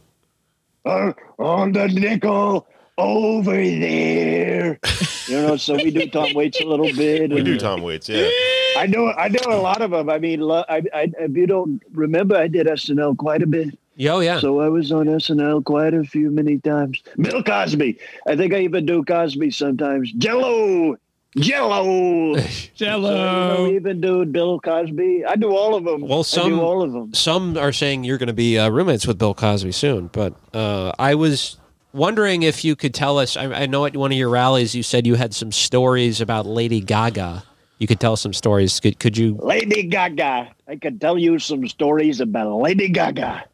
uh, 0.85 1.13
on 1.39 1.71
the 1.71 1.87
nickel 1.87 2.67
over 2.97 3.53
there? 3.55 4.79
You 5.27 5.41
know. 5.41 5.57
So 5.57 5.75
we 5.75 5.91
do 5.91 6.07
Tom 6.09 6.33
Waits 6.33 6.59
a 6.61 6.65
little 6.65 6.85
bit. 6.93 7.29
We 7.31 7.37
and- 7.37 7.45
do 7.45 7.57
Tom 7.57 7.81
Waits, 7.81 8.09
yeah. 8.09 8.29
I 8.77 8.87
know. 8.87 9.11
I 9.11 9.27
know 9.29 9.39
a 9.49 9.61
lot 9.61 9.81
of 9.81 9.91
them. 9.91 10.09
I 10.09 10.17
mean, 10.19 10.39
lo- 10.41 10.65
I, 10.67 10.81
I, 10.93 11.11
if 11.19 11.35
you 11.37 11.45
don't 11.47 11.81
remember, 11.93 12.35
I 12.35 12.47
did 12.47 12.65
SNL 12.67 13.15
quite 13.17 13.43
a 13.43 13.47
bit. 13.47 13.77
Yeah, 13.95 14.13
Oh 14.13 14.19
yeah. 14.21 14.39
So 14.39 14.59
I 14.61 14.69
was 14.69 14.91
on 14.91 15.05
SNL 15.05 15.63
quite 15.63 15.93
a 15.93 16.03
few 16.03 16.31
many 16.31 16.57
times. 16.57 17.03
Bill 17.19 17.43
Cosby. 17.43 17.99
I 18.27 18.35
think 18.35 18.51
I 18.53 18.59
even 18.61 18.85
do 18.87 19.03
Cosby 19.03 19.51
sometimes. 19.51 20.11
Jello. 20.13 20.97
Jello. 21.37 22.35
So, 22.75 22.85
you 22.85 22.91
know, 22.91 23.01
Jello. 23.01 23.63
we 23.69 23.75
even 23.75 24.01
do 24.01 24.25
Bill 24.25 24.59
Cosby. 24.59 25.25
I 25.25 25.35
do 25.35 25.55
all 25.55 25.75
of 25.75 25.83
them. 25.83 26.01
Well, 26.07 26.19
I 26.19 26.23
some- 26.23 26.49
do 26.49 26.59
all 26.61 26.81
of 26.81 26.91
them. 26.91 27.13
Some 27.13 27.55
are 27.57 27.71
saying 27.71 28.03
you're 28.03 28.17
going 28.17 28.27
to 28.27 28.33
be 28.33 28.57
uh, 28.57 28.69
roommates 28.69 29.05
with 29.05 29.19
Bill 29.19 29.35
Cosby 29.35 29.71
soon, 29.71 30.07
but 30.07 30.33
uh, 30.55 30.91
I 30.97 31.13
was 31.13 31.57
wondering 31.93 32.43
if 32.43 32.65
you 32.65 32.75
could 32.75 32.93
tell 32.93 33.17
us. 33.19 33.37
I, 33.37 33.45
I 33.63 33.65
know 33.65 33.85
at 33.85 33.95
one 33.95 34.11
of 34.11 34.17
your 34.17 34.29
rallies 34.29 34.75
you 34.75 34.83
said 34.83 35.07
you 35.07 35.15
had 35.15 35.33
some 35.33 35.51
stories 35.51 36.19
about 36.21 36.45
Lady 36.45 36.81
Gaga. 36.81 37.43
You 37.79 37.87
could 37.87 37.99
tell 37.99 38.15
some 38.15 38.33
stories. 38.33 38.79
Could, 38.79 38.99
could 38.99 39.17
you? 39.17 39.35
Lady 39.41 39.83
Gaga. 39.83 40.49
I 40.67 40.75
could 40.75 40.99
tell 41.01 41.17
you 41.17 41.39
some 41.39 41.67
stories 41.67 42.19
about 42.21 42.55
Lady 42.57 42.89
Gaga. 42.89 43.45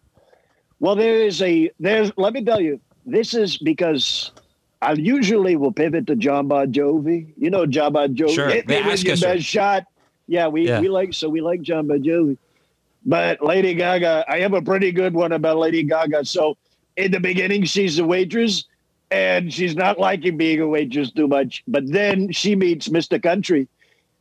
Well, 0.79 0.95
there 0.95 1.15
is 1.15 1.41
a 1.41 1.69
there's. 1.79 2.11
Let 2.17 2.33
me 2.33 2.43
tell 2.43 2.61
you, 2.61 2.79
this 3.05 3.33
is 3.33 3.57
because 3.57 4.31
I 4.81 4.93
usually 4.93 5.55
will 5.55 5.71
pivot 5.73 6.07
to 6.07 6.15
John 6.15 6.47
Bon 6.47 6.71
Jovi. 6.71 7.33
You 7.37 7.49
know 7.49 7.65
John 7.65 7.93
Bon 7.93 8.15
Jovi. 8.15 8.33
Sure, 8.35 8.49
Hit 8.49 8.67
me 8.67 8.81
with 8.85 9.03
your 9.03 9.17
best 9.17 9.43
shot. 9.43 9.85
Yeah, 10.27 10.47
we 10.47 10.67
Yeah. 10.67 10.79
we 10.79 10.89
like 10.89 11.13
so 11.13 11.27
we 11.27 11.41
like 11.41 11.61
John 11.61 11.87
Bon 11.87 12.01
Jovi. 12.01 12.37
But 13.05 13.43
Lady 13.43 13.73
Gaga, 13.73 14.25
I 14.27 14.39
have 14.39 14.53
a 14.53 14.61
pretty 14.61 14.91
good 14.91 15.13
one 15.13 15.31
about 15.31 15.57
Lady 15.57 15.83
Gaga. 15.83 16.25
So 16.25 16.55
in 16.99 17.11
the 17.11 17.19
beginning, 17.19 17.63
she's 17.63 17.97
a 17.97 18.03
waitress, 18.03 18.65
and 19.09 19.53
she's 19.53 19.73
not 19.73 19.99
liking 19.99 20.35
being 20.35 20.59
a 20.59 20.67
waitress 20.67 21.11
too 21.11 21.29
much. 21.29 21.63
But 21.65 21.89
then 21.89 22.33
she 22.33 22.55
meets 22.55 22.89
Mr. 22.89 23.23
Country, 23.23 23.69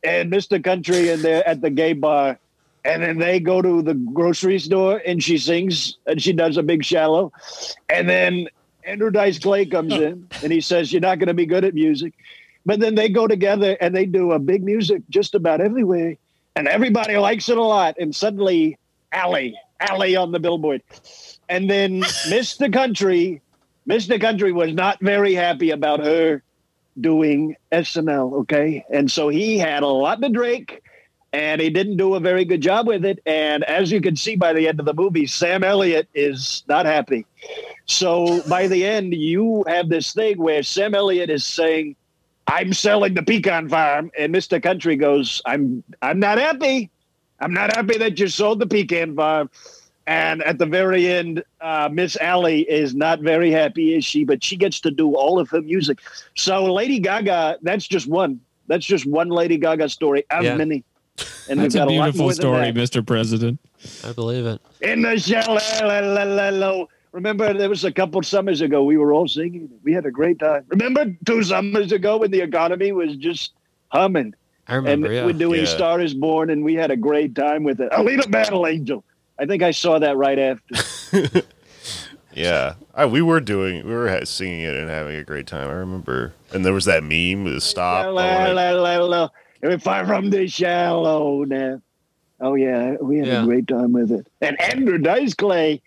and 0.01 0.31
Mr. 0.31 0.63
Country, 0.63 1.09
and 1.09 1.21
they're 1.21 1.45
at 1.45 1.59
the 1.59 1.69
gay 1.69 1.91
bar, 1.91 2.39
and 2.85 3.03
then 3.03 3.17
they 3.17 3.41
go 3.41 3.61
to 3.61 3.81
the 3.81 3.95
grocery 3.95 4.59
store, 4.59 5.01
and 5.05 5.21
she 5.21 5.37
sings, 5.37 5.97
and 6.07 6.21
she 6.21 6.31
does 6.31 6.55
a 6.55 6.63
big 6.63 6.85
shallow, 6.85 7.33
and 7.89 8.07
then 8.09 8.47
Andrew 8.85 9.11
Dice 9.11 9.39
Clay 9.39 9.65
comes 9.65 9.93
in, 9.93 10.27
and 10.41 10.51
he 10.53 10.61
says, 10.61 10.93
"You're 10.93 11.01
not 11.01 11.19
going 11.19 11.27
to 11.27 11.33
be 11.33 11.45
good 11.45 11.65
at 11.65 11.73
music," 11.73 12.13
but 12.65 12.79
then 12.79 12.95
they 12.95 13.09
go 13.09 13.27
together 13.27 13.77
and 13.81 13.93
they 13.93 14.05
do 14.05 14.31
a 14.31 14.39
big 14.39 14.63
music 14.63 15.03
just 15.09 15.35
about 15.35 15.59
everywhere, 15.59 16.15
and 16.55 16.65
everybody 16.65 17.17
likes 17.17 17.49
it 17.49 17.57
a 17.57 17.61
lot, 17.61 17.97
and 17.99 18.15
suddenly, 18.15 18.77
Ally, 19.11 19.51
Ally 19.81 20.15
on 20.15 20.31
the 20.31 20.39
billboard, 20.39 20.81
and 21.49 21.69
then 21.69 22.01
Mr. 22.01 22.71
Country. 22.71 23.41
Mr. 23.87 24.21
Country 24.21 24.51
was 24.51 24.71
not 24.73 24.99
very 25.01 25.33
happy 25.33 25.71
about 25.71 25.99
her 25.99 26.43
doing 27.01 27.55
SNL, 27.71 28.33
okay? 28.41 28.85
And 28.91 29.11
so 29.11 29.29
he 29.29 29.57
had 29.57 29.81
a 29.81 29.87
lot 29.87 30.21
to 30.21 30.29
drink 30.29 30.81
and 31.33 31.61
he 31.61 31.69
didn't 31.69 31.97
do 31.97 32.15
a 32.15 32.19
very 32.19 32.45
good 32.45 32.61
job 32.61 32.87
with 32.87 33.05
it. 33.05 33.19
And 33.25 33.63
as 33.63 33.91
you 33.91 34.01
can 34.01 34.15
see 34.15 34.35
by 34.35 34.53
the 34.53 34.67
end 34.67 34.79
of 34.79 34.85
the 34.85 34.93
movie, 34.93 35.27
Sam 35.27 35.63
Elliott 35.63 36.07
is 36.13 36.63
not 36.67 36.85
happy. 36.85 37.25
So 37.85 38.41
by 38.43 38.67
the 38.67 38.85
end, 38.85 39.13
you 39.13 39.63
have 39.67 39.89
this 39.89 40.13
thing 40.13 40.37
where 40.37 40.63
Sam 40.63 40.95
Elliott 40.95 41.29
is 41.29 41.45
saying, 41.45 41.95
I'm 42.47 42.73
selling 42.73 43.13
the 43.13 43.21
pecan 43.21 43.69
farm, 43.69 44.09
and 44.17 44.33
Mr. 44.33 44.61
Country 44.61 44.95
goes, 44.95 45.39
I'm 45.45 45.83
I'm 46.01 46.19
not 46.19 46.39
happy. 46.39 46.89
I'm 47.39 47.53
not 47.53 47.75
happy 47.75 47.97
that 47.99 48.19
you 48.19 48.27
sold 48.27 48.59
the 48.59 48.65
pecan 48.65 49.15
farm. 49.15 49.51
And 50.07 50.41
at 50.43 50.57
the 50.57 50.65
very 50.65 51.07
end, 51.07 51.43
uh, 51.61 51.87
Miss 51.91 52.17
Ally 52.17 52.63
is 52.67 52.95
not 52.95 53.19
very 53.21 53.51
happy, 53.51 53.93
is 53.95 54.03
she? 54.03 54.23
But 54.23 54.43
she 54.43 54.55
gets 54.55 54.79
to 54.81 54.91
do 54.91 55.15
all 55.15 55.39
of 55.39 55.49
her 55.49 55.61
music. 55.61 55.99
So 56.35 56.73
Lady 56.73 56.99
Gaga, 56.99 57.59
that's 57.61 57.87
just 57.87 58.07
one. 58.07 58.39
That's 58.67 58.85
just 58.85 59.05
one 59.05 59.29
Lady 59.29 59.57
Gaga 59.57 59.87
story 59.89 60.23
out 60.31 60.43
Yeah. 60.43 60.53
of 60.53 60.57
many. 60.57 60.83
And 61.49 61.59
That's 61.59 61.73
we've 61.75 61.83
a 61.83 61.85
got 61.85 61.91
lot 61.91 62.03
beautiful 62.05 62.19
more 62.21 62.29
than 62.29 62.35
story. 62.35 62.71
Mr. 62.71 63.05
President. 63.05 63.59
I 64.05 64.13
believe 64.13 64.45
it. 64.45 64.61
In 64.81 65.01
the 65.01 65.17
shallow. 65.19 66.87
Remember, 67.11 67.53
there 67.53 67.69
was 67.69 67.83
a 67.85 67.91
couple 67.91 68.21
summers 68.21 68.61
ago 68.61 68.83
we 68.83 68.95
were 68.97 69.13
all 69.13 69.27
singing. 69.27 69.69
We 69.83 69.93
had 69.93 70.05
a 70.05 70.11
great 70.11 70.37
time. 70.39 70.63
Remember 70.67 71.05
two 71.25 71.41
summers 71.43 71.91
ago 71.91 72.17
when 72.17 72.29
the 72.31 72.41
economy 72.41 72.91
was 72.91 73.15
just 73.15 73.53
humming, 73.89 74.35
I 74.67 74.75
and 74.75 74.85
remember. 74.85 75.11
yeah. 75.11 75.25
we're 75.25 75.33
doing 75.33 75.61
Yeah. 75.61 75.65
"Star 75.65 75.99
Is 76.01 76.13
Born," 76.13 76.51
and 76.51 76.63
we 76.63 76.75
had 76.75 76.91
a 76.91 76.95
great 76.95 77.33
time 77.33 77.63
with 77.63 77.79
it. 77.81 77.91
Alita 77.91 78.29
Battle 78.29 78.67
Angel. 78.67 79.03
I 79.39 79.45
think 79.45 79.63
I 79.63 79.71
saw 79.71 79.99
that 79.99 80.17
right 80.17 80.37
after. 80.39 81.41
Yeah, 82.31 82.75
I, 82.93 83.07
we 83.07 83.23
were 83.23 83.39
doing, 83.41 83.85
we 83.85 83.91
were 83.91 84.23
singing 84.23 84.61
it 84.61 84.75
and 84.75 84.87
having 84.87 85.15
a 85.15 85.23
great 85.23 85.47
time. 85.47 85.67
I 85.67 85.73
remember, 85.73 86.31
and 86.53 86.63
there 86.63 86.73
was 86.73 86.85
that 86.85 87.03
meme 87.03 87.43
with 87.43 87.63
stop. 87.63 88.05
La, 88.05 88.11
la, 88.11 88.21
all 88.21 88.55
that- 88.55 88.73
la, 88.75 88.97
la, 88.97 89.05
la. 89.05 89.29
If 89.63 89.87
I'm 89.87 90.05
from 90.05 90.29
the 90.29 90.47
shallow 90.47 91.43
now. 91.43 91.81
Oh 92.39 92.53
yeah, 92.55 92.95
we 93.01 93.17
had 93.17 93.27
Yeah. 93.27 93.41
a 93.41 93.45
great 93.45 93.67
time 93.67 93.91
with 93.91 94.11
it. 94.11 94.25
And 94.39 94.61
Andrew 94.61 94.97
Dice 94.99 95.33
Clay, 95.33 95.81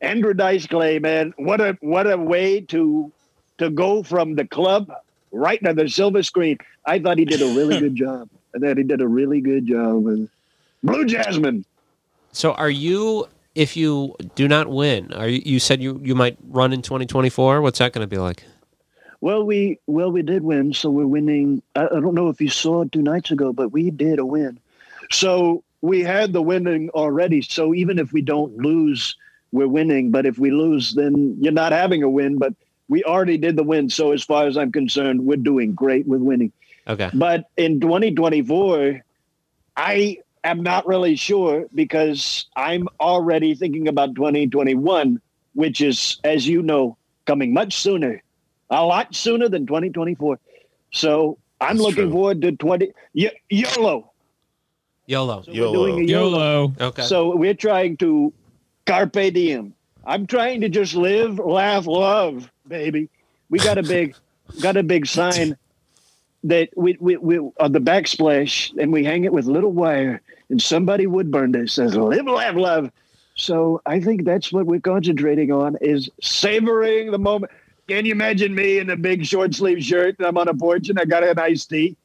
Andrew 0.00 0.34
Dice 0.34 0.66
Clay, 0.68 1.00
man, 1.00 1.32
what 1.38 1.60
a 1.60 1.76
what 1.80 2.08
a 2.08 2.16
way 2.16 2.60
to 2.60 3.10
to 3.58 3.70
go 3.70 4.04
from 4.04 4.36
the 4.36 4.46
club 4.46 4.92
right 5.32 5.60
to 5.64 5.72
the 5.74 5.88
silver 5.88 6.22
screen. 6.22 6.58
I 6.84 7.00
thought 7.00 7.18
he 7.18 7.24
did 7.24 7.40
a 7.42 7.46
really 7.46 7.80
good 7.84 7.96
job. 7.96 8.28
I 8.54 8.58
thought 8.58 8.76
he 8.76 8.84
did 8.84 9.00
a 9.00 9.08
really 9.08 9.40
good 9.40 9.66
job 9.66 10.04
with 10.04 10.28
Blue 10.84 11.04
Jasmine. 11.06 11.64
So, 12.36 12.52
are 12.52 12.68
you? 12.68 13.26
If 13.54 13.78
you 13.78 14.14
do 14.34 14.46
not 14.46 14.68
win, 14.68 15.10
are 15.14 15.26
you? 15.26 15.40
You 15.46 15.58
said 15.58 15.80
you 15.80 15.98
you 16.04 16.14
might 16.14 16.36
run 16.48 16.74
in 16.74 16.82
2024. 16.82 17.62
What's 17.62 17.78
that 17.78 17.94
going 17.94 18.02
to 18.02 18.06
be 18.06 18.18
like? 18.18 18.44
Well, 19.22 19.46
we 19.46 19.78
well 19.86 20.12
we 20.12 20.20
did 20.20 20.44
win, 20.44 20.74
so 20.74 20.90
we're 20.90 21.06
winning. 21.06 21.62
I, 21.74 21.86
I 21.86 22.00
don't 22.00 22.14
know 22.14 22.28
if 22.28 22.38
you 22.38 22.50
saw 22.50 22.82
it 22.82 22.92
two 22.92 23.00
nights 23.00 23.30
ago, 23.30 23.54
but 23.54 23.72
we 23.72 23.90
did 23.90 24.18
a 24.18 24.26
win. 24.26 24.60
So 25.10 25.64
we 25.80 26.02
had 26.02 26.34
the 26.34 26.42
winning 26.42 26.90
already. 26.90 27.40
So 27.40 27.72
even 27.72 27.98
if 27.98 28.12
we 28.12 28.20
don't 28.20 28.54
lose, 28.58 29.16
we're 29.52 29.66
winning. 29.66 30.10
But 30.10 30.26
if 30.26 30.38
we 30.38 30.50
lose, 30.50 30.92
then 30.92 31.38
you're 31.40 31.54
not 31.54 31.72
having 31.72 32.02
a 32.02 32.10
win. 32.10 32.36
But 32.36 32.52
we 32.88 33.02
already 33.04 33.38
did 33.38 33.56
the 33.56 33.64
win. 33.64 33.88
So 33.88 34.12
as 34.12 34.22
far 34.22 34.46
as 34.46 34.58
I'm 34.58 34.72
concerned, 34.72 35.24
we're 35.24 35.36
doing 35.36 35.72
great 35.72 36.06
with 36.06 36.20
winning. 36.20 36.52
Okay. 36.86 37.08
But 37.14 37.48
in 37.56 37.80
2024, 37.80 39.02
I 39.78 40.18
am 40.46 40.62
not 40.62 40.86
really 40.86 41.16
sure 41.16 41.66
because 41.74 42.46
I'm 42.56 42.88
already 43.00 43.54
thinking 43.54 43.88
about 43.88 44.14
2021, 44.14 45.20
which 45.54 45.80
is, 45.80 46.18
as 46.24 46.46
you 46.46 46.62
know, 46.62 46.96
coming 47.26 47.52
much 47.52 47.76
sooner, 47.76 48.22
a 48.70 48.84
lot 48.84 49.14
sooner 49.14 49.48
than 49.48 49.66
2024. 49.66 50.38
So 50.92 51.38
I'm 51.60 51.76
That's 51.76 51.80
looking 51.80 52.04
true. 52.04 52.12
forward 52.12 52.42
to 52.42 52.52
20 52.52 52.92
y- 53.14 53.30
YOLO. 53.50 54.12
YOLO. 55.06 55.42
So 55.42 55.52
YOLO. 55.52 55.72
doing 55.72 56.00
a 56.00 56.04
YOLO. 56.04 56.38
YOLO. 56.38 56.72
Okay. 56.80 57.02
So 57.02 57.36
we're 57.36 57.54
trying 57.54 57.96
to 57.98 58.32
carpe 58.86 59.12
diem. 59.12 59.74
I'm 60.04 60.26
trying 60.26 60.60
to 60.60 60.68
just 60.68 60.94
live, 60.94 61.38
laugh, 61.38 61.86
love, 61.86 62.50
baby. 62.66 63.08
We 63.50 63.58
got 63.58 63.78
a 63.78 63.82
big, 63.82 64.14
got 64.60 64.76
a 64.76 64.82
big 64.82 65.06
sign 65.06 65.56
that 66.48 66.70
we, 66.76 66.96
we, 67.00 67.16
we 67.16 67.38
on 67.38 67.72
the 67.72 67.80
backsplash, 67.80 68.76
and 68.78 68.92
we 68.92 69.04
hang 69.04 69.24
it 69.24 69.32
with 69.32 69.46
little 69.46 69.72
wire, 69.72 70.20
and 70.48 70.60
somebody 70.60 71.06
would 71.06 71.30
burn 71.30 71.54
it. 71.54 71.70
Says 71.70 71.96
"Live, 71.96 72.26
laugh, 72.26 72.54
love." 72.54 72.90
So 73.34 73.82
I 73.84 74.00
think 74.00 74.24
that's 74.24 74.52
what 74.52 74.66
we're 74.66 74.80
concentrating 74.80 75.52
on 75.52 75.76
is 75.80 76.10
savoring 76.22 77.10
the 77.10 77.18
moment. 77.18 77.52
Can 77.86 78.04
you 78.04 78.12
imagine 78.12 78.54
me 78.54 78.78
in 78.78 78.90
a 78.90 78.96
big 78.96 79.24
short 79.24 79.54
sleeve 79.54 79.84
shirt 79.84 80.16
and 80.18 80.26
I'm 80.26 80.36
on 80.38 80.48
a 80.48 80.54
porch 80.54 80.88
and 80.88 80.98
I 80.98 81.04
got 81.04 81.22
an 81.22 81.38
iced 81.38 81.68
tea? 81.68 81.96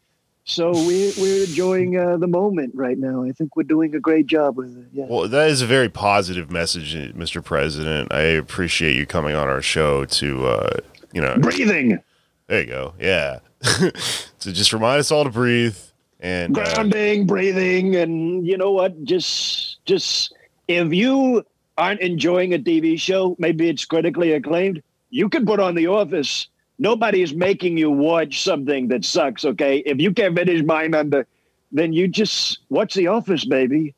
So 0.43 0.71
we're 0.71 1.13
we're 1.17 1.45
enjoying 1.45 1.97
uh, 1.97 2.17
the 2.17 2.27
moment 2.27 2.73
right 2.75 2.97
now. 2.97 3.23
I 3.23 3.31
think 3.31 3.55
we're 3.55 3.63
doing 3.63 3.95
a 3.95 3.99
great 3.99 4.27
job 4.27 4.57
with 4.57 4.77
it. 4.77 4.85
Yeah. 4.91 5.05
Well, 5.07 5.27
that 5.27 5.49
is 5.49 5.61
a 5.61 5.67
very 5.67 5.87
positive 5.87 6.51
message, 6.51 6.95
Mr. 7.15 7.43
President. 7.43 8.11
I 8.11 8.21
appreciate 8.21 8.95
you 8.95 9.05
coming 9.05 9.35
on 9.35 9.47
our 9.47 9.61
show 9.61 10.05
to, 10.05 10.47
uh, 10.47 10.77
you 11.13 11.21
know, 11.21 11.37
Breathing, 11.37 11.99
there 12.47 12.61
you 12.61 12.67
go. 12.67 12.93
Yeah. 12.99 13.39
To 13.61 14.51
just 14.51 14.73
remind 14.73 14.99
us 14.99 15.11
all 15.11 15.23
to 15.23 15.29
breathe 15.29 15.77
and 16.19 16.57
uh, 16.57 16.63
grounding, 16.63 17.27
breathing, 17.27 17.95
and 17.95 18.45
you 18.45 18.57
know 18.57 18.71
what? 18.71 19.03
Just 19.03 19.83
just 19.85 20.33
if 20.67 20.93
you 20.93 21.45
aren't 21.77 22.01
enjoying 22.01 22.53
a 22.53 22.59
TV 22.59 22.99
show, 22.99 23.35
maybe 23.39 23.69
it's 23.69 23.85
critically 23.85 24.33
acclaimed. 24.33 24.81
You 25.09 25.29
can 25.29 25.45
put 25.45 25.59
on 25.59 25.75
The 25.75 25.87
Office. 25.87 26.47
Nobody's 26.79 27.35
making 27.35 27.77
you 27.77 27.91
watch 27.91 28.41
something 28.41 28.87
that 28.87 29.05
sucks. 29.05 29.45
Okay, 29.45 29.77
if 29.79 29.99
you 29.99 30.13
can't 30.13 30.35
finish 30.35 30.61
Mindhunter, 30.61 31.25
then 31.71 31.93
you 31.93 32.07
just 32.07 32.59
watch 32.69 32.95
The 32.95 33.07
Office, 33.07 33.45
baby. 33.45 33.93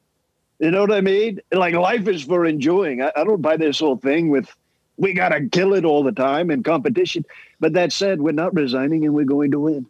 You 0.59 0.71
know 0.71 0.81
what 0.81 0.91
I 0.91 1.01
mean? 1.01 1.39
Like 1.51 1.73
life 1.73 2.07
is 2.07 2.23
for 2.23 2.45
enjoying. 2.45 3.01
I, 3.01 3.11
I 3.15 3.23
don't 3.23 3.41
buy 3.41 3.57
this 3.57 3.79
whole 3.79 3.97
thing 3.97 4.29
with 4.29 4.53
we 4.97 5.13
gotta 5.13 5.47
kill 5.49 5.73
it 5.73 5.85
all 5.85 6.03
the 6.03 6.11
time 6.11 6.51
in 6.51 6.63
competition. 6.63 7.25
But 7.63 7.71
that 7.73 7.93
said, 7.93 8.19
we're 8.19 8.33
not 8.33 8.53
resigning 8.53 9.05
and 9.05 9.13
we're 9.13 9.23
going 9.23 9.51
to 9.51 9.59
win. 9.59 9.85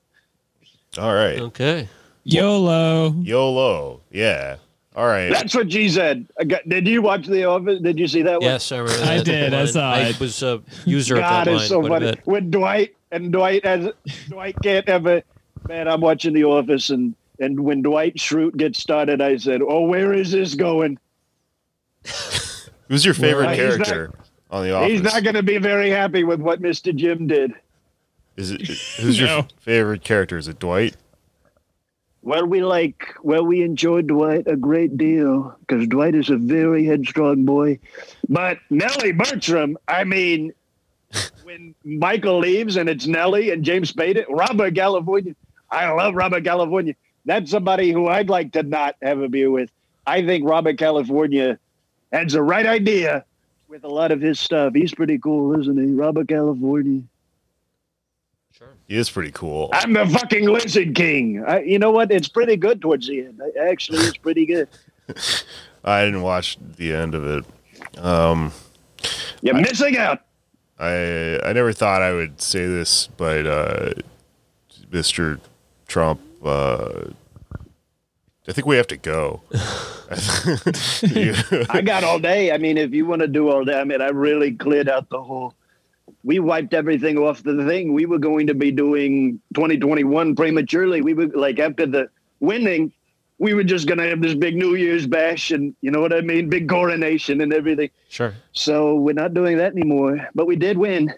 all 1.00 1.16
right. 1.16 1.40
Okay. 1.40 1.90
YOLO. 2.24 3.10
YOLO. 3.20 4.00
Yeah. 4.12 4.58
All 4.96 5.08
right. 5.08 5.30
That's 5.32 5.56
what 5.56 5.70
G 5.70 5.90
said. 5.90 6.28
Did 6.68 6.88
you 6.88 7.02
watch 7.02 7.26
The 7.26 7.46
Office? 7.46 7.82
Did 7.82 7.98
you 7.98 8.08
see 8.08 8.22
that 8.22 8.34
one? 8.42 8.44
Yes, 8.44 8.72
I 8.72 8.78
remember. 8.78 9.04
I 9.06 9.24
did, 9.24 9.54
I 9.56 9.58
line. 9.64 9.68
saw 9.68 9.92
I 9.94 10.00
it. 10.02 10.20
was 10.20 10.44
a 10.44 10.62
user 10.86 11.16
God, 11.16 11.48
of 11.48 11.54
that 11.56 11.62
it's 11.62 11.68
so 11.68 11.80
line 11.80 11.88
quite 11.90 12.02
a 12.04 12.06
funny 12.06 12.16
bit. 12.18 12.28
when 12.28 12.52
Dwight 12.52 12.96
and 13.12 13.32
Dwight 13.32 13.66
has 13.66 13.92
Dwight 14.30 14.56
can't 14.62 14.88
ever. 14.88 15.24
Man, 15.68 15.88
I'm 15.88 16.00
watching 16.00 16.34
The 16.34 16.44
Office, 16.44 16.92
and 16.92 17.16
and 17.40 17.60
when 17.60 17.82
Dwight 17.82 18.18
Schrute 18.18 18.56
gets 18.56 18.78
started, 18.78 19.20
I 19.20 19.38
said, 19.38 19.62
"Oh, 19.68 19.82
where 19.88 20.14
is 20.14 20.32
this 20.32 20.54
going? 20.54 21.00
Who's 22.88 23.04
your 23.04 23.16
favorite 23.16 23.46
Well, 23.48 23.56
he's 23.56 23.78
not- 23.80 23.88
character 23.88 24.14
on 24.52 24.64
The 24.64 24.76
Office? 24.76 24.92
He's 24.92 25.02
not 25.02 25.24
going 25.24 25.36
to 25.36 25.42
be 25.44 25.58
very 25.58 25.90
happy 25.90 26.24
with 26.24 26.40
what 26.40 26.62
Mister 26.62 26.94
Jim 26.94 27.26
did." 27.26 27.54
Is 28.38 28.52
it 28.52 28.62
who's 29.02 29.20
your 29.20 29.28
No. 29.28 29.38
f- 29.40 29.50
favorite 29.60 30.04
character? 30.04 30.38
Is 30.38 30.48
it 30.48 30.60
Dwight? 30.60 30.96
Well, 32.22 32.46
we 32.46 32.64
like, 32.64 33.16
well, 33.22 33.44
we 33.46 33.64
enjoy 33.64 34.02
Dwight 34.02 34.48
a 34.48 34.56
great 34.56 34.98
deal 34.98 35.56
because 35.60 35.86
Dwight 35.88 36.16
is 36.16 36.30
a 36.30 36.38
very 36.38 36.86
headstrong 36.86 37.44
boy. 37.44 37.80
But 38.30 38.60
Nellie 38.70 39.12
Bertram, 39.12 39.78
I 39.90 40.06
mean, 40.06 40.54
when 41.44 41.76
Michael 41.84 42.40
leaves 42.40 42.78
and 42.78 42.88
it's 42.88 43.08
Nellie 43.08 43.50
and 43.52 43.64
James 43.64 43.92
Spader, 43.92 44.24
Robert 44.30 44.74
California, 44.74 45.36
I 45.70 45.92
love 45.92 46.16
Robert 46.16 46.46
California. 46.46 46.96
That's 47.26 47.52
somebody 47.52 47.92
who 47.92 48.08
I'd 48.08 48.30
like 48.30 48.54
to 48.54 48.64
not 48.64 48.96
have 49.02 49.20
a 49.20 49.28
beer 49.28 49.52
with. 49.52 49.70
I 50.08 50.26
think 50.26 50.48
Robert 50.48 50.78
California 50.78 51.60
has 52.14 52.32
the 52.34 52.42
right 52.42 52.66
idea 52.66 53.26
with 53.68 53.84
a 53.84 53.90
lot 53.90 54.12
of 54.14 54.22
his 54.22 54.40
stuff. 54.40 54.74
He's 54.74 54.94
pretty 54.94 55.18
cool, 55.18 55.60
isn't 55.60 55.78
he? 55.78 55.92
Robert 55.94 56.28
California. 56.30 57.02
He 58.94 59.00
is 59.00 59.10
pretty 59.10 59.32
cool. 59.32 59.72
I'm 59.74 59.94
the 59.94 60.06
fucking 60.06 60.48
Lizard 60.48 60.94
King. 60.94 61.44
I, 61.44 61.62
you 61.64 61.80
know 61.80 61.90
what? 61.90 62.12
It's 62.12 62.28
pretty 62.28 62.56
good 62.56 62.80
towards 62.80 63.08
the 63.08 63.22
end. 63.22 63.42
Actually, 63.60 64.04
it's 64.04 64.18
pretty 64.18 64.46
good. 64.46 64.68
I 65.84 66.06
didn't 66.06 66.22
watch 66.22 66.60
the 66.78 66.94
end 66.94 67.16
of 67.16 67.26
it. 67.26 67.44
Um, 67.98 68.52
You're 69.42 69.56
missing 69.56 69.98
out. 69.98 70.20
I 70.78 71.40
I 71.44 71.54
never 71.54 71.74
thought 71.74 72.04
I 72.04 72.14
would 72.14 72.40
say 72.40 72.68
this, 72.68 73.08
but 73.18 73.48
uh, 73.48 73.94
Mr. 74.92 75.40
Trump, 75.88 76.22
uh, 76.46 77.06
I 78.48 78.52
think 78.52 78.68
we 78.68 78.76
have 78.76 78.86
to 78.90 78.98
go. 78.98 79.42
I 81.72 81.82
got 81.84 82.04
all 82.04 82.20
day. 82.20 82.52
I 82.52 82.60
mean, 82.60 82.78
if 82.78 82.94
you 82.94 83.08
want 83.08 83.24
to 83.24 83.28
do 83.28 83.50
all 83.50 83.66
day, 83.66 83.80
I 83.80 83.86
mean, 83.86 84.04
I 84.04 84.10
really 84.10 84.52
cleared 84.52 84.88
out 84.88 85.10
the 85.10 85.24
whole. 85.24 85.56
We 86.24 86.40
wiped 86.40 86.74
everything 86.74 87.18
off 87.18 87.44
the 87.44 87.66
thing. 87.66 87.94
We 87.94 88.06
were 88.06 88.18
going 88.20 88.48
to 88.48 88.54
be 88.54 88.72
doing 88.72 89.40
2021 89.56 90.36
prematurely. 90.36 91.02
We 91.02 91.14
were 91.14 91.28
like 91.28 91.60
after 91.60 91.86
the 91.86 92.10
winning, 92.40 92.94
we 93.40 93.54
were 93.54 93.64
just 93.66 93.88
going 93.88 93.98
to 93.98 94.08
have 94.08 94.22
this 94.22 94.34
big 94.34 94.56
New 94.56 94.76
Year's 94.76 95.06
bash 95.06 95.52
and 95.52 95.76
you 95.82 95.92
know 95.92 96.00
what 96.00 96.14
I 96.14 96.22
mean, 96.22 96.50
big 96.50 96.70
coronation 96.70 97.42
and 97.42 97.52
everything. 97.54 97.90
Sure. 98.08 98.34
So 98.54 98.96
we're 98.96 99.14
not 99.14 99.34
doing 99.34 99.58
that 99.58 99.74
anymore. 99.74 100.30
But 100.34 100.48
we 100.48 100.56
did 100.56 100.78
win. 100.78 101.14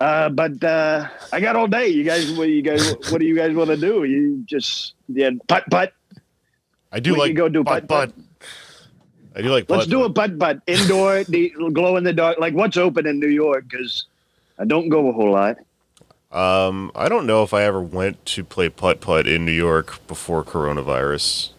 Uh, 0.00 0.28
but 0.28 0.62
uh, 0.62 1.08
I 1.32 1.40
got 1.40 1.54
all 1.56 1.68
day. 1.68 1.88
You 1.88 2.02
guys, 2.04 2.30
what 2.32 2.46
do 2.46 2.50
you 2.50 2.62
guys, 2.62 2.94
what 3.10 3.18
do 3.18 3.24
you 3.26 3.36
guys 3.36 3.54
want 3.54 3.70
to 3.70 3.76
do? 3.76 4.04
You 4.04 4.42
just 4.44 4.94
yeah, 5.08 5.30
putt 5.48 5.64
putt. 5.70 5.92
I 6.92 7.00
do 7.00 7.12
We 7.12 7.18
like 7.18 7.34
go 7.36 7.48
do 7.48 7.62
butt 7.62 7.86
putt-putt. 7.88 8.14
butt. 8.16 8.48
I 9.36 9.42
do 9.42 9.50
like 9.50 9.70
Let's 9.70 9.84
butt 9.84 9.90
do 9.90 10.02
a 10.04 10.08
butt. 10.08 10.38
putt 10.38 10.56
putt 10.56 10.62
indoor, 10.66 11.24
the 11.24 11.50
glow 11.72 11.96
in 11.96 12.04
the 12.04 12.12
dark. 12.12 12.38
Like 12.38 12.54
what's 12.54 12.76
open 12.76 13.06
in 13.06 13.20
New 13.20 13.28
York? 13.28 13.66
Because 13.70 14.06
I 14.58 14.64
don't 14.64 14.88
go 14.88 15.08
a 15.08 15.12
whole 15.12 15.32
lot. 15.32 15.58
Um, 16.32 16.90
I 16.94 17.08
don't 17.08 17.26
know 17.26 17.42
if 17.42 17.54
I 17.54 17.62
ever 17.62 17.80
went 17.80 18.24
to 18.26 18.44
play 18.44 18.68
putt 18.68 19.00
putt 19.00 19.26
in 19.26 19.44
New 19.44 19.52
York 19.52 20.06
before 20.06 20.42
coronavirus, 20.44 21.50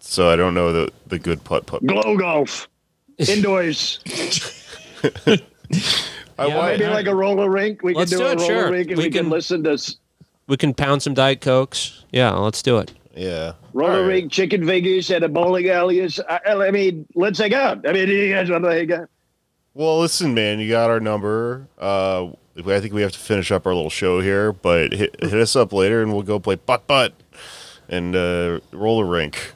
so 0.00 0.28
I 0.30 0.36
don't 0.36 0.54
know 0.54 0.72
the 0.72 0.92
the 1.06 1.18
good 1.18 1.44
putt 1.44 1.66
putt. 1.66 1.84
Glow 1.86 2.16
golf 2.16 2.68
indoors. 3.18 3.98
I 6.38 6.46
Yeah, 6.46 6.56
wa- 6.56 6.66
Maybe 6.66 6.86
like 6.86 7.06
a 7.06 7.14
roller 7.14 7.50
rink. 7.50 7.82
We 7.82 7.94
Let's 7.94 8.10
can 8.10 8.18
do, 8.20 8.24
do 8.24 8.30
a 8.30 8.32
it, 8.32 8.38
roller 8.40 8.62
sure. 8.62 8.70
rink 8.70 8.88
and 8.90 8.98
We 8.98 9.04
we, 9.04 9.10
can, 9.10 9.24
can- 9.24 9.30
listen 9.30 9.62
to 9.64 9.72
s- 9.72 9.96
We 10.46 10.56
can 10.56 10.74
pound 10.74 11.02
some 11.02 11.14
Diet 11.14 11.40
Cokes. 11.40 12.04
Yeah, 12.12 12.32
let's 12.32 12.62
do 12.62 12.78
it. 12.78 12.92
yeah. 13.16 13.52
roller 13.72 13.92
All 13.94 14.00
right. 14.02 14.06
rink, 14.08 14.32
chicken 14.32 14.66
fingers 14.66 15.10
and 15.10 15.24
a 15.24 15.28
bowling 15.28 15.68
alley. 15.68 16.00
Is- 16.00 16.20
I, 16.28 16.40
I 16.46 16.70
mean, 16.70 17.06
let's 17.14 17.38
hang 17.38 17.54
out. 17.54 17.86
I 17.88 17.92
mean, 17.92 18.06
do 18.06 18.12
you 18.14 18.32
guys 18.34 18.50
want 18.50 18.64
to 18.64 18.70
hang 18.70 18.92
out? 18.92 19.08
Well, 19.74 20.00
listen, 20.00 20.34
man, 20.34 20.58
you 20.60 20.68
got 20.68 20.90
our 20.90 21.00
number. 21.00 21.66
Uh, 21.78 22.26
I 22.56 22.80
think 22.80 22.92
we 22.92 23.02
have 23.02 23.12
to 23.12 23.18
finish 23.18 23.50
up 23.50 23.66
our 23.66 23.74
little 23.74 23.90
show 23.90 24.20
here, 24.20 24.52
but 24.52 24.92
hit, 24.92 25.16
hit 25.22 25.34
us 25.34 25.56
up 25.56 25.72
later 25.72 26.02
and 26.02 26.12
we'll 26.12 26.22
go 26.22 26.38
play 26.38 26.56
butt 26.56 26.86
butt 26.86 27.14
and 27.88 28.14
uh, 28.14 28.60
roller 28.72 29.06
rink. 29.06 29.54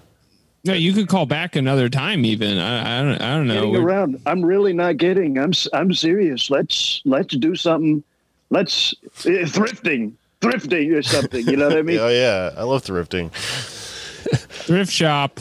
No, 0.64 0.72
you 0.72 0.92
could 0.94 1.06
call 1.06 1.26
back 1.26 1.54
another 1.54 1.88
time. 1.88 2.24
Even 2.24 2.58
I, 2.58 2.98
I 2.98 3.02
don't. 3.02 3.20
I 3.22 3.36
don't 3.36 3.46
know. 3.46 3.66
Getting 3.70 3.76
around. 3.76 4.20
I'm 4.26 4.44
really 4.44 4.72
not 4.72 4.96
getting. 4.96 5.38
I'm 5.38 5.50
s- 5.50 5.68
I'm 5.72 5.92
serious. 5.94 6.50
Let's 6.50 7.02
let's 7.04 7.36
do 7.36 7.54
something. 7.54 8.02
Let's 8.50 8.92
uh, 9.04 9.46
thrifting, 9.46 10.14
thrifting 10.40 10.92
or 10.96 11.02
something. 11.02 11.46
You 11.46 11.56
know 11.56 11.68
what 11.68 11.76
I 11.78 11.82
mean? 11.82 11.98
Oh 12.00 12.08
yeah, 12.08 12.50
I 12.56 12.64
love 12.64 12.82
thrifting. 12.84 13.30
Thrift 14.66 14.90
shop, 14.90 15.38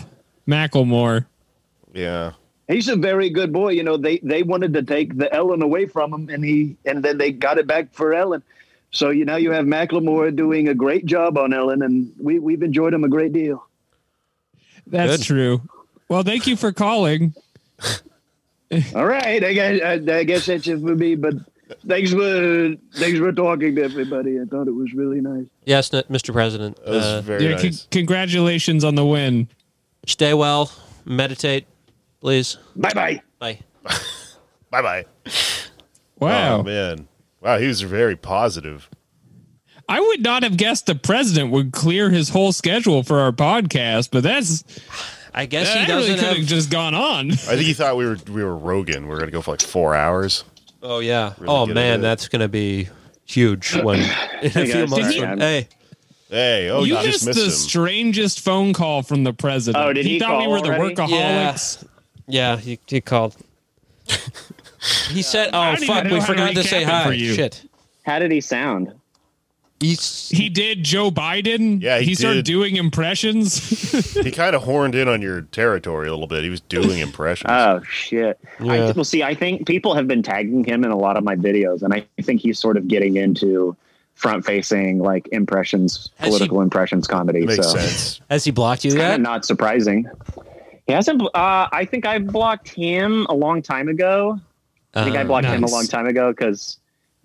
Macklemore. 0.48 1.26
Yeah, 1.94 2.34
He's 2.68 2.88
a 2.88 2.96
very 2.96 3.30
good 3.30 3.54
boy. 3.54 3.70
You 3.74 3.84
know, 3.84 3.98
they 3.98 4.18
they 4.20 4.42
wanted 4.44 4.74
to 4.74 4.82
take 4.84 5.18
the 5.18 5.32
Ellen 5.34 5.62
away 5.62 5.86
from 5.86 6.14
him, 6.14 6.30
and 6.30 6.44
he 6.44 6.78
and 6.86 7.04
then 7.04 7.18
they 7.18 7.32
got 7.32 7.58
it 7.60 7.68
back 7.68 7.94
for 7.94 8.14
Ellen. 8.14 8.42
So 8.92 9.10
you 9.12 9.26
now 9.26 9.36
you 9.36 9.52
have 9.52 9.66
Macklemore 9.66 10.36
doing 10.36 10.68
a 10.70 10.74
great 10.74 11.06
job 11.06 11.38
on 11.38 11.54
Ellen, 11.54 11.82
and 11.84 12.12
we 12.20 12.40
we've 12.40 12.64
enjoyed 12.64 12.94
him 12.94 13.04
a 13.04 13.10
great 13.10 13.34
deal. 13.34 13.66
That's 14.88 15.18
Good. 15.18 15.24
true. 15.26 15.62
Well, 16.10 16.24
thank 16.24 16.48
you 16.48 16.56
for 16.56 16.72
calling. 16.72 17.34
All 18.96 19.06
right, 19.06 19.44
I 19.44 19.54
guess 19.54 19.82
I, 19.82 19.94
I 20.18 20.24
guess 20.24 20.46
that's 20.48 20.68
it 20.68 20.80
for 20.80 20.96
me. 20.96 21.16
But 21.16 21.36
thanks 21.88 22.12
for 22.12 22.76
thanks 22.94 23.20
for 23.20 23.32
talking 23.32 23.76
to 23.76 23.84
everybody. 23.84 24.40
I 24.42 24.46
thought 24.46 24.68
it 24.68 24.74
was 24.76 24.92
really 24.94 25.22
nice. 25.22 25.46
Yes, 25.66 25.94
n- 25.94 26.04
Mr. 26.10 26.34
President. 26.34 26.78
that 26.78 26.90
was 26.90 27.04
Uh, 27.06 27.22
very 27.22 27.44
Yeah, 27.46 27.56
con- 27.58 27.64
nice. 27.66 27.88
congratulations 27.92 28.84
on 28.84 28.96
the 28.96 29.06
win. 29.06 29.48
stay 30.08 30.34
well. 30.34 30.72
Meditate, 31.06 31.66
please. 32.26 32.58
Bye 32.76 32.92
bye. 32.96 33.22
Bye. 33.38 33.60
Bye 34.72 34.82
bye. 34.82 35.06
Wow. 36.18 36.58
Oh 36.60 36.64
man. 36.64 37.08
Wow, 37.40 37.60
he 37.60 37.68
was 37.68 37.82
very 37.82 38.16
positive. 38.16 38.90
I 39.88 40.00
would 40.00 40.24
not 40.24 40.42
have 40.42 40.58
guessed 40.58 40.88
the 40.88 40.96
president 40.96 41.52
would 41.52 41.72
clear 41.72 42.10
his 42.10 42.30
whole 42.30 42.52
schedule 42.52 43.04
for 43.04 43.20
our 43.20 43.32
podcast, 43.32 44.10
but 44.12 44.24
that's 44.24 44.64
I 45.36 45.46
guess 45.46 45.72
that 45.72 45.86
he 45.86 45.94
really 45.94 46.08
doesn't 46.08 46.16
could 46.16 46.28
have 46.30 46.38
have. 46.38 46.46
just 46.48 46.72
gone 46.72 46.96
on. 46.96 47.30
I 47.32 47.36
think 47.36 47.62
he 47.62 47.74
thought 47.74 47.96
we 47.96 48.08
were 48.08 48.18
we 48.28 48.44
were 48.44 48.58
Rogan. 48.58 49.04
We 49.04 49.10
were 49.10 49.20
gonna 49.20 49.30
go 49.30 49.42
for 49.44 49.52
like 49.52 49.62
four 49.62 49.94
hours. 49.94 50.44
Oh 50.82 50.98
yeah. 51.00 51.34
Really 51.38 51.54
oh 51.54 51.68
man, 51.68 52.02
that's 52.02 52.28
gonna 52.28 52.48
be 52.48 52.90
huge 53.26 53.76
when 53.76 54.00
in 54.00 54.06
a 54.48 54.50
few 54.50 54.66
guys, 54.66 54.90
months. 54.90 55.16
sorry, 55.16 55.20
from- 55.20 55.40
Hey, 55.40 55.68
Hey, 56.28 56.70
oh, 56.72 56.84
you 56.84 56.98
you 56.98 57.04
just 57.04 57.28
missed 57.28 57.38
the 57.38 57.46
him. 57.46 57.52
strangest 57.52 58.40
phone 58.40 58.74
call 58.74 59.04
from 59.04 59.24
the 59.24 59.32
president. 59.34 59.86
Oh, 59.86 59.94
did 59.94 60.08
he 60.08 60.18
thought 60.18 60.40
we 60.40 60.46
call 60.46 60.52
were 60.54 60.62
the 60.62 60.70
workaholics. 60.96 61.84
yeah, 61.84 61.90
he, 62.28 62.80
he 62.88 63.02
called. 63.02 63.36
he 65.10 65.22
said, 65.22 65.50
"Oh 65.54 65.74
even 65.74 65.88
fuck, 65.88 66.04
know 66.06 66.14
we 66.14 66.20
how 66.20 66.26
to 66.26 66.32
forgot 66.34 66.54
to 66.54 66.60
recap 66.62 66.68
say 66.68 66.82
it 66.84 66.88
hi." 66.90 67.04
for 67.06 67.14
you. 67.14 67.34
Shit. 67.34 67.68
How 68.06 68.20
did 68.20 68.32
he 68.32 68.42
sound? 68.42 68.94
He's 69.80 70.30
He 70.30 70.48
did 70.48 70.84
Joe 70.84 71.12
Biden. 71.12 71.82
Yeah, 71.82 72.00
he 72.00 72.16
started 72.16 72.46
did. 72.46 72.52
doing 72.52 72.76
impressions. 72.78 74.14
he 74.14 74.32
kind 74.32 74.56
of 74.56 74.64
horned 74.64 74.96
in 74.96 75.10
on 75.10 75.22
your 75.22 75.42
territory 75.42 76.08
a 76.08 76.12
little 76.12 76.28
bit. 76.28 76.44
He 76.44 76.50
was 76.50 76.62
doing 76.62 77.00
impressions. 77.00 77.52
Oh 77.52 77.82
shit! 77.84 78.40
Yeah. 78.62 78.72
I, 78.72 78.92
well, 78.94 79.04
see, 79.04 79.22
I 79.22 79.36
think 79.36 79.68
people 79.68 79.94
have 79.94 80.08
been 80.08 80.24
tagging 80.24 80.64
him 80.64 80.86
in 80.86 80.92
a 80.92 80.96
lot 80.98 81.18
of 81.18 81.24
my 81.26 81.36
videos, 81.36 81.82
and 81.84 81.94
I 81.94 82.06
think 82.22 82.42
he's 82.42 82.58
sort 82.58 82.78
of 82.78 82.88
getting 82.88 83.18
into 83.18 83.76
front-facing 84.14 85.00
like 85.00 85.28
impressions, 85.34 86.10
Has 86.18 86.28
he- 86.28 86.32
political 86.32 86.62
impressions 86.62 87.06
comedy. 87.06 87.46
makes 87.46 87.58
so 87.70 87.78
sense. 87.78 88.22
has 88.30 88.46
he 88.46 88.52
blocked 88.52 88.86
you 88.86 88.92
kind 88.92 89.02
yet? 89.02 89.16
of 89.16 89.22
not 89.22 89.44
surprising. 89.46 90.10
He 90.88 90.94
hasn't. 90.94 91.22
Uh, 91.22 91.68
I 91.72 91.86
think 91.90 92.06
I 92.06 92.20
blocked 92.20 92.70
him 92.70 93.26
a 93.30 93.34
long 93.34 93.62
time 93.62 93.88
ago. 93.88 94.40
I 94.94 95.04
think 95.04 95.16
I 95.18 95.22
Uh, 95.22 95.26
blocked 95.26 95.48
him 95.48 95.64
a 95.64 95.68
long 95.70 95.88
time 95.88 96.08
ago 96.08 96.32
because 96.32 96.78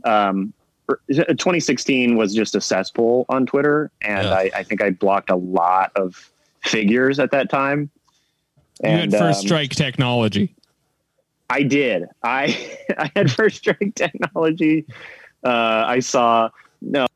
um, 0.05 0.53
er, 0.91 1.01
2016 1.09 2.17
was 2.17 2.35
just 2.35 2.55
a 2.55 2.61
cesspool 2.61 3.27
on 3.29 3.47
Twitter, 3.47 3.91
and 4.03 4.27
Yeah. 4.27 4.35
I, 4.35 4.51
I 4.57 4.63
think 4.63 4.83
I 4.83 4.91
blocked 4.91 5.31
a 5.31 5.37
lot 5.37 5.93
of 5.95 6.31
figures 6.63 7.19
at 7.19 7.31
that 7.33 7.51
time. 7.51 7.91
you 8.83 8.91
had 8.91 9.03
And 9.05 9.13
first 9.13 9.41
um, 9.41 9.47
strike 9.47 9.71
technology. 9.71 10.55
I 11.51 11.63
did. 11.63 12.07
I 12.23 12.57
I 12.99 13.11
had 13.15 13.31
first 13.31 13.59
strike 13.59 13.95
technology. 13.95 14.87
Uh, 15.45 15.85
I 15.87 16.01
saw 16.01 16.49
no. 16.81 17.07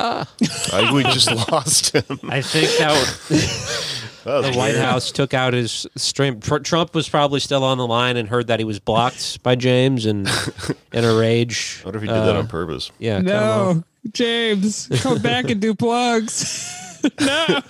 Ah, 0.00 0.28
I, 0.72 0.92
we 0.92 1.02
just 1.04 1.30
lost 1.52 1.92
him. 1.94 2.20
I 2.28 2.40
think 2.40 2.68
that 2.78 2.94
That 4.24 4.36
was 4.38 4.50
the 4.50 4.58
White 4.58 4.74
weird. 4.74 4.84
House 4.84 5.10
took 5.10 5.32
out 5.34 5.54
his 5.54 5.86
stream. 5.96 6.38
Tr- 6.40 6.58
Trump 6.58 6.94
was 6.94 7.08
probably 7.08 7.40
still 7.40 7.64
on 7.64 7.78
the 7.78 7.86
line 7.86 8.16
and 8.16 8.28
heard 8.28 8.46
that 8.48 8.58
he 8.60 8.64
was 8.64 8.78
blocked 8.78 9.42
by 9.42 9.54
James 9.54 10.04
and 10.06 10.28
in 10.92 11.04
a 11.04 11.14
rage. 11.16 11.80
I 11.82 11.86
wonder 11.86 11.98
if 11.98 12.02
he 12.02 12.08
did 12.08 12.14
that 12.16 12.36
uh, 12.36 12.40
on 12.40 12.46
purpose. 12.46 12.90
Yeah, 12.98 13.22
cut 13.22 13.26
him 13.26 13.34
off. 13.36 13.76
No, 13.76 13.84
James, 14.12 14.88
come 15.00 15.20
back 15.22 15.50
and 15.50 15.60
do 15.60 15.74
plugs. 15.74 17.00
no. 17.20 17.60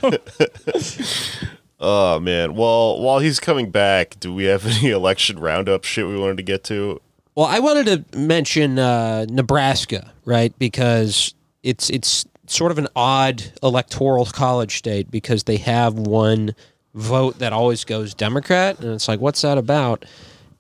Oh 1.80 2.18
man. 2.18 2.54
Well, 2.54 3.00
while 3.00 3.20
he's 3.20 3.38
coming 3.40 3.70
back, 3.70 4.18
do 4.20 4.34
we 4.34 4.44
have 4.44 4.66
any 4.66 4.90
election 4.90 5.38
roundup 5.38 5.84
shit 5.84 6.06
we 6.06 6.18
wanted 6.18 6.38
to 6.38 6.42
get 6.42 6.64
to? 6.64 7.00
Well, 7.36 7.46
I 7.46 7.60
wanted 7.60 7.86
to 8.12 8.18
mention 8.18 8.80
uh, 8.80 9.26
Nebraska, 9.28 10.12
right? 10.24 10.52
Because 10.58 11.34
it's 11.62 11.90
it's 11.90 12.26
sort 12.46 12.72
of 12.72 12.78
an 12.78 12.88
odd 12.96 13.42
electoral 13.62 14.24
college 14.26 14.78
state 14.78 15.10
because 15.10 15.44
they 15.44 15.56
have 15.58 15.94
one 15.94 16.54
vote 16.94 17.38
that 17.40 17.52
always 17.52 17.84
goes 17.84 18.14
Democrat, 18.14 18.80
and 18.80 18.92
it's 18.94 19.08
like, 19.08 19.20
what's 19.20 19.42
that 19.42 19.58
about? 19.58 20.04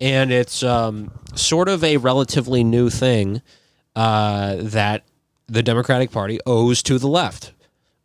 And 0.00 0.30
it's 0.30 0.62
um, 0.62 1.10
sort 1.34 1.68
of 1.68 1.82
a 1.82 1.96
relatively 1.96 2.62
new 2.62 2.88
thing 2.90 3.42
uh, 3.96 4.56
that 4.58 5.02
the 5.48 5.62
Democratic 5.62 6.10
Party 6.12 6.38
owes 6.46 6.82
to 6.84 6.98
the 6.98 7.08
left. 7.08 7.52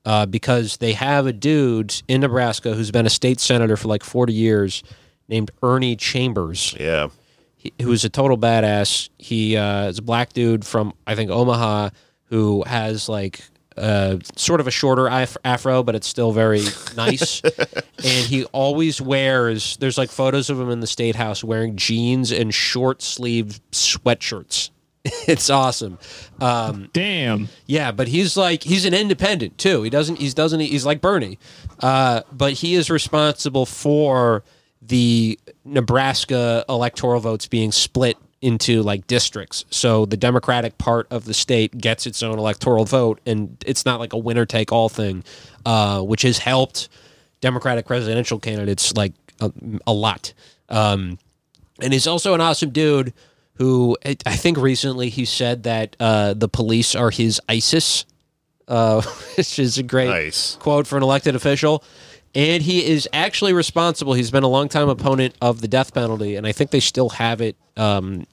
Uh, 0.06 0.26
because 0.26 0.78
they 0.78 0.92
have 0.92 1.26
a 1.28 1.32
dude 1.32 2.02
in 2.10 2.20
Nebraska 2.20 2.74
who's 2.74 2.92
been 2.92 3.06
a 3.06 3.10
state 3.10 3.40
senator 3.40 3.78
for 3.78 3.88
like 3.88 4.04
40 4.04 4.34
years 4.34 4.84
named 5.30 5.50
Ernie 5.62 5.96
Chambers 5.96 6.76
Yeah. 6.78 7.08
he, 7.56 7.72
who's 7.82 8.04
a 8.04 8.10
total 8.10 8.38
badass. 8.38 9.08
He 9.18 9.56
uh, 9.56 9.86
is 9.88 10.00
a 10.00 10.02
black 10.02 10.34
dude 10.34 10.66
from 10.66 10.92
I 11.08 11.16
think 11.16 11.32
Omaha 11.32 11.92
who 12.34 12.64
has 12.66 13.08
like 13.08 13.42
uh, 13.78 14.18
sort 14.36 14.60
of 14.60 14.66
a 14.66 14.72
shorter 14.72 15.06
af- 15.06 15.38
afro, 15.46 15.84
but 15.84 15.94
it's 15.94 16.08
still 16.08 16.32
very 16.32 16.64
nice. 16.98 17.42
and 18.04 18.26
he 18.26 18.46
always 18.46 19.00
wears. 19.00 19.78
There's 19.78 20.00
like 20.00 20.10
photos 20.10 20.50
of 20.50 20.60
him 20.60 20.72
in 20.72 20.80
the 20.80 20.88
state 20.88 21.16
house 21.16 21.44
wearing 21.44 21.76
jeans 21.76 22.32
and 22.32 22.52
short 22.52 23.04
sleeve 23.04 23.60
sweatshirts. 23.72 24.72
it's 25.06 25.52
awesome. 25.52 26.00
Um, 26.42 26.90
Damn. 26.92 27.50
yeah, 27.68 27.92
but 27.92 28.08
he's 28.08 28.36
like 28.36 28.64
he's 28.64 28.86
an 28.86 28.96
independent 28.96 29.60
too. 29.60 29.84
He 29.84 29.92
doesn't 29.92 30.16
he's 30.16 30.34
doesn't 30.34 30.60
he's 30.60 30.88
like 30.88 31.02
Bernie. 31.02 31.38
Uh, 31.82 32.22
but 32.32 32.54
he 32.54 32.74
is 32.74 32.90
responsible 32.90 33.68
for 33.68 34.44
the 34.82 35.40
Nebraska 35.66 36.66
electoral 36.68 37.20
votes 37.20 37.46
being 37.46 37.72
split 37.72 38.18
into 38.44 38.84
like 38.84 39.08
districts. 39.08 39.66
So 39.70 40.06
the 40.06 40.18
Democratic 40.18 40.78
part 40.78 41.08
of 41.10 41.26
the 41.26 41.34
state 41.34 41.78
gets 41.78 42.06
its 42.06 42.22
own 42.22 42.38
electoral 42.38 42.86
vote 42.86 43.20
and 43.26 43.58
it's 43.66 43.86
not 43.86 44.00
like 44.00 44.14
a 44.14 44.18
winner 44.18 44.46
take 44.46 44.72
all 44.72 44.90
thing, 44.90 45.24
uh, 45.66 46.02
which 46.02 46.24
has 46.24 46.40
helped 46.40 46.90
Democratic 47.42 47.86
presidential 47.86 48.40
candidates 48.40 48.94
like 48.96 49.14
a, 49.40 49.52
a 49.88 49.94
lot. 49.94 50.34
Um, 50.70 51.18
and 51.82 51.94
he's 51.94 52.08
also 52.08 52.34
an 52.34 52.42
awesome 52.42 52.70
dude 52.72 53.14
who 53.56 53.96
I 54.04 54.36
think 54.36 54.58
recently 54.58 55.10
he 55.10 55.26
said 55.26 55.64
that 55.64 55.96
uh, 56.00 56.34
the 56.34 56.50
police 56.50 56.96
are 56.96 57.12
his 57.12 57.40
ISIS, 57.48 58.06
uh, 58.68 59.02
which 59.38 59.60
is 59.60 59.78
a 59.78 59.84
great 59.84 60.10
Nice. 60.10 60.56
quote 60.58 60.88
for 60.88 60.98
an 60.98 61.04
elected 61.04 61.36
official. 61.36 61.84
And 62.36 62.64
he 62.64 62.84
is 62.84 63.08
actually 63.14 63.54
responsible. 63.54 64.14
He's 64.14 64.32
been 64.32 64.42
a 64.42 64.48
longtime 64.48 64.90
opponent 64.90 65.36
of 65.40 65.62
the 65.62 65.68
death 65.68 65.94
penalty, 65.94 66.36
and 66.36 66.48
I 66.48 66.52
think 66.52 66.72
they 66.72 66.80
still 66.80 67.10
have 67.10 67.42
it. 67.42 67.56
Um, 67.78 68.26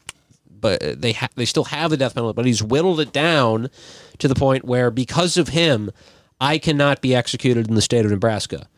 but 0.60 1.00
they 1.00 1.12
ha- 1.12 1.28
they 1.34 1.44
still 1.44 1.64
have 1.64 1.90
the 1.90 1.96
death 1.96 2.14
penalty, 2.14 2.34
but 2.34 2.46
he's 2.46 2.62
whittled 2.62 3.00
it 3.00 3.12
down 3.12 3.70
to 4.18 4.28
the 4.28 4.34
point 4.34 4.64
where 4.64 4.90
because 4.90 5.36
of 5.36 5.48
him, 5.48 5.90
I 6.40 6.58
cannot 6.58 7.00
be 7.00 7.14
executed 7.14 7.68
in 7.68 7.74
the 7.74 7.82
state 7.82 8.04
of 8.04 8.10
Nebraska 8.10 8.68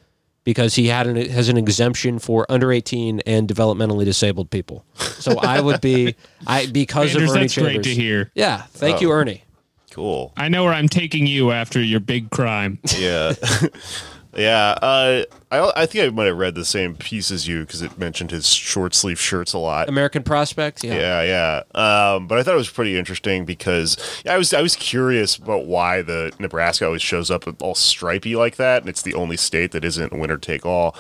because 0.45 0.75
he 0.75 0.89
had 0.89 1.07
an, 1.07 1.17
has 1.31 1.49
an 1.49 1.57
exemption 1.57 2.19
for 2.19 2.47
under 2.49 2.73
18 2.73 3.21
and 3.27 3.49
developmentally 3.49 4.05
disabled 4.05 4.51
people. 4.51 4.85
So 4.95 5.39
I 5.39 5.61
would 5.61 5.81
be 5.81 6.17
I 6.47 6.67
because 6.67 7.15
Anders, 7.15 7.31
of 7.31 7.37
Ernie 7.37 7.45
that's 7.45 7.55
great 7.55 7.67
Chambers. 7.75 7.87
to 7.87 7.95
hear. 7.95 8.31
Yeah, 8.35 8.63
thank 8.73 9.01
you, 9.01 9.11
oh. 9.11 9.15
Ernie. 9.15 9.45
Cool. 9.91 10.33
I 10.37 10.49
know 10.49 10.65
where 10.65 10.73
I'm 10.73 10.89
taking 10.89 11.27
you 11.27 11.53
after 11.53 11.81
your 11.81 12.01
big 12.01 12.31
crime. 12.31 12.79
Yeah. 12.97 13.35
yeah. 14.35 14.75
Uh, 14.81 15.25
I 15.51 15.73
I 15.77 15.87
think 15.87 16.05
I 16.05 16.11
might 16.11 16.27
have 16.27 16.37
read 16.37 16.55
the 16.55 16.65
same 16.65 16.97
piece 16.97 17.31
as 17.31 17.47
you 17.47 17.61
because 17.61 17.83
it 17.83 17.99
mentioned 17.99 18.31
his 18.31 18.47
short 18.49 18.95
sleeve 18.95 19.21
shirts 19.21 19.53
a 19.53 19.59
lot. 19.59 19.89
American 19.89 20.23
Prospect. 20.23 20.83
Yeah. 20.83 20.95
Yeah, 20.95 21.63
yeah. 21.75 22.15
Um, 22.15 22.27
but 22.27 22.39
I 22.39 22.43
thought 22.43 22.55
it 22.55 22.59
was 22.59 22.71
pretty 22.71 22.99
interesting 22.99 23.45
because 23.45 23.97
I 24.29 24.39
was 24.39 24.53
I 24.53 24.63
was 24.63 24.77
curious 24.77 25.37
about 25.37 25.67
why 25.67 26.03
the 26.03 26.33
Nebraska 26.39 26.87
always 26.87 27.03
shows 27.03 27.31
up 27.31 27.45
all 27.63 27.75
stripy 27.75 28.37
like 28.37 28.57
that, 28.57 28.83
and 28.83 28.89
it's 28.89 29.03
the 29.03 29.15
only 29.15 29.37
state 29.37 29.73
that 29.73 29.85
isn't 29.85 30.13
winner 30.13 30.39
take 30.39 30.65
all. 30.65 30.97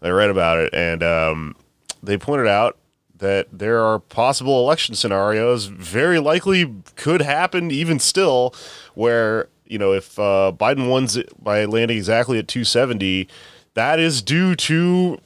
I 0.00 0.08
read 0.08 0.30
about 0.30 0.58
it, 0.58 0.74
and 0.74 1.02
um, 1.02 1.56
they 2.02 2.18
pointed 2.18 2.48
out 2.48 2.76
that 3.18 3.46
there 3.52 3.80
are 3.80 4.00
possible 4.00 4.58
election 4.58 4.96
scenarios, 4.96 5.66
very 5.66 6.18
likely 6.18 6.74
could 6.96 7.22
happen 7.22 7.70
even 7.70 8.00
still, 8.00 8.52
where 8.94 9.48
you 9.72 9.78
know 9.78 9.92
if 9.92 10.18
uh, 10.18 10.52
Biden 10.54 10.92
wins 10.92 11.18
by 11.40 11.64
landing 11.64 11.96
exactly 11.96 12.38
at 12.38 12.46
270, 12.48 13.26
that 13.74 13.98
is 13.98 14.20
due 14.22 14.54
to 14.56 15.18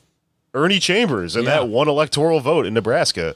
Ernie 0.55 0.79
Chambers 0.79 1.37
and 1.37 1.45
Yeah. 1.45 1.57
that 1.57 1.69
one 1.69 1.89
electoral 1.89 2.41
vote 2.41 2.65
in 2.65 2.73
Nebraska. 2.75 3.35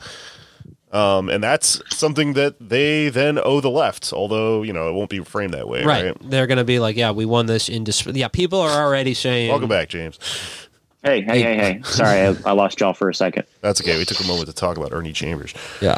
Um, 0.93 1.29
and 1.29 1.41
that's 1.43 1.81
something 1.97 2.33
that 2.33 2.57
they 2.61 3.11
then 3.11 3.39
owe 3.39 3.61
the 3.61 3.71
left, 3.71 4.13
although, 4.13 4.63
you 4.65 4.73
know, 4.73 4.89
it 4.89 4.93
won't 4.93 5.09
be 5.11 5.21
framed 5.21 5.55
that 5.55 5.69
way. 5.69 5.85
Right. 5.85 6.07
Right. 6.07 6.17
They're 6.31 6.49
going 6.49 6.59
to 6.59 6.65
be 6.65 6.81
like, 6.81 6.97
yeah, 6.97 7.13
we 7.13 7.25
won 7.27 7.47
this 7.47 7.69
in 7.69 7.85
dis- 7.85 8.05
Yeah, 8.07 8.27
people 8.27 8.61
are 8.61 8.83
already 8.85 9.15
saying. 9.15 9.51
Welcome 9.51 9.69
back, 9.69 9.89
James. 9.89 10.19
Hey, 11.05 11.23
hey, 11.23 11.43
hey, 11.43 11.57
hey! 11.57 11.81
Sorry, 11.85 12.21
I, 12.23 12.37
I 12.45 12.53
lost 12.53 12.81
y'all 12.81 12.93
for 12.93 13.09
a 13.09 13.15
second. 13.15 13.45
That's 13.61 13.81
okay. 13.81 13.99
We 13.99 14.05
took 14.05 14.21
a 14.21 14.27
moment 14.27 14.49
to 14.49 14.53
talk 14.53 14.77
about 14.77 14.93
Ernie 14.93 15.13
Chambers. 15.13 15.55
Yeah. 15.81 15.97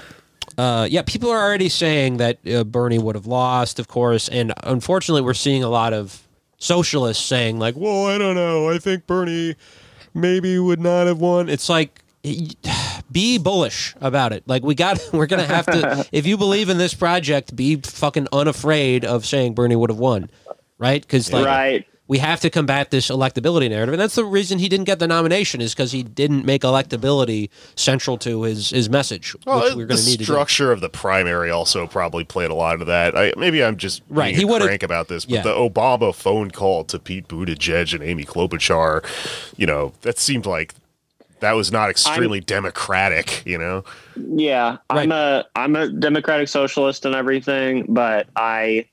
Uh, 0.59 0.87
yeah, 0.91 1.03
people 1.03 1.31
are 1.31 1.41
already 1.41 1.69
saying 1.69 2.19
that 2.19 2.39
uh, 2.47 2.65
Bernie 2.65 2.99
would 2.99 3.15
have 3.15 3.27
lost, 3.27 3.79
of 3.79 3.89
course, 3.89 4.29
and 4.29 4.53
unfortunately, 4.63 5.23
we're 5.23 5.35
seeing 5.35 5.63
a 5.63 5.69
lot 5.69 5.93
of 5.93 6.27
socialists 6.59 7.25
saying 7.25 7.59
like, 7.59 7.75
"Well, 7.77 8.07
I 8.07 8.19
don't 8.19 8.35
know. 8.35 8.69
I 8.69 8.79
think 8.79 9.07
Bernie 9.07 9.57
maybe 10.15 10.59
would 10.59 10.81
not 10.81 11.07
have 11.07 11.19
won." 11.19 11.49
It's 11.49 11.69
like, 11.69 12.01
be 13.13 13.39
bullish 13.39 13.95
about 14.01 14.33
it. 14.33 14.45
Like 14.47 14.63
we 14.63 14.75
got, 14.75 15.01
we're 15.13 15.27
gonna 15.27 15.47
have 15.47 15.67
to. 15.67 16.07
if 16.13 16.27
you 16.27 16.37
believe 16.37 16.69
in 16.69 16.79
this 16.79 16.95
project, 16.95 17.55
be 17.55 17.77
fucking 17.77 18.29
unafraid 18.33 19.05
of 19.05 19.27
saying 19.27 19.55
Bernie 19.55 19.77
would 19.77 19.91
have 19.91 19.99
won, 19.99 20.31
right? 20.79 21.01
Because 21.01 21.33
like, 21.33 21.47
right. 21.47 21.87
We 22.09 22.19
have 22.19 22.41
to 22.41 22.51
combat 22.51 22.91
this 22.91 23.09
electability 23.09 23.71
narrative, 23.71 23.95
and 23.95 24.01
that's 24.01 24.17
the 24.17 24.25
reason 24.25 24.59
he 24.59 24.69
didn't 24.69 24.85
get 24.85 24.99
the 24.99 25.07
nomination 25.07 25.61
is 25.61 25.73
because 25.73 25.93
he 25.93 26.03
didn't 26.03 26.45
make 26.45 26.63
electability 26.63 27.49
central 27.77 28.19
to 28.19 28.43
his 28.43 28.71
his 28.71 28.91
message, 28.91 29.35
Well, 29.47 29.61
which 29.65 29.75
we're 29.75 29.83
the 29.83 29.95
going 29.95 30.01
to 30.01 30.07
need 30.07 30.13
to 30.13 30.19
do. 30.19 30.25
structure 30.25 30.73
of 30.73 30.81
the 30.81 30.89
primary 30.91 31.51
also 31.51 31.87
probably 31.87 32.25
played 32.25 32.51
a 32.51 32.55
lot 32.55 32.81
of 32.81 32.87
that. 32.89 33.17
I, 33.17 33.33
maybe 33.39 33.63
I'm 33.65 33.77
just 33.77 34.03
Right, 34.09 34.27
being 34.35 34.37
he 34.39 34.45
would've- 34.45 34.67
crank 34.67 34.83
about 34.83 35.09
this, 35.09 35.25
but 35.25 35.35
yeah. 35.37 35.43
the 35.43 35.55
Obama 35.55 36.15
phone 36.15 36.51
call 36.51 36.85
to 36.85 36.99
Pete 36.99 37.29
Buttigieg 37.29 37.95
and 37.95 38.03
Amy 38.03 38.25
Klobuchar, 38.25 39.05
you 39.57 39.67
know, 39.67 39.93
that 40.03 40.19
seemed 40.19 40.45
like 40.45 40.75
that 41.41 41.53
was 41.53 41.73
not 41.73 41.89
extremely 41.91 42.41
democratic. 42.41 43.43
You 43.47 43.59
know, 43.59 43.85
Yeah, 44.17 44.79
I'm 44.91 45.13
a 45.13 45.45
I'm 45.57 45.77
a 45.77 45.89
democratic 45.89 46.49
socialist 46.49 47.05
and 47.07 47.15
everything, 47.15 47.87
but 47.89 48.27
I 48.37 48.87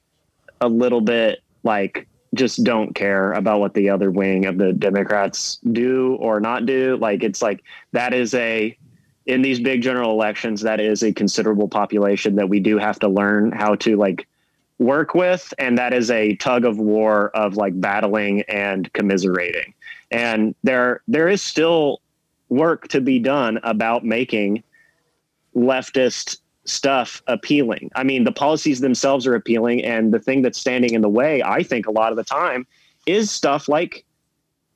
a 0.62 0.68
little 0.68 1.02
bit 1.02 1.42
like 1.64 2.08
just 2.34 2.64
don't 2.64 2.94
care 2.94 3.34
about 3.34 3.60
what 3.60 3.74
the 3.74 3.90
other 3.90 4.12
wing 4.12 4.46
of 4.46 4.58
the 4.58 4.74
Democrats 4.74 5.60
do 5.72 6.16
or 6.20 6.40
not 6.40 6.66
do. 6.66 6.98
Like 6.98 7.24
it's 7.24 7.42
like 7.42 7.64
that 7.92 8.14
is 8.14 8.34
a 8.34 8.78
in 9.26 9.42
these 9.42 9.60
big 9.60 9.82
general 9.82 10.12
elections 10.12 10.62
that 10.62 10.80
is 10.80 11.04
a 11.04 11.14
considerable 11.14 11.68
population 11.68 12.36
that 12.36 12.50
we 12.50 12.60
do 12.60 12.78
have 12.78 12.98
to 13.00 13.08
learn 13.08 13.52
how 13.52 13.76
to 13.76 13.96
like 13.96 14.28
work 14.80 15.14
with 15.14 15.54
and 15.60 15.78
that 15.78 15.94
is 15.94 16.10
a 16.10 16.36
tug 16.38 16.66
of 16.66 16.80
war 16.80 17.30
of 17.36 17.58
like 17.58 17.80
battling 17.80 18.42
and 18.44 18.92
commiserating. 18.94 19.74
And 20.12 20.56
there 20.64 21.02
there 21.08 21.28
is 21.28 21.42
still 21.42 22.02
work 22.50 22.88
to 22.90 23.02
be 23.02 23.20
done 23.20 23.60
about 23.64 24.04
making 24.04 24.64
leftist 25.56 26.38
stuff 26.70 27.22
appealing. 27.28 27.92
I 27.96 28.04
mean, 28.04 28.24
the 28.24 28.32
policies 28.32 28.80
themselves 28.80 29.28
are 29.28 29.36
appealing, 29.36 29.84
and 29.84 30.14
the 30.14 30.20
thing 30.20 30.42
that's 30.42 30.60
standing 30.60 30.94
in 30.94 31.02
the 31.02 31.10
way, 31.10 31.42
I 31.44 31.64
think, 31.64 31.88
a 31.88 31.92
lot 31.92 32.12
of 32.12 32.18
the 32.18 32.24
time, 32.24 32.68
is 33.06 33.32
stuff 33.32 33.68
like. 33.68 34.06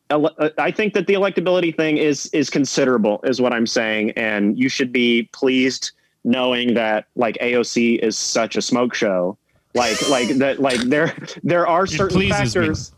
uh, 0.10 0.49
I 0.57 0.72
think 0.72 0.94
that 0.94 1.07
the 1.07 1.14
electability 1.14 1.76
thing 1.76 1.98
is 1.98 2.28
is 2.28 2.49
considerable, 2.49 3.22
is 3.24 3.40
what 3.40 3.53
I'm 3.53 3.68
saying, 3.68 4.11
and 4.11 4.57
you 4.57 4.70
should 4.70 4.91
be 4.91 5.30
pleased 5.32 5.91
knowing 6.24 6.74
that 6.74 7.06
like 7.15 7.38
AOC 7.40 7.99
is 7.99 8.18
such 8.18 8.56
a 8.56 8.61
smoke 8.61 8.94
show, 8.94 9.38
like 9.74 9.98
like 10.10 10.30
that, 10.38 10.60
like 10.60 10.80
there 10.82 11.15
there 11.44 11.68
are 11.68 11.88
certain 11.88 12.18
pleases 12.18 12.56
me. 12.56 12.61
factors. 12.61 12.94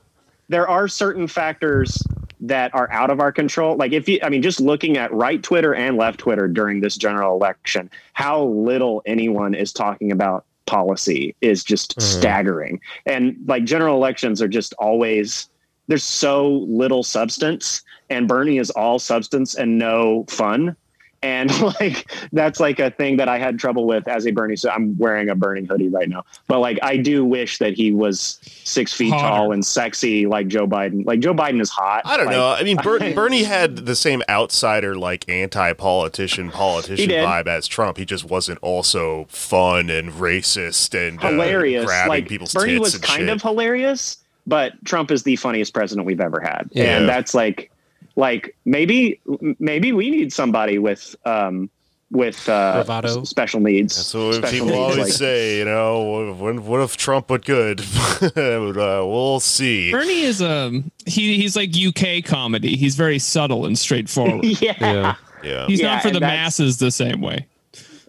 There 0.48 0.68
are 0.68 0.88
certain 0.88 1.28
factors 1.28 2.02
that 2.40 2.74
are 2.74 2.92
out 2.92 3.10
of 3.10 3.20
our 3.20 3.32
control. 3.32 3.76
Like 3.76 3.92
if 3.92 4.08
you, 4.08 4.20
I 4.24 4.30
mean, 4.30 4.42
just 4.42 4.60
looking 4.60 4.98
at 4.98 5.12
right 5.14 5.42
Twitter 5.42 5.74
and 5.74 5.98
left 5.98 6.20
Twitter 6.20 6.48
during 6.48 6.82
this 6.82 6.98
general 6.98 7.36
election, 7.36 7.90
how 8.14 8.44
little 8.44 9.02
anyone 9.06 9.54
is 9.54 9.72
talking 9.72 10.12
about 10.12 10.46
policy 10.66 11.36
is 11.42 11.64
just 11.64 11.98
mm-hmm. 11.98 12.20
staggering. 12.20 12.82
And 13.06 13.38
like 13.48 13.64
general 13.64 13.96
elections 13.96 14.42
are 14.42 14.48
just 14.48 14.74
always, 14.80 15.50
there's 15.88 16.04
so 16.04 16.66
little 16.68 17.04
substance 17.04 17.84
and 18.10 18.28
Bernie 18.28 18.58
is 18.58 18.70
all 18.72 19.00
substance 19.00 19.56
and 19.56 19.78
no 19.78 20.26
fun. 20.28 20.76
And 21.26 21.50
like, 21.80 22.12
that's 22.32 22.60
like 22.60 22.78
a 22.80 22.92
thing 22.92 23.18
that 23.18 23.28
I 23.28 23.40
had 23.40 23.58
trouble 23.58 23.88
with 23.88 24.08
as 24.08 24.28
a 24.28 24.32
Bernie. 24.32 24.56
So 24.56 24.70
I'm 24.70 24.96
wearing 25.00 25.28
a 25.30 25.36
Bernie 25.36 25.66
hoodie 25.66 25.88
right 25.90 26.08
now, 26.08 26.24
but 26.48 26.60
like, 26.60 26.78
I 26.84 26.98
do 26.98 27.26
wish 27.26 27.58
that 27.58 27.74
he 27.74 27.92
was 27.92 28.40
six 28.64 28.94
feet 28.94 29.12
Hotter. 29.12 29.28
tall 29.28 29.52
and 29.52 29.66
sexy 29.66 30.28
like 30.28 30.48
Joe 30.48 30.68
Biden. 30.68 31.04
Like 31.06 31.22
Joe 31.22 31.34
Biden 31.34 31.60
is 31.62 31.70
hot. 31.72 32.04
I 32.06 32.16
don't 32.16 32.28
Like, 32.28 32.36
know. 32.36 32.48
I 32.50 32.62
mean, 32.64 32.78
Ber- 32.78 33.00
Bernie 33.16 33.44
had 33.44 33.76
the 33.88 33.96
same 33.96 34.22
outsider, 34.30 34.96
like 34.96 35.28
anti-politician, 35.28 36.52
politician 36.52 37.10
vibe 37.10 37.48
as 37.48 37.68
Trump. 37.68 37.98
He 37.98 38.06
just 38.06 38.26
wasn't 38.26 38.60
also 38.62 39.26
fun 39.30 39.90
and 39.90 40.12
racist 40.12 40.94
and 40.96 41.20
uh, 41.24 41.30
hilarious. 41.30 41.86
grabbing 41.86 42.10
like 42.10 42.28
people's 42.28 42.54
Bernie 42.54 42.78
was 42.80 42.98
kind 43.00 43.22
shit. 43.22 43.30
of 43.30 43.42
hilarious, 43.42 44.18
but 44.46 44.74
Trump 44.86 45.10
is 45.12 45.24
the 45.24 45.36
funniest 45.38 45.74
president 45.74 46.06
we've 46.06 46.22
ever 46.22 46.40
had, 46.40 46.70
Yeah. 46.72 46.98
and 46.98 47.10
that's 47.10 47.34
like, 47.34 47.72
like 48.16 48.56
maybe 48.66 49.20
maybe 49.60 49.92
we 49.94 50.10
need 50.10 50.32
somebody 50.34 50.78
with 50.78 51.16
um 51.26 51.70
with 52.12 52.48
uh 52.48 52.84
Bravado. 52.86 53.22
s- 53.22 53.30
special 53.30 53.60
needs. 53.60 53.96
That's 53.96 54.14
what 54.14 54.36
special 54.36 54.68
people 54.68 54.80
always 54.82 54.98
like- 54.98 55.08
say, 55.12 55.58
you 55.60 55.66
know. 55.66 56.34
What, 56.38 56.60
what 56.62 56.82
if 56.82 56.98
Trump 56.98 57.30
would 57.30 57.46
good? 57.46 57.82
But, 58.20 58.78
uh, 58.78 59.06
we'll 59.06 59.40
see. 59.42 59.92
Bernie 59.92 60.22
is 60.22 60.42
um 60.42 60.90
he 61.06 61.36
he's 61.38 61.56
like 61.56 61.72
UK 61.76 62.24
comedy. 62.24 62.76
He's 62.78 62.96
very 62.96 63.20
subtle 63.20 63.66
and 63.66 63.78
straightforward. 63.78 64.44
yeah. 64.62 64.74
Yeah. 64.80 65.16
Yeah. 65.44 65.68
He's 65.68 65.82
Yeah, 65.82 65.94
not 65.96 66.02
for 66.04 66.12
the 66.12 66.20
masses 66.22 66.78
the 66.78 66.92
same 66.92 67.22
way. 67.22 67.46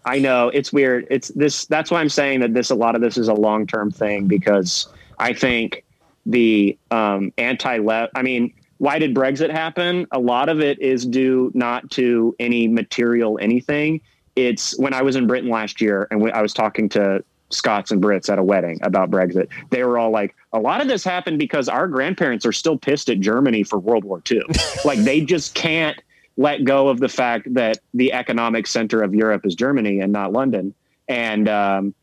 I 0.05 0.21
know 0.21 0.49
it's 0.49 0.73
weird. 0.73 1.09
It's 1.11 1.29
this. 1.29 1.65
That's 1.67 1.91
why 1.91 2.01
I'm 2.01 2.09
saying 2.09 2.39
that 2.41 2.55
this. 2.55 2.71
A 2.71 2.75
lot 2.77 2.95
of 2.95 3.01
this 3.01 3.19
is 3.19 3.27
a 3.27 3.35
long 3.35 3.67
term 3.67 3.91
thing 3.91 4.29
because 4.29 4.87
I 5.19 5.33
think 5.33 5.83
the 6.27 6.79
um, 6.93 7.33
anti 7.39 7.79
left. 7.79 8.13
I 8.15 8.23
mean, 8.23 8.53
why 8.79 8.99
did 8.99 9.15
Brexit 9.15 9.51
happen? 9.51 10.07
A 10.13 10.19
lot 10.19 10.49
of 10.49 10.61
it 10.61 10.81
is 10.81 11.07
due 11.07 11.51
not 11.55 11.91
to 11.93 12.35
any 12.39 12.69
material 12.69 13.39
anything. 13.41 14.01
It's 14.35 14.79
when 14.79 14.93
I 14.93 15.03
was 15.03 15.17
in 15.17 15.27
Britain 15.27 15.51
last 15.51 15.81
year 15.81 16.07
and 16.11 16.21
we, 16.21 16.31
I 16.31 16.43
was 16.43 16.53
talking 16.53 16.89
to 16.91 17.25
Scots 17.51 17.91
and 17.91 18.03
Brits 18.03 18.29
at 18.31 18.39
a 18.39 18.43
wedding 18.43 18.79
about 18.83 19.11
Brexit. 19.11 19.49
They 19.71 19.83
were 19.85 19.99
all 19.99 20.11
like, 20.11 20.35
"A 20.53 20.59
lot 20.59 20.81
of 20.81 20.89
this 20.89 21.05
happened 21.05 21.39
because 21.39 21.69
our 21.69 21.87
grandparents 21.87 22.45
are 22.45 22.53
still 22.53 22.77
pissed 22.77 23.09
at 23.09 23.21
Germany 23.21 23.63
for 23.63 23.79
World 23.79 24.05
War 24.05 24.21
II. 24.31 24.43
like 24.85 24.99
they 25.01 25.21
just 25.21 25.55
can't." 25.55 25.99
let 26.37 26.65
go 26.65 26.89
of 26.89 27.01
the 27.01 27.09
fact 27.09 27.53
that 27.55 27.79
the 27.95 28.13
economic 28.13 28.67
center 28.67 29.03
of 29.03 29.15
Europe 29.15 29.47
is 29.47 29.55
Germany 29.55 30.01
and 30.01 30.13
not 30.13 30.33
London, 30.33 30.75
and 31.09 31.49
um, 31.49 31.95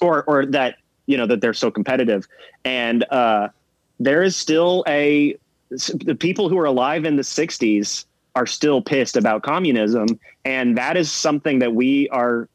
or 0.00 0.24
or 0.24 0.46
that 0.46 0.76
you 1.06 1.16
know 1.16 1.26
that 1.26 1.40
they're 1.40 1.54
so 1.54 1.70
competitive, 1.70 2.26
and 2.64 3.04
uh, 3.10 3.48
there 4.00 4.22
is 4.22 4.36
still 4.36 4.84
a 4.88 5.36
the 5.70 6.16
people 6.18 6.48
who 6.48 6.58
are 6.58 6.64
alive 6.64 7.04
in 7.04 7.16
the 7.16 7.22
'60s 7.22 8.04
are 8.34 8.46
still 8.46 8.82
pissed 8.82 9.16
about 9.16 9.42
communism, 9.42 10.06
and 10.44 10.76
that 10.76 10.96
is 10.96 11.10
something 11.10 11.58
that 11.60 11.74
we 11.74 12.08
are 12.10 12.48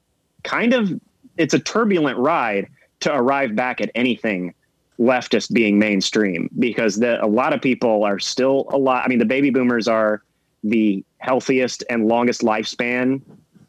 kind 0.44 0.74
of. 0.74 1.00
It's 1.38 1.54
a 1.54 1.60
turbulent 1.60 2.18
ride 2.18 2.68
to 3.02 3.14
arrive 3.14 3.56
back 3.56 3.82
at 3.82 3.90
anything 3.96 4.54
leftist 5.00 5.52
being 5.52 5.80
mainstream 5.80 6.50
because 6.60 6.98
the, 6.98 7.24
a 7.24 7.26
lot 7.26 7.54
of 7.54 7.62
people 7.62 8.04
are 8.04 8.20
still 8.20 8.68
a 8.70 8.78
lot. 8.78 9.04
I 9.04 9.08
mean, 9.08 9.20
the 9.20 9.26
baby 9.26 9.50
boomers 9.50 9.88
are 9.88 10.22
the 10.64 11.04
healthiest 11.18 11.84
and 11.90 12.08
longest 12.08 12.42
lifespan 12.42 13.22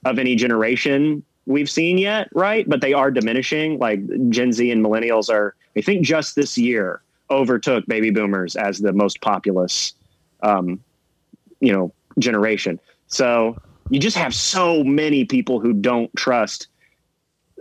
of 0.05 0.19
any 0.19 0.37
generation 0.37 1.23
we've 1.47 1.71
seen 1.71 1.99
yet, 1.99 2.29
right? 2.35 2.69
But 2.69 2.81
they 2.81 2.93
are 2.93 3.11
diminishing. 3.11 3.79
Like 3.79 4.01
Gen 4.29 4.53
Z 4.53 4.71
and 4.71 4.85
millennials 4.85 5.31
are, 5.31 5.55
I 5.77 5.81
think, 5.81 6.05
just 6.05 6.37
this 6.37 6.59
year 6.59 7.03
overtook 7.33 7.87
baby 7.87 8.11
boomers 8.11 8.55
as 8.57 8.79
the 8.79 8.93
most 8.93 9.21
populous, 9.21 9.95
um, 10.43 10.81
you 11.61 11.73
know, 11.73 11.93
generation. 12.19 12.79
So 13.09 13.57
you 13.91 13.99
just 13.99 14.17
have 14.17 14.35
so 14.35 14.85
many 14.85 15.25
people 15.25 15.59
who 15.61 15.73
don't 15.73 16.15
trust 16.17 16.69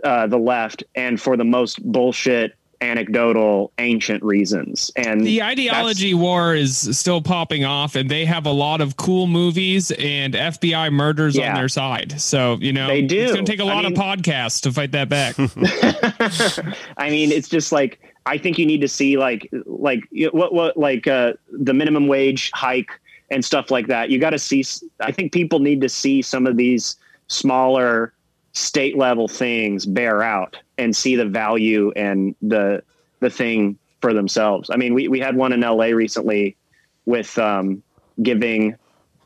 uh, 0.04 0.26
the 0.26 0.38
left, 0.38 0.82
and 0.94 1.20
for 1.20 1.36
the 1.36 1.44
most 1.44 1.80
bullshit, 1.84 2.54
anecdotal, 2.80 3.70
ancient 3.78 4.20
reasons. 4.24 4.90
And 4.96 5.20
The 5.24 5.40
ideology 5.44 6.14
war 6.14 6.56
is 6.56 6.98
still 6.98 7.22
popping 7.22 7.64
off, 7.64 7.94
and 7.94 8.10
they 8.10 8.24
have 8.24 8.44
a 8.44 8.50
lot 8.50 8.80
of 8.80 8.96
cool 8.96 9.28
movies 9.28 9.92
and 9.92 10.34
FBI 10.34 10.90
murders 10.92 11.36
Yeah. 11.36 11.50
on 11.50 11.54
their 11.54 11.68
side. 11.68 12.20
So 12.20 12.58
you 12.60 12.72
know, 12.72 12.88
They 12.88 13.02
do. 13.02 13.20
It's 13.22 13.32
going 13.32 13.44
to 13.44 13.52
take 13.52 13.60
a 13.60 13.64
lot 13.64 13.84
mean- 13.84 13.92
of 13.92 13.98
podcasts 13.98 14.60
to 14.62 14.72
fight 14.72 14.90
that 14.92 15.08
back. 15.08 15.36
I 16.96 17.08
mean, 17.10 17.30
it's 17.30 17.48
just 17.48 17.70
like 17.70 18.00
I 18.26 18.38
think 18.38 18.58
you 18.58 18.66
need 18.66 18.80
to 18.80 18.88
see 18.88 19.16
like 19.16 19.48
like 19.66 20.08
what 20.32 20.54
what 20.54 20.76
like 20.76 21.06
uh, 21.06 21.34
the 21.50 21.74
minimum 21.74 22.06
wage 22.06 22.50
hike 22.54 22.90
and 23.30 23.44
stuff 23.44 23.70
like 23.70 23.88
that. 23.88 24.10
You 24.10 24.18
got 24.18 24.30
to 24.30 24.38
see. 24.38 24.64
I 25.00 25.10
think 25.10 25.32
people 25.32 25.58
need 25.58 25.80
to 25.80 25.88
see 25.88 26.22
some 26.22 26.46
of 26.46 26.56
these 26.56 26.96
smaller 27.28 28.12
state 28.52 28.96
level 28.96 29.26
things 29.26 29.86
bear 29.86 30.22
out 30.22 30.56
and 30.78 30.94
see 30.94 31.16
the 31.16 31.24
value 31.24 31.90
and 31.96 32.34
the 32.42 32.82
the 33.20 33.30
thing 33.30 33.78
for 34.00 34.12
themselves. 34.12 34.70
I 34.70 34.76
mean, 34.76 34.94
we 34.94 35.08
we 35.08 35.18
had 35.18 35.36
one 35.36 35.52
in 35.52 35.64
L.A. 35.64 35.92
recently 35.92 36.56
with 37.06 37.36
um, 37.38 37.82
giving. 38.22 38.76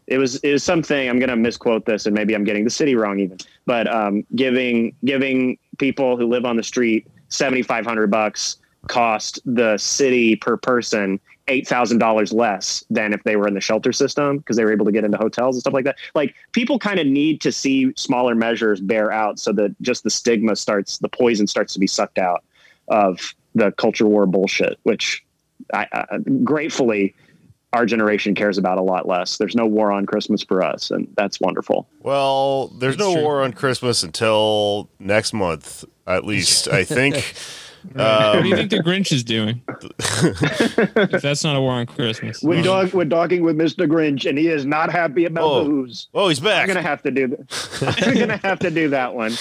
It 0.07 0.19
was 0.19 0.37
it 0.37 0.53
was 0.53 0.63
something 0.63 1.09
I'm 1.11 1.19
going 1.19 1.31
to 1.31 1.37
misquote 1.37 1.85
this 1.85 2.07
and 2.07 2.15
maybe 2.15 2.35
I'm 2.35 2.45
getting 2.45 2.65
the 2.65 2.71
city 2.71 2.95
wrong 2.95 3.19
even, 3.19 3.39
but 3.67 3.93
um, 3.93 4.25
giving 4.37 4.95
giving 5.05 5.59
people 5.79 6.17
who 6.17 6.27
live 6.27 6.45
on 6.45 6.57
the 6.57 6.63
street 6.63 7.09
seventy 7.29 7.63
five 7.63 7.85
hundred 7.85 8.11
bucks 8.11 8.59
cost 8.89 9.41
the 9.45 9.77
city 9.79 10.37
per 10.37 10.57
person 10.57 11.21
eight 11.49 11.67
thousand 11.67 11.99
dollars 11.99 12.33
less 12.33 12.85
than 12.91 13.13
if 13.13 13.23
they 13.25 13.37
were 13.37 13.47
in 13.47 13.55
the 13.55 13.61
shelter 13.61 13.93
system 13.93 14.39
because 14.39 14.57
they 14.57 14.65
were 14.65 14.73
able 14.73 14.85
to 14.85 14.93
get 14.93 15.05
into 15.05 15.17
hotels 15.17 15.55
and 15.57 15.61
stuff 15.61 15.75
like 15.75 15.85
that. 15.85 15.97
Like 16.15 16.35
people 16.53 16.79
kind 16.79 16.99
of 16.99 17.07
need 17.07 17.41
to 17.43 17.53
see 17.53 17.93
smaller 17.97 18.35
measures 18.35 18.81
bear 18.81 19.13
out 19.13 19.39
so 19.39 19.53
that 19.53 19.75
just 19.81 20.03
the 20.03 20.11
stigma 20.11 20.57
starts, 20.57 20.99
the 20.99 21.09
poison 21.09 21.47
starts 21.47 21.73
to 21.75 21.79
be 21.79 21.87
sucked 21.87 22.19
out 22.19 22.43
of 22.89 23.35
the 23.55 23.71
culture 23.73 24.07
war 24.07 24.27
bullshit, 24.27 24.79
which 24.83 25.25
I, 25.73 25.87
I 25.93 26.19
gratefully 26.45 27.15
our 27.73 27.85
generation 27.85 28.35
cares 28.35 28.59
about 28.59 28.79
a 28.79 28.83
lot 28.83 29.07
less. 29.07 29.37
There's 29.37 29.55
no 29.55 29.67
war 29.67 29.93
on 29.93 30.07
Christmas 30.07 30.43
for 30.43 30.63
us, 30.63 30.91
and 30.91 31.07
that's 31.17 31.41
wonderful. 31.41 31.87
Well, 32.01 32.69
there's 32.69 32.97
That's 32.97 33.09
no 33.09 33.15
true. 33.15 33.23
war 33.23 33.43
on 33.43 33.53
Christmas 33.53 34.03
until 34.03 34.89
next 34.99 35.33
month, 35.33 35.85
at 36.07 36.25
least. 36.25 36.69
I 36.69 36.85
think 36.85 37.17
what 37.93 38.43
do 38.43 38.49
you 38.49 38.55
um, 38.55 38.59
think 38.59 38.71
the 38.71 38.79
Grinch 38.79 39.13
is 39.13 39.23
doing? 39.25 39.63
if 41.13 41.23
that's 41.23 41.45
not 41.45 41.57
a 41.57 41.61
war 41.61 41.73
on 41.73 41.87
Christmas. 41.87 42.43
We're, 42.43 42.61
uh, 42.61 42.63
talk, 42.63 42.93
we're 42.93 43.05
talking 43.05 43.43
with 43.43 43.57
Mr. 43.57 43.89
Grinch, 43.89 44.29
and 44.29 44.37
he 44.39 44.49
is 44.49 44.65
not 44.65 44.91
happy 44.91 45.25
about 45.25 45.45
Oh. 45.45 45.65
booze. 45.65 46.09
Oh, 46.15 46.29
he's 46.29 46.41
back. 46.41 46.69
I'm 46.69 46.75
back. 46.75 46.77
gonna 46.77 46.89
have 46.89 47.03
to 47.03 47.11
do 47.11 47.27
that. 47.29 48.05
I'm 48.07 48.19
gonna 48.19 48.37
have 48.39 48.59
to 48.61 48.71
do 48.71 48.89
that 48.91 49.15
one. 49.15 49.33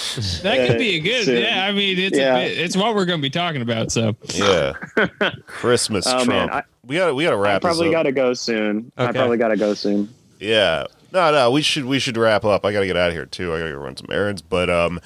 that 0.42 0.68
could 0.68 0.78
be 0.78 0.96
a 0.96 1.00
good. 1.00 1.24
soon. 1.24 1.42
Yeah, 1.42 1.64
I 1.66 1.72
mean, 1.72 1.98
it's 1.98 2.16
Yeah. 2.16 2.36
a 2.36 2.48
bit, 2.48 2.58
it's 2.58 2.76
what 2.76 2.94
we're 2.94 3.04
going 3.06 3.18
to 3.20 3.22
be 3.22 3.30
talking 3.30 3.62
about. 3.62 3.90
So 3.92 4.16
Yeah. 4.34 4.72
Christmas 5.46 6.06
Oh, 6.06 6.24
man, 6.24 6.50
I- 6.50 6.62
we 6.86 6.96
got 6.96 7.06
to 7.08 7.14
we 7.14 7.24
got 7.24 7.30
to 7.30 7.36
wrap 7.36 7.62
this 7.62 7.68
probably 7.68 7.90
got 7.90 8.04
to 8.04 8.12
go 8.12 8.32
soon. 8.32 8.92
I 8.96 9.10
probably 9.12 9.38
got 9.38 9.48
to 9.48 9.56
go 9.56 9.74
soon. 9.74 10.08
Yeah. 10.38 10.84
No, 11.16 11.32
no, 11.32 11.50
we 11.50 11.62
should 11.62 11.86
we 11.86 11.98
should 11.98 12.16
wrap 12.18 12.44
up. 12.44 12.66
I 12.66 12.72
got 12.72 12.80
to 12.80 12.86
get 12.86 12.96
out 12.96 13.08
of 13.08 13.14
here 13.14 13.24
too. 13.24 13.54
I 13.54 13.58
got 13.58 13.64
to 13.66 13.72
go 13.72 13.78
run 13.78 13.96
some 13.96 14.08
errands, 14.10 14.42
but 14.42 14.68
um 14.68 15.00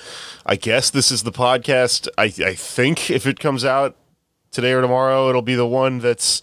I 0.45 0.57
guess 0.57 0.91
this 0.91 1.13
is 1.13 1.23
the 1.23 1.31
podcast. 1.31 2.09
I 2.19 2.25
I 2.45 2.55
think 2.55 3.11
if 3.11 3.27
it 3.27 3.39
comes 3.39 3.65
out 3.65 3.95
today 4.51 4.73
or 4.73 4.81
tomorrow, 4.81 5.29
it'll 5.29 5.41
be 5.43 5.55
the 5.55 5.67
one 5.67 6.01
that's 6.01 6.43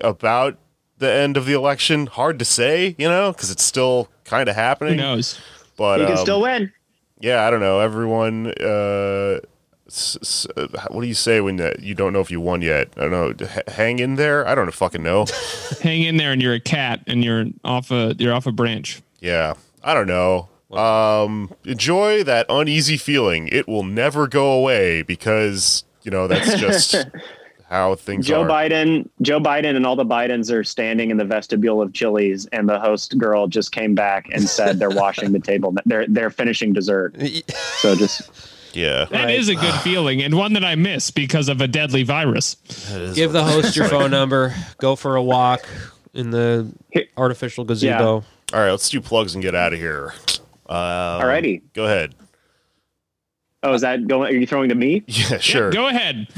about 0.00 0.58
the 0.98 1.10
end 1.10 1.36
of 1.36 1.46
the 1.46 1.52
election. 1.52 2.06
Hard 2.06 2.38
to 2.40 2.44
say, 2.44 2.96
you 2.98 3.08
know, 3.08 3.32
cuz 3.32 3.50
it's 3.50 3.62
still 3.62 4.08
kind 4.24 4.48
of 4.48 4.56
happening. 4.56 4.94
who 4.98 5.04
knows? 5.04 5.38
But 5.76 6.00
You 6.00 6.06
can 6.06 6.16
um, 6.18 6.22
still 6.22 6.40
win. 6.40 6.72
yeah, 7.20 7.46
I 7.46 7.50
don't 7.50 7.60
know. 7.60 7.78
Everyone 7.80 8.48
s- 8.48 8.54
s- 8.58 8.64
uh, 8.64 9.40
what 9.86 11.02
do 11.02 11.06
you 11.06 11.14
say 11.14 11.40
when 11.40 11.60
uh, 11.60 11.74
you 11.78 11.94
don't 11.94 12.12
know 12.12 12.20
if 12.20 12.30
you 12.30 12.40
won 12.40 12.62
yet? 12.62 12.88
I 12.96 13.02
don't 13.02 13.10
know. 13.10 13.46
H- 13.46 13.68
hang 13.68 13.98
in 13.98 14.14
there. 14.14 14.46
I 14.46 14.54
don't 14.54 14.72
fucking 14.72 15.02
know. 15.02 15.26
Hang 15.82 16.02
in 16.02 16.16
there, 16.16 16.32
and 16.32 16.40
you're 16.40 16.54
a 16.54 16.60
cat, 16.60 17.02
and 17.06 17.22
you're 17.22 17.46
off 17.64 17.90
a 17.90 18.14
you're 18.18 18.32
off 18.32 18.46
a 18.46 18.52
branch. 18.52 19.02
Yeah, 19.20 19.54
I 19.82 19.92
don't 19.92 20.06
know. 20.06 20.48
Um, 20.72 21.52
enjoy 21.64 22.24
that 22.24 22.46
uneasy 22.48 22.96
feeling. 22.96 23.48
It 23.48 23.68
will 23.68 23.84
never 23.84 24.26
go 24.26 24.52
away 24.52 25.02
because 25.02 25.84
you 26.02 26.10
know 26.10 26.26
that's 26.28 26.58
just 26.58 26.96
how 27.68 27.94
things 27.94 28.26
Joe 28.26 28.42
are. 28.42 28.48
Biden, 28.48 29.08
Joe 29.20 29.38
Biden, 29.38 29.76
and 29.76 29.86
all 29.86 29.96
the 29.96 30.06
Bidens 30.06 30.50
are 30.50 30.64
standing 30.64 31.10
in 31.10 31.18
the 31.18 31.24
vestibule 31.26 31.82
of 31.82 31.92
Chili's, 31.92 32.46
and 32.46 32.68
the 32.68 32.80
host 32.80 33.18
girl 33.18 33.46
just 33.48 33.72
came 33.72 33.94
back 33.94 34.28
and 34.32 34.48
said 34.48 34.78
they're 34.78 34.88
washing 34.88 35.32
the 35.32 35.40
table. 35.40 35.74
They're 35.84 36.06
they're 36.08 36.30
finishing 36.30 36.72
dessert. 36.72 37.14
So 37.84 37.94
just 37.94 38.53
Yeah, 38.74 39.04
That 39.06 39.30
is 39.30 39.48
a 39.48 39.54
good 39.54 39.74
feeling, 39.82 40.22
and 40.22 40.34
one 40.36 40.52
that 40.54 40.64
I 40.64 40.74
miss 40.74 41.10
because 41.10 41.48
of 41.48 41.60
a 41.60 41.68
deadly 41.68 42.02
virus. 42.02 42.56
Give 43.14 43.32
the 43.32 43.44
host 43.44 43.76
your 43.76 43.88
phone 43.88 44.10
number. 44.10 44.54
Go 44.78 44.96
for 44.96 45.16
a 45.16 45.22
walk 45.22 45.66
in 46.12 46.30
the 46.30 46.72
artificial 47.16 47.64
gazebo. 47.64 48.24
All 48.52 48.60
right, 48.60 48.70
let's 48.70 48.88
do 48.88 49.00
plugs 49.00 49.34
and 49.34 49.42
get 49.42 49.54
out 49.54 49.72
of 49.72 49.78
here. 49.78 50.12
Um, 50.66 50.76
Alrighty. 51.22 51.62
go 51.74 51.84
ahead. 51.84 52.14
oh, 53.62 53.72
is 53.74 53.80
that 53.82 54.06
going? 54.06 54.34
Are 54.34 54.38
you 54.38 54.46
throwing 54.46 54.68
to 54.68 54.74
me? 54.74 55.02
Yeah, 55.08 55.38
sure. 55.38 55.70
Go 55.70 55.88
ahead. 55.88 56.28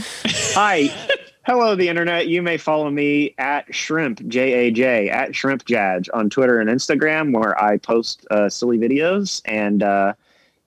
Hi. 0.55 0.89
Hello, 1.47 1.77
the 1.77 1.89
internet. 1.89 2.27
You 2.27 2.43
may 2.43 2.57
follow 2.57 2.91
me 2.91 3.33
at 3.39 3.73
Shrimp 3.73 4.27
J 4.27 4.53
A 4.67 4.71
J 4.73 5.09
at 5.09 5.33
Shrimp 5.33 5.65
Jadge 5.65 6.11
on 6.13 6.29
Twitter 6.29 6.59
and 6.61 6.69
Instagram, 6.69 7.33
where 7.33 7.57
I 7.63 7.79
post 7.79 8.27
uh, 8.33 8.49
silly 8.49 8.79
videos 8.79 9.43
and 9.45 9.83
uh, 9.85 10.15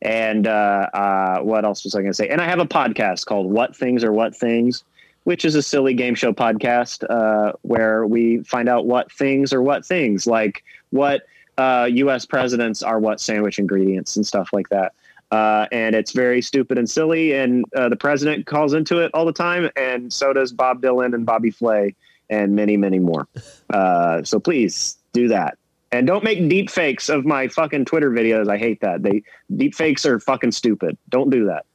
and 0.01 0.47
uh, 0.47 0.89
uh, 0.93 1.39
what 1.39 1.65
else 1.65 1.83
was 1.83 1.95
I 1.95 1.99
going 1.99 2.11
to 2.11 2.15
say? 2.15 2.29
And 2.29 2.41
I 2.41 2.45
have 2.45 2.59
a 2.59 2.65
podcast 2.65 3.25
called 3.25 3.51
What 3.51 3.75
Things 3.75 4.03
Are 4.03 4.13
What 4.13 4.35
Things, 4.35 4.83
which 5.23 5.45
is 5.45 5.55
a 5.55 5.61
silly 5.61 5.93
game 5.93 6.15
show 6.15 6.31
podcast 6.31 7.03
uh, 7.09 7.53
where 7.63 8.05
we 8.05 8.39
find 8.43 8.69
out 8.69 8.85
what 8.85 9.11
things 9.11 9.53
are 9.53 9.61
what 9.61 9.85
things, 9.85 10.25
like 10.25 10.63
what 10.91 11.23
uh, 11.57 11.89
U.S. 11.91 12.25
presidents 12.25 12.81
are 12.81 12.99
what 12.99 13.19
sandwich 13.19 13.59
ingredients 13.59 14.15
and 14.15 14.25
stuff 14.25 14.49
like 14.53 14.69
that. 14.69 14.93
Uh, 15.31 15.67
and 15.71 15.93
it's 15.93 16.11
very 16.11 16.41
stupid 16.41 16.77
and 16.77 16.89
silly. 16.89 17.33
And 17.33 17.65
uh, 17.75 17.89
the 17.89 17.95
president 17.95 18.45
calls 18.45 18.73
into 18.73 18.99
it 18.99 19.11
all 19.13 19.25
the 19.25 19.33
time, 19.33 19.69
and 19.75 20.11
so 20.11 20.33
does 20.33 20.51
Bob 20.51 20.81
Dylan 20.81 21.13
and 21.13 21.25
Bobby 21.25 21.51
Flay, 21.51 21.95
and 22.29 22.55
many, 22.55 22.77
many 22.77 22.99
more. 22.99 23.27
Uh, 23.69 24.23
so 24.23 24.39
please 24.39 24.97
do 25.13 25.27
that, 25.27 25.57
and 25.91 26.05
don't 26.05 26.23
make 26.23 26.47
deep 26.49 26.69
fakes 26.69 27.09
of 27.09 27.25
my 27.25 27.47
fucking 27.47 27.85
Twitter 27.85 28.11
videos. 28.11 28.49
I 28.49 28.57
hate 28.57 28.81
that. 28.81 29.03
They 29.03 29.23
deep 29.55 29.75
fakes 29.75 30.05
are 30.05 30.19
fucking 30.19 30.51
stupid. 30.51 30.97
Don't 31.09 31.29
do 31.29 31.45
that. 31.45 31.65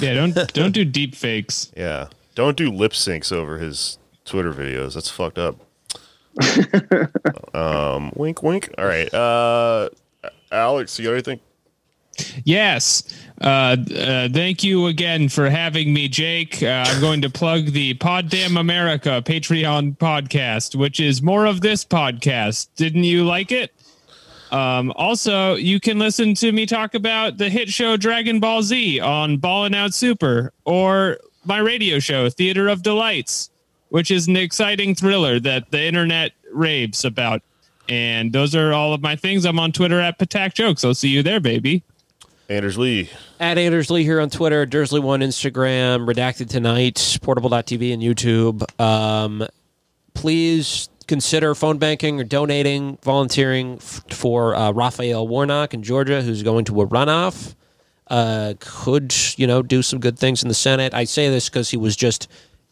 Yeah, 0.00 0.14
don't 0.14 0.52
don't 0.52 0.72
do 0.72 0.84
deep 0.84 1.14
fakes. 1.14 1.72
Yeah, 1.76 2.08
don't 2.34 2.56
do 2.56 2.70
lip 2.70 2.92
syncs 2.92 3.32
over 3.32 3.58
his 3.58 3.98
Twitter 4.24 4.52
videos. 4.52 4.94
That's 4.94 5.10
fucked 5.10 5.38
up. 5.38 5.56
um, 7.54 8.12
wink, 8.16 8.42
wink. 8.42 8.72
All 8.78 8.86
right, 8.86 9.12
uh, 9.12 9.88
Alex, 10.50 10.98
you 10.98 11.06
got 11.06 11.12
anything? 11.12 11.40
Yes. 12.44 13.02
Uh, 13.40 13.76
uh, 13.94 14.28
thank 14.30 14.64
you 14.64 14.86
again 14.86 15.28
for 15.28 15.50
having 15.50 15.92
me, 15.92 16.08
Jake. 16.08 16.62
Uh, 16.62 16.84
I'm 16.86 17.00
going 17.00 17.20
to 17.22 17.30
plug 17.30 17.66
the 17.66 17.94
Pod 17.94 18.30
Damn 18.30 18.56
America 18.56 19.22
Patreon 19.24 19.98
podcast, 19.98 20.74
which 20.74 21.00
is 21.00 21.20
more 21.20 21.44
of 21.44 21.60
this 21.60 21.84
podcast. 21.84 22.68
Didn't 22.76 23.04
you 23.04 23.24
like 23.24 23.52
it? 23.52 23.72
Um, 24.50 24.92
also, 24.96 25.54
you 25.54 25.80
can 25.80 25.98
listen 25.98 26.34
to 26.36 26.52
me 26.52 26.66
talk 26.66 26.94
about 26.94 27.36
the 27.36 27.50
hit 27.50 27.68
show 27.68 27.96
Dragon 27.96 28.40
Ball 28.40 28.62
Z 28.62 29.00
on 29.00 29.36
Ballin' 29.36 29.74
Out 29.74 29.92
Super 29.92 30.52
or 30.64 31.18
my 31.44 31.58
radio 31.58 31.98
show, 31.98 32.30
Theater 32.30 32.68
of 32.68 32.82
Delights, 32.82 33.50
which 33.90 34.10
is 34.10 34.28
an 34.28 34.36
exciting 34.36 34.94
thriller 34.94 35.38
that 35.40 35.70
the 35.70 35.82
internet 35.82 36.32
raves 36.52 37.04
about. 37.04 37.42
And 37.88 38.32
those 38.32 38.54
are 38.54 38.72
all 38.72 38.94
of 38.94 39.02
my 39.02 39.14
things. 39.14 39.44
I'm 39.44 39.58
on 39.58 39.72
Twitter 39.72 40.00
at 40.00 40.18
Patak 40.18 40.54
Jokes. 40.54 40.84
I'll 40.84 40.94
see 40.94 41.08
you 41.08 41.22
there, 41.22 41.40
baby. 41.40 41.82
Anders 42.48 42.78
Lee. 42.78 43.10
At 43.40 43.58
Anders 43.58 43.90
Lee 43.90 44.04
here 44.04 44.20
on 44.20 44.30
Twitter, 44.30 44.66
Dursley1 44.66 45.22
Instagram, 45.24 46.06
Redacted 46.06 46.48
Tonight, 46.48 47.18
Portable.tv, 47.22 47.92
and 47.92 48.02
YouTube. 48.02 48.80
Um, 48.80 49.46
please 50.14 50.88
consider 51.08 51.54
phone 51.54 51.78
banking 51.78 52.20
or 52.20 52.24
donating, 52.24 52.98
volunteering 53.02 53.74
f- 53.76 54.04
for 54.10 54.54
uh, 54.54 54.72
Raphael 54.72 55.26
Warnock 55.26 55.74
in 55.74 55.82
Georgia, 55.82 56.22
who's 56.22 56.42
going 56.42 56.64
to 56.66 56.82
a 56.82 56.86
runoff. 56.86 57.54
Uh, 58.08 58.54
could, 58.60 59.12
you 59.36 59.46
know, 59.46 59.62
do 59.62 59.82
some 59.82 59.98
good 59.98 60.18
things 60.18 60.42
in 60.42 60.48
the 60.48 60.54
Senate. 60.54 60.94
I 60.94 61.04
say 61.04 61.28
this 61.28 61.48
because 61.48 61.70
he 61.70 61.76
was 61.76 61.96
just 61.96 62.28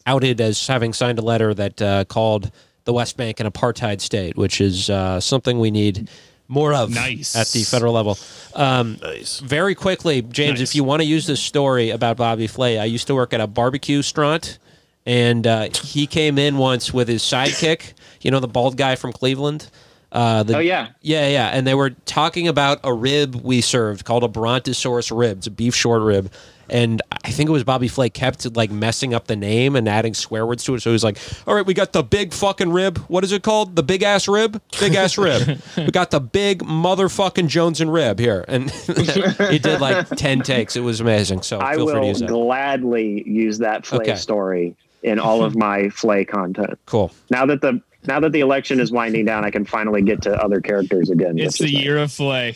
outed 0.07 0.39
as 0.39 0.65
having 0.67 0.93
signed 0.93 1.19
a 1.19 1.21
letter 1.21 1.53
that 1.53 1.81
uh, 1.81 2.05
called 2.05 2.51
the 2.85 2.93
West 2.93 3.17
Bank 3.17 3.39
an 3.41 3.51
apartheid 3.51 3.99
state, 3.99 4.37
which 4.37 4.61
is 4.61 4.89
uh, 4.89 5.19
something 5.19 5.59
we 5.59 5.71
need 5.71 6.09
more 6.47 6.73
of 6.73 6.89
Nice. 6.91 7.35
at 7.35 7.47
the 7.49 7.63
federal 7.63 7.93
level. 7.93 8.17
Um, 8.53 8.99
Nice. 9.01 9.39
very 9.39 9.75
quickly, 9.75 10.21
James, 10.21 10.59
Nice. 10.59 10.69
if 10.69 10.75
you 10.75 10.83
want 10.83 11.01
to 11.01 11.05
use 11.07 11.25
this 11.27 11.39
story 11.41 11.89
about 11.89 12.17
Bobby 12.17 12.47
Flay, 12.47 12.77
I 12.79 12.85
used 12.85 13.07
to 13.07 13.15
work 13.15 13.33
at 13.33 13.41
a 13.41 13.47
barbecue 13.47 13.97
restaurant, 13.97 14.59
and 15.05 15.45
uh, 15.45 15.67
he 15.83 16.07
came 16.07 16.37
in 16.37 16.57
once 16.57 16.93
with 16.93 17.07
his 17.07 17.23
sidekick, 17.23 17.93
you 18.21 18.31
know, 18.31 18.39
the 18.39 18.47
bald 18.47 18.77
guy 18.77 18.95
from 18.95 19.11
Cleveland. 19.11 19.69
Uh, 20.11 20.43
the, 20.43 20.55
Oh 20.57 20.59
yeah. 20.59 20.89
yeah, 21.01 21.27
yeah, 21.27 21.47
and 21.49 21.67
they 21.67 21.73
were 21.75 21.89
talking 21.89 22.47
about 22.47 22.79
a 22.85 22.93
rib 22.93 23.35
we 23.35 23.59
served 23.59 24.05
called 24.05 24.23
a 24.23 24.27
Brontosaurus 24.29 25.11
rib. 25.11 25.39
It's 25.39 25.47
a 25.47 25.51
beef 25.51 25.75
short 25.75 26.01
rib, 26.03 26.31
and 26.69 27.01
I 27.23 27.31
think 27.31 27.49
it 27.49 27.51
was 27.51 27.63
Bobby 27.63 27.87
Flay 27.87 28.09
kept 28.09 28.55
like 28.55 28.71
messing 28.71 29.13
up 29.13 29.27
the 29.27 29.35
name 29.35 29.75
and 29.75 29.87
adding 29.89 30.13
swear 30.13 30.45
words 30.45 30.63
to 30.65 30.75
it. 30.75 30.81
So 30.81 30.89
he 30.89 30.93
was 30.93 31.03
like, 31.03 31.17
"All 31.47 31.55
right, 31.55 31.65
we 31.65 31.73
got 31.73 31.93
the 31.93 32.03
big 32.03 32.33
fucking 32.33 32.71
rib. 32.71 32.97
What 33.07 33.23
is 33.23 33.31
it 33.31 33.43
called? 33.43 33.75
The 33.75 33.83
big 33.83 34.03
ass 34.03 34.27
rib? 34.27 34.61
Big 34.79 34.95
ass 34.95 35.17
rib. 35.17 35.59
we 35.77 35.91
got 35.91 36.11
the 36.11 36.19
big 36.19 36.63
motherfucking 36.63 37.47
Jones 37.47 37.81
and 37.81 37.91
rib 37.91 38.19
here." 38.19 38.45
And 38.47 38.69
he 39.49 39.59
did 39.59 39.81
like 39.81 40.07
ten 40.09 40.41
takes. 40.41 40.75
It 40.75 40.81
was 40.81 40.99
amazing. 41.01 41.41
So 41.41 41.59
I 41.59 41.75
feel 41.75 41.85
free 41.87 41.93
to 41.95 41.99
will 41.99 42.07
use 42.07 42.19
that. 42.19 42.29
gladly 42.29 43.23
use 43.27 43.57
that 43.59 43.85
Flay 43.85 43.99
Okay. 43.99 44.15
story 44.15 44.75
in 45.03 45.19
all 45.19 45.43
of 45.43 45.55
my 45.55 45.89
Flay 45.89 46.25
content. 46.25 46.79
Cool. 46.85 47.11
Now 47.29 47.45
that 47.45 47.61
the 47.61 47.81
now 48.07 48.19
that 48.19 48.31
the 48.31 48.41
election 48.41 48.79
is 48.79 48.91
winding 48.91 49.25
down, 49.25 49.43
I 49.45 49.49
can 49.51 49.65
finally 49.65 50.01
get 50.01 50.21
to 50.23 50.33
other 50.43 50.61
characters 50.61 51.09
again. 51.09 51.39
It's 51.39 51.57
the 51.57 51.65
is 51.65 51.73
nice. 51.73 51.83
year 51.83 51.97
of 51.97 52.11
Flay. 52.11 52.55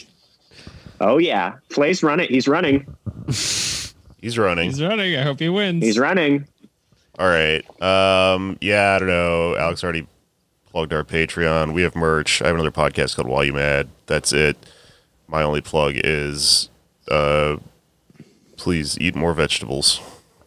Oh 1.01 1.17
yeah, 1.17 1.55
Flay's 1.69 2.03
running. 2.03 2.27
He's 2.29 2.47
running. 2.47 2.85
He's 4.21 4.37
running. 4.37 4.65
He's 4.69 4.81
running. 4.81 5.15
I 5.15 5.21
hope 5.23 5.39
he 5.39 5.49
wins. 5.49 5.83
He's 5.83 5.97
running. 5.99 6.45
All 7.17 7.27
right. 7.27 7.63
Um, 7.81 8.57
yeah, 8.61 8.93
I 8.95 8.99
don't 8.99 9.07
know. 9.07 9.55
Alex 9.57 9.83
already 9.83 10.07
plugged 10.71 10.93
our 10.93 11.03
Patreon. 11.03 11.73
We 11.73 11.81
have 11.81 11.95
merch. 11.95 12.41
I 12.41 12.47
have 12.47 12.55
another 12.55 12.71
podcast 12.71 13.15
called 13.15 13.27
While 13.27 13.43
You 13.43 13.53
Mad. 13.53 13.89
That's 14.05 14.31
it. 14.33 14.57
My 15.27 15.43
only 15.43 15.61
plug 15.61 15.93
is 15.95 16.69
uh, 17.11 17.57
please 18.57 18.97
eat 18.99 19.15
more 19.15 19.33
vegetables. 19.33 20.01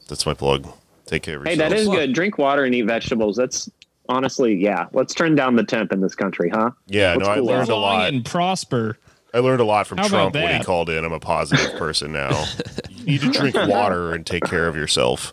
That's 0.08 0.26
my 0.26 0.34
plug. 0.34 0.68
Take 1.06 1.22
care 1.22 1.38
of 1.38 1.44
Hey, 1.44 1.56
that 1.56 1.72
is 1.72 1.88
good. 1.88 2.12
Drink 2.14 2.38
water 2.38 2.64
and 2.64 2.74
eat 2.74 2.82
vegetables. 2.82 3.36
That's 3.36 3.70
honestly, 4.08 4.54
yeah. 4.54 4.86
Let's 4.92 5.14
turn 5.14 5.34
down 5.34 5.56
the 5.56 5.64
temp 5.64 5.92
in 5.92 6.00
this 6.00 6.14
country, 6.14 6.48
huh? 6.50 6.70
Yeah, 6.86 7.10
Let's 7.14 7.20
no, 7.26 7.30
I 7.32 7.36
cool 7.36 7.44
learned 7.46 7.68
a 7.68 7.74
Live 7.74 7.82
long 7.82 7.98
lot. 7.98 8.08
and 8.08 8.24
prosper. 8.24 8.98
I 9.34 9.38
learned 9.38 9.60
a 9.60 9.64
lot 9.64 9.86
from 9.86 9.98
How 9.98 10.08
Trump 10.08 10.34
when 10.34 10.58
he 10.58 10.64
called 10.64 10.90
in. 10.90 11.04
I'm 11.04 11.12
a 11.12 11.20
positive 11.20 11.78
person 11.78 12.12
now. 12.12 12.44
you 12.90 13.04
need 13.06 13.20
to 13.22 13.30
drink 13.30 13.54
water 13.56 14.12
and 14.12 14.26
take 14.26 14.44
care 14.44 14.68
of 14.68 14.76
yourself. 14.76 15.32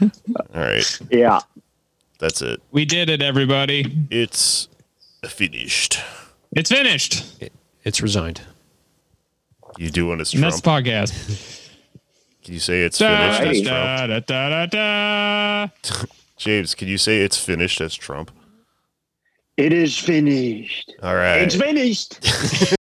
All 0.00 0.10
right, 0.54 1.00
Yeah. 1.10 1.40
that's 2.18 2.42
it. 2.42 2.62
We 2.70 2.84
did 2.84 3.08
it, 3.10 3.22
everybody. 3.22 3.96
It's 4.10 4.68
finished. 5.26 5.98
It's 6.52 6.70
finished. 6.70 7.24
It's 7.84 8.00
resigned. 8.00 8.40
You 9.78 9.90
do 9.90 10.06
want 10.06 10.24
to 10.24 10.30
Trump? 10.30 10.42
that's 10.44 10.60
podcast. 10.60 11.70
Can 12.44 12.54
you 12.54 12.60
say 12.60 12.82
it's 12.82 12.98
Da, 12.98 13.38
finished 13.38 13.40
as 13.42 13.60
da, 13.62 14.06
Trump? 14.06 14.26
da, 14.26 14.48
da, 14.48 14.66
da, 14.66 15.66
da. 15.66 16.04
James, 16.36 16.74
can 16.74 16.88
you 16.88 16.98
say 16.98 17.22
it's 17.22 17.38
finished 17.42 17.80
as 17.80 17.94
Trump? 17.94 18.30
It 19.56 19.72
is 19.72 19.96
finished. 19.98 20.92
All 21.02 21.14
right. 21.14 21.38
It's 21.42 21.54
finished. 21.56 22.74